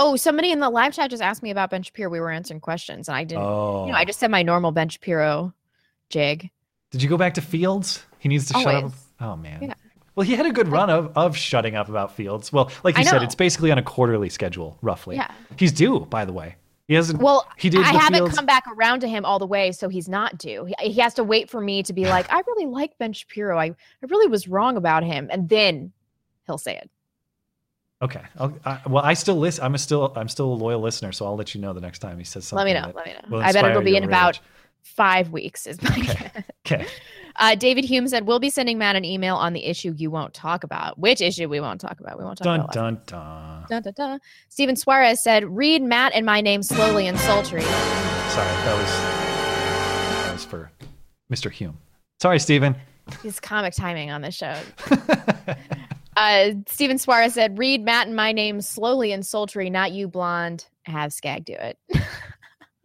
Oh, 0.00 0.14
somebody 0.16 0.50
in 0.52 0.60
the 0.60 0.70
live 0.70 0.92
chat 0.94 1.10
just 1.10 1.22
asked 1.22 1.42
me 1.42 1.50
about 1.50 1.70
Ben 1.70 1.82
Shapiro. 1.82 2.08
We 2.08 2.20
were 2.20 2.30
answering 2.30 2.60
questions, 2.60 3.08
and 3.08 3.16
I 3.16 3.24
didn't. 3.24 3.42
You 3.42 3.48
know, 3.48 3.90
I 3.94 4.02
Oh. 4.02 4.04
just 4.04 4.20
said 4.20 4.30
my 4.30 4.42
normal 4.42 4.70
Ben 4.70 4.88
Shapiro 4.88 5.52
jig. 6.08 6.50
Did 6.90 7.02
you 7.02 7.08
go 7.08 7.16
back 7.16 7.34
to 7.34 7.40
Fields? 7.40 8.04
He 8.18 8.28
needs 8.28 8.46
to 8.46 8.54
shut 8.54 8.84
up. 8.84 8.92
Oh 9.20 9.36
man. 9.36 9.62
Yeah. 9.62 9.74
Well, 10.14 10.24
he 10.26 10.34
had 10.34 10.46
a 10.46 10.50
good 10.52 10.68
run 10.68 10.88
of, 10.90 11.12
of 11.16 11.36
shutting 11.36 11.76
up 11.76 11.88
about 11.88 12.14
Fields. 12.16 12.52
Well, 12.52 12.70
like 12.82 12.96
you 12.98 13.04
said, 13.04 13.22
it's 13.22 13.34
basically 13.36 13.70
on 13.70 13.78
a 13.78 13.82
quarterly 13.82 14.28
schedule, 14.28 14.78
roughly. 14.82 15.16
Yeah. 15.16 15.30
He's 15.56 15.70
due, 15.72 16.00
by 16.00 16.24
the 16.24 16.32
way. 16.32 16.56
He 16.88 16.94
hasn't. 16.94 17.20
Well, 17.20 17.46
he 17.56 17.68
did 17.68 17.80
I 17.82 17.92
haven't 17.92 18.14
Fields. 18.20 18.34
come 18.36 18.46
back 18.46 18.64
around 18.66 19.00
to 19.00 19.08
him 19.08 19.24
all 19.24 19.38
the 19.38 19.46
way, 19.46 19.70
so 19.72 19.88
he's 19.88 20.08
not 20.08 20.38
due. 20.38 20.64
He, 20.64 20.92
he 20.92 21.00
has 21.00 21.14
to 21.14 21.24
wait 21.24 21.50
for 21.50 21.60
me 21.60 21.82
to 21.82 21.92
be 21.92 22.04
like, 22.08 22.32
I 22.32 22.40
really 22.46 22.66
like 22.66 22.96
Ben 22.98 23.12
Shapiro. 23.12 23.58
I, 23.58 23.66
I 23.66 23.74
really 24.08 24.26
was 24.28 24.48
wrong 24.48 24.76
about 24.76 25.04
him, 25.04 25.28
and 25.30 25.48
then 25.48 25.92
he'll 26.46 26.56
say 26.58 26.76
it. 26.78 26.90
Okay. 28.00 28.22
I'll, 28.38 28.56
I, 28.64 28.80
well, 28.86 29.04
I 29.04 29.14
still 29.14 29.36
listen. 29.36 29.64
I'm 29.64 29.74
a 29.74 29.78
still. 29.78 30.12
I'm 30.14 30.28
still 30.28 30.52
a 30.52 30.54
loyal 30.54 30.80
listener, 30.80 31.10
so 31.12 31.26
I'll 31.26 31.36
let 31.36 31.54
you 31.54 31.60
know 31.60 31.72
the 31.72 31.80
next 31.80 31.98
time 31.98 32.18
he 32.18 32.24
says 32.24 32.46
something. 32.46 32.64
Let 32.64 32.74
me 32.74 32.80
know. 32.80 32.92
Let 32.94 33.06
me 33.06 33.14
know. 33.30 33.38
I 33.40 33.52
bet 33.52 33.64
it'll 33.64 33.82
be 33.82 33.96
in 33.96 34.04
about 34.04 34.38
five 34.82 35.30
weeks. 35.30 35.66
Is 35.66 35.82
my 35.82 35.98
guess. 35.98 36.42
Okay. 36.66 36.86
Uh, 37.40 37.54
David 37.54 37.84
Hume 37.84 38.08
said, 38.08 38.26
"We'll 38.26 38.40
be 38.40 38.50
sending 38.50 38.78
Matt 38.78 38.96
an 38.96 39.04
email 39.04 39.36
on 39.36 39.52
the 39.52 39.64
issue 39.64 39.94
you 39.96 40.10
won't 40.10 40.34
talk 40.34 40.64
about. 40.64 40.98
Which 40.98 41.20
issue 41.20 41.48
we 41.48 41.60
won't 41.60 41.80
talk 41.80 42.00
about? 42.00 42.18
We 42.18 42.24
won't 42.24 42.36
talk 42.36 42.44
Dun 42.44 42.60
about." 42.62 42.72
dun 42.72 43.00
dun. 43.06 43.64
Dun, 43.68 43.82
dun, 43.82 43.92
dun. 43.96 44.20
Steven 44.48 44.74
Suarez 44.74 45.22
said, 45.22 45.44
"Read 45.44 45.80
Matt 45.80 46.12
and 46.14 46.26
my 46.26 46.40
name 46.40 46.64
slowly 46.64 47.06
and 47.06 47.16
sultry." 47.16 47.60
Sorry, 47.60 47.70
that 47.70 48.76
was 48.76 48.90
that 50.26 50.32
was 50.32 50.44
for 50.44 50.72
Mr. 51.32 51.48
Hume. 51.48 51.78
Sorry, 52.20 52.40
Steven. 52.40 52.74
He's 53.22 53.38
comic 53.38 53.72
timing 53.72 54.10
on 54.10 54.20
this 54.20 54.34
show. 54.34 54.56
uh, 56.18 56.50
Steven 56.66 56.98
Suarez 56.98 57.34
said, 57.34 57.58
"Read 57.58 57.84
Matt 57.84 58.06
and 58.08 58.16
my 58.16 58.32
name 58.32 58.60
slowly 58.60 59.12
and 59.12 59.24
sultry, 59.26 59.70
not 59.70 59.92
you, 59.92 60.08
blonde. 60.08 60.66
Have 60.82 61.12
Skag 61.12 61.44
do 61.44 61.54
it." 61.54 61.78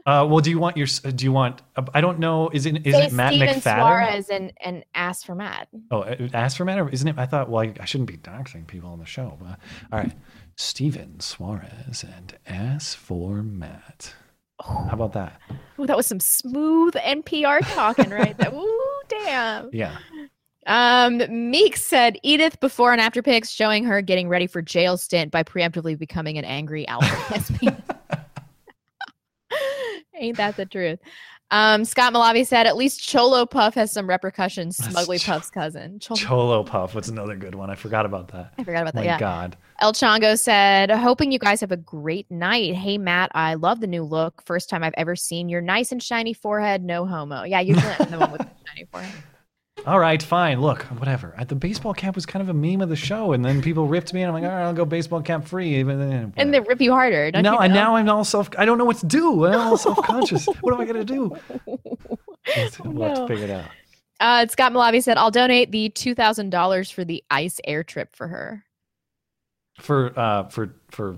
Uh, 0.06 0.28
well, 0.30 0.42
do 0.42 0.50
you 0.50 0.60
want 0.60 0.76
your? 0.76 0.86
Do 0.86 1.24
you 1.24 1.32
want? 1.32 1.62
uh, 1.78 1.84
I 1.94 2.02
don't 2.02 2.20
know. 2.20 2.50
Is 2.50 2.66
it? 2.66 2.86
Is 2.86 2.94
Say 2.94 3.06
it 3.06 3.14
Matt 3.14 3.34
Steven 3.34 3.56
McFadden? 3.56 3.62
Suarez 3.80 4.30
and 4.30 4.52
and 4.62 4.84
ask 4.94 5.26
for 5.26 5.34
Matt. 5.34 5.70
Oh, 5.92 6.02
uh, 6.02 6.28
ask 6.34 6.58
for 6.58 6.66
Matt, 6.66 6.78
or 6.80 6.90
isn't 6.90 7.08
it? 7.08 7.16
I 7.18 7.26
thought. 7.26 7.50
Well, 7.50 7.64
I, 7.64 7.74
I 7.80 7.86
shouldn't 7.86 8.10
be 8.10 8.18
doxing 8.18 8.68
people 8.68 8.90
on 8.90 9.00
the 9.00 9.06
show. 9.06 9.38
But, 9.40 9.60
all 9.94 10.00
right, 10.00 10.12
Steven 10.58 11.22
Suarez 11.22 12.04
and 12.04 12.38
ask 12.46 12.98
for 12.98 13.44
Matt. 13.44 14.14
How 14.62 14.90
about 14.92 15.14
that? 15.14 15.40
Ooh, 15.80 15.88
that 15.88 15.96
was 15.96 16.06
some 16.06 16.20
smooth 16.20 16.96
NPR 16.96 17.62
talking 17.74 18.10
right 18.10 18.38
there. 18.38 18.52
Ooh, 18.54 19.02
damn. 19.08 19.70
Yeah. 19.72 19.98
Um, 20.66 21.22
Meek 21.30 21.76
said 21.78 22.18
Edith 22.24 22.60
before 22.60 22.92
and 22.92 23.02
after 23.02 23.22
pics 23.22 23.50
showing 23.50 23.84
her 23.84 24.02
getting 24.02 24.30
ready 24.30 24.48
for 24.48 24.62
jail 24.62 24.98
stint 24.98 25.32
by 25.32 25.44
preemptively 25.44 25.98
becoming 25.98 26.38
an 26.38 26.46
angry 26.46 26.86
lesbian. 27.32 27.82
Ain't 30.16 30.38
that 30.38 30.56
the 30.56 30.66
truth? 30.66 31.00
Um, 31.52 31.86
Scott 31.86 32.14
Malavi 32.14 32.48
said 32.48 32.66
at 32.66 32.76
least 32.76 33.00
Cholo 33.00 33.46
Puff 33.46 33.76
has 33.76 33.92
some 33.92 34.10
repercussions. 34.10 34.76
Smugly 34.76 35.20
Puff's 35.20 35.52
cousin. 35.52 36.00
Cholo- 36.00 36.18
Cholo 36.18 36.64
Puff. 36.64 36.96
What's 36.96 37.10
another 37.10 37.36
good 37.36 37.54
one? 37.54 37.70
I 37.70 37.76
forgot 37.76 38.08
about 38.08 38.30
that. 38.30 38.54
I 38.58 38.64
forgot 38.64 38.82
about 38.82 38.96
that. 38.96 39.02
My 39.02 39.06
yeah. 39.06 39.20
God. 39.20 39.56
El 39.80 39.94
Chongo 39.94 40.40
said, 40.40 40.90
hoping 40.90 41.32
you 41.32 41.38
guys 41.38 41.62
have 41.62 41.72
a 41.72 41.78
great 41.78 42.30
night. 42.32 42.74
Hey, 42.74 42.98
Matt, 42.98 43.30
I 43.36 43.54
love 43.54 43.82
the 43.82 43.88
new 43.88 44.04
look. 44.04 44.42
First 44.46 44.68
time 44.68 44.84
I've 44.84 44.96
ever 44.98 45.16
seen 45.16 45.48
your 45.48 45.62
nice 45.62 45.92
and 45.92 46.02
shiny 46.02 46.34
forehead. 46.34 46.84
No 46.84 47.06
homo. 47.06 47.44
Yeah, 47.44 47.60
you 47.60 47.76
Clint, 47.76 48.10
the 48.10 48.18
one 48.18 48.32
with 48.32 48.42
the 48.42 48.50
shiny 48.68 48.88
forehead. 48.92 49.14
All 49.86 50.00
right, 50.00 50.22
fine. 50.24 50.62
Look, 50.62 50.84
whatever. 50.84 51.34
At 51.38 51.50
the 51.50 51.56
baseball 51.56 51.94
camp 51.94 52.16
was 52.16 52.26
kind 52.26 52.42
of 52.42 52.48
a 52.48 52.54
meme 52.54 52.80
of 52.82 52.88
the 52.90 52.96
show, 52.96 53.34
and 53.34 53.44
then 53.44 53.62
people 53.62 53.86
ripped 53.88 54.14
me, 54.14 54.22
and 54.22 54.30
I'm 54.30 54.34
like, 54.42 54.50
all 54.50 54.56
right, 54.56 54.64
I'll 54.66 54.74
go 54.74 54.86
baseball 54.86 55.22
camp 55.22 55.46
free. 55.48 55.76
Even 55.76 56.00
then, 56.00 56.34
And 56.38 56.54
they 56.54 56.62
rip 56.62 56.80
you 56.80 56.92
harder. 56.94 57.32
Don't 57.32 57.44
no, 57.44 57.54
you 57.54 57.60
and 57.60 57.74
know? 57.74 57.82
now 57.82 57.96
I'm 57.98 58.08
all 58.08 58.24
self. 58.24 58.50
I 58.58 58.64
don't 58.66 58.78
know 58.78 58.86
what 58.86 58.98
to 58.98 59.06
do. 59.08 59.46
I'm 59.46 59.60
all 59.60 59.78
self 59.78 59.98
conscious. 60.04 60.46
what 60.62 60.74
am 60.74 60.80
I 60.80 60.86
gonna 60.86 61.04
do? 61.04 61.38
we'll 61.66 63.10
have 63.10 63.18
to 63.18 63.28
figure 63.28 63.46
it 63.46 63.50
out. 63.50 63.66
Uh, 64.22 64.48
Scott 64.48 64.72
Malavi 64.72 65.04
said, 65.04 65.18
I'll 65.18 65.32
donate 65.32 65.72
the 65.72 65.90
$2,000 65.90 66.94
for 66.94 67.04
the 67.04 67.22
ice 67.30 67.60
air 67.66 67.84
trip 67.84 68.16
for 68.16 68.28
her. 68.30 68.64
For 69.82 70.18
uh, 70.18 70.48
for 70.50 70.76
for 70.92 71.18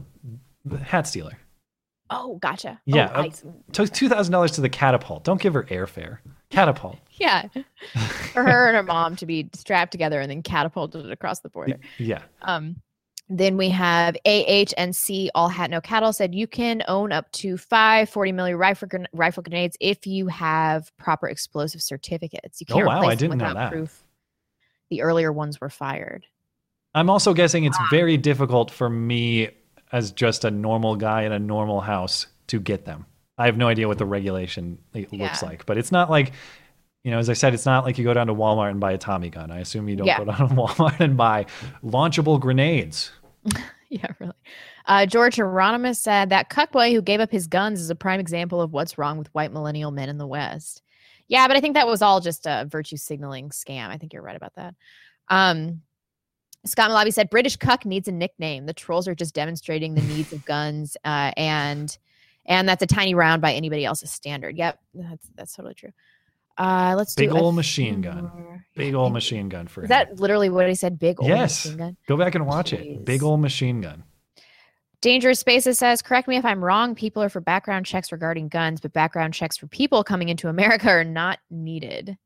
the 0.63 0.77
hat 0.77 1.05
stealer. 1.07 1.37
Oh, 2.09 2.37
gotcha. 2.37 2.79
Yeah, 2.85 3.11
Oh, 3.13 3.19
uh, 3.19 3.23
ice. 3.25 3.43
took 3.73 3.91
two 3.91 4.07
thousand 4.07 4.31
dollars 4.31 4.51
to 4.53 4.61
the 4.61 4.69
catapult. 4.69 5.23
Don't 5.25 5.41
give 5.41 5.53
her 5.55 5.63
airfare. 5.63 6.19
Catapult. 6.49 6.97
Yeah. 7.17 7.47
for 8.33 8.43
her 8.43 8.67
and 8.67 8.75
her 8.75 8.83
mom 8.83 9.15
to 9.15 9.25
be 9.25 9.49
strapped 9.53 9.93
together 9.93 10.19
and 10.19 10.29
then 10.29 10.43
catapulted 10.43 11.09
across 11.09 11.39
the 11.39 11.47
border. 11.47 11.77
Yeah. 11.97 12.23
Um, 12.41 12.75
then 13.29 13.55
we 13.55 13.69
have 13.69 14.17
AH 14.25 14.73
and 14.77 14.93
C, 14.93 15.31
All 15.33 15.47
Hat 15.47 15.69
No 15.69 15.79
Cattle 15.79 16.11
said 16.11 16.35
you 16.35 16.45
can 16.45 16.83
own 16.89 17.13
up 17.13 17.31
to 17.31 17.57
five 17.57 18.09
40 18.09 18.33
millimeter 18.33 18.57
rifle, 18.57 18.89
rifle 19.13 19.43
grenades 19.43 19.77
if 19.79 20.05
you 20.05 20.27
have 20.27 20.91
proper 20.97 21.29
explosive 21.29 21.81
certificates. 21.81 22.59
You 22.59 22.67
Oh, 22.71 22.73
can't 22.75 22.87
wow, 22.87 22.93
I 22.97 22.99
replace 22.99 23.19
them 23.19 23.29
didn't 23.29 23.37
know 23.39 23.47
without 23.47 23.59
that. 23.61 23.71
proof. 23.71 24.03
The 24.89 25.01
earlier 25.01 25.31
ones 25.31 25.61
were 25.61 25.69
fired. 25.69 26.25
I'm 26.93 27.09
also 27.09 27.33
guessing 27.33 27.63
it's 27.63 27.79
very 27.89 28.17
difficult 28.17 28.69
for 28.71 28.89
me 28.89 29.51
as 29.93 30.11
just 30.11 30.43
a 30.43 30.51
normal 30.51 30.97
guy 30.97 31.21
in 31.23 31.31
a 31.31 31.39
normal 31.39 31.79
house 31.79 32.27
to 32.47 32.59
get 32.59 32.83
them. 32.83 33.05
I 33.37 33.45
have 33.47 33.57
no 33.57 33.67
idea 33.67 33.87
what 33.87 33.97
the 33.97 34.05
regulation 34.05 34.77
looks 34.93 35.11
Yeah. 35.11 35.37
like, 35.41 35.65
but 35.65 35.77
it's 35.77 35.91
not 35.91 36.09
like, 36.09 36.31
you 37.03 37.11
know, 37.11 37.17
as 37.19 37.29
I 37.29 37.33
said, 37.33 37.53
it's 37.53 37.65
not 37.65 37.83
like 37.83 37.97
you 37.97 38.03
go 38.03 38.13
down 38.13 38.27
to 38.27 38.33
Walmart 38.33 38.71
and 38.71 38.79
buy 38.79 38.93
a 38.93 38.97
Tommy 38.97 39.29
gun. 39.29 39.51
I 39.51 39.59
assume 39.59 39.89
you 39.89 39.95
don't 39.95 40.07
Yeah. 40.07 40.17
go 40.19 40.25
down 40.25 40.49
to 40.49 40.55
Walmart 40.55 40.99
and 40.99 41.17
buy 41.17 41.45
launchable 41.83 42.39
grenades. 42.39 43.11
yeah, 43.89 44.07
really. 44.19 44.33
Uh, 44.87 45.05
George 45.05 45.35
Hieronymus 45.35 45.99
said 45.99 46.29
that 46.29 46.49
cuckboy 46.49 46.93
who 46.93 47.01
gave 47.01 47.19
up 47.19 47.31
his 47.31 47.47
guns 47.47 47.81
is 47.81 47.89
a 47.89 47.95
prime 47.95 48.19
example 48.19 48.61
of 48.61 48.71
what's 48.71 48.97
wrong 48.97 49.17
with 49.17 49.33
white 49.33 49.51
millennial 49.51 49.91
men 49.91 50.09
in 50.09 50.17
the 50.17 50.27
West. 50.27 50.81
Yeah, 51.27 51.47
but 51.47 51.57
I 51.57 51.61
think 51.61 51.73
that 51.73 51.87
was 51.87 52.01
all 52.03 52.21
just 52.21 52.45
a 52.45 52.65
virtue 52.69 52.97
signaling 52.97 53.49
scam. 53.49 53.87
I 53.89 53.97
think 53.97 54.13
you're 54.13 54.21
right 54.21 54.35
about 54.35 54.53
that. 54.55 54.75
Um, 55.27 55.81
Scott 56.65 56.89
Malabi 56.91 57.11
said 57.13 57.29
British 57.31 57.57
cuck 57.57 57.83
needs 57.85 58.07
a 58.07 58.11
nickname. 58.11 58.67
The 58.67 58.73
trolls 58.73 59.07
are 59.07 59.15
just 59.15 59.33
demonstrating 59.35 59.95
the 59.95 60.01
needs 60.03 60.31
of 60.33 60.45
guns, 60.45 60.97
uh, 61.03 61.31
and 61.35 61.95
and 62.45 62.67
that's 62.67 62.83
a 62.83 62.87
tiny 62.87 63.15
round 63.15 63.41
by 63.41 63.53
anybody 63.53 63.85
else's 63.85 64.11
standard. 64.11 64.57
Yep, 64.57 64.79
that's 64.93 65.29
that's 65.35 65.53
totally 65.55 65.73
true. 65.73 65.91
Uh, 66.57 66.93
let's 66.97 67.15
Big 67.15 67.31
do 67.31 67.37
old 67.37 67.55
machine 67.55 68.01
gun. 68.01 68.63
Big 68.75 68.93
old 68.93 69.11
machine 69.11 69.49
gun 69.49 69.67
for 69.67 69.81
Is 69.81 69.85
him. 69.85 69.89
that 69.89 70.19
literally 70.19 70.49
what 70.49 70.67
he 70.69 70.75
said? 70.75 70.97
Big 70.97 71.19
old 71.19 71.27
yes. 71.27 71.65
machine 71.65 71.77
gun. 71.77 71.97
Go 72.07 72.15
back 72.15 72.35
and 72.35 72.47
watch 72.47 72.71
it. 72.71 73.03
Big 73.03 73.23
old 73.23 73.41
machine 73.41 73.81
gun. 73.81 74.03
Dangerous 75.01 75.39
Spaces 75.39 75.77
says, 75.77 76.01
correct 76.01 76.27
me 76.27 76.37
if 76.37 76.45
I'm 76.45 76.63
wrong. 76.63 76.95
People 76.95 77.21
are 77.21 77.29
for 77.29 77.41
background 77.41 77.85
checks 77.85 78.11
regarding 78.11 78.47
guns, 78.47 78.79
but 78.79 78.93
background 78.93 79.33
checks 79.33 79.57
for 79.57 79.67
people 79.67 80.03
coming 80.03 80.29
into 80.29 80.47
America 80.47 80.89
are 80.89 81.03
not 81.03 81.39
needed. 81.51 82.17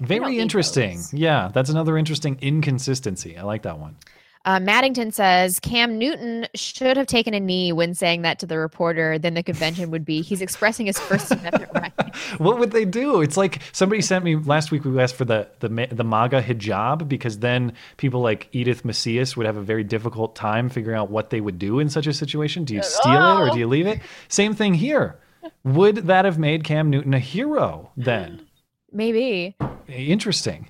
Very 0.00 0.38
interesting. 0.38 1.00
Yeah, 1.12 1.50
that's 1.54 1.70
another 1.70 1.96
interesting 1.96 2.36
inconsistency. 2.40 3.38
I 3.38 3.42
like 3.42 3.62
that 3.62 3.78
one. 3.78 3.96
Uh, 4.44 4.58
Maddington 4.58 5.12
says 5.12 5.60
Cam 5.60 5.98
Newton 5.98 6.46
should 6.54 6.96
have 6.96 7.06
taken 7.06 7.34
a 7.34 7.40
knee 7.40 7.72
when 7.72 7.94
saying 7.94 8.22
that 8.22 8.38
to 8.38 8.46
the 8.46 8.58
reporter. 8.58 9.18
Then 9.18 9.34
the 9.34 9.42
convention 9.42 9.90
would 9.90 10.04
be 10.04 10.22
he's 10.22 10.40
expressing 10.40 10.86
his 10.86 10.98
First 10.98 11.30
Amendment 11.30 11.70
right. 11.74 11.92
What 12.38 12.58
would 12.58 12.70
they 12.70 12.84
do? 12.84 13.20
It's 13.20 13.36
like 13.36 13.60
somebody 13.72 14.00
sent 14.00 14.24
me 14.24 14.36
last 14.36 14.70
week. 14.70 14.84
We 14.84 14.98
asked 15.00 15.16
for 15.16 15.24
the 15.24 15.48
the 15.60 15.68
the 15.90 16.04
MAGA 16.04 16.42
hijab 16.42 17.08
because 17.08 17.38
then 17.38 17.72
people 17.96 18.20
like 18.20 18.48
Edith 18.52 18.84
Macias 18.84 19.36
would 19.36 19.46
have 19.46 19.56
a 19.56 19.62
very 19.62 19.84
difficult 19.84 20.34
time 20.36 20.68
figuring 20.68 20.98
out 20.98 21.10
what 21.10 21.30
they 21.30 21.40
would 21.40 21.58
do 21.58 21.78
in 21.78 21.88
such 21.88 22.06
a 22.06 22.12
situation. 22.12 22.64
Do 22.64 22.74
you 22.74 22.82
steal 22.82 23.12
it 23.14 23.48
or 23.48 23.50
do 23.50 23.58
you 23.58 23.66
leave 23.66 23.86
it? 23.86 24.00
Same 24.28 24.54
thing 24.54 24.74
here. 24.74 25.18
Would 25.64 25.96
that 26.06 26.24
have 26.24 26.38
made 26.38 26.64
Cam 26.64 26.90
Newton 26.90 27.14
a 27.14 27.18
hero 27.18 27.90
then? 27.96 28.46
Maybe 28.92 29.56
Interesting. 29.88 30.68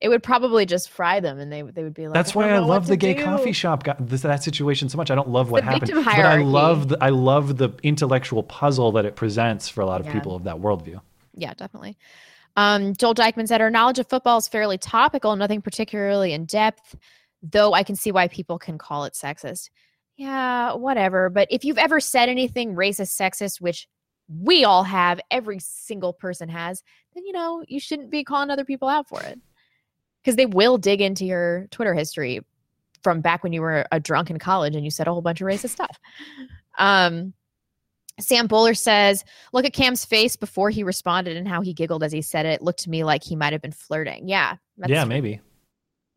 It 0.00 0.08
would 0.08 0.22
probably 0.22 0.64
just 0.66 0.90
fry 0.90 1.20
them, 1.20 1.38
and 1.38 1.52
they 1.52 1.62
they 1.62 1.82
would 1.82 1.94
be 1.94 2.06
like, 2.06 2.14
That's 2.14 2.34
why 2.34 2.50
I 2.50 2.60
what 2.60 2.68
love 2.68 2.86
the 2.86 2.96
gay 2.96 3.14
do." 3.14 3.24
coffee 3.24 3.52
shop 3.52 3.82
guy, 3.84 3.96
this, 3.98 4.22
that 4.22 4.42
situation 4.42 4.88
so 4.88 4.96
much. 4.96 5.10
I 5.10 5.14
don't 5.14 5.28
love 5.30 5.50
what 5.50 5.64
happened, 5.64 5.92
but 5.94 6.06
I 6.06 6.40
love 6.42 6.88
the, 6.88 6.98
I 7.02 7.08
love 7.10 7.56
the 7.56 7.70
intellectual 7.82 8.42
puzzle 8.42 8.92
that 8.92 9.04
it 9.04 9.16
presents 9.16 9.68
for 9.68 9.80
a 9.80 9.86
lot 9.86 10.00
of 10.00 10.06
Yeah. 10.06 10.12
people 10.12 10.34
of 10.36 10.44
that 10.44 10.56
worldview. 10.56 11.00
Yeah, 11.34 11.54
definitely. 11.54 11.96
Um, 12.56 12.94
Joel 12.96 13.14
Dykeman 13.14 13.46
said, 13.46 13.60
Our 13.60 13.70
knowledge 13.70 13.98
of 13.98 14.08
football 14.08 14.38
is 14.38 14.48
fairly 14.48 14.78
topical, 14.78 15.34
nothing 15.36 15.62
particularly 15.62 16.32
in 16.32 16.44
depth, 16.44 16.96
though 17.42 17.72
I 17.72 17.82
can 17.82 17.94
see 17.96 18.10
why 18.12 18.28
people 18.28 18.58
can 18.58 18.78
call 18.78 19.04
it 19.04 19.12
sexist. 19.14 19.70
Yeah, 20.16 20.74
whatever. 20.74 21.30
But 21.30 21.46
if 21.50 21.64
you've 21.64 21.78
ever 21.78 22.00
said 22.00 22.28
anything 22.28 22.74
racist, 22.74 23.16
sexist, 23.20 23.60
which 23.60 23.86
we 24.28 24.64
all 24.64 24.82
have, 24.82 25.20
every 25.30 25.58
single 25.60 26.12
person 26.12 26.48
has, 26.48 26.82
then, 27.14 27.24
you 27.24 27.32
know, 27.32 27.62
you 27.68 27.78
shouldn't 27.78 28.10
be 28.10 28.24
calling 28.24 28.50
other 28.50 28.64
people 28.64 28.88
out 28.88 29.08
for 29.08 29.22
it. 29.22 29.38
Because 30.28 30.36
they 30.36 30.44
will 30.44 30.76
dig 30.76 31.00
into 31.00 31.24
your 31.24 31.66
Twitter 31.70 31.94
history 31.94 32.44
from 33.02 33.22
back 33.22 33.42
when 33.42 33.54
you 33.54 33.62
were 33.62 33.86
a 33.92 33.98
drunk 33.98 34.28
in 34.28 34.38
college 34.38 34.76
and 34.76 34.84
you 34.84 34.90
said 34.90 35.08
a 35.08 35.10
whole 35.10 35.22
bunch 35.22 35.40
of 35.40 35.46
racist 35.46 35.70
stuff. 35.70 35.98
Um, 36.76 37.32
Sam 38.20 38.46
Bowler 38.46 38.74
says, 38.74 39.24
Look 39.54 39.64
at 39.64 39.72
Cam's 39.72 40.04
face 40.04 40.36
before 40.36 40.68
he 40.68 40.82
responded 40.82 41.38
and 41.38 41.48
how 41.48 41.62
he 41.62 41.72
giggled 41.72 42.02
as 42.02 42.12
he 42.12 42.20
said 42.20 42.44
it. 42.44 42.60
Looked 42.60 42.80
to 42.80 42.90
me 42.90 43.04
like 43.04 43.24
he 43.24 43.36
might 43.36 43.54
have 43.54 43.62
been 43.62 43.72
flirting. 43.72 44.28
Yeah. 44.28 44.56
yeah, 44.86 45.00
true. 45.00 45.08
maybe. 45.08 45.40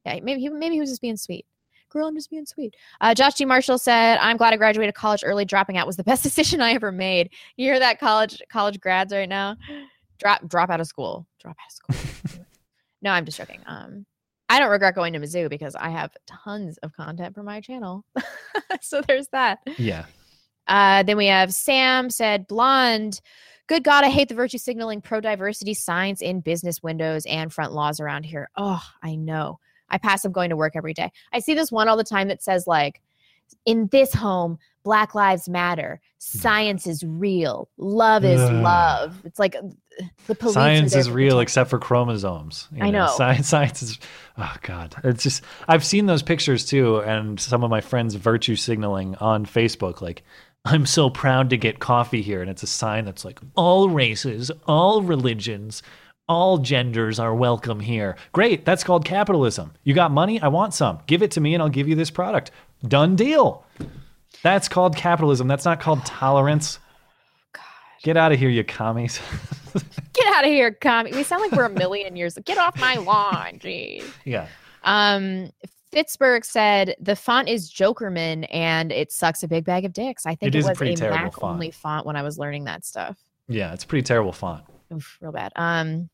Yeah, 0.06 0.20
maybe 0.22 0.42
he, 0.42 0.50
maybe 0.50 0.76
he 0.76 0.82
was 0.82 0.90
just 0.90 1.02
being 1.02 1.16
sweet. 1.16 1.46
Girl, 1.88 2.06
I'm 2.06 2.16
just 2.16 2.30
being 2.30 2.46
sweet. 2.46 2.76
Uh, 3.00 3.14
Josh 3.14 3.36
G. 3.36 3.46
Marshall 3.46 3.78
said, 3.78 4.18
"I'm 4.20 4.36
glad 4.36 4.54
I 4.54 4.58
graduated 4.58 4.94
college 4.94 5.24
early. 5.26 5.46
Dropping 5.46 5.78
out 5.78 5.88
was 5.88 5.96
the 5.96 6.04
best 6.12 6.22
decision 6.22 6.60
I 6.60 6.74
ever 6.74 6.92
made." 6.92 7.30
You 7.56 7.66
hear 7.66 7.80
that, 7.80 7.98
college 7.98 8.42
college 8.52 8.78
grads 8.82 9.14
right 9.14 9.30
now? 9.30 9.56
Drop 10.20 10.46
drop 10.50 10.70
out 10.70 10.82
of 10.82 10.88
school. 10.88 11.26
Drop 11.42 11.56
out 11.58 11.96
of 11.96 11.98
school. 11.98 12.46
no, 13.02 13.12
I'm 13.12 13.26
just 13.26 13.38
joking. 13.38 13.62
Um, 13.66 14.06
I 14.50 14.60
don't 14.60 14.70
regret 14.70 14.96
going 14.96 15.14
to 15.14 15.20
Mizzou 15.20 15.50
because 15.50 15.76
I 15.76 15.90
have 15.90 16.12
tons 16.28 16.78
of 16.80 16.94
content 16.94 17.36
for 17.36 17.44
my 17.44 17.62
channel. 17.62 18.04
so 18.82 19.02
there's 19.02 19.30
that. 19.30 19.60
Yeah. 19.78 20.06
Uh, 20.68 21.04
then 21.04 21.18
we 21.18 21.28
have 21.28 21.54
Sam 21.54 22.10
said, 22.10 22.48
blonde. 22.48 23.22
Good 23.68 23.84
God, 23.84 24.04
I 24.04 24.10
hate 24.10 24.28
the 24.28 24.36
virtue 24.36 24.58
signaling 24.58 25.02
pro 25.02 25.22
diversity 25.22 25.74
signs 25.74 26.22
in 26.22 26.42
business 26.42 26.84
windows 26.84 27.26
and 27.26 27.54
front 27.54 27.72
laws 27.72 28.00
around 28.02 28.24
here. 28.24 28.50
Oh, 28.58 28.84
I 29.02 29.16
know. 29.16 29.60
I 29.90 29.98
pass 29.98 30.22
them 30.22 30.32
going 30.32 30.50
to 30.50 30.58
work 30.58 30.74
every 30.76 30.94
day. 30.94 31.12
I 31.32 31.40
see 31.40 31.54
this 31.54 31.72
one 31.72 31.88
all 31.88 31.98
the 31.98 32.04
time 32.04 32.28
that 32.28 32.44
says, 32.44 32.68
like, 32.68 33.02
in 33.66 33.88
this 33.92 34.14
home, 34.14 34.58
Black 34.84 35.14
Lives 35.14 35.48
Matter. 35.48 36.00
Science 36.18 36.88
is 36.88 37.04
real. 37.04 37.70
Love 37.78 38.26
is 38.26 38.40
Ugh. 38.40 38.64
love. 38.64 39.22
It's 39.26 39.40
like 39.40 39.56
uh, 39.56 39.62
the 40.28 40.36
police. 40.36 40.54
Science 40.54 40.96
is 40.96 41.10
real 41.10 41.40
except 41.40 41.70
for 41.70 41.80
chromosomes. 41.80 42.68
you 42.74 42.84
I 42.84 42.90
know. 42.90 43.08
Science, 43.16 43.48
science 43.50 43.82
is. 43.84 44.00
Oh 44.38 44.56
God, 44.62 44.96
it's 45.04 45.24
just. 45.24 45.44
I've 45.68 45.86
seen 45.86 46.06
those 46.06 46.24
pictures 46.24 46.66
too, 46.66 46.98
and 46.98 47.40
some 47.40 47.64
of 47.64 47.70
my 47.70 47.82
friends 47.82 48.16
virtue 48.16 48.56
signaling 48.56 49.16
on 49.16 49.46
Facebook, 49.46 50.02
like, 50.02 50.24
"I'm 50.66 50.86
so 50.86 51.10
proud 51.10 51.50
to 51.52 51.58
get 51.58 51.80
coffee 51.80 52.22
here," 52.22 52.42
and 52.42 52.50
it's 52.50 52.64
a 52.64 52.68
sign 52.68 53.06
that's 53.06 53.26
like, 53.26 53.40
"All 53.56 53.90
races, 53.90 54.52
all 54.68 55.02
religions." 55.02 55.84
All 56.28 56.58
genders 56.60 57.20
are 57.20 57.36
welcome 57.36 57.80
here. 57.80 58.16
Great. 58.32 58.64
That's 58.64 58.84
called 58.84 59.04
capitalism. 59.04 59.74
You 59.84 59.94
got 59.94 60.12
money? 60.12 60.42
I 60.42 60.48
want 60.48 60.74
some. 60.74 61.00
Give 61.08 61.22
it 61.24 61.32
to 61.32 61.42
me 61.42 61.54
and 61.54 61.62
I'll 61.62 61.70
give 61.70 61.88
you 61.90 61.96
this 61.96 62.10
product. 62.10 62.52
Done 62.88 63.16
deal. 63.16 63.66
That's 64.44 64.68
called 64.70 64.96
capitalism. 64.96 65.48
That's 65.48 65.66
not 65.66 65.80
called 65.82 66.06
tolerance. 66.06 66.80
God. 67.54 67.64
Get 68.04 68.18
out 68.18 68.32
of 68.32 68.40
here, 68.40 68.50
you 68.50 68.64
commies. 68.64 69.20
Get 70.14 70.34
out 70.34 70.46
of 70.46 70.50
here, 70.52 70.72
commie. 70.72 71.12
We 71.12 71.24
sound 71.24 71.42
like 71.42 71.52
we're 71.52 71.66
a 71.66 71.70
million 71.70 72.16
years. 72.16 72.38
Get 72.46 72.58
off 72.58 72.80
my 72.80 72.96
lawn, 72.96 73.60
jeez. 73.60 74.06
yeah. 74.26 74.48
Um, 74.84 75.52
Fitzberg 75.94 76.46
said 76.46 76.96
the 77.00 77.16
font 77.18 77.50
is 77.50 77.70
Jokerman 77.72 78.48
and 78.52 78.92
it 78.94 79.12
sucks 79.12 79.44
a 79.44 79.48
big 79.48 79.66
bag 79.66 79.84
of 79.84 79.92
dicks. 79.92 80.26
I 80.26 80.36
think 80.36 80.54
It 80.54 80.56
it, 80.56 80.60
is 80.60 80.68
was 80.70 80.78
pretty 80.78 80.94
a 80.94 80.98
terrible 80.98 81.18
Mac 81.26 81.34
font. 81.34 81.54
only 81.56 81.72
font 81.72 82.06
when 82.06 82.16
I 82.16 82.24
was 82.24 82.40
learning 82.40 82.64
that 82.66 82.86
stuff. 82.86 83.18
Yeah, 83.50 83.74
it's 83.74 83.84
a 83.84 83.88
pretty 83.88 84.04
terrible 84.04 84.32
font. 84.32 84.64
Oof, 84.94 85.18
real 85.22 85.32
bad. 85.32 85.52
Um, 85.56 86.10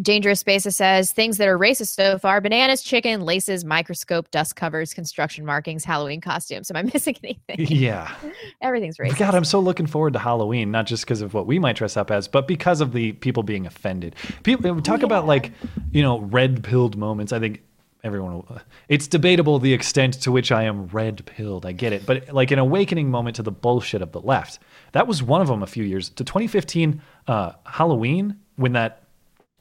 Dangerous 0.00 0.40
Spaces 0.40 0.74
says 0.74 1.12
things 1.12 1.36
that 1.36 1.48
are 1.48 1.58
racist 1.58 1.94
so 1.94 2.18
far: 2.18 2.40
bananas, 2.40 2.82
chicken, 2.82 3.22
laces, 3.22 3.62
microscope, 3.62 4.30
dust 4.30 4.56
covers, 4.56 4.94
construction 4.94 5.44
markings, 5.44 5.84
Halloween 5.84 6.20
costumes. 6.20 6.70
Am 6.70 6.76
I 6.76 6.82
missing 6.94 7.16
anything? 7.22 7.66
Yeah. 7.76 8.14
Everything's 8.62 8.96
racist. 8.96 9.18
God, 9.18 9.34
I'm 9.34 9.44
so 9.44 9.60
looking 9.60 9.86
forward 9.86 10.14
to 10.14 10.18
Halloween, 10.18 10.70
not 10.70 10.86
just 10.86 11.04
because 11.04 11.20
of 11.20 11.34
what 11.34 11.46
we 11.46 11.58
might 11.58 11.76
dress 11.76 11.96
up 11.98 12.10
as, 12.10 12.26
but 12.26 12.48
because 12.48 12.80
of 12.80 12.92
the 12.92 13.12
people 13.12 13.42
being 13.42 13.66
offended. 13.66 14.16
People 14.44 14.80
talk 14.80 15.02
about 15.02 15.26
like, 15.26 15.52
you 15.90 16.00
know, 16.00 16.20
red 16.20 16.64
pilled 16.64 16.96
moments. 16.96 17.32
I 17.32 17.38
think 17.38 17.62
everyone 18.04 18.34
will, 18.34 18.58
it's 18.88 19.06
debatable 19.06 19.58
the 19.58 19.72
extent 19.72 20.14
to 20.22 20.32
which 20.32 20.50
I 20.52 20.64
am 20.64 20.86
red 20.88 21.24
pilled. 21.26 21.64
I 21.66 21.72
get 21.72 21.92
it. 21.92 22.04
But 22.06 22.32
like 22.32 22.50
an 22.50 22.58
awakening 22.58 23.10
moment 23.10 23.36
to 23.36 23.42
the 23.42 23.52
bullshit 23.52 24.02
of 24.02 24.12
the 24.12 24.20
left. 24.20 24.58
That 24.92 25.06
was 25.06 25.22
one 25.22 25.40
of 25.40 25.48
them 25.48 25.62
a 25.62 25.66
few 25.66 25.84
years 25.84 26.08
to 26.10 26.24
2015 26.24 27.00
uh, 27.28 27.52
Halloween 27.66 28.36
when 28.56 28.72
that 28.72 29.04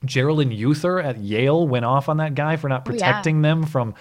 Jerelyn 0.05 0.57
Luther 0.57 0.99
at 0.99 1.17
Yale 1.19 1.67
went 1.67 1.85
off 1.85 2.09
on 2.09 2.17
that 2.17 2.33
guy 2.33 2.55
for 2.55 2.67
not 2.67 2.81
Oh, 2.87 2.91
yeah. 2.91 2.97
protecting 2.97 3.41
them 3.43 3.63
from 3.63 3.93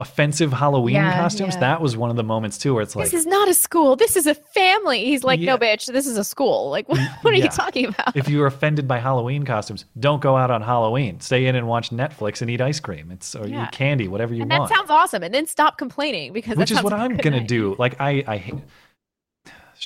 offensive 0.00 0.52
Halloween 0.52 0.96
Yeah, 0.96 1.16
costumes. 1.20 1.54
yeah. 1.54 1.60
That 1.60 1.80
was 1.80 1.96
one 1.96 2.10
of 2.10 2.16
the 2.16 2.24
moments 2.24 2.58
too 2.58 2.74
where 2.74 2.82
it's 2.82 2.96
like 2.96 3.06
this 3.10 3.14
is 3.14 3.26
not 3.26 3.48
a 3.48 3.54
school. 3.54 3.94
This 3.96 4.16
is 4.16 4.26
a 4.26 4.34
family. 4.34 5.04
He's 5.04 5.22
like, 5.22 5.38
Yeah. 5.40 5.52
no, 5.52 5.58
bitch. 5.58 5.86
This 5.92 6.06
is 6.06 6.18
a 6.18 6.24
school. 6.24 6.68
Like, 6.70 6.88
what, 6.90 6.98
what 7.22 7.32
are 7.32 7.36
you 7.36 7.48
talking 7.48 7.86
about? 7.86 8.16
if 8.16 8.28
you're 8.28 8.46
offended 8.46 8.88
by 8.88 8.98
Halloween 8.98 9.44
costumes, 9.44 9.84
don't 10.00 10.20
go 10.20 10.36
out 10.36 10.50
on 10.50 10.62
Halloween. 10.62 11.20
Stay 11.20 11.46
in 11.46 11.54
and 11.54 11.68
watch 11.68 11.90
Netflix 11.90 12.42
and 12.42 12.50
eat 12.50 12.60
ice 12.60 12.80
cream. 12.80 13.10
It's 13.12 13.34
or 13.36 13.46
eat 13.46 13.70
candy, 13.72 14.08
whatever 14.08 14.34
you 14.34 14.42
and 14.42 14.50
that 14.50 14.58
want. 14.60 14.72
sounds 14.72 14.90
awesome. 14.90 15.22
And 15.22 15.32
then 15.32 15.46
stop 15.46 15.78
complaining 15.78 16.32
because 16.32 16.56
Which 16.56 16.72
is 16.72 16.82
what 16.82 16.92
I'm 16.92 17.16
gonna 17.16 17.38
night. 17.38 17.48
do. 17.48 17.76
Like 17.78 18.00
I, 18.00 18.24
I 18.26 18.36
hate- 18.38 18.54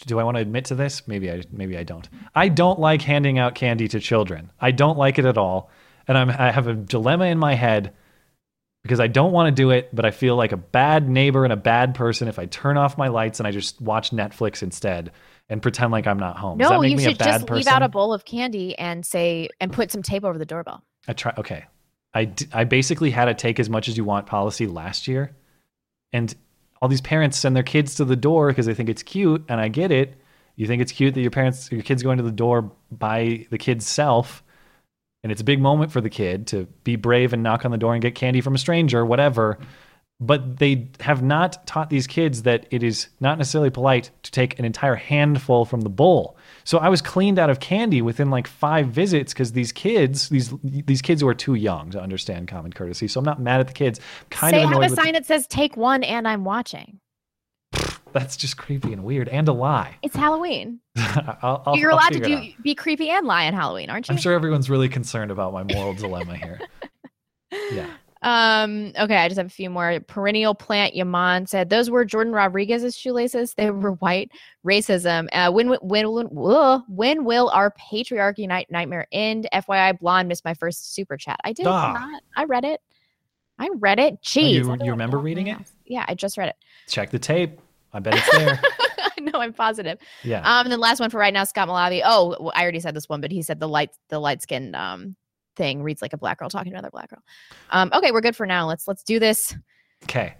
do 0.06 0.18
I 0.18 0.22
want 0.24 0.36
to 0.36 0.40
admit 0.40 0.66
to 0.66 0.74
this? 0.74 1.08
Maybe 1.08 1.30
I, 1.30 1.42
maybe 1.50 1.76
I 1.76 1.82
don't. 1.82 2.08
I 2.34 2.48
don't 2.48 2.78
like 2.78 3.02
handing 3.02 3.38
out 3.38 3.54
candy 3.54 3.88
to 3.88 4.00
children. 4.00 4.50
I 4.60 4.70
don't 4.70 4.96
like 4.98 5.18
it 5.18 5.24
at 5.24 5.36
all, 5.36 5.70
and 6.06 6.16
I'm 6.16 6.30
I 6.30 6.50
have 6.52 6.66
a 6.66 6.74
dilemma 6.74 7.24
in 7.26 7.38
my 7.38 7.54
head 7.54 7.94
because 8.88 9.00
I 9.00 9.06
don't 9.06 9.32
want 9.32 9.54
to 9.54 9.62
do 9.62 9.68
it, 9.70 9.94
but 9.94 10.06
I 10.06 10.10
feel 10.10 10.34
like 10.34 10.52
a 10.52 10.56
bad 10.56 11.08
neighbor 11.10 11.44
and 11.44 11.52
a 11.52 11.56
bad 11.56 11.94
person 11.94 12.26
if 12.26 12.38
I 12.38 12.46
turn 12.46 12.78
off 12.78 12.96
my 12.96 13.08
lights 13.08 13.38
and 13.38 13.46
I 13.46 13.50
just 13.50 13.78
watch 13.82 14.12
Netflix 14.12 14.62
instead 14.62 15.12
and 15.50 15.60
pretend 15.60 15.92
like 15.92 16.06
I'm 16.06 16.18
not 16.18 16.38
home. 16.38 16.56
Does 16.56 16.70
that 16.70 16.74
No, 16.76 16.80
make 16.80 16.92
you 16.92 16.96
me 16.96 17.04
a 17.04 17.08
should 17.10 17.18
bad 17.18 17.24
just 17.26 17.46
person? 17.46 17.56
leave 17.58 17.66
out 17.68 17.82
a 17.82 17.88
bowl 17.90 18.14
of 18.14 18.24
candy 18.24 18.78
and 18.78 19.04
say 19.04 19.50
and 19.60 19.70
put 19.70 19.92
some 19.92 20.02
tape 20.02 20.24
over 20.24 20.38
the 20.38 20.46
doorbell. 20.46 20.82
I 21.06 21.12
try. 21.12 21.34
Okay, 21.36 21.66
I 22.14 22.24
d- 22.24 22.46
I 22.52 22.64
basically 22.64 23.10
had 23.10 23.28
a 23.28 23.34
take 23.34 23.60
as 23.60 23.68
much 23.68 23.88
as 23.88 23.96
you 23.98 24.04
want 24.04 24.24
policy 24.26 24.66
last 24.66 25.06
year, 25.06 25.36
and 26.12 26.34
all 26.80 26.88
these 26.88 27.00
parents 27.02 27.36
send 27.36 27.54
their 27.54 27.62
kids 27.62 27.96
to 27.96 28.06
the 28.06 28.16
door 28.16 28.48
because 28.48 28.64
they 28.64 28.74
think 28.74 28.88
it's 28.88 29.02
cute, 29.02 29.44
and 29.50 29.60
I 29.60 29.68
get 29.68 29.90
it. 29.92 30.14
You 30.56 30.66
think 30.66 30.80
it's 30.82 30.92
cute 30.92 31.12
that 31.14 31.20
your 31.20 31.30
parents, 31.30 31.70
your 31.70 31.82
kids 31.82 32.02
going 32.02 32.16
to 32.16 32.24
the 32.24 32.32
door 32.32 32.72
by 32.90 33.46
the 33.50 33.58
kid's 33.58 33.86
self, 33.86 34.42
and 35.28 35.32
it's 35.32 35.42
a 35.42 35.44
big 35.44 35.60
moment 35.60 35.92
for 35.92 36.00
the 36.00 36.08
kid 36.08 36.46
to 36.46 36.64
be 36.84 36.96
brave 36.96 37.34
and 37.34 37.42
knock 37.42 37.66
on 37.66 37.70
the 37.70 37.76
door 37.76 37.92
and 37.92 38.00
get 38.00 38.14
candy 38.14 38.40
from 38.40 38.54
a 38.54 38.58
stranger, 38.58 39.04
whatever. 39.04 39.58
but 40.20 40.58
they 40.58 40.88
have 41.00 41.22
not 41.22 41.64
taught 41.66 41.90
these 41.90 42.06
kids 42.06 42.42
that 42.42 42.66
it 42.70 42.82
is 42.82 43.08
not 43.20 43.38
necessarily 43.38 43.70
polite 43.70 44.10
to 44.24 44.30
take 44.32 44.58
an 44.58 44.64
entire 44.64 44.96
handful 44.96 45.64
from 45.64 45.82
the 45.82 45.88
bowl. 45.88 46.36
So 46.64 46.78
I 46.78 46.88
was 46.88 47.00
cleaned 47.00 47.38
out 47.38 47.50
of 47.50 47.60
candy 47.60 48.02
within 48.02 48.30
like 48.30 48.48
five 48.48 48.88
visits 48.88 49.32
because 49.32 49.52
these 49.52 49.70
kids, 49.70 50.28
these 50.28 50.52
these 50.62 51.02
kids 51.02 51.22
who 51.22 51.28
are 51.28 51.34
too 51.34 51.54
young 51.54 51.90
to 51.90 52.00
understand 52.00 52.48
common 52.48 52.72
courtesy. 52.72 53.06
So 53.06 53.20
I'm 53.20 53.24
not 53.24 53.40
mad 53.40 53.60
at 53.60 53.68
the 53.68 53.72
kids. 53.72 54.00
Kind 54.30 54.54
Say 54.54 54.64
of 54.64 54.70
have 54.70 54.82
a 54.82 54.88
sign 54.88 55.12
that 55.12 55.24
says 55.24 55.46
"Take 55.46 55.76
one" 55.76 56.02
and 56.02 56.26
I'm 56.26 56.44
watching. 56.44 56.98
that's 58.12 58.36
just 58.36 58.56
creepy 58.56 58.92
and 58.92 59.04
weird 59.04 59.28
and 59.28 59.48
a 59.48 59.52
lie. 59.52 59.96
It's 60.02 60.16
Halloween. 60.16 60.80
I'll, 60.96 61.62
I'll, 61.66 61.76
You're 61.76 61.92
I'll 61.92 61.98
allowed 61.98 62.12
to 62.12 62.20
do 62.20 62.52
be 62.62 62.74
creepy 62.74 63.10
and 63.10 63.26
lie 63.26 63.46
on 63.46 63.54
Halloween, 63.54 63.90
aren't 63.90 64.08
you? 64.08 64.12
I'm 64.12 64.18
sure 64.20 64.32
everyone's 64.32 64.70
really 64.70 64.88
concerned 64.88 65.30
about 65.30 65.52
my 65.52 65.62
moral 65.64 65.94
dilemma 65.94 66.36
here. 66.36 66.60
Yeah. 67.72 67.88
Um, 68.20 68.92
okay, 68.98 69.16
I 69.16 69.28
just 69.28 69.38
have 69.38 69.46
a 69.46 69.50
few 69.50 69.70
more. 69.70 70.00
Perennial 70.00 70.54
plant 70.54 70.94
Yaman 70.94 71.46
said 71.46 71.70
those 71.70 71.88
were 71.88 72.04
Jourdan 72.04 72.34
Rodriguez's 72.34 72.96
shoelaces. 72.96 73.54
They 73.54 73.70
were 73.70 73.92
white. 73.92 74.30
Racism. 74.66 75.28
Uh, 75.32 75.50
when 75.50 75.68
when 75.70 75.78
when 75.80 76.28
when, 76.30 76.82
when 76.88 77.24
will 77.24 77.48
our 77.50 77.72
patriarchy 77.80 78.46
night 78.46 78.66
nightmare 78.70 79.06
end? 79.12 79.48
FYI, 79.54 79.98
blonde 79.98 80.28
missed 80.28 80.44
my 80.44 80.52
first 80.54 80.94
super 80.94 81.16
chat. 81.16 81.40
I 81.44 81.52
did 81.54 81.66
Ah. 81.66 81.92
not. 81.92 82.22
I 82.36 82.44
read 82.44 82.64
it. 82.64 82.80
I 83.58 83.68
read 83.78 83.98
it. 83.98 84.14
Oh, 84.14 84.24
Jeez. 84.24 84.52
you, 84.52 84.76
you 84.84 84.90
remember 84.90 85.18
reading 85.18 85.48
it? 85.48 85.58
Yeah, 85.84 86.04
I 86.06 86.14
just 86.14 86.38
read 86.38 86.48
it. 86.48 86.56
Check 86.86 87.10
the 87.10 87.18
tape. 87.18 87.60
I 87.92 88.00
bet 88.00 88.14
it's 88.16 88.30
there. 88.30 88.60
I 89.18 89.20
know. 89.20 89.40
I'm 89.40 89.52
positive. 89.52 89.98
Yeah. 90.22 90.40
Um, 90.40 90.66
and 90.66 90.72
the 90.72 90.78
last 90.78 91.00
one 91.00 91.10
for 91.10 91.18
right 91.18 91.32
now, 91.32 91.44
Scott 91.44 91.68
Malavi. 91.68 92.02
Oh, 92.04 92.36
well, 92.38 92.52
I 92.54 92.62
already 92.62 92.80
said 92.80 92.94
this 92.94 93.08
one, 93.08 93.20
but 93.20 93.32
he 93.32 93.42
said 93.42 93.60
the 93.60 93.68
light 93.68 93.90
the 94.08 94.18
light 94.18 94.42
skinned 94.42 94.76
um 94.76 95.16
thing 95.56 95.82
reads 95.82 96.00
like 96.00 96.12
a 96.12 96.18
black 96.18 96.38
girl 96.38 96.48
talking 96.48 96.72
to 96.72 96.78
another 96.78 96.90
black 96.90 97.10
girl. 97.10 97.22
Um, 97.70 97.90
okay, 97.92 98.12
we're 98.12 98.20
good 98.20 98.36
for 98.36 98.46
now. 98.46 98.66
Let's 98.66 98.86
let's 98.86 99.02
do 99.02 99.18
this. 99.18 99.54
Okay. 100.04 100.34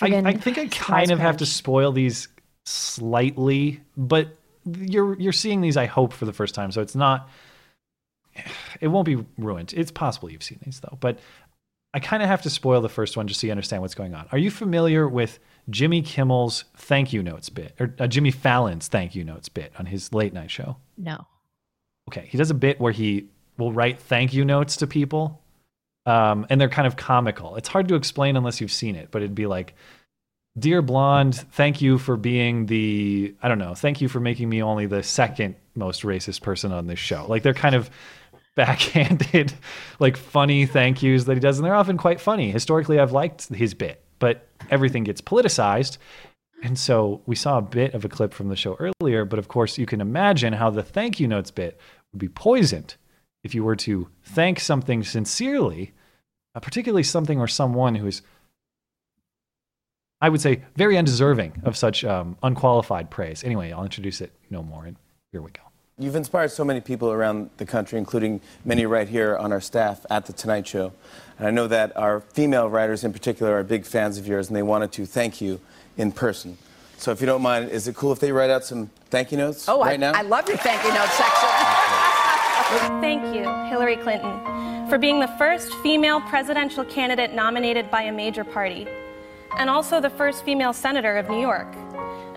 I, 0.00 0.06
I 0.06 0.34
think 0.34 0.58
I 0.58 0.66
kind 0.66 1.10
of 1.10 1.20
have 1.20 1.36
to 1.38 1.46
spoil 1.46 1.92
these 1.92 2.28
slightly, 2.66 3.80
but 3.96 4.36
you're 4.64 5.18
you're 5.18 5.32
seeing 5.32 5.60
these 5.60 5.76
I 5.76 5.86
hope 5.86 6.12
for 6.12 6.24
the 6.26 6.32
first 6.32 6.54
time, 6.54 6.70
so 6.72 6.82
it's 6.82 6.96
not 6.96 7.28
it 8.80 8.88
won't 8.88 9.06
be 9.06 9.24
ruined. 9.38 9.72
It's 9.74 9.90
possible 9.90 10.30
you've 10.30 10.42
seen 10.42 10.60
these 10.64 10.80
though, 10.80 10.98
but 11.00 11.18
I 11.98 12.00
kind 12.00 12.22
of 12.22 12.28
have 12.28 12.42
to 12.42 12.50
spoil 12.50 12.80
the 12.80 12.88
first 12.88 13.16
one 13.16 13.26
just 13.26 13.40
so 13.40 13.48
you 13.48 13.50
understand 13.50 13.82
what's 13.82 13.96
going 13.96 14.14
on. 14.14 14.28
Are 14.30 14.38
you 14.38 14.52
familiar 14.52 15.08
with 15.08 15.40
Jimmy 15.68 16.00
Kimmel's 16.00 16.62
thank 16.76 17.12
you 17.12 17.24
notes 17.24 17.48
bit 17.48 17.74
or 17.80 17.92
uh, 17.98 18.06
Jimmy 18.06 18.30
Fallon's 18.30 18.86
thank 18.86 19.16
you 19.16 19.24
notes 19.24 19.48
bit 19.48 19.72
on 19.80 19.86
his 19.86 20.12
late 20.12 20.32
night 20.32 20.48
show? 20.48 20.76
No. 20.96 21.26
Okay, 22.08 22.28
he 22.30 22.38
does 22.38 22.52
a 22.52 22.54
bit 22.54 22.78
where 22.78 22.92
he 22.92 23.26
will 23.56 23.72
write 23.72 23.98
thank 23.98 24.32
you 24.32 24.44
notes 24.44 24.76
to 24.76 24.86
people, 24.86 25.42
um, 26.06 26.46
and 26.48 26.60
they're 26.60 26.68
kind 26.68 26.86
of 26.86 26.94
comical. 26.94 27.56
It's 27.56 27.68
hard 27.68 27.88
to 27.88 27.96
explain 27.96 28.36
unless 28.36 28.60
you've 28.60 28.70
seen 28.70 28.94
it, 28.94 29.08
but 29.10 29.20
it'd 29.20 29.34
be 29.34 29.48
like, 29.48 29.74
"Dear 30.56 30.82
Blonde, 30.82 31.34
thank 31.34 31.82
you 31.82 31.98
for 31.98 32.16
being 32.16 32.66
the 32.66 33.34
I 33.42 33.48
don't 33.48 33.58
know, 33.58 33.74
thank 33.74 34.00
you 34.00 34.08
for 34.08 34.20
making 34.20 34.48
me 34.48 34.62
only 34.62 34.86
the 34.86 35.02
second 35.02 35.56
most 35.74 36.02
racist 36.02 36.42
person 36.42 36.70
on 36.70 36.86
this 36.86 37.00
show." 37.00 37.26
Like 37.28 37.42
they're 37.42 37.54
kind 37.54 37.74
of 37.74 37.90
backhanded, 38.58 39.54
like 40.00 40.16
funny 40.16 40.66
thank 40.66 41.00
yous 41.00 41.24
that 41.24 41.34
he 41.34 41.40
does, 41.40 41.58
and 41.58 41.64
they're 41.64 41.76
often 41.76 41.96
quite 41.96 42.20
funny. 42.20 42.50
Historically, 42.50 42.98
I've 42.98 43.12
liked 43.12 43.46
his 43.54 43.72
bit, 43.72 44.02
but 44.18 44.48
everything 44.68 45.04
gets 45.04 45.20
politicized. 45.20 45.96
And 46.64 46.76
so 46.76 47.22
we 47.24 47.36
saw 47.36 47.58
a 47.58 47.62
bit 47.62 47.94
of 47.94 48.04
a 48.04 48.08
clip 48.08 48.34
from 48.34 48.48
the 48.48 48.56
show 48.56 48.76
earlier, 49.00 49.24
but 49.24 49.38
of 49.38 49.46
course, 49.46 49.78
you 49.78 49.86
can 49.86 50.00
imagine 50.00 50.52
how 50.52 50.70
the 50.70 50.82
thank 50.82 51.20
you 51.20 51.28
notes 51.28 51.52
bit 51.52 51.78
would 52.12 52.18
be 52.18 52.28
poisoned 52.28 52.96
if 53.44 53.54
you 53.54 53.62
were 53.62 53.76
to 53.76 54.08
thank 54.24 54.58
something 54.58 55.04
sincerely, 55.04 55.94
uh, 56.56 56.60
particularly 56.60 57.04
something 57.04 57.38
or 57.38 57.46
someone 57.46 57.94
who 57.94 58.08
is, 58.08 58.22
I 60.20 60.28
would 60.30 60.40
say, 60.40 60.64
very 60.74 60.98
undeserving 60.98 61.62
of 61.62 61.76
such 61.76 62.04
um, 62.04 62.36
unqualified 62.42 63.08
praise. 63.08 63.44
Anyway, 63.44 63.70
I'll 63.70 63.84
introduce 63.84 64.20
it 64.20 64.32
no 64.50 64.64
more, 64.64 64.84
and 64.84 64.96
here 65.30 65.42
we 65.42 65.52
go. 65.52 65.67
You've 66.00 66.14
inspired 66.14 66.52
so 66.52 66.64
many 66.64 66.80
people 66.80 67.10
around 67.10 67.50
the 67.56 67.66
country, 67.66 67.98
including 67.98 68.40
many 68.64 68.86
right 68.86 69.08
here 69.08 69.36
on 69.36 69.50
our 69.52 69.60
staff 69.60 70.06
at 70.10 70.26
The 70.26 70.32
Tonight 70.32 70.64
Show. 70.64 70.92
And 71.38 71.48
I 71.48 71.50
know 71.50 71.66
that 71.66 71.96
our 71.96 72.20
female 72.20 72.68
writers 72.70 73.02
in 73.02 73.12
particular 73.12 73.58
are 73.58 73.64
big 73.64 73.84
fans 73.84 74.16
of 74.16 74.24
yours, 74.26 74.46
and 74.46 74.56
they 74.56 74.62
wanted 74.62 74.92
to 74.92 75.06
thank 75.06 75.40
you 75.40 75.60
in 75.96 76.12
person. 76.12 76.56
So 76.98 77.10
if 77.10 77.20
you 77.20 77.26
don't 77.26 77.42
mind, 77.42 77.70
is 77.70 77.88
it 77.88 77.96
cool 77.96 78.12
if 78.12 78.20
they 78.20 78.30
write 78.30 78.50
out 78.50 78.64
some 78.64 78.90
thank 79.10 79.32
you 79.32 79.38
notes 79.38 79.68
Oh, 79.68 79.80
right 79.80 79.94
I, 79.94 79.96
now? 79.96 80.12
I 80.14 80.22
love 80.22 80.46
your 80.48 80.56
thank 80.58 80.84
you 80.84 80.92
note 80.92 81.08
section. 81.08 81.48
Thank 83.00 83.34
you, 83.34 83.44
Hillary 83.70 83.96
Clinton, 83.96 84.86
for 84.90 84.98
being 84.98 85.20
the 85.20 85.28
first 85.38 85.72
female 85.76 86.20
presidential 86.20 86.84
candidate 86.84 87.32
nominated 87.32 87.90
by 87.90 88.02
a 88.02 88.12
major 88.12 88.44
party, 88.44 88.86
and 89.56 89.70
also 89.70 90.02
the 90.02 90.10
first 90.10 90.44
female 90.44 90.74
senator 90.74 91.16
of 91.16 91.30
New 91.30 91.40
York, 91.40 91.66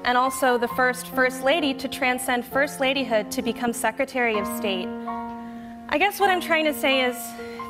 and 0.03 0.17
also 0.17 0.57
the 0.57 0.67
first 0.69 1.07
First 1.07 1.43
Lady 1.43 1.73
to 1.75 1.87
transcend 1.87 2.45
First 2.45 2.79
Ladyhood 2.79 3.31
to 3.31 3.41
become 3.41 3.73
Secretary 3.73 4.37
of 4.37 4.45
State. 4.57 4.87
I 5.89 5.97
guess 5.97 6.19
what 6.19 6.29
I'm 6.29 6.41
trying 6.41 6.65
to 6.65 6.73
say 6.73 7.03
is 7.03 7.15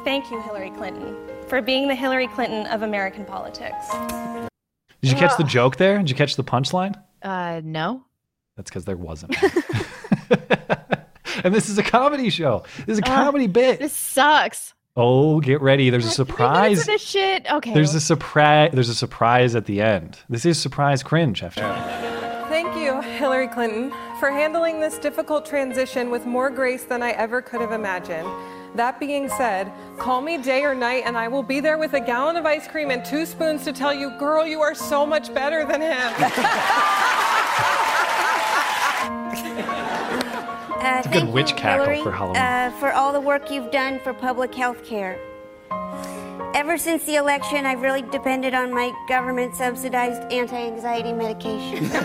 thank 0.03 0.29
you, 0.31 0.41
Hillary 0.41 0.71
Clinton, 0.71 1.15
for 1.47 1.61
being 1.61 1.87
the 1.87 1.95
Hillary 1.95 2.27
Clinton 2.27 2.65
of 2.67 2.83
American 2.83 3.25
politics. 3.25 3.89
Did 5.01 5.11
you 5.11 5.17
catch 5.17 5.37
the 5.37 5.43
joke 5.43 5.77
there? 5.77 5.97
Did 5.97 6.09
you 6.09 6.15
catch 6.15 6.35
the 6.35 6.43
punchline? 6.43 7.01
Uh, 7.23 7.61
no. 7.63 8.05
That's 8.55 8.69
because 8.69 8.85
there 8.85 8.97
wasn't. 8.97 9.35
and 11.43 11.55
this 11.55 11.69
is 11.69 11.77
a 11.77 11.83
comedy 11.83 12.29
show. 12.29 12.63
This 12.85 12.95
is 12.95 12.99
a 12.99 13.05
Ugh, 13.05 13.07
comedy 13.07 13.47
bit. 13.47 13.79
This 13.79 13.93
sucks. 13.93 14.73
Oh, 14.97 15.39
get 15.39 15.61
ready. 15.61 15.89
There's 15.89 16.03
a 16.03 16.07
Minutes 16.07 16.15
surprise. 16.18 16.80
of 16.81 16.85
this 16.88 17.01
shit. 17.01 17.49
Okay. 17.49 17.73
There's 17.73 17.95
a 17.95 18.01
surprise. 18.01 18.72
There's 18.73 18.89
a 18.89 18.95
surprise 18.95 19.55
at 19.55 19.65
the 19.65 19.81
end. 19.81 20.19
This 20.27 20.45
is 20.45 20.59
surprise 20.59 21.01
cringe 21.01 21.43
after. 21.43 21.61
Thank 22.49 22.76
you, 22.76 22.99
Hillary 23.01 23.47
Clinton, 23.47 23.91
for 24.19 24.30
handling 24.30 24.81
this 24.81 24.97
difficult 24.97 25.45
transition 25.45 26.11
with 26.11 26.26
more 26.26 26.49
grace 26.49 26.84
than 26.84 27.01
I 27.01 27.11
ever 27.11 27.41
could 27.41 27.61
have 27.61 27.72
imagined. 27.72 28.27
That 28.76 28.99
being 28.99 29.30
said, 29.30 29.72
call 29.97 30.19
me 30.22 30.38
day 30.38 30.63
or 30.63 30.76
night 30.76 31.03
and 31.05 31.18
I 31.18 31.30
will 31.30 31.43
be 31.43 31.61
there 31.61 31.77
with 31.77 31.93
a 31.93 32.01
gallon 32.01 32.35
of 32.35 32.45
ice 32.45 32.68
cream 32.68 32.91
and 32.91 33.03
two 33.05 33.26
spoons 33.26 33.63
to 33.65 33.72
tell 33.73 33.93
you, 33.93 34.09
girl, 34.19 34.45
you 34.45 34.61
are 34.61 34.76
so 34.76 35.05
much 35.05 35.34
better 35.34 35.65
than 35.65 35.81
him. 35.81 36.11
Uh, 40.81 40.97
It's 40.97 41.07
a 41.07 41.11
good 41.11 41.29
witch 41.31 41.51
you, 41.51 41.55
cackle 41.57 41.85
Hillary, 41.85 42.03
for 42.03 42.11
Halloween. 42.11 42.37
Uh, 42.37 42.71
for 42.79 42.91
all 42.91 43.13
the 43.13 43.19
work 43.21 43.51
you've 43.51 43.71
done 43.71 43.99
for 43.99 44.13
public 44.13 44.53
health 44.55 44.83
care. 44.83 45.19
Ever 46.55 46.77
since 46.77 47.03
the 47.05 47.15
election, 47.15 47.65
I've 47.65 47.81
really 47.81 48.01
depended 48.01 48.53
on 48.53 48.73
my 48.73 48.91
government 49.07 49.55
subsidized 49.55 50.21
anti 50.31 50.55
anxiety 50.57 51.13
medication. 51.13 51.89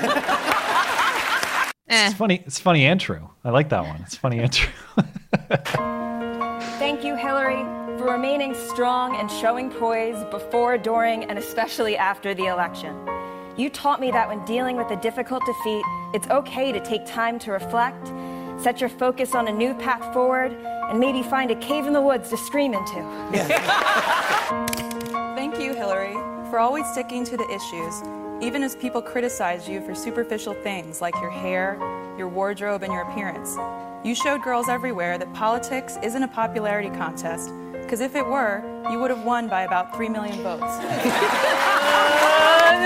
It's 1.89 2.15
funny. 2.15 2.43
It's 2.45 2.59
funny 2.59 2.85
and 2.87 3.01
true. 3.01 3.31
I 3.45 3.51
like 3.51 3.69
that 3.69 3.83
one. 3.85 4.01
It's 4.03 4.17
funny 4.17 4.41
and 4.41 4.53
true. 4.53 4.73
Thank 6.79 7.05
you, 7.05 7.15
Hillary, 7.17 7.63
for 7.97 8.11
remaining 8.13 8.55
strong 8.55 9.17
and 9.17 9.31
showing 9.31 9.71
poise 9.71 10.23
before, 10.31 10.79
during, 10.79 11.25
and 11.25 11.39
especially 11.39 11.97
after 11.97 12.35
the 12.35 12.47
election. 12.47 12.95
You 13.57 13.71
taught 13.71 14.01
me 14.01 14.11
that 14.11 14.29
when 14.29 14.45
dealing 14.45 14.77
with 14.77 14.91
a 14.91 14.97
difficult 14.97 15.45
defeat, 15.47 15.83
it's 16.13 16.29
okay 16.29 16.73
to 16.73 16.81
take 16.81 17.07
time 17.07 17.39
to 17.41 17.53
reflect, 17.53 18.09
set 18.59 18.81
your 18.81 18.91
focus 18.91 19.35
on 19.35 19.49
a 19.49 19.53
new 19.53 19.75
path 19.75 20.13
forward, 20.13 20.53
and 20.91 20.99
maybe 20.99 21.23
find 21.23 21.51
a 21.51 21.57
cave 21.57 21.87
in 21.87 21.93
the 21.93 22.01
woods 22.01 22.31
to 22.31 22.37
scream 22.37 22.75
into. 22.75 22.95
Thank 25.35 25.61
you, 25.61 25.75
Hillary, 25.75 26.15
for 26.51 26.59
always 26.59 26.87
sticking 26.87 27.25
to 27.25 27.37
the 27.37 27.49
issues, 27.51 28.03
even 28.41 28.63
as 28.63 28.77
people 28.77 29.03
criticize 29.03 29.69
you 29.69 29.81
for 29.81 29.95
superficial 29.95 30.55
things 30.55 31.01
like 31.01 31.15
your 31.17 31.31
hair, 31.31 31.77
your 32.17 32.29
wardrobe, 32.29 32.83
and 32.83 32.93
your 32.93 33.03
appearance. 33.03 33.57
You 34.05 34.15
showed 34.15 34.43
girls 34.43 34.69
everywhere 34.69 35.19
that 35.19 35.33
politics 35.35 35.99
isn't 36.03 36.23
a 36.23 36.29
popularity 36.29 36.91
contest, 36.91 37.53
because 37.73 38.01
if 38.01 38.15
it 38.15 38.27
were, 38.27 38.63
you 38.91 39.01
would 39.01 39.11
have 39.11 39.25
won 39.25 39.49
by 39.49 39.63
about 39.63 39.95
3 39.95 40.09
million 40.09 40.43
votes. 40.43 40.79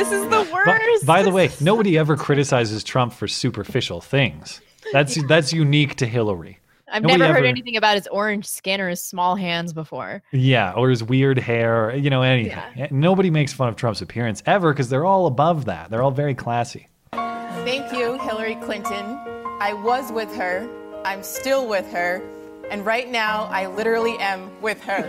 this 0.00 0.12
is 0.12 0.22
the 0.24 0.48
By, 0.52 0.98
by 1.04 1.22
the 1.22 1.30
way, 1.30 1.50
nobody 1.60 1.98
ever 1.98 2.16
criticizes 2.16 2.82
Trump 2.82 3.12
for 3.12 3.28
superficial 3.28 4.00
things. 4.00 4.60
That's 4.92 5.22
that's 5.26 5.52
unique 5.52 5.96
to 5.96 6.06
Hillary. 6.06 6.58
I've 6.92 7.02
Nobody 7.02 7.20
never 7.20 7.32
heard 7.34 7.38
ever- 7.40 7.46
anything 7.46 7.76
about 7.76 7.94
his 7.96 8.08
orange 8.08 8.46
skin 8.46 8.80
or 8.80 8.88
his 8.88 9.00
small 9.00 9.36
hands 9.36 9.72
before. 9.72 10.22
Yeah, 10.32 10.72
or 10.72 10.90
his 10.90 11.04
weird 11.04 11.38
hair, 11.38 11.94
you 11.94 12.10
know, 12.10 12.22
anything. 12.22 12.58
Eh, 12.76 12.88
nobody 12.90 13.30
makes 13.30 13.52
fun 13.52 13.68
of 13.68 13.76
Trump's 13.76 14.02
appearance 14.02 14.42
ever 14.44 14.72
because 14.72 14.88
they're 14.88 15.04
all 15.04 15.26
above 15.26 15.66
that. 15.66 15.90
They're 15.90 16.02
all 16.02 16.10
very 16.10 16.34
classy. 16.34 16.88
Thank 17.12 17.92
you, 17.92 18.18
Hillary 18.18 18.56
Clinton. 18.56 19.18
I 19.60 19.72
was 19.74 20.10
with 20.10 20.34
her, 20.34 20.68
I'm 21.04 21.22
still 21.22 21.68
with 21.68 21.88
her, 21.92 22.22
and 22.70 22.84
right 22.84 23.08
now 23.08 23.44
I 23.52 23.66
literally 23.66 24.16
am 24.18 24.50
with 24.60 24.82
her. 24.82 25.02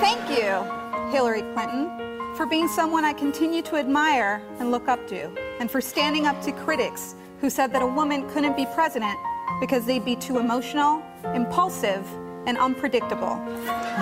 Thank 0.00 0.28
you, 0.30 1.10
Hillary 1.10 1.42
Clinton, 1.54 1.90
for 2.36 2.44
being 2.46 2.68
someone 2.68 3.04
I 3.04 3.14
continue 3.14 3.62
to 3.62 3.76
admire 3.76 4.42
and 4.58 4.70
look 4.70 4.88
up 4.88 5.08
to, 5.08 5.30
and 5.58 5.70
for 5.70 5.80
standing 5.80 6.26
up 6.26 6.40
to 6.42 6.52
critics 6.52 7.14
who 7.40 7.48
said 7.48 7.72
that 7.72 7.80
a 7.82 7.86
woman 7.86 8.28
couldn't 8.30 8.56
be 8.56 8.66
president 8.74 9.18
because 9.58 9.86
they'd 9.86 10.04
be 10.04 10.16
too 10.16 10.38
emotional, 10.38 11.02
impulsive, 11.34 12.06
and 12.46 12.58
unpredictable. 12.58 13.42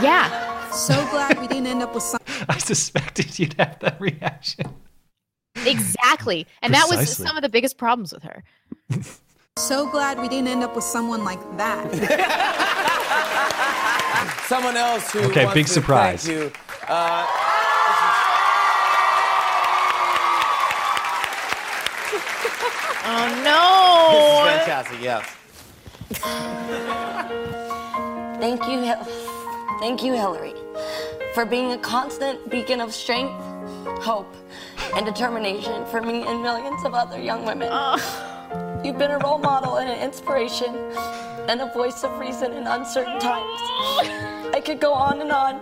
Yeah. 0.02 0.70
So 0.70 0.94
glad 1.10 1.38
we 1.40 1.46
didn't 1.46 1.68
end 1.68 1.82
up 1.82 1.94
with 1.94 2.02
some. 2.02 2.20
I 2.48 2.58
suspected 2.58 3.38
you'd 3.38 3.54
have 3.54 3.78
that 3.80 4.00
reaction. 4.00 4.66
Exactly. 5.64 6.46
And 6.62 6.74
that 6.74 6.86
was 6.88 7.16
some 7.16 7.36
of 7.36 7.42
the 7.42 7.48
biggest 7.48 7.78
problems 7.78 8.12
with 8.12 8.24
her. 8.24 8.42
So 9.56 9.88
glad 9.88 10.18
we 10.18 10.28
didn't 10.28 10.48
end 10.48 10.64
up 10.64 10.74
with 10.74 10.82
someone 10.84 11.24
like 11.24 11.38
that. 11.56 12.60
Someone 14.46 14.76
else 14.76 15.10
who 15.10 15.20
Okay, 15.20 15.44
wants 15.44 15.54
big 15.54 15.66
to 15.66 15.72
surprise. 15.72 16.26
Thank 16.26 16.38
you. 16.38 16.52
Uh, 16.86 17.26
Oh 23.06 23.26
no! 23.44 24.10
this 24.14 24.24
is 24.24 24.66
fantastic. 24.66 25.00
Yes. 25.02 25.24
Thank 28.40 28.66
you, 28.68 28.80
Hil- 28.82 29.04
thank 29.80 30.02
you, 30.02 30.12
Hillary, 30.12 30.54
for 31.34 31.44
being 31.44 31.72
a 31.72 31.78
constant 31.78 32.50
beacon 32.50 32.80
of 32.80 32.92
strength, 32.92 33.32
hope, 34.02 34.34
and 34.94 35.06
determination 35.06 35.86
for 35.86 36.00
me 36.00 36.22
and 36.26 36.42
millions 36.42 36.84
of 36.84 36.94
other 36.94 37.20
young 37.20 37.44
women. 37.44 37.68
Oh. 37.70 38.80
You've 38.84 38.98
been 38.98 39.10
a 39.10 39.18
role 39.18 39.38
model 39.38 39.76
and 39.76 39.88
an 39.88 39.98
inspiration, 39.98 40.74
and 41.48 41.60
a 41.60 41.66
voice 41.72 42.04
of 42.04 42.18
reason 42.18 42.52
in 42.52 42.66
uncertain 42.66 43.18
times. 43.18 43.60
I 44.54 44.62
could 44.64 44.80
go 44.80 44.92
on 44.92 45.20
and 45.20 45.32
on, 45.32 45.60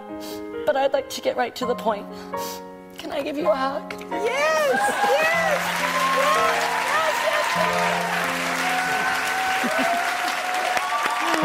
but 0.66 0.76
I'd 0.76 0.92
like 0.92 1.08
to 1.10 1.20
get 1.20 1.36
right 1.36 1.54
to 1.56 1.66
the 1.66 1.74
point. 1.74 2.06
Can 2.98 3.12
I 3.12 3.22
give 3.22 3.36
you 3.36 3.48
a 3.48 3.54
hug? 3.54 3.92
Yes! 4.10 4.92
Yes! 5.10 6.01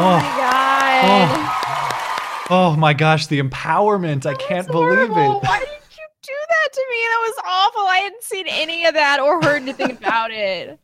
my 0.00 0.20
god. 0.38 1.54
Oh 2.50 2.76
my 2.76 2.94
gosh, 2.94 3.26
the 3.26 3.40
empowerment. 3.42 4.24
I 4.26 4.34
can't 4.34 4.66
believe 4.68 5.10
it. 5.10 5.14
Why 5.14 5.58
did 5.58 5.68
you 5.68 6.06
do 6.22 6.32
that 6.48 6.72
to 6.72 6.84
me? 6.90 6.96
That 7.08 7.24
was 7.26 7.34
awful. 7.46 7.82
I 7.82 7.96
hadn't 8.04 8.22
seen 8.22 8.46
any 8.48 8.86
of 8.86 8.94
that 8.94 9.20
or 9.20 9.42
heard 9.42 9.62
anything 9.62 9.90
about 9.90 10.30
it. 10.30 10.68
It 10.70 10.78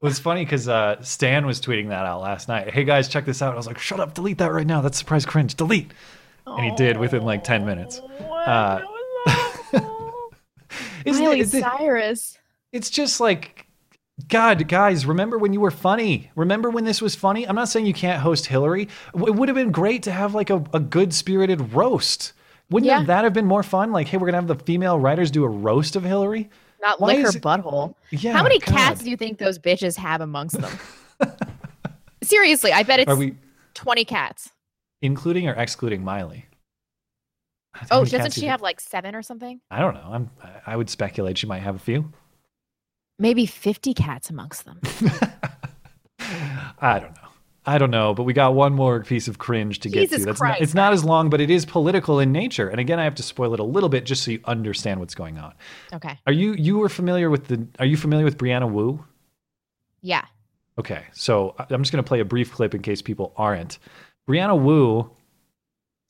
was 0.00 0.18
funny 0.18 0.44
because 0.44 0.68
uh, 0.68 1.00
Stan 1.02 1.46
was 1.46 1.60
tweeting 1.60 1.88
that 1.88 2.06
out 2.06 2.22
last 2.22 2.48
night. 2.48 2.72
Hey 2.72 2.84
guys, 2.84 3.08
check 3.08 3.24
this 3.24 3.42
out. 3.42 3.52
I 3.52 3.56
was 3.56 3.66
like, 3.66 3.78
shut 3.78 4.00
up, 4.00 4.14
delete 4.14 4.38
that 4.38 4.52
right 4.52 4.66
now. 4.66 4.80
That's 4.80 4.98
surprise 4.98 5.26
cringe. 5.26 5.54
Delete. 5.54 5.92
And 6.46 6.64
he 6.64 6.74
did 6.76 6.96
within 6.96 7.22
like 7.22 7.44
10 7.44 7.66
minutes. 7.66 8.00
Uh, 8.00 8.80
Isn't 11.04 11.24
Miley 11.24 11.40
it- 11.40 11.48
Cyrus. 11.48 12.38
It's 12.72 12.90
just 12.90 13.20
like 13.20 13.66
God, 14.28 14.66
guys, 14.68 15.04
remember 15.04 15.36
when 15.38 15.52
you 15.52 15.60
were 15.60 15.70
funny? 15.70 16.30
Remember 16.36 16.70
when 16.70 16.84
this 16.84 17.02
was 17.02 17.14
funny? 17.14 17.46
I'm 17.46 17.54
not 17.54 17.68
saying 17.68 17.84
you 17.86 17.92
can't 17.92 18.20
host 18.22 18.46
Hillary. 18.46 18.88
It 19.14 19.34
would 19.34 19.48
have 19.48 19.54
been 19.56 19.72
great 19.72 20.02
to 20.04 20.12
have 20.12 20.34
like 20.34 20.48
a, 20.50 20.64
a 20.72 20.80
good 20.80 21.12
spirited 21.12 21.72
roast. 21.74 22.32
Wouldn't 22.70 22.86
Yeah. 22.88 23.02
that 23.04 23.24
have 23.24 23.32
been 23.34 23.44
more 23.46 23.62
fun? 23.62 23.92
Like, 23.92 24.08
hey, 24.08 24.16
we're 24.16 24.26
gonna 24.26 24.38
have 24.38 24.46
the 24.48 24.54
female 24.64 24.98
writers 24.98 25.30
do 25.30 25.44
a 25.44 25.48
roast 25.48 25.96
of 25.96 26.02
Hillary. 26.02 26.48
Not 26.80 27.00
Why 27.00 27.08
lick 27.14 27.24
her 27.26 27.28
it- 27.36 27.42
butthole. 27.42 27.94
Yeah, 28.10 28.32
How 28.32 28.42
many 28.42 28.58
God. 28.58 28.74
cats 28.74 29.02
do 29.02 29.10
you 29.10 29.16
think 29.16 29.38
those 29.38 29.58
bitches 29.58 29.96
have 29.96 30.20
amongst 30.20 30.60
them? 30.60 30.72
Seriously, 32.22 32.72
I 32.72 32.82
bet 32.82 33.00
it's 33.00 33.10
Are 33.10 33.16
we 33.16 33.34
20 33.74 34.04
cats. 34.04 34.50
including 35.02 35.48
or 35.48 35.52
excluding 35.54 36.02
Miley? 36.02 36.46
How 37.74 37.86
Oh, 38.00 38.04
doesn't 38.04 38.32
she 38.32 38.46
have 38.46 38.62
like 38.62 38.80
seven 38.80 39.14
or 39.14 39.22
something? 39.22 39.60
I 39.70 39.80
don't 39.80 39.94
know. 39.94 40.08
I'm. 40.10 40.30
I 40.66 40.76
would 40.76 40.88
speculate 40.88 41.36
she 41.38 41.46
might 41.46 41.60
have 41.60 41.76
a 41.76 41.78
few. 41.78 42.10
Maybe 43.18 43.46
50 43.46 43.94
cats 43.94 44.30
amongst 44.30 44.64
them. 44.64 44.80
I 46.78 46.98
don't 46.98 47.14
know. 47.14 47.22
I 47.68 47.78
don't 47.78 47.90
know, 47.90 48.14
but 48.14 48.22
we 48.22 48.32
got 48.32 48.54
one 48.54 48.74
more 48.74 49.02
piece 49.02 49.26
of 49.26 49.38
cringe 49.38 49.80
to 49.80 49.88
get 49.88 50.02
Jesus 50.02 50.20
to. 50.20 50.26
That's 50.26 50.40
not, 50.40 50.46
Christ. 50.46 50.62
it's 50.62 50.74
not 50.74 50.92
as 50.92 51.02
long, 51.02 51.30
but 51.30 51.40
it 51.40 51.50
is 51.50 51.64
political 51.64 52.20
in 52.20 52.30
nature. 52.30 52.68
And 52.68 52.78
again, 52.78 53.00
I 53.00 53.04
have 53.04 53.16
to 53.16 53.24
spoil 53.24 53.54
it 53.54 53.60
a 53.60 53.64
little 53.64 53.88
bit 53.88 54.06
just 54.06 54.22
so 54.22 54.30
you 54.30 54.40
understand 54.44 55.00
what's 55.00 55.16
going 55.16 55.36
on. 55.36 55.52
Okay. 55.92 56.16
Are 56.28 56.32
you 56.32 56.52
you 56.52 56.78
were 56.78 56.88
familiar 56.88 57.28
with 57.28 57.48
the? 57.48 57.66
Are 57.80 57.86
you 57.86 57.96
familiar 57.96 58.24
with 58.24 58.38
Brianna 58.38 58.70
Wu? 58.70 59.04
Yeah. 60.00 60.24
Okay, 60.78 61.06
so 61.12 61.56
I'm 61.58 61.82
just 61.82 61.90
going 61.90 62.04
to 62.04 62.06
play 62.06 62.20
a 62.20 62.24
brief 62.24 62.52
clip 62.52 62.74
in 62.74 62.82
case 62.82 63.02
people 63.02 63.32
aren't. 63.36 63.78
Brianna 64.28 64.60
Wu 64.60 65.10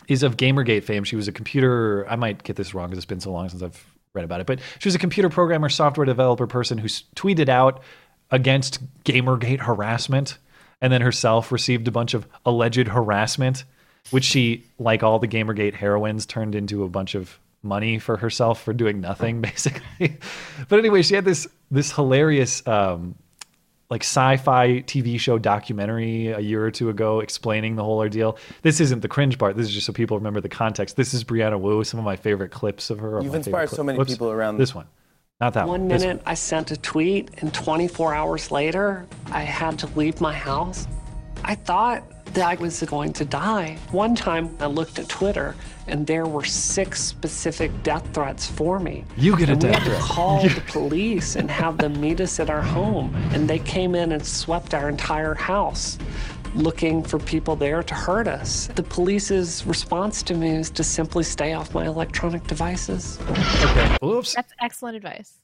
is 0.09 0.23
of 0.23 0.37
Gamergate 0.37 0.85
fame. 0.85 1.05
She 1.05 1.17
was 1.17 1.29
a 1.29 1.33
computer. 1.33 2.07
I 2.09 2.17
might 2.17 2.43
get 2.43 2.57
this 2.57 2.75
wrong 2.75 2.89
because 2.89 2.99
it's 2.99 3.07
been 3.07 3.21
so 3.21 3.33
long 3.33 3.49
since 3.49 3.63
I've 3.63 3.96
read 4.17 4.25
about 4.25 4.41
it, 4.41 4.47
but 4.47 4.59
she 4.79 4.89
was 4.89 4.95
a 4.95 4.99
computer 4.99 5.29
programmer, 5.29 5.69
software 5.69 6.05
developer 6.05 6.47
person 6.47 6.79
who 6.79 6.89
tweeted 6.89 7.49
out 7.49 7.83
against 8.31 8.81
Gamergate 9.05 9.61
harassment, 9.61 10.39
and 10.81 10.93
then 10.93 11.01
herself 11.01 11.53
received 11.53 11.87
a 11.87 11.93
bunch 11.93 12.15
of 12.15 12.27
alleged 12.45 12.89
harassment, 12.89 13.65
which 14.11 14.25
she, 14.25 14.65
like 14.79 15.03
all 15.03 15.19
the 15.19 15.29
Gamergate 15.29 15.75
heroines, 15.75 16.27
turned 16.27 16.55
into 16.55 16.83
a 16.83 16.89
bunch 16.89 17.15
of 17.15 17.39
money 17.63 17.99
for 17.99 18.17
herself 18.17 18.63
for 18.63 18.73
doing 18.73 19.01
nothing, 19.01 19.41
basically. 19.43 20.19
but 20.69 20.79
anyway, 20.79 21.03
she 21.03 21.15
had 21.15 21.25
this 21.25 21.47
this 21.71 21.93
hilarious. 21.93 22.67
Um, 22.67 23.15
like 23.91 24.03
sci-fi 24.03 24.83
TV 24.83 25.19
show 25.19 25.39
documentary 25.39 26.29
a 26.29 26.41
year 26.41 26.65
or 26.65 26.71
two 26.71 26.89
ago 26.89 27.21
explaining 27.21 27.77
the 27.77 27.85
whole 27.85 27.99
ordeal. 27.99 28.37
This 28.63 28.81
isn't 28.81 29.01
the 29.01 29.09
cringe 29.09 29.39
part. 29.39 29.57
This 29.57 29.67
is 29.69 29.75
just 29.75 29.87
so 29.87 29.93
people 29.93 30.17
remember 30.17 30.41
the 30.41 30.49
context. 30.49 30.97
This 30.97 31.15
is 31.15 31.25
Brianna 31.25 31.61
Wu. 31.61 31.85
Some 31.85 31.99
of 31.99 32.05
my 32.05 32.17
favorite 32.17 32.51
clips 32.51 32.91
of 32.91 32.99
her. 32.99 33.21
You've 33.23 33.35
inspired 33.35 33.71
so 33.71 33.83
many 33.85 33.97
clips. 33.97 34.13
people 34.13 34.31
around- 34.31 34.59
this 34.59 34.75
one. 34.75 34.87
Not 35.41 35.53
that 35.55 35.69
one. 35.69 35.81
One 35.83 35.89
This 35.89 36.03
minute 36.03 36.23
I 36.25 36.33
sent 36.35 36.71
a 36.71 36.77
tweet, 36.79 37.31
and 37.43 37.53
24 37.53 38.15
hours 38.15 38.51
later, 38.51 39.07
I 39.31 39.43
had 39.43 39.79
to 39.81 39.87
leave 39.89 40.21
my 40.21 40.33
house. 40.33 40.87
I 41.45 41.55
thought 41.55 42.03
that 42.37 42.47
I 42.47 42.55
was 42.63 42.83
going 42.83 43.15
to 43.15 43.25
die. 43.25 43.79
One 43.91 44.15
time 44.15 44.55
I 44.61 44.67
looked 44.67 44.99
at 44.99 45.09
Twitter, 45.09 45.57
and 45.89 46.07
there 46.07 46.27
were 46.27 46.45
six 46.45 47.03
specific 47.03 47.71
death 47.83 48.07
threats 48.13 48.47
for 48.47 48.79
me. 48.79 49.05
You 49.17 49.37
get 49.37 49.49
a 49.49 49.53
and 49.53 49.63
we 49.63 49.71
death 49.71 49.83
had 49.83 49.97
to 49.97 50.03
call 50.03 50.43
the 50.49 50.63
police 50.69 51.37
and 51.37 51.51
have 51.51 51.79
them 51.79 51.99
meet 51.99 52.21
us 52.21 52.39
at 52.39 52.51
our 52.51 52.61
home, 52.61 53.15
and 53.33 53.49
they 53.49 53.59
came 53.59 53.95
in 53.95 54.13
and 54.13 54.25
swept 54.25 54.75
our 54.75 54.89
entire 54.91 55.35
house. 55.35 55.99
Looking 56.55 57.03
for 57.03 57.19
people 57.19 57.57
there 57.57 57.83
to 57.83 57.95
hurt 57.95 58.29
us. 58.29 58.69
The 58.75 58.83
police's 58.83 59.67
response 59.67 60.23
to 60.25 60.35
me 60.35 60.51
is 60.51 60.71
to 60.71 60.85
simply 60.85 61.25
stay 61.25 61.55
off 61.55 61.75
my 61.75 61.87
electronic 61.87 62.47
devices. 62.47 63.19
Okay. 63.63 63.97
Oops. 64.03 64.35
That's 64.35 64.53
excellent 64.61 64.97
advice. 64.97 65.39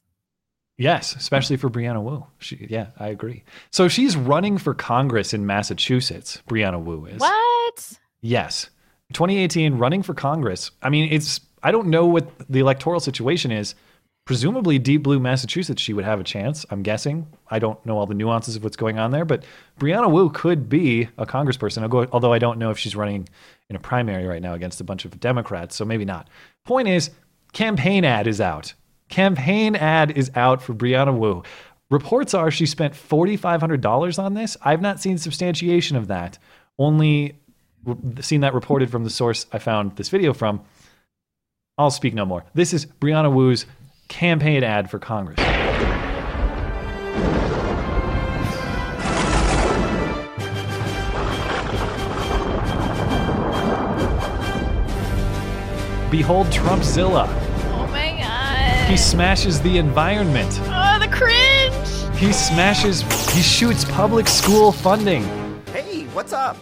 Yes, 0.77 1.15
especially 1.15 1.57
for 1.57 1.69
Brianna 1.69 2.01
Wu. 2.01 2.25
She, 2.39 2.65
yeah, 2.69 2.87
I 2.99 3.07
agree. 3.09 3.43
So 3.71 3.87
she's 3.87 4.17
running 4.17 4.57
for 4.57 4.73
Congress 4.73 5.33
in 5.33 5.45
Massachusetts. 5.45 6.41
Brianna 6.49 6.81
Wu 6.83 7.05
is. 7.05 7.19
What? 7.19 7.97
Yes. 8.21 8.69
2018, 9.13 9.75
running 9.77 10.01
for 10.01 10.13
Congress. 10.15 10.71
I 10.81 10.89
mean, 10.89 11.11
it's, 11.11 11.39
I 11.61 11.71
don't 11.71 11.87
know 11.87 12.07
what 12.07 12.27
the 12.49 12.59
electoral 12.59 12.99
situation 12.99 13.51
is. 13.51 13.75
Presumably, 14.25 14.79
Deep 14.79 15.03
Blue, 15.03 15.19
Massachusetts, 15.19 15.81
she 15.81 15.91
would 15.93 16.05
have 16.05 16.19
a 16.19 16.23
chance, 16.23 16.65
I'm 16.69 16.81
guessing. 16.81 17.27
I 17.49 17.59
don't 17.59 17.85
know 17.85 17.97
all 17.97 18.05
the 18.07 18.13
nuances 18.13 18.55
of 18.55 18.63
what's 18.63 18.77
going 18.77 18.97
on 18.97 19.11
there, 19.11 19.25
but 19.25 19.43
Brianna 19.79 20.09
Wu 20.09 20.29
could 20.29 20.69
be 20.69 21.09
a 21.17 21.25
congressperson, 21.25 21.83
although- 21.83 22.07
although 22.13 22.31
I 22.33 22.39
don't 22.39 22.57
know 22.57 22.71
if 22.71 22.79
she's 22.79 22.95
running 22.95 23.27
in 23.69 23.75
a 23.75 23.79
primary 23.79 24.25
right 24.25 24.41
now 24.41 24.53
against 24.53 24.79
a 24.79 24.83
bunch 24.85 25.03
of 25.03 25.19
Democrats, 25.19 25.75
so 25.75 25.83
maybe 25.83 26.05
not. 26.05 26.29
Point 26.65 26.87
is, 26.87 27.11
campaign 27.51 28.05
ad 28.05 28.25
is 28.25 28.39
out. 28.39 28.73
Campaign 29.09 29.75
ad 29.75 30.11
is 30.11 30.31
out 30.35 30.61
for 30.61 30.73
Brianna 30.73 31.15
Wu. 31.17 31.43
Reports 31.89 32.33
are 32.33 32.49
she 32.49 32.65
spent 32.65 32.93
$4,500 32.93 34.17
on 34.17 34.33
this. 34.33 34.57
I've 34.63 34.81
not 34.81 34.99
seen 34.99 35.17
substantiation 35.17 35.95
of 35.95 36.07
that. 36.07 36.39
Only 36.79 37.37
seen 38.21 38.41
that 38.41 38.53
reported 38.53 38.89
from 38.89 39.03
the 39.03 39.09
source 39.09 39.45
I 39.51 39.59
found 39.59 39.95
this 39.97 40.09
video 40.09 40.33
from. 40.33 40.61
I'll 41.77 41.91
speak 41.91 42.13
no 42.13 42.25
more. 42.25 42.45
This 42.53 42.73
is 42.73 42.85
Brianna 42.85 43.31
Wu's 43.31 43.65
campaign 44.07 44.63
ad 44.63 44.89
for 44.89 44.99
Congress. 44.99 45.39
Behold 56.09 56.47
Trumpzilla. 56.47 57.42
My 58.83 58.89
god. 58.89 58.91
He 58.91 58.97
smashes 58.97 59.61
the 59.61 59.77
environment. 59.77 60.59
Oh, 60.63 60.97
the 60.99 61.07
cringe. 61.07 62.17
He 62.17 62.33
smashes, 62.33 63.01
he 63.31 63.41
shoots 63.41 63.85
public 63.85 64.27
school 64.27 64.71
funding. 64.71 65.23
Hey, 65.67 66.03
what's 66.13 66.33
up? 66.33 66.57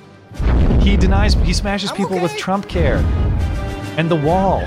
He 0.81 0.97
denies, 0.97 1.33
he 1.33 1.53
smashes 1.53 1.91
people 1.91 2.19
with 2.19 2.35
Trump 2.37 2.67
care 2.69 2.97
and 3.97 4.09
the 4.09 4.15
wall. 4.15 4.59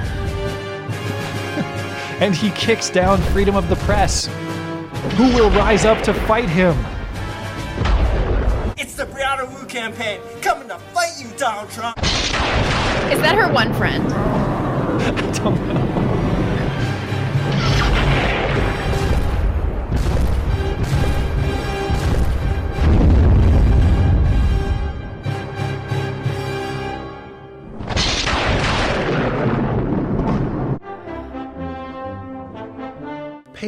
and 2.21 2.35
he 2.35 2.51
kicks 2.51 2.91
down 2.91 3.21
freedom 3.33 3.57
of 3.57 3.69
the 3.69 3.77
press. 3.77 4.27
Who 5.17 5.33
will 5.35 5.51
rise 5.51 5.85
up 5.85 6.03
to 6.05 6.15
fight 6.15 6.49
him? 6.49 6.77
It's 8.77 8.95
the 8.95 9.07
Brianna 9.07 9.49
Wu 9.49 9.67
campaign 9.67 10.21
coming 10.43 10.69
to 10.69 10.79
fight 10.93 11.13
you, 11.21 11.29
Donald 11.37 11.71
Trump. 11.71 11.99
Is 11.99 13.21
that 13.21 13.37
her 13.37 13.53
one 13.53 13.73
friend? 13.75 14.34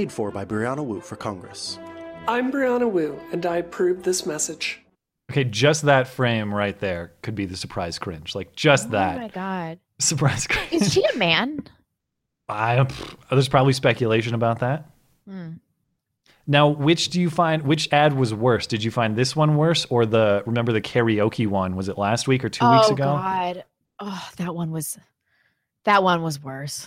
Paid 0.07 0.13
for 0.13 0.31
by 0.31 0.45
Brianna 0.45 0.85
Wu 0.85 1.01
for 1.01 1.17
Congress. 1.17 1.79
I'm 2.29 2.53
Brianna 2.53 2.91
Wu, 2.91 3.19
and 3.33 3.45
I 3.45 3.57
approve 3.59 4.03
this 4.03 4.25
message. 4.27 4.81
Okay, 5.31 5.43
just 5.45 5.83
that 5.83 6.07
frame 6.07 6.55
right 6.55 6.79
there 6.79 7.13
could 7.23 7.35
be 7.35 7.47
the 7.47 7.57
surprise 7.57 7.99
cringe. 7.99 8.35
Like 8.35 8.55
just 8.55 8.89
Oh 8.89 8.91
that 8.91 9.17
Oh 9.17 9.21
my 9.23 9.29
god. 9.29 9.79
surprise 9.99 10.47
cringe. 10.47 10.73
Is 10.73 10.93
she 10.93 11.05
a 11.05 11.17
man? 11.17 11.65
I, 12.49 12.87
there's 13.31 13.49
probably 13.49 13.73
speculation 13.73 14.35
about 14.35 14.61
that. 14.61 14.89
Hmm. 15.29 15.55
Now, 16.47 16.69
which 16.69 17.09
do 17.09 17.21
you 17.21 17.29
find? 17.29 17.63
Which 17.63 17.93
ad 17.93 18.13
was 18.13 18.33
worse? 18.33 18.69
Did 18.69 18.85
you 18.85 18.93
find 18.93 19.17
this 19.17 19.35
one 19.35 19.57
worse, 19.57 19.85
or 19.91 20.07
the 20.07 20.45
remember 20.47 20.71
the 20.73 20.81
karaoke 20.81 21.49
one? 21.49 21.75
Was 21.75 21.89
it 21.89 21.99
last 21.99 22.29
week 22.29 22.45
or 22.45 22.49
two 22.49 22.71
weeks 22.71 22.89
ago? 22.91 23.03
oh 23.03 23.17
god. 23.17 23.65
Oh, 23.99 24.29
that 24.37 24.55
one 24.55 24.71
was 24.71 24.97
that 25.85 26.05
one 26.05 26.23
was 26.23 26.41
worse. 26.41 26.87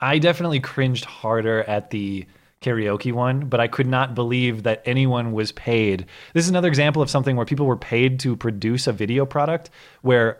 I 0.00 0.18
definitely 0.18 0.60
cringed 0.60 1.04
harder 1.04 1.62
at 1.64 1.90
the 1.90 2.26
karaoke 2.62 3.12
one, 3.12 3.48
but 3.48 3.60
I 3.60 3.68
could 3.68 3.86
not 3.86 4.14
believe 4.14 4.62
that 4.64 4.82
anyone 4.84 5.32
was 5.32 5.52
paid. 5.52 6.06
This 6.34 6.44
is 6.44 6.50
another 6.50 6.68
example 6.68 7.00
of 7.02 7.08
something 7.10 7.36
where 7.36 7.46
people 7.46 7.66
were 7.66 7.76
paid 7.76 8.20
to 8.20 8.36
produce 8.36 8.86
a 8.86 8.92
video 8.92 9.24
product 9.26 9.70
where 10.02 10.38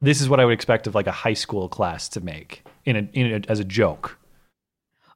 this 0.00 0.20
is 0.20 0.28
what 0.28 0.40
I 0.40 0.44
would 0.44 0.54
expect 0.54 0.86
of 0.86 0.94
like 0.94 1.06
a 1.06 1.12
high 1.12 1.34
school 1.34 1.68
class 1.68 2.08
to 2.10 2.20
make 2.20 2.64
in 2.84 2.96
a, 2.96 3.08
in 3.12 3.44
a 3.44 3.50
as 3.50 3.60
a 3.60 3.64
joke. 3.64 4.18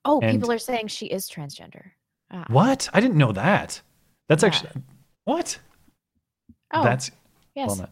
Oh, 0.05 0.21
And- 0.21 0.33
people 0.39 0.53
are 0.53 0.59
saying 0.59 0.89
she 0.89 1.07
is 1.07 1.29
transgender. 1.29 1.91
Ah. 2.31 2.45
What? 2.49 2.89
I 2.93 3.01
didn't 3.01 3.17
know 3.17 3.33
that. 3.33 3.81
That's 4.29 4.43
Yeah. 4.43 4.47
actually 4.49 4.83
what? 5.25 5.59
Oh, 6.73 6.83
That's 6.83 7.11
yes. 7.55 7.79
well, 7.79 7.89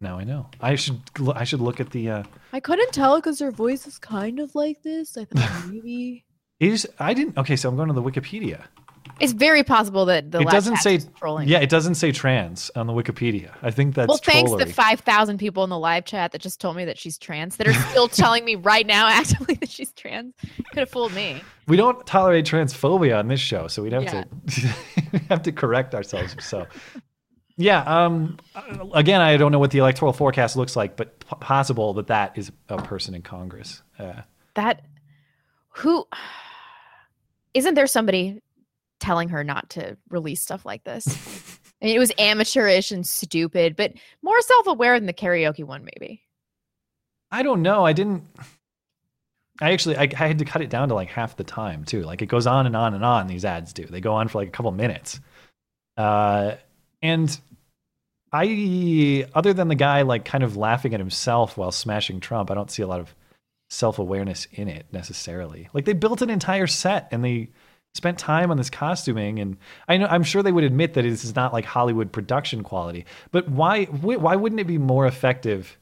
now- 0.00 0.18
I 0.18 0.24
know. 0.24 0.46
I 0.60 0.74
should 0.76 1.00
I 1.34 1.44
should 1.44 1.60
look 1.60 1.80
at 1.80 1.90
the 1.90 2.10
uh 2.10 2.22
I 2.52 2.60
couldn't 2.60 2.92
tell 2.92 3.16
because 3.16 3.38
her 3.40 3.50
voice 3.50 3.86
is 3.86 3.98
kind 3.98 4.38
of 4.40 4.54
like 4.54 4.82
this. 4.82 5.16
I 5.16 5.24
thought 5.24 5.66
maybe 5.70 6.24
it 6.60 6.72
is 6.72 6.88
I 6.98 7.14
didn't 7.14 7.36
okay, 7.38 7.56
so 7.56 7.68
I'm 7.68 7.76
going 7.76 7.88
to 7.88 7.94
the 7.94 8.02
Wikipedia. 8.02 8.62
it's 9.20 9.32
very 9.32 9.62
possible 9.64 10.04
that 10.06 10.30
the 10.30 10.38
it 10.40 10.44
live 10.44 10.52
doesn't 10.52 10.76
say 10.78 10.98
trolling. 11.18 11.48
Yeah, 11.48 11.58
it 11.60 11.70
doesn't 11.70 11.94
say 11.96 12.12
trans 12.12 12.70
on 12.76 12.86
the 12.86 12.92
Wikipedia. 12.92 13.50
I 13.62 13.70
think 13.70 13.94
that's 13.94 14.08
well, 14.08 14.18
thanks 14.18 14.50
trollery. 14.50 14.66
to 14.66 14.72
five 14.72 15.00
thousand 15.00 15.38
people 15.38 15.64
in 15.64 15.70
the 15.70 15.78
live 15.78 16.04
chat 16.04 16.32
that 16.32 16.40
just 16.40 16.60
told 16.60 16.76
me 16.76 16.84
that 16.84 16.98
she's 16.98 17.16
trans, 17.18 17.56
that 17.56 17.66
are 17.68 17.72
still 17.90 18.08
telling 18.22 18.44
me 18.44 18.54
right 18.56 18.86
now 18.86 19.08
actively 19.20 19.54
that 19.56 19.68
she's 19.70 19.92
trans. 19.92 20.34
Could 20.70 20.78
have 20.80 20.90
fooled 20.90 21.12
me. 21.14 21.42
we 21.66 21.76
don't 21.76 22.04
tolerate 22.06 22.44
transphobia 22.44 23.18
on 23.18 23.28
this 23.28 23.40
show, 23.40 23.66
so 23.68 23.82
we'd 23.82 23.92
have 23.92 24.04
Yeah. 24.04 24.24
to 24.24 24.68
we 25.12 25.18
have 25.30 25.42
to 25.42 25.52
correct 25.52 25.94
ourselves. 25.94 26.36
So, 26.44 26.66
yeah. 27.58 27.82
Um. 27.82 28.38
Again, 28.94 29.20
I 29.20 29.36
don't 29.36 29.52
know 29.52 29.58
what 29.58 29.70
the 29.72 29.78
electoral 29.78 30.12
forecast 30.14 30.56
looks 30.56 30.74
like, 30.76 30.96
but 30.96 31.18
p- 31.20 31.36
possible 31.40 31.92
that 31.94 32.06
that 32.06 32.38
is 32.38 32.50
a 32.70 32.80
person 32.80 33.14
in 33.14 33.20
Congress. 33.22 33.82
Uh, 33.98 34.22
That 34.54 34.82
who 35.70 36.06
isn't 37.54 37.74
there 37.74 37.86
somebody 37.86 38.40
telling 39.00 39.28
her 39.28 39.44
not 39.44 39.70
to 39.70 39.96
release 40.08 40.40
stuff 40.40 40.64
like 40.64 40.84
this? 40.84 41.06
I 41.82 41.84
mean, 41.86 41.96
it 41.96 41.98
was 41.98 42.12
amateurish 42.18 42.90
and 42.90 43.06
stupid, 43.06 43.76
but 43.76 43.92
more 44.22 44.40
self-aware 44.40 44.98
than 44.98 45.06
the 45.06 45.12
karaoke 45.12 45.64
one, 45.64 45.84
maybe. 45.84 46.22
I 47.30 47.42
don't 47.42 47.62
know. 47.62 47.84
I 47.84 47.92
didn't. 47.92 48.24
I 49.60 49.72
actually 49.72 49.96
I, 49.96 50.02
I 50.18 50.28
had 50.28 50.38
to 50.38 50.44
cut 50.44 50.62
it 50.62 50.70
down 50.70 50.88
to 50.88 50.94
like 50.94 51.08
half 51.08 51.36
the 51.36 51.44
time 51.44 51.84
too. 51.84 52.02
Like 52.02 52.22
it 52.22 52.26
goes 52.26 52.46
on 52.46 52.66
and 52.66 52.76
on 52.76 52.94
and 52.94 53.04
on. 53.04 53.26
These 53.26 53.44
ads 53.44 53.72
do. 53.72 53.84
They 53.84 54.00
go 54.00 54.14
on 54.14 54.28
for 54.28 54.38
like 54.38 54.48
a 54.48 54.52
couple 54.52 54.70
minutes. 54.70 55.20
Uh, 55.96 56.54
and 57.02 57.38
I, 58.32 59.26
other 59.34 59.52
than 59.52 59.68
the 59.68 59.74
guy 59.74 60.02
like 60.02 60.24
kind 60.24 60.44
of 60.44 60.56
laughing 60.56 60.94
at 60.94 61.00
himself 61.00 61.56
while 61.56 61.72
smashing 61.72 62.20
Trump, 62.20 62.50
I 62.50 62.54
don't 62.54 62.70
see 62.70 62.82
a 62.82 62.86
lot 62.86 63.00
of 63.00 63.14
self 63.70 63.98
awareness 63.98 64.46
in 64.52 64.68
it 64.68 64.86
necessarily. 64.92 65.68
Like 65.72 65.84
they 65.84 65.92
built 65.92 66.22
an 66.22 66.30
entire 66.30 66.66
set 66.66 67.08
and 67.10 67.24
they 67.24 67.50
spent 67.94 68.18
time 68.18 68.50
on 68.50 68.56
this 68.56 68.70
costuming, 68.70 69.38
and 69.38 69.56
I 69.88 69.96
know 69.96 70.06
I'm 70.06 70.22
sure 70.22 70.42
they 70.42 70.52
would 70.52 70.64
admit 70.64 70.94
that 70.94 71.02
this 71.02 71.24
is 71.24 71.34
not 71.34 71.52
like 71.52 71.64
Hollywood 71.64 72.12
production 72.12 72.62
quality. 72.62 73.06
But 73.30 73.48
why 73.48 73.84
why 73.84 74.36
wouldn't 74.36 74.60
it 74.60 74.66
be 74.66 74.78
more 74.78 75.06
effective? 75.06 75.78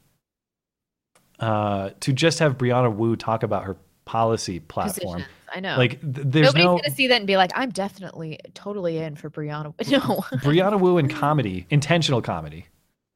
uh, 1.39 1.91
to 1.99 2.13
just 2.13 2.39
have 2.39 2.57
Brianna 2.57 2.93
Wu 2.93 3.15
talk 3.15 3.43
about 3.43 3.63
her 3.63 3.77
policy 4.05 4.59
platform. 4.59 5.21
Positions. 5.21 5.33
I 5.53 5.59
know. 5.59 5.77
Like, 5.77 6.01
th- 6.01 6.27
there's 6.27 6.47
Nobody's 6.53 6.65
no 6.65 6.77
gonna 6.77 6.91
see 6.95 7.07
that 7.07 7.15
and 7.17 7.27
be 7.27 7.37
like, 7.37 7.51
"I'm 7.55 7.69
definitely 7.69 8.39
totally 8.53 8.97
in 8.97 9.15
for 9.15 9.29
Brianna." 9.29 9.73
No, 9.91 9.99
Brianna 10.39 10.79
Wu 10.79 10.97
in 10.97 11.07
comedy, 11.23 11.65
intentional 11.69 12.21
comedy, 12.21 12.67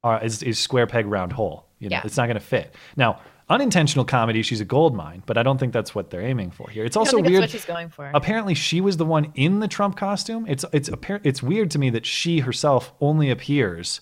uh, 0.04 0.18
is, 0.22 0.42
is 0.42 0.58
square 0.58 0.86
peg 0.86 1.06
round 1.06 1.32
hole. 1.32 1.66
You 1.78 1.88
know, 1.88 1.96
Yeah. 1.96 2.02
it's 2.04 2.16
not 2.16 2.26
going 2.26 2.38
to 2.38 2.40
fit. 2.44 2.74
Now, 2.96 3.20
unintentional 3.48 4.04
comedy, 4.04 4.40
she's 4.42 4.60
a 4.60 4.64
gold 4.64 4.94
mine, 4.94 5.22
but 5.26 5.36
I 5.36 5.42
don't 5.42 5.58
think 5.58 5.72
that's 5.72 5.94
what 5.94 6.10
they're 6.10 6.22
aiming 6.22 6.52
for 6.52 6.70
here. 6.70 6.84
It's 6.84 6.96
also 6.96 7.20
weird. 7.20 7.40
what 7.40 7.50
she's 7.50 7.64
going 7.66 7.88
for. 7.90 8.10
Apparently, 8.14 8.54
she 8.54 8.80
was 8.80 8.96
the 8.96 9.04
one 9.04 9.30
in 9.34 9.60
the 9.60 9.68
Trump 9.68 9.96
costume. 9.96 10.46
It's 10.48 10.64
it's 10.72 10.88
it's 11.24 11.42
weird 11.42 11.70
to 11.72 11.78
me 11.78 11.90
that 11.90 12.06
she 12.06 12.38
herself 12.40 12.92
only 13.00 13.30
appears 13.30 14.00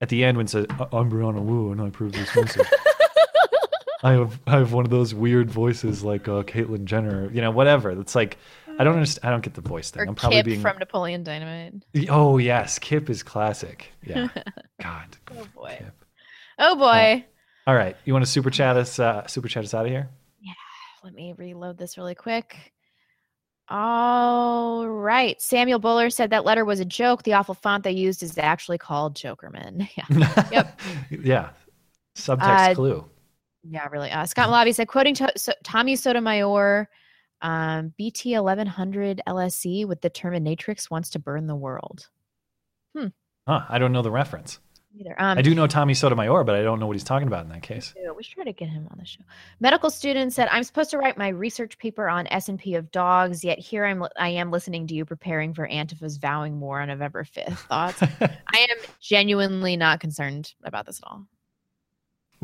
at 0.00 0.10
the 0.10 0.22
end 0.22 0.36
when 0.36 0.46
says, 0.46 0.66
"I- 0.70 0.86
"I'm 0.92 1.10
Brianna 1.10 1.42
Wu 1.42 1.72
and 1.72 1.80
I 1.80 1.88
approve 1.88 2.12
this 2.12 2.34
message." 2.36 2.66
I 4.04 4.12
have 4.12 4.38
I 4.46 4.58
have 4.58 4.72
one 4.72 4.84
of 4.84 4.90
those 4.90 5.14
weird 5.14 5.50
voices 5.50 6.04
like 6.04 6.28
uh, 6.28 6.42
Caitlyn 6.42 6.84
Jenner, 6.84 7.30
you 7.32 7.40
know, 7.40 7.50
whatever. 7.50 7.90
It's 7.98 8.14
like 8.14 8.36
I 8.78 8.84
don't 8.84 8.94
understand. 8.94 9.26
I 9.26 9.30
don't 9.30 9.42
get 9.42 9.54
the 9.54 9.60
voice 9.62 9.90
thing. 9.90 10.02
or 10.02 10.08
I'm 10.08 10.14
probably 10.14 10.38
Kip 10.38 10.46
being. 10.46 10.60
from 10.60 10.78
Napoleon 10.78 11.24
Dynamite. 11.24 11.82
Oh 12.10 12.38
yes, 12.38 12.78
Kip 12.78 13.08
is 13.10 13.22
classic. 13.22 13.90
Yeah. 14.06 14.28
God. 14.82 15.16
oh 15.36 15.46
boy. 15.54 15.80
Oh 16.58 16.76
boy. 16.76 17.24
All 17.66 17.74
right. 17.74 17.96
You 18.04 18.12
want 18.12 18.24
to 18.24 18.30
super 18.30 18.50
chat 18.50 18.76
us? 18.76 18.98
Uh, 18.98 19.26
super 19.26 19.48
chat 19.48 19.64
us 19.64 19.72
out 19.72 19.86
of 19.86 19.90
here? 19.90 20.10
Yeah. 20.42 20.52
Let 21.02 21.14
me 21.14 21.32
reload 21.38 21.78
this 21.78 21.96
really 21.96 22.14
quick. 22.14 22.72
All 23.70 24.86
right. 24.86 25.40
Samuel 25.40 25.78
Buller 25.78 26.10
said 26.10 26.30
that 26.30 26.44
letter 26.44 26.66
was 26.66 26.80
a 26.80 26.84
joke. 26.84 27.22
The 27.22 27.32
awful 27.32 27.54
font 27.54 27.82
they 27.84 27.92
used 27.92 28.22
is 28.22 28.36
actually 28.36 28.76
called 28.78 29.14
Jokerman. 29.16 29.88
Yeah. 29.96 30.44
yep. 30.52 30.80
Yeah. 31.10 31.48
Subtext 32.16 32.72
Uh, 32.72 32.74
clue. 32.74 33.04
Yeah, 33.68 33.86
really. 33.90 34.10
Uh, 34.10 34.26
Scott 34.26 34.48
Malavi 34.48 34.74
said, 34.74 34.88
quoting 34.88 35.14
to- 35.14 35.32
so- 35.36 35.52
Tommy 35.62 35.96
Sotomayor, 35.96 36.88
um, 37.42 37.92
BT 37.96 38.34
1100 38.34 39.20
LSE 39.26 39.86
with 39.86 40.00
the 40.00 40.10
Terminatrix 40.10 40.90
wants 40.90 41.10
to 41.10 41.18
burn 41.18 41.46
the 41.46 41.56
world. 41.56 42.08
Huh. 43.46 43.60
I 43.68 43.78
don't 43.78 43.92
know 43.92 44.00
the 44.00 44.10
reference. 44.10 44.58
Either. 44.98 45.14
Um, 45.18 45.36
I 45.36 45.42
do 45.42 45.54
know 45.54 45.66
Tommy 45.66 45.92
Sotomayor, 45.92 46.44
but 46.44 46.54
I 46.54 46.62
don't 46.62 46.80
know 46.80 46.86
what 46.86 46.94
he's 46.94 47.04
talking 47.04 47.26
about 47.28 47.44
in 47.44 47.50
that 47.50 47.62
case. 47.62 47.92
We 48.16 48.22
should 48.22 48.34
try 48.36 48.44
to 48.44 48.52
get 48.52 48.68
him 48.70 48.88
on 48.90 48.96
the 48.98 49.04
show. 49.04 49.20
Medical 49.60 49.90
student 49.90 50.32
said, 50.32 50.48
"I'm 50.50 50.62
supposed 50.62 50.90
to 50.92 50.98
write 50.98 51.18
my 51.18 51.28
research 51.28 51.76
paper 51.76 52.08
on 52.08 52.26
S 52.28 52.48
and 52.48 52.58
P 52.58 52.76
of 52.76 52.90
dogs, 52.90 53.44
yet 53.44 53.58
here 53.58 53.84
I'm 53.84 54.02
I 54.16 54.28
am 54.30 54.50
listening 54.50 54.86
to 54.86 54.94
you 54.94 55.04
preparing 55.04 55.52
for 55.52 55.66
Antifa's 55.66 56.16
vowing 56.16 56.58
war 56.60 56.80
on 56.80 56.88
November 56.88 57.24
5th. 57.24 57.58
Thoughts? 57.66 58.00
I 58.20 58.28
am 58.56 58.76
genuinely 59.00 59.76
not 59.76 60.00
concerned 60.00 60.54
about 60.62 60.86
this 60.86 61.00
at 61.04 61.08
all. 61.10 61.26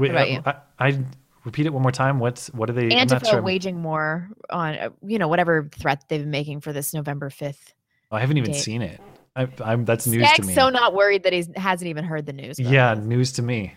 Wait, 0.00 0.44
uh. 0.46 0.52
I, 0.78 0.88
I 0.88 1.04
repeat 1.44 1.66
it 1.66 1.72
one 1.72 1.82
more 1.82 1.92
time. 1.92 2.18
What's 2.18 2.48
what 2.48 2.70
are 2.70 2.72
they? 2.72 2.84
I'm 2.84 3.08
not 3.08 3.22
Antifa 3.22 3.30
sure. 3.30 3.42
waging 3.42 3.82
war 3.82 4.28
on 4.50 4.94
you 5.02 5.18
know 5.18 5.28
whatever 5.28 5.68
threat 5.72 6.04
they've 6.08 6.20
been 6.20 6.30
making 6.30 6.60
for 6.60 6.72
this 6.72 6.92
November 6.94 7.30
5th. 7.30 7.74
Oh, 8.10 8.16
I 8.16 8.20
haven't 8.20 8.38
even 8.38 8.52
date. 8.52 8.60
seen 8.60 8.82
it. 8.82 9.00
I, 9.36 9.48
I'm 9.64 9.84
that's 9.84 10.06
news 10.06 10.28
to 10.32 10.42
me. 10.42 10.54
so 10.54 10.68
not 10.70 10.94
worried 10.94 11.22
that 11.22 11.32
he 11.32 11.44
hasn't 11.54 11.88
even 11.88 12.04
heard 12.04 12.26
the 12.26 12.32
news. 12.32 12.58
yeah, 12.58 12.94
news 12.94 13.32
to 13.32 13.42
me. 13.42 13.74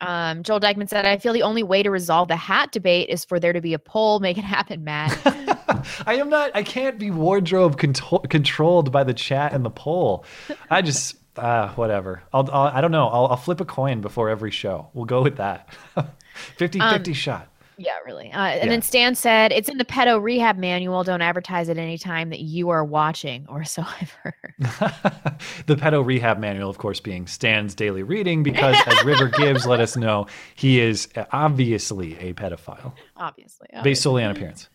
Um, 0.00 0.42
Joel 0.42 0.60
Dykeman 0.60 0.86
said, 0.86 1.06
I 1.06 1.18
feel 1.18 1.32
the 1.32 1.42
only 1.42 1.62
way 1.62 1.82
to 1.82 1.90
resolve 1.90 2.28
the 2.28 2.36
hat 2.36 2.70
debate 2.70 3.08
is 3.08 3.24
for 3.24 3.40
there 3.40 3.52
to 3.52 3.60
be 3.60 3.74
a 3.74 3.78
poll. 3.78 4.20
Make 4.20 4.38
it 4.38 4.44
happen, 4.44 4.84
Matt. 4.84 5.18
I 6.06 6.14
am 6.14 6.28
not. 6.28 6.52
I 6.54 6.62
can't 6.62 6.98
be 6.98 7.10
wardrobe 7.10 7.78
control, 7.78 8.20
controlled 8.20 8.92
by 8.92 9.04
the 9.04 9.14
chat 9.14 9.52
and 9.52 9.64
the 9.64 9.70
poll. 9.70 10.24
I 10.70 10.82
just 10.82 11.16
uh, 11.38 11.72
whatever. 11.74 12.22
I'll, 12.32 12.48
I'll 12.52 12.68
I 12.68 12.80
don't 12.80 12.92
know. 12.92 13.08
I'll, 13.08 13.26
I'll 13.28 13.36
flip 13.36 13.60
a 13.60 13.64
coin 13.64 14.00
before 14.00 14.28
every 14.28 14.50
show. 14.50 14.88
We'll 14.94 15.04
go 15.06 15.22
with 15.22 15.36
that. 15.36 15.68
50 16.56 16.80
Um, 16.80 16.94
50 16.94 17.12
shot. 17.14 17.48
yeah, 17.78 17.96
really. 18.06 18.30
Uh, 18.32 18.38
and 18.38 18.62
Yeah. 18.64 18.68
then 18.68 18.82
Stan 18.82 19.14
said, 19.14 19.50
it's 19.52 19.68
in 19.68 19.78
the 19.78 19.84
pedo 19.84 20.22
rehab 20.22 20.56
manual. 20.56 21.02
Don't 21.04 21.22
advertise 21.22 21.68
at 21.68 21.78
any 21.78 21.98
time 21.98 22.30
that 22.30 22.40
you 22.40 22.68
are 22.70 22.84
watching, 22.84 23.46
or 23.48 23.64
so 23.64 23.82
I've 24.00 24.10
heard. 24.22 24.34
The 25.66 25.76
pedo 25.76 26.04
rehab 26.04 26.38
manual, 26.38 26.68
of 26.70 26.78
course, 26.78 26.98
being 27.00 27.26
Stan's 27.26 27.74
daily 27.74 28.02
reading 28.02 28.42
because, 28.42 28.76
as 28.86 29.04
River 29.04 29.28
Gibbs 29.28 29.66
let 29.66 29.80
us 29.80 29.96
know, 29.96 30.26
he 30.54 30.80
is 30.80 31.08
obviously 31.32 32.18
a 32.18 32.32
pedophile 32.34 32.92
Obviously. 33.16 33.68
based 33.82 34.02
solely 34.02 34.24
on 34.24 34.30
appearance. 34.32 34.68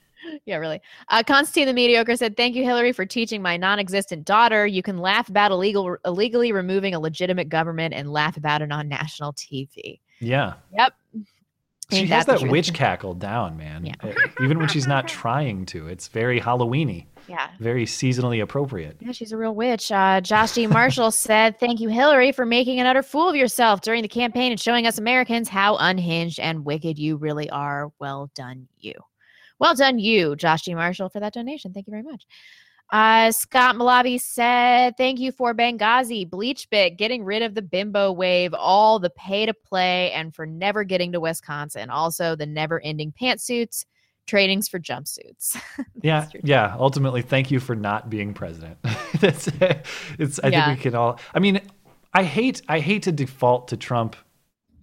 Yeah, 0.45 0.57
really. 0.57 0.81
Uh, 1.09 1.23
Constantine 1.23 1.67
the 1.67 1.73
Mediocre 1.73 2.15
said, 2.15 2.37
Thank 2.37 2.55
you, 2.55 2.63
Hillary, 2.63 2.91
for 2.91 3.05
teaching 3.05 3.41
my 3.41 3.57
non 3.57 3.79
existent 3.79 4.25
daughter. 4.25 4.65
You 4.65 4.83
can 4.83 4.97
laugh 4.97 5.29
about 5.29 5.51
illegal, 5.51 5.97
illegally 6.05 6.51
removing 6.51 6.93
a 6.93 6.99
legitimate 6.99 7.49
government 7.49 7.93
and 7.93 8.11
laugh 8.11 8.37
about 8.37 8.61
it 8.61 8.71
on 8.71 8.87
national 8.87 9.33
TV. 9.33 9.99
Yeah. 10.19 10.53
Yep. 10.71 10.93
She 11.91 12.05
has 12.07 12.25
that 12.25 12.41
witch 12.43 12.73
cackle 12.73 13.13
down, 13.13 13.57
man. 13.57 13.93
Uh, 14.01 14.13
Even 14.41 14.57
when 14.57 14.67
she's 14.67 14.87
not 14.87 15.07
trying 15.07 15.65
to, 15.67 15.87
it's 15.87 16.07
very 16.07 16.39
Halloweeny. 16.39 17.05
Yeah. 17.27 17.49
Very 17.59 17.85
seasonally 17.85 18.41
appropriate. 18.41 18.97
Yeah, 18.99 19.11
she's 19.11 19.31
a 19.31 19.37
real 19.37 19.55
witch. 19.55 19.91
Uh, 19.91 20.19
Josh 20.21 20.53
D. 20.53 20.67
Marshall 20.67 21.11
said, 21.11 21.59
Thank 21.59 21.79
you, 21.79 21.89
Hillary, 21.89 22.31
for 22.31 22.45
making 22.45 22.79
an 22.79 22.85
utter 22.85 23.03
fool 23.03 23.29
of 23.29 23.35
yourself 23.35 23.81
during 23.81 24.01
the 24.01 24.07
campaign 24.07 24.51
and 24.51 24.59
showing 24.59 24.87
us 24.87 24.97
Americans 24.97 25.47
how 25.47 25.77
unhinged 25.77 26.39
and 26.39 26.65
wicked 26.65 26.99
you 26.99 27.15
really 27.15 27.49
are. 27.49 27.91
Well 27.99 28.29
done, 28.35 28.67
you. 28.79 28.93
Well 29.59 29.75
done, 29.75 29.99
you, 29.99 30.35
Josh 30.35 30.63
G. 30.63 30.75
Marshall, 30.75 31.09
for 31.09 31.19
that 31.19 31.33
donation. 31.33 31.73
Thank 31.73 31.87
you 31.87 31.91
very 31.91 32.03
much. 32.03 32.25
Uh, 32.91 33.31
Scott 33.31 33.75
Malavi 33.75 34.19
said, 34.21 34.95
Thank 34.97 35.19
you 35.19 35.31
for 35.31 35.53
Benghazi, 35.55 36.29
BleachBit, 36.29 36.97
getting 36.97 37.23
rid 37.23 37.41
of 37.41 37.55
the 37.55 37.61
bimbo 37.61 38.11
wave, 38.11 38.53
all 38.53 38.99
the 38.99 39.09
pay 39.11 39.45
to 39.45 39.53
play, 39.53 40.11
and 40.11 40.35
for 40.35 40.45
never 40.45 40.83
getting 40.83 41.11
to 41.13 41.19
Wisconsin. 41.19 41.89
Also, 41.89 42.35
the 42.35 42.45
never 42.45 42.79
ending 42.81 43.11
pantsuits, 43.19 43.85
trainings 44.27 44.67
for 44.67 44.79
jumpsuits. 44.79 45.59
Yeah, 46.03 46.27
yeah. 46.43 46.75
Ultimately, 46.77 47.21
thank 47.21 47.49
you 47.49 47.61
for 47.61 47.75
not 47.75 48.09
being 48.09 48.33
president. 48.33 48.77
That's 49.21 49.47
it's. 50.19 50.39
I 50.43 50.49
Yeah. 50.49 50.65
think 50.65 50.79
we 50.79 50.81
can 50.83 50.95
all. 50.95 51.17
I 51.33 51.39
mean, 51.39 51.61
I 52.13 52.23
hate. 52.23 52.61
I 52.67 52.79
hate 52.81 53.03
to 53.03 53.11
default 53.13 53.69
to 53.69 53.77
Trump 53.77 54.17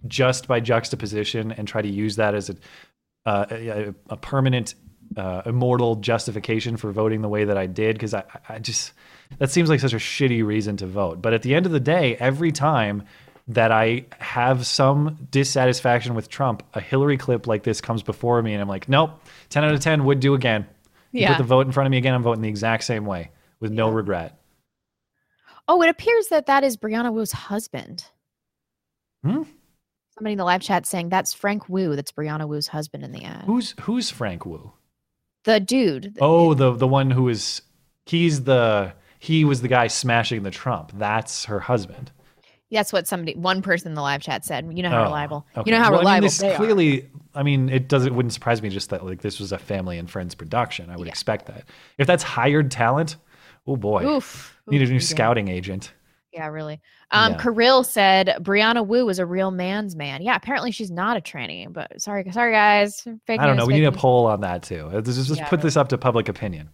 just 0.07 0.47
by 0.47 0.59
juxtaposition 0.59 1.51
and 1.51 1.67
try 1.67 1.83
to 1.83 1.87
use 1.87 2.15
that 2.15 2.33
as 2.33 2.49
a 2.49 2.55
uh, 3.25 3.45
a, 3.51 3.93
a 4.09 4.17
permanent, 4.17 4.75
uh, 5.17 5.41
immortal 5.45 5.95
justification 5.97 6.77
for 6.77 6.91
voting 6.91 7.21
the 7.21 7.29
way 7.29 7.43
that 7.45 7.57
I 7.57 7.65
did 7.67 7.95
because 7.95 8.13
I, 8.13 8.23
I 8.47 8.59
just 8.59 8.93
that 9.39 9.49
seems 9.51 9.69
like 9.69 9.79
such 9.79 9.93
a 9.93 9.97
shitty 9.97 10.43
reason 10.45 10.77
to 10.77 10.87
vote. 10.87 11.21
But 11.21 11.33
at 11.33 11.41
the 11.41 11.53
end 11.55 11.65
of 11.65 11.71
the 11.71 11.79
day, 11.79 12.15
every 12.17 12.51
time 12.51 13.03
that 13.47 13.71
I 13.71 14.05
have 14.19 14.65
some 14.65 15.27
dissatisfaction 15.31 16.13
with 16.15 16.29
Trump, 16.29 16.63
a 16.73 16.79
Hillary 16.81 17.17
clip 17.17 17.47
like 17.47 17.63
this 17.63 17.81
comes 17.81 18.03
before 18.03 18.41
me, 18.41 18.53
and 18.53 18.61
I'm 18.61 18.69
like, 18.69 18.87
nope, 18.87 19.11
ten 19.49 19.63
out 19.65 19.73
of 19.73 19.79
ten 19.79 20.05
would 20.05 20.19
do 20.19 20.33
again. 20.33 20.65
You 21.11 21.21
Yeah. 21.21 21.29
put 21.33 21.37
the 21.39 21.43
vote 21.47 21.65
in 21.65 21.71
front 21.73 21.87
of 21.87 21.91
me 21.91 21.97
again, 21.97 22.13
I'm 22.13 22.23
voting 22.23 22.41
the 22.41 22.49
exact 22.49 22.83
same 22.85 23.05
way 23.05 23.31
with 23.59 23.71
no 23.71 23.89
regret. 23.89 24.37
Oh, 25.67 25.81
it 25.81 25.89
appears 25.89 26.27
that 26.27 26.45
that 26.47 26.63
is 26.63 26.77
Brianna 26.77 27.11
Wu's 27.13 27.31
husband. 27.31 28.05
Hmm? 29.23 29.43
Somebody 30.21 30.33
in 30.33 30.37
the 30.37 30.43
live 30.45 30.61
chat 30.61 30.85
saying 30.85 31.09
that's 31.09 31.33
Frank 31.33 31.67
Wu. 31.67 31.95
That's 31.95 32.11
Brianna 32.11 32.47
Wu's 32.47 32.67
husband 32.67 33.03
in 33.03 33.11
the 33.11 33.23
ad. 33.23 33.43
Who's 33.47 33.73
who's 33.81 34.11
Frank 34.11 34.45
Wu? 34.45 34.71
The 35.45 35.59
dude. 35.59 36.15
Oh, 36.21 36.53
the 36.53 36.73
the 36.73 36.87
one 36.87 37.09
who 37.09 37.27
is 37.27 37.63
he's 38.05 38.43
the 38.43 38.93
he 39.17 39.43
was 39.43 39.63
the 39.63 39.67
guy 39.67 39.87
smashing 39.87 40.43
the 40.43 40.51
Trump. 40.51 40.91
That's 40.93 41.45
her 41.45 41.59
husband. 41.61 42.11
That's 42.69 42.93
what 42.93 43.07
somebody, 43.07 43.33
one 43.35 43.63
person 43.63 43.87
in 43.89 43.95
the 43.95 44.01
live 44.03 44.21
chat 44.21 44.45
said. 44.45 44.71
You 44.71 44.83
know 44.83 44.91
how 44.91 44.99
Oh, 45.01 45.03
reliable. 45.05 45.47
okay. 45.57 45.71
You 45.71 45.75
know 45.75 45.83
how 45.83 45.89
Well, 45.89 46.01
I 46.01 46.03
mean, 46.03 46.05
reliable 46.05 46.25
this 46.27 46.37
they 46.37 46.53
are. 46.53 46.55
clearly. 46.55 47.09
I 47.33 47.41
mean, 47.41 47.69
it 47.69 47.87
doesn't. 47.87 48.13
Wouldn't 48.15 48.33
surprise 48.33 48.61
me 48.61 48.69
just 48.69 48.91
that 48.91 49.03
like 49.03 49.23
this 49.23 49.39
was 49.39 49.51
a 49.51 49.57
family 49.57 49.97
and 49.97 50.07
friends 50.07 50.35
production. 50.35 50.91
I 50.91 50.97
would 50.97 51.07
expect 51.07 51.47
that. 51.47 51.63
If 51.97 52.05
that's 52.05 52.21
hired 52.21 52.69
talent, 52.69 53.15
oh 53.65 53.75
boy, 53.75 54.05
Oof. 54.05 54.61
need 54.67 54.83
a 54.83 54.85
new 54.85 54.93
yeah. 54.93 54.99
scouting 54.99 55.47
agent. 55.47 55.93
Yeah, 56.33 56.47
really. 56.47 56.79
Um, 57.11 57.33
Yeah. 57.33 57.37
Kirill 57.39 57.83
said 57.83 58.37
Brianna 58.41 58.85
Wu 58.85 59.09
is 59.09 59.19
a 59.19 59.25
real 59.25 59.51
man's 59.51 59.95
man. 59.95 60.21
Yeah, 60.21 60.35
apparently 60.35 60.71
she's 60.71 60.89
not 60.91 61.17
a 61.17 61.21
tranny, 61.21 61.71
but 61.71 62.01
sorry, 62.01 62.29
sorry 62.31 62.53
guys. 62.53 63.01
Fake 63.27 63.39
I 63.39 63.47
don't 63.47 63.57
news, 63.57 63.63
know. 63.63 63.67
We 63.67 63.73
need 63.73 63.85
a 63.85 63.91
poll 63.91 64.27
on 64.27 64.41
that 64.41 64.63
too. 64.63 64.89
Let's 64.91 65.13
Just, 65.13 65.27
just 65.27 65.41
Yeah, 65.41 65.49
put 65.49 65.61
this 65.61 65.75
up 65.75 65.89
to 65.89 65.97
public 65.97 66.29
opinion. 66.29 66.69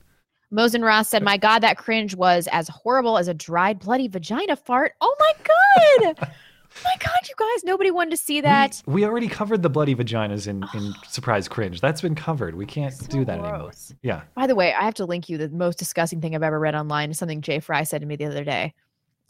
Mosen 0.52 0.82
Ross 0.82 1.10
said, 1.10 1.24
"My 1.24 1.38
God, 1.38 1.60
that 1.60 1.78
cringe 1.78 2.16
was 2.16 2.48
as 2.54 2.70
horrible 2.70 3.18
as 3.18 3.28
a 3.28 3.34
dried 3.34 3.80
bloody 3.80 4.08
vagina 4.08 4.56
fart." 4.56 4.94
Oh 5.02 5.16
my 5.20 5.32
God! 5.44 6.16
oh 6.22 6.82
my 6.86 6.96
God, 7.00 7.28
you 7.28 7.36
guys! 7.38 7.66
Nobody 7.66 7.92
wanted 7.92 8.12
to 8.12 8.18
see 8.18 8.40
that. 8.40 8.82
We 8.86 9.04
already 9.04 9.28
covered 9.28 9.62
the 9.62 9.70
bloody 9.70 9.94
vaginas 9.94 10.48
in, 10.48 10.64
in 10.74 10.94
surprise 11.10 11.50
cringe. 11.50 11.82
That's 11.82 12.00
been 12.00 12.16
covered. 12.16 12.56
We 12.56 12.66
can't 12.66 12.96
do 13.10 13.26
that 13.26 13.40
anymore. 13.40 13.72
Yeah. 14.04 14.22
By 14.36 14.48
the 14.48 14.56
way, 14.56 14.74
I 14.74 14.84
have 14.84 14.94
to 14.96 15.06
link 15.06 15.28
you 15.28 15.38
the 15.38 15.50
most 15.50 15.80
disgusting 15.80 16.22
thing 16.22 16.34
I've 16.34 16.44
ever 16.44 16.60
read 16.60 16.76
online. 16.76 17.12
is 17.12 17.18
Something 17.18 17.42
Jay 17.42 17.60
Fry 17.60 17.84
said 17.84 18.00
to 18.00 18.08
me 18.08 18.16
the 18.16 18.26
other 18.26 18.46
day. 18.46 18.74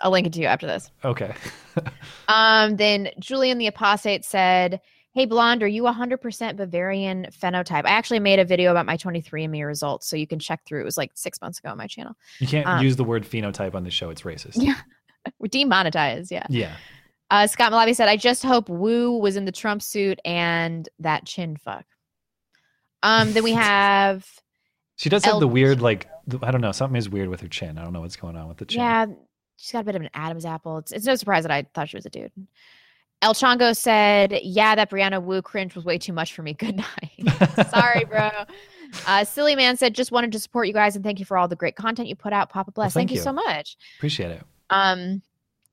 I'll 0.01 0.11
link 0.11 0.27
it 0.27 0.33
to 0.33 0.39
you 0.39 0.47
after 0.47 0.67
this. 0.67 0.91
Okay. 1.03 1.33
Um, 2.27 2.75
then 2.75 3.09
Julian 3.19 3.59
the 3.59 3.67
Apostate 3.67 4.25
said, 4.25 4.81
Hey, 5.13 5.25
blonde, 5.25 5.61
are 5.63 5.67
you 5.67 5.83
100% 5.83 6.55
Bavarian 6.57 7.27
phenotype? 7.31 7.85
I 7.85 7.89
actually 7.91 8.19
made 8.19 8.39
a 8.39 8.45
video 8.45 8.71
about 8.71 8.85
my 8.85 8.97
23andMe 8.97 9.65
results, 9.65 10.07
so 10.07 10.15
you 10.15 10.27
can 10.27 10.39
check 10.39 10.61
through. 10.65 10.81
It 10.81 10.85
was 10.85 10.97
like 10.97 11.11
six 11.15 11.39
months 11.41 11.59
ago 11.59 11.69
on 11.69 11.77
my 11.77 11.87
channel. 11.87 12.13
You 12.39 12.47
can't 12.47 12.67
Um, 12.67 12.83
use 12.83 12.95
the 12.95 13.03
word 13.03 13.23
phenotype 13.25 13.73
on 13.75 13.83
the 13.83 13.91
show. 13.91 14.09
It's 14.09 14.23
racist. 14.23 14.53
Yeah. 14.55 14.75
We're 15.39 15.47
demonetized. 15.49 16.31
Yeah. 16.31 16.45
Yeah. 16.49 16.75
Uh, 17.29 17.45
Scott 17.47 17.71
Malavi 17.71 17.95
said, 17.95 18.09
I 18.09 18.17
just 18.17 18.43
hope 18.43 18.69
Wu 18.69 19.17
was 19.17 19.37
in 19.37 19.45
the 19.45 19.51
Trump 19.51 19.81
suit 19.81 20.19
and 20.25 20.87
that 20.99 21.25
chin 21.25 21.57
fuck. 21.57 21.85
Um, 23.03 23.33
then 23.33 23.43
we 23.43 23.51
have, 23.53 24.27
She 24.95 25.09
does 25.09 25.23
have 25.25 25.39
the 25.39 25.47
weird, 25.47 25.81
like, 25.81 26.07
I 26.41 26.51
don't 26.51 26.61
know, 26.61 26.71
something 26.71 26.95
is 26.97 27.09
weird 27.09 27.29
with 27.29 27.41
her 27.41 27.47
chin. 27.47 27.77
I 27.77 27.83
don't 27.83 27.93
know 27.93 28.01
what's 28.01 28.15
going 28.17 28.35
on 28.35 28.47
with 28.47 28.57
the 28.57 28.65
chin. 28.65 28.79
yeah, 28.81 29.05
she's 29.57 29.71
got 29.71 29.79
a 29.81 29.83
bit 29.83 29.95
of 29.95 30.01
an 30.01 30.09
Adam's 30.13 30.45
apple. 30.45 30.77
It's, 30.77 30.91
it's 30.91 31.05
no 31.05 31.15
surprise 31.15 31.43
that 31.43 31.51
I 31.51 31.67
thought 31.73 31.89
she 31.89 31.97
was 31.97 32.05
a 32.05 32.09
dude. 32.09 32.31
El 33.21 33.33
Chongo 33.33 33.75
said, 33.75 34.39
Yeah, 34.43 34.75
that 34.75 34.89
Brianna 34.91 35.21
Wu 35.21 35.41
cringe 35.41 35.75
was 35.75 35.83
way 35.83 35.97
too 35.97 36.13
much 36.13 36.33
for 36.33 36.43
me. 36.43 36.53
Good 36.59 36.77
night. 36.77 37.69
Sorry, 37.71 38.05
bro. 38.05 38.29
Uh, 39.05 39.25
Silly 39.25 39.53
Man 39.53 39.75
said, 39.75 39.93
Just 39.93 40.13
wanted 40.13 40.31
to 40.31 40.39
support 40.39 40.65
you 40.65 40.71
guys 40.73 40.95
and 40.95 41.03
thank 41.03 41.19
you 41.19 41.25
for 41.25 41.37
all 41.37 41.49
the 41.49 41.57
great 41.57 41.75
content 41.75 42.07
you 42.07 42.15
put 42.15 42.31
out. 42.31 42.49
Papa 42.49 42.71
bless. 42.71 42.93
thank 42.93 43.09
thank 43.09 43.11
you 43.11 43.17
you. 43.17 43.21
so 43.21 43.33
much. 43.33 43.75
Appreciate 43.97 44.31
it. 44.31 44.43
Um, 44.69 45.21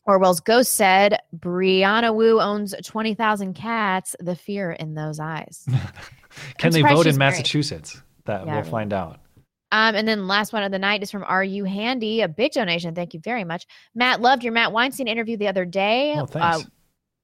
Orwell's 0.04 0.40
Ghost 0.40 0.74
said, 0.74 1.18
Brianna 1.38 2.12
Wu 2.12 2.40
owns 2.40 2.74
20,000 2.84 3.54
cats. 3.54 4.16
The 4.18 4.34
fear 4.34 4.72
in 4.72 4.94
those 4.94 5.20
eyes. 5.20 5.64
Can 6.58 6.72
they 6.72 6.82
vote 6.82 7.06
in 7.06 7.16
married. 7.16 7.36
Massachusetts? 7.36 8.02
That 8.24 8.40
Yeah, 8.40 8.46
we'll 8.46 8.60
really. 8.62 8.70
find 8.72 8.92
out. 8.92 9.20
Um, 9.74 9.96
and 9.96 10.06
then 10.06 10.28
last 10.28 10.52
one 10.52 10.62
of 10.62 10.70
the 10.70 10.78
night 10.78 11.02
is 11.02 11.10
from 11.10 11.24
Are 11.24 11.42
You 11.42 11.64
Handy? 11.64 12.20
A 12.20 12.28
big 12.28 12.52
donation. 12.52 12.94
Thank 12.94 13.12
you 13.12 13.18
very 13.18 13.42
much. 13.42 13.66
Matt 13.92 14.20
loved 14.20 14.44
your 14.44 14.52
Matt 14.52 14.70
Weinstein 14.70 15.08
interview 15.08 15.36
the 15.36 15.48
other 15.48 15.64
day. 15.64 16.14
Oh, 16.16 16.26
thanks. 16.26 16.64
Uh, 16.64 16.68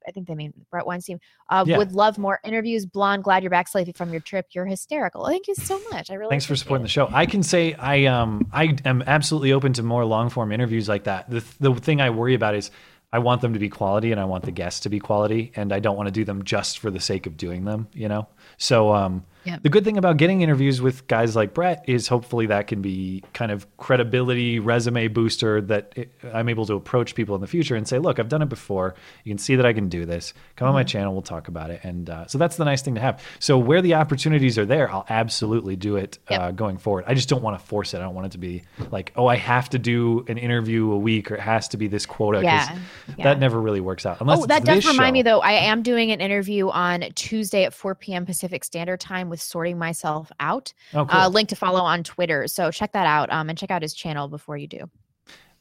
I 0.08 0.10
think 0.10 0.26
they 0.26 0.34
mean 0.34 0.52
Bret 0.68 0.84
Weinstein. 0.84 1.20
Uh, 1.48 1.64
Yeah. 1.64 1.78
Would 1.78 1.92
love 1.92 2.18
more 2.18 2.40
interviews. 2.42 2.86
Blonde, 2.86 3.22
glad 3.22 3.44
you're 3.44 3.50
back 3.50 3.68
safely 3.68 3.92
from 3.92 4.10
your 4.10 4.20
trip. 4.20 4.46
You're 4.50 4.66
hysterical. 4.66 5.26
Thank 5.26 5.46
you 5.46 5.54
so 5.54 5.80
much. 5.92 6.10
I 6.10 6.14
really 6.14 6.30
Thanks 6.30 6.44
for 6.44 6.56
supporting 6.56 6.82
the 6.82 6.88
show. 6.88 7.08
I 7.12 7.24
can 7.24 7.44
say 7.44 7.74
I 7.74 8.06
um 8.06 8.48
I 8.52 8.76
am 8.84 9.04
absolutely 9.06 9.52
open 9.52 9.72
to 9.74 9.84
more 9.84 10.04
long 10.04 10.28
form 10.28 10.50
interviews 10.50 10.88
like 10.88 11.04
that. 11.04 11.30
The 11.30 11.44
the 11.60 11.72
thing 11.74 12.00
I 12.00 12.10
worry 12.10 12.34
about 12.34 12.56
is 12.56 12.72
I 13.12 13.20
want 13.20 13.42
them 13.42 13.52
to 13.52 13.60
be 13.60 13.68
quality 13.68 14.10
and 14.10 14.20
I 14.20 14.24
want 14.24 14.44
the 14.44 14.50
guests 14.52 14.80
to 14.80 14.88
be 14.88 14.98
quality 14.98 15.52
and 15.54 15.72
I 15.72 15.78
don't 15.78 15.96
want 15.96 16.08
to 16.08 16.12
do 16.12 16.24
them 16.24 16.42
just 16.42 16.80
for 16.80 16.90
the 16.90 17.00
sake 17.00 17.26
of 17.26 17.36
doing 17.36 17.64
them, 17.64 17.86
you 17.92 18.08
know? 18.08 18.26
So 18.56 18.92
um 18.92 19.24
Yep. 19.44 19.62
the 19.62 19.68
good 19.70 19.84
thing 19.84 19.96
about 19.96 20.16
getting 20.18 20.42
interviews 20.42 20.82
with 20.82 21.06
guys 21.06 21.34
like 21.34 21.54
Bret 21.54 21.84
is 21.88 22.08
hopefully 22.08 22.46
that 22.46 22.66
can 22.66 22.82
be 22.82 23.22
kind 23.32 23.50
of 23.50 23.66
credibility 23.78 24.58
resume 24.58 25.08
booster 25.08 25.60
that 25.62 25.92
it, 25.96 26.12
I'm 26.32 26.48
able 26.48 26.66
to 26.66 26.74
approach 26.74 27.14
people 27.14 27.34
in 27.34 27.40
the 27.40 27.46
future 27.46 27.74
and 27.74 27.88
say, 27.88 27.98
look, 27.98 28.18
I've 28.18 28.28
done 28.28 28.42
it 28.42 28.48
before. 28.48 28.94
You 29.24 29.30
can 29.30 29.38
see 29.38 29.56
that 29.56 29.64
I 29.66 29.72
can 29.72 29.88
do 29.88 30.04
this. 30.04 30.34
Come 30.56 30.68
on 30.68 30.74
my 30.74 30.84
Mhm. 30.84 30.88
channel, 30.88 31.12
we'll 31.14 31.22
talk 31.22 31.48
about 31.48 31.70
it. 31.70 31.80
And 31.84 32.10
uh, 32.10 32.26
so 32.26 32.36
that's 32.38 32.56
the 32.56 32.64
nice 32.64 32.82
thing 32.82 32.94
to 32.96 33.00
have. 33.00 33.22
So 33.38 33.56
where 33.58 33.80
the 33.82 33.94
opportunities 33.94 34.58
are 34.58 34.66
there, 34.66 34.90
I'll 34.90 35.06
absolutely 35.08 35.76
do 35.76 35.96
it 35.96 36.18
uh, 36.28 36.50
going 36.50 36.76
forward. 36.78 37.04
I 37.06 37.14
just 37.14 37.28
don't 37.28 37.42
want 37.42 37.58
to 37.58 37.64
force 37.64 37.94
it. 37.94 37.98
I 37.98 38.00
don't 38.00 38.14
want 38.14 38.26
it 38.26 38.32
to 38.32 38.38
be 38.38 38.62
like, 38.90 39.12
oh, 39.16 39.26
I 39.26 39.36
have 39.36 39.70
to 39.70 39.78
do 39.78 40.24
an 40.28 40.36
interview 40.36 40.90
a 40.92 40.98
week 40.98 41.30
or 41.30 41.34
it 41.36 41.40
has 41.40 41.68
to 41.68 41.76
be 41.78 41.88
this 41.88 42.04
quota. 42.04 42.42
Yeah, 42.42 42.78
yeah. 43.16 43.24
That 43.24 43.38
never 43.38 43.60
really 43.60 43.80
works 43.80 44.04
out. 44.04 44.20
Unless 44.20 44.42
oh, 44.42 44.46
that 44.46 44.64
does 44.64 44.84
remind 44.86 45.08
show. 45.08 45.12
me 45.12 45.22
though. 45.22 45.40
I 45.40 45.52
am 45.52 45.82
doing 45.82 46.12
an 46.12 46.20
interview 46.20 46.68
on 46.68 47.04
Tuesday 47.14 47.64
at 47.64 47.72
4 47.72 47.94
p.m. 47.94 48.26
Pacific 48.26 48.64
Standard 48.64 49.00
Time 49.00 49.29
with 49.30 49.40
Sorting 49.40 49.78
Myself 49.78 50.30
Out. 50.40 50.72
Oh, 50.92 51.06
uh, 51.08 51.28
link 51.28 51.48
to 51.48 51.56
follow 51.56 51.80
on 51.80 52.04
Twitter. 52.04 52.46
So 52.48 52.70
check 52.70 52.92
that 52.92 53.06
out. 53.06 53.32
Um, 53.32 53.48
and 53.48 53.56
check 53.56 53.70
out 53.70 53.80
his 53.82 53.94
channel 53.94 54.28
before 54.28 54.56
you 54.58 54.66
do. 54.66 54.90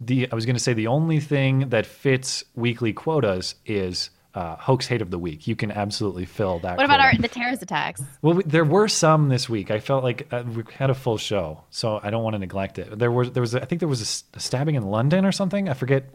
the 0.01 0.27
I 0.31 0.35
was 0.35 0.45
going 0.45 0.55
to 0.55 0.61
say 0.61 0.73
the 0.73 0.87
only 0.87 1.19
thing 1.19 1.69
that 1.69 1.85
fits 1.85 2.43
weekly 2.55 2.91
quotas 2.93 3.55
is 3.65 4.09
uh, 4.35 4.55
hoax 4.57 4.85
hate 4.87 5.01
of 5.01 5.09
the 5.11 5.17
week. 5.17 5.47
You 5.47 5.55
can 5.55 5.71
absolutely 5.71 6.25
fill 6.25 6.59
that. 6.59 6.77
What 6.77 6.85
about 6.85 6.99
our 6.99 7.15
the 7.17 7.27
terrorist 7.27 7.61
attacks? 7.63 8.01
Well, 8.21 8.35
we, 8.35 8.43
there 8.43 8.63
were 8.63 8.87
some 8.87 9.27
this 9.29 9.49
week. 9.49 9.71
I 9.71 9.79
felt 9.79 10.03
like 10.03 10.27
uh, 10.31 10.43
we 10.55 10.63
had 10.77 10.89
a 10.89 10.93
full 10.93 11.17
show, 11.17 11.63
so 11.71 11.99
I 12.03 12.09
don't 12.11 12.23
want 12.23 12.35
to 12.35 12.39
neglect 12.39 12.77
it. 12.79 12.97
There 12.99 13.11
was 13.11 13.31
there 13.31 13.41
was 13.41 13.55
a, 13.55 13.61
I 13.61 13.65
think 13.65 13.79
there 13.79 13.87
was 13.89 14.01
a 14.35 14.39
stabbing 14.39 14.75
in 14.75 14.83
London 14.83 15.25
or 15.25 15.31
something. 15.31 15.67
I 15.67 15.73
forget. 15.73 16.09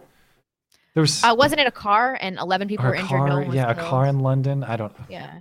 There 0.94 1.01
was 1.01 1.24
Uh, 1.24 1.35
wasn't 1.36 1.60
it 1.60 1.66
a 1.66 1.72
car 1.72 2.16
and 2.20 2.39
11 2.39 2.68
people 2.68 2.85
were 2.86 2.94
a 2.94 3.01
injured? 3.01 3.26
no 3.28 3.40
yeah, 3.52 3.68
a 3.68 3.74
killed? 3.74 3.89
car 3.89 4.06
in 4.06 4.20
London. 4.20 4.62
I 4.62 4.76
don't. 4.76 4.94
Yeah. 5.09 5.40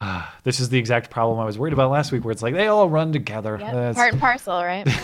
Ah, 0.00 0.34
this 0.44 0.60
is 0.60 0.68
the 0.68 0.78
exact 0.78 1.10
problem 1.10 1.38
I 1.38 1.44
was 1.44 1.58
worried 1.58 1.72
about 1.72 1.90
last 1.90 2.12
week, 2.12 2.24
where 2.24 2.32
it's 2.32 2.42
like 2.42 2.54
they 2.54 2.66
all 2.66 2.88
run 2.88 3.12
together. 3.12 3.58
Yep. 3.60 3.94
Part 3.94 4.12
and 4.12 4.20
parcel, 4.20 4.62
right? 4.62 4.86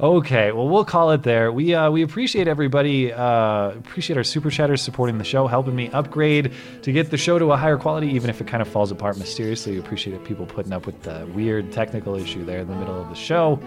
Okay, 0.00 0.52
well, 0.52 0.68
we'll 0.68 0.84
call 0.84 1.10
it 1.10 1.24
there. 1.24 1.50
We 1.50 1.74
uh, 1.74 1.90
we 1.90 2.02
appreciate 2.02 2.46
everybody. 2.46 3.12
Uh, 3.12 3.70
appreciate 3.70 4.16
our 4.16 4.22
super 4.22 4.48
chatters 4.48 4.80
supporting 4.80 5.18
the 5.18 5.24
show, 5.24 5.48
helping 5.48 5.74
me 5.74 5.90
upgrade 5.90 6.52
to 6.82 6.92
get 6.92 7.10
the 7.10 7.16
show 7.16 7.36
to 7.36 7.50
a 7.50 7.56
higher 7.56 7.76
quality, 7.76 8.06
even 8.10 8.30
if 8.30 8.40
it 8.40 8.46
kind 8.46 8.62
of 8.62 8.68
falls 8.68 8.92
apart 8.92 9.18
mysteriously. 9.18 9.72
We 9.72 9.80
appreciate 9.80 10.22
people 10.24 10.46
putting 10.46 10.72
up 10.72 10.86
with 10.86 11.02
the 11.02 11.28
weird 11.34 11.72
technical 11.72 12.14
issue 12.14 12.44
there 12.44 12.60
in 12.60 12.68
the 12.68 12.76
middle 12.76 13.00
of 13.00 13.08
the 13.08 13.16
show. 13.16 13.58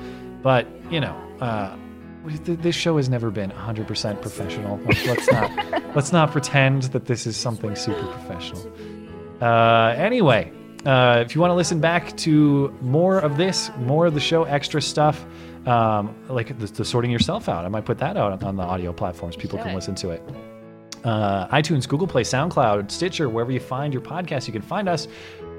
But 0.41 0.67
you 0.89 1.01
know, 1.01 1.17
uh, 1.41 1.75
th- 2.45 2.59
this 2.59 2.75
show 2.75 2.95
has 2.95 3.09
never 3.09 3.29
been 3.29 3.51
100% 3.51 4.21
professional. 4.21 4.79
Let's 4.85 5.29
not 5.29 5.95
let's 5.95 6.13
not 6.13 6.31
pretend 6.31 6.83
that 6.83 7.07
this 7.07 7.27
is 7.27 7.35
something 7.35 7.75
super 7.75 8.07
professional. 8.07 8.71
Uh, 9.41 9.95
anyway, 9.97 10.51
uh, 10.85 11.23
if 11.25 11.35
you 11.35 11.41
want 11.41 11.51
to 11.51 11.55
listen 11.55 11.79
back 11.79 12.15
to 12.17 12.75
more 12.81 13.19
of 13.19 13.37
this, 13.37 13.71
more 13.79 14.05
of 14.05 14.13
the 14.13 14.19
show, 14.19 14.43
extra 14.43 14.81
stuff, 14.81 15.25
um, 15.65 16.15
like 16.29 16.57
the, 16.59 16.67
the 16.67 16.85
sorting 16.85 17.11
yourself 17.11 17.49
out, 17.49 17.65
I 17.65 17.67
might 17.67 17.85
put 17.85 17.97
that 17.99 18.17
out 18.17 18.43
on, 18.43 18.55
the 18.55 18.63
audio 18.63 18.93
platforms. 18.93 19.35
People 19.35 19.59
can 19.59 19.75
listen 19.75 19.95
to 19.95 20.11
it. 20.11 20.21
Uh, 21.03 21.47
iTunes, 21.47 21.87
Google 21.87 22.07
Play, 22.07 22.23
SoundCloud, 22.23 22.91
Stitcher, 22.91 23.29
wherever 23.29 23.51
you 23.51 23.59
find 23.59 23.93
your 23.93 24.03
podcast, 24.03 24.45
you 24.45 24.53
can 24.53 24.61
find 24.61 24.87
us. 24.87 25.07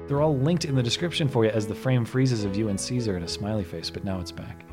They're 0.07 0.21
all 0.21 0.37
linked 0.37 0.65
in 0.65 0.75
the 0.75 0.83
description 0.83 1.27
for 1.27 1.45
you 1.45 1.51
as 1.51 1.67
the 1.67 1.75
frame 1.75 2.05
freezes 2.05 2.43
of 2.43 2.55
you 2.55 2.69
and 2.69 2.79
Caesar 2.79 3.15
and 3.15 3.25
a 3.25 3.27
smiley 3.27 3.63
face, 3.63 3.89
but 3.89 4.03
now 4.03 4.19
it's 4.19 4.31
back. 4.31 4.63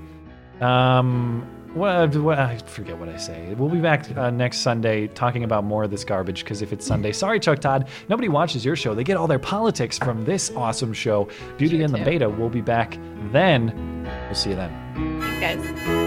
Um, 0.60 1.46
what, 1.74 2.38
I 2.38 2.58
forget 2.58 2.98
what 2.98 3.08
I 3.08 3.16
say. 3.16 3.54
We'll 3.54 3.68
be 3.68 3.80
back 3.80 4.16
uh, 4.16 4.30
next 4.30 4.58
Sunday 4.58 5.06
talking 5.08 5.44
about 5.44 5.64
more 5.64 5.84
of 5.84 5.90
this 5.90 6.04
garbage 6.04 6.44
because 6.44 6.62
if 6.62 6.72
it's 6.72 6.86
Sunday, 6.86 7.12
sorry, 7.12 7.40
Chuck 7.40 7.60
Todd, 7.60 7.88
nobody 8.08 8.28
watches 8.28 8.64
your 8.64 8.76
show. 8.76 8.94
They 8.94 9.04
get 9.04 9.16
all 9.16 9.26
their 9.26 9.38
politics 9.38 9.98
from 9.98 10.24
this 10.24 10.50
awesome 10.56 10.92
show, 10.92 11.28
Beauty 11.58 11.82
and 11.82 11.94
the 11.94 11.98
Beta. 11.98 12.28
We'll 12.28 12.48
be 12.48 12.60
back 12.60 12.98
then. 13.32 14.04
We'll 14.26 14.34
see 14.34 14.50
you 14.50 14.56
then. 14.56 15.20
Thanks, 15.20 15.66
guys. 15.66 15.99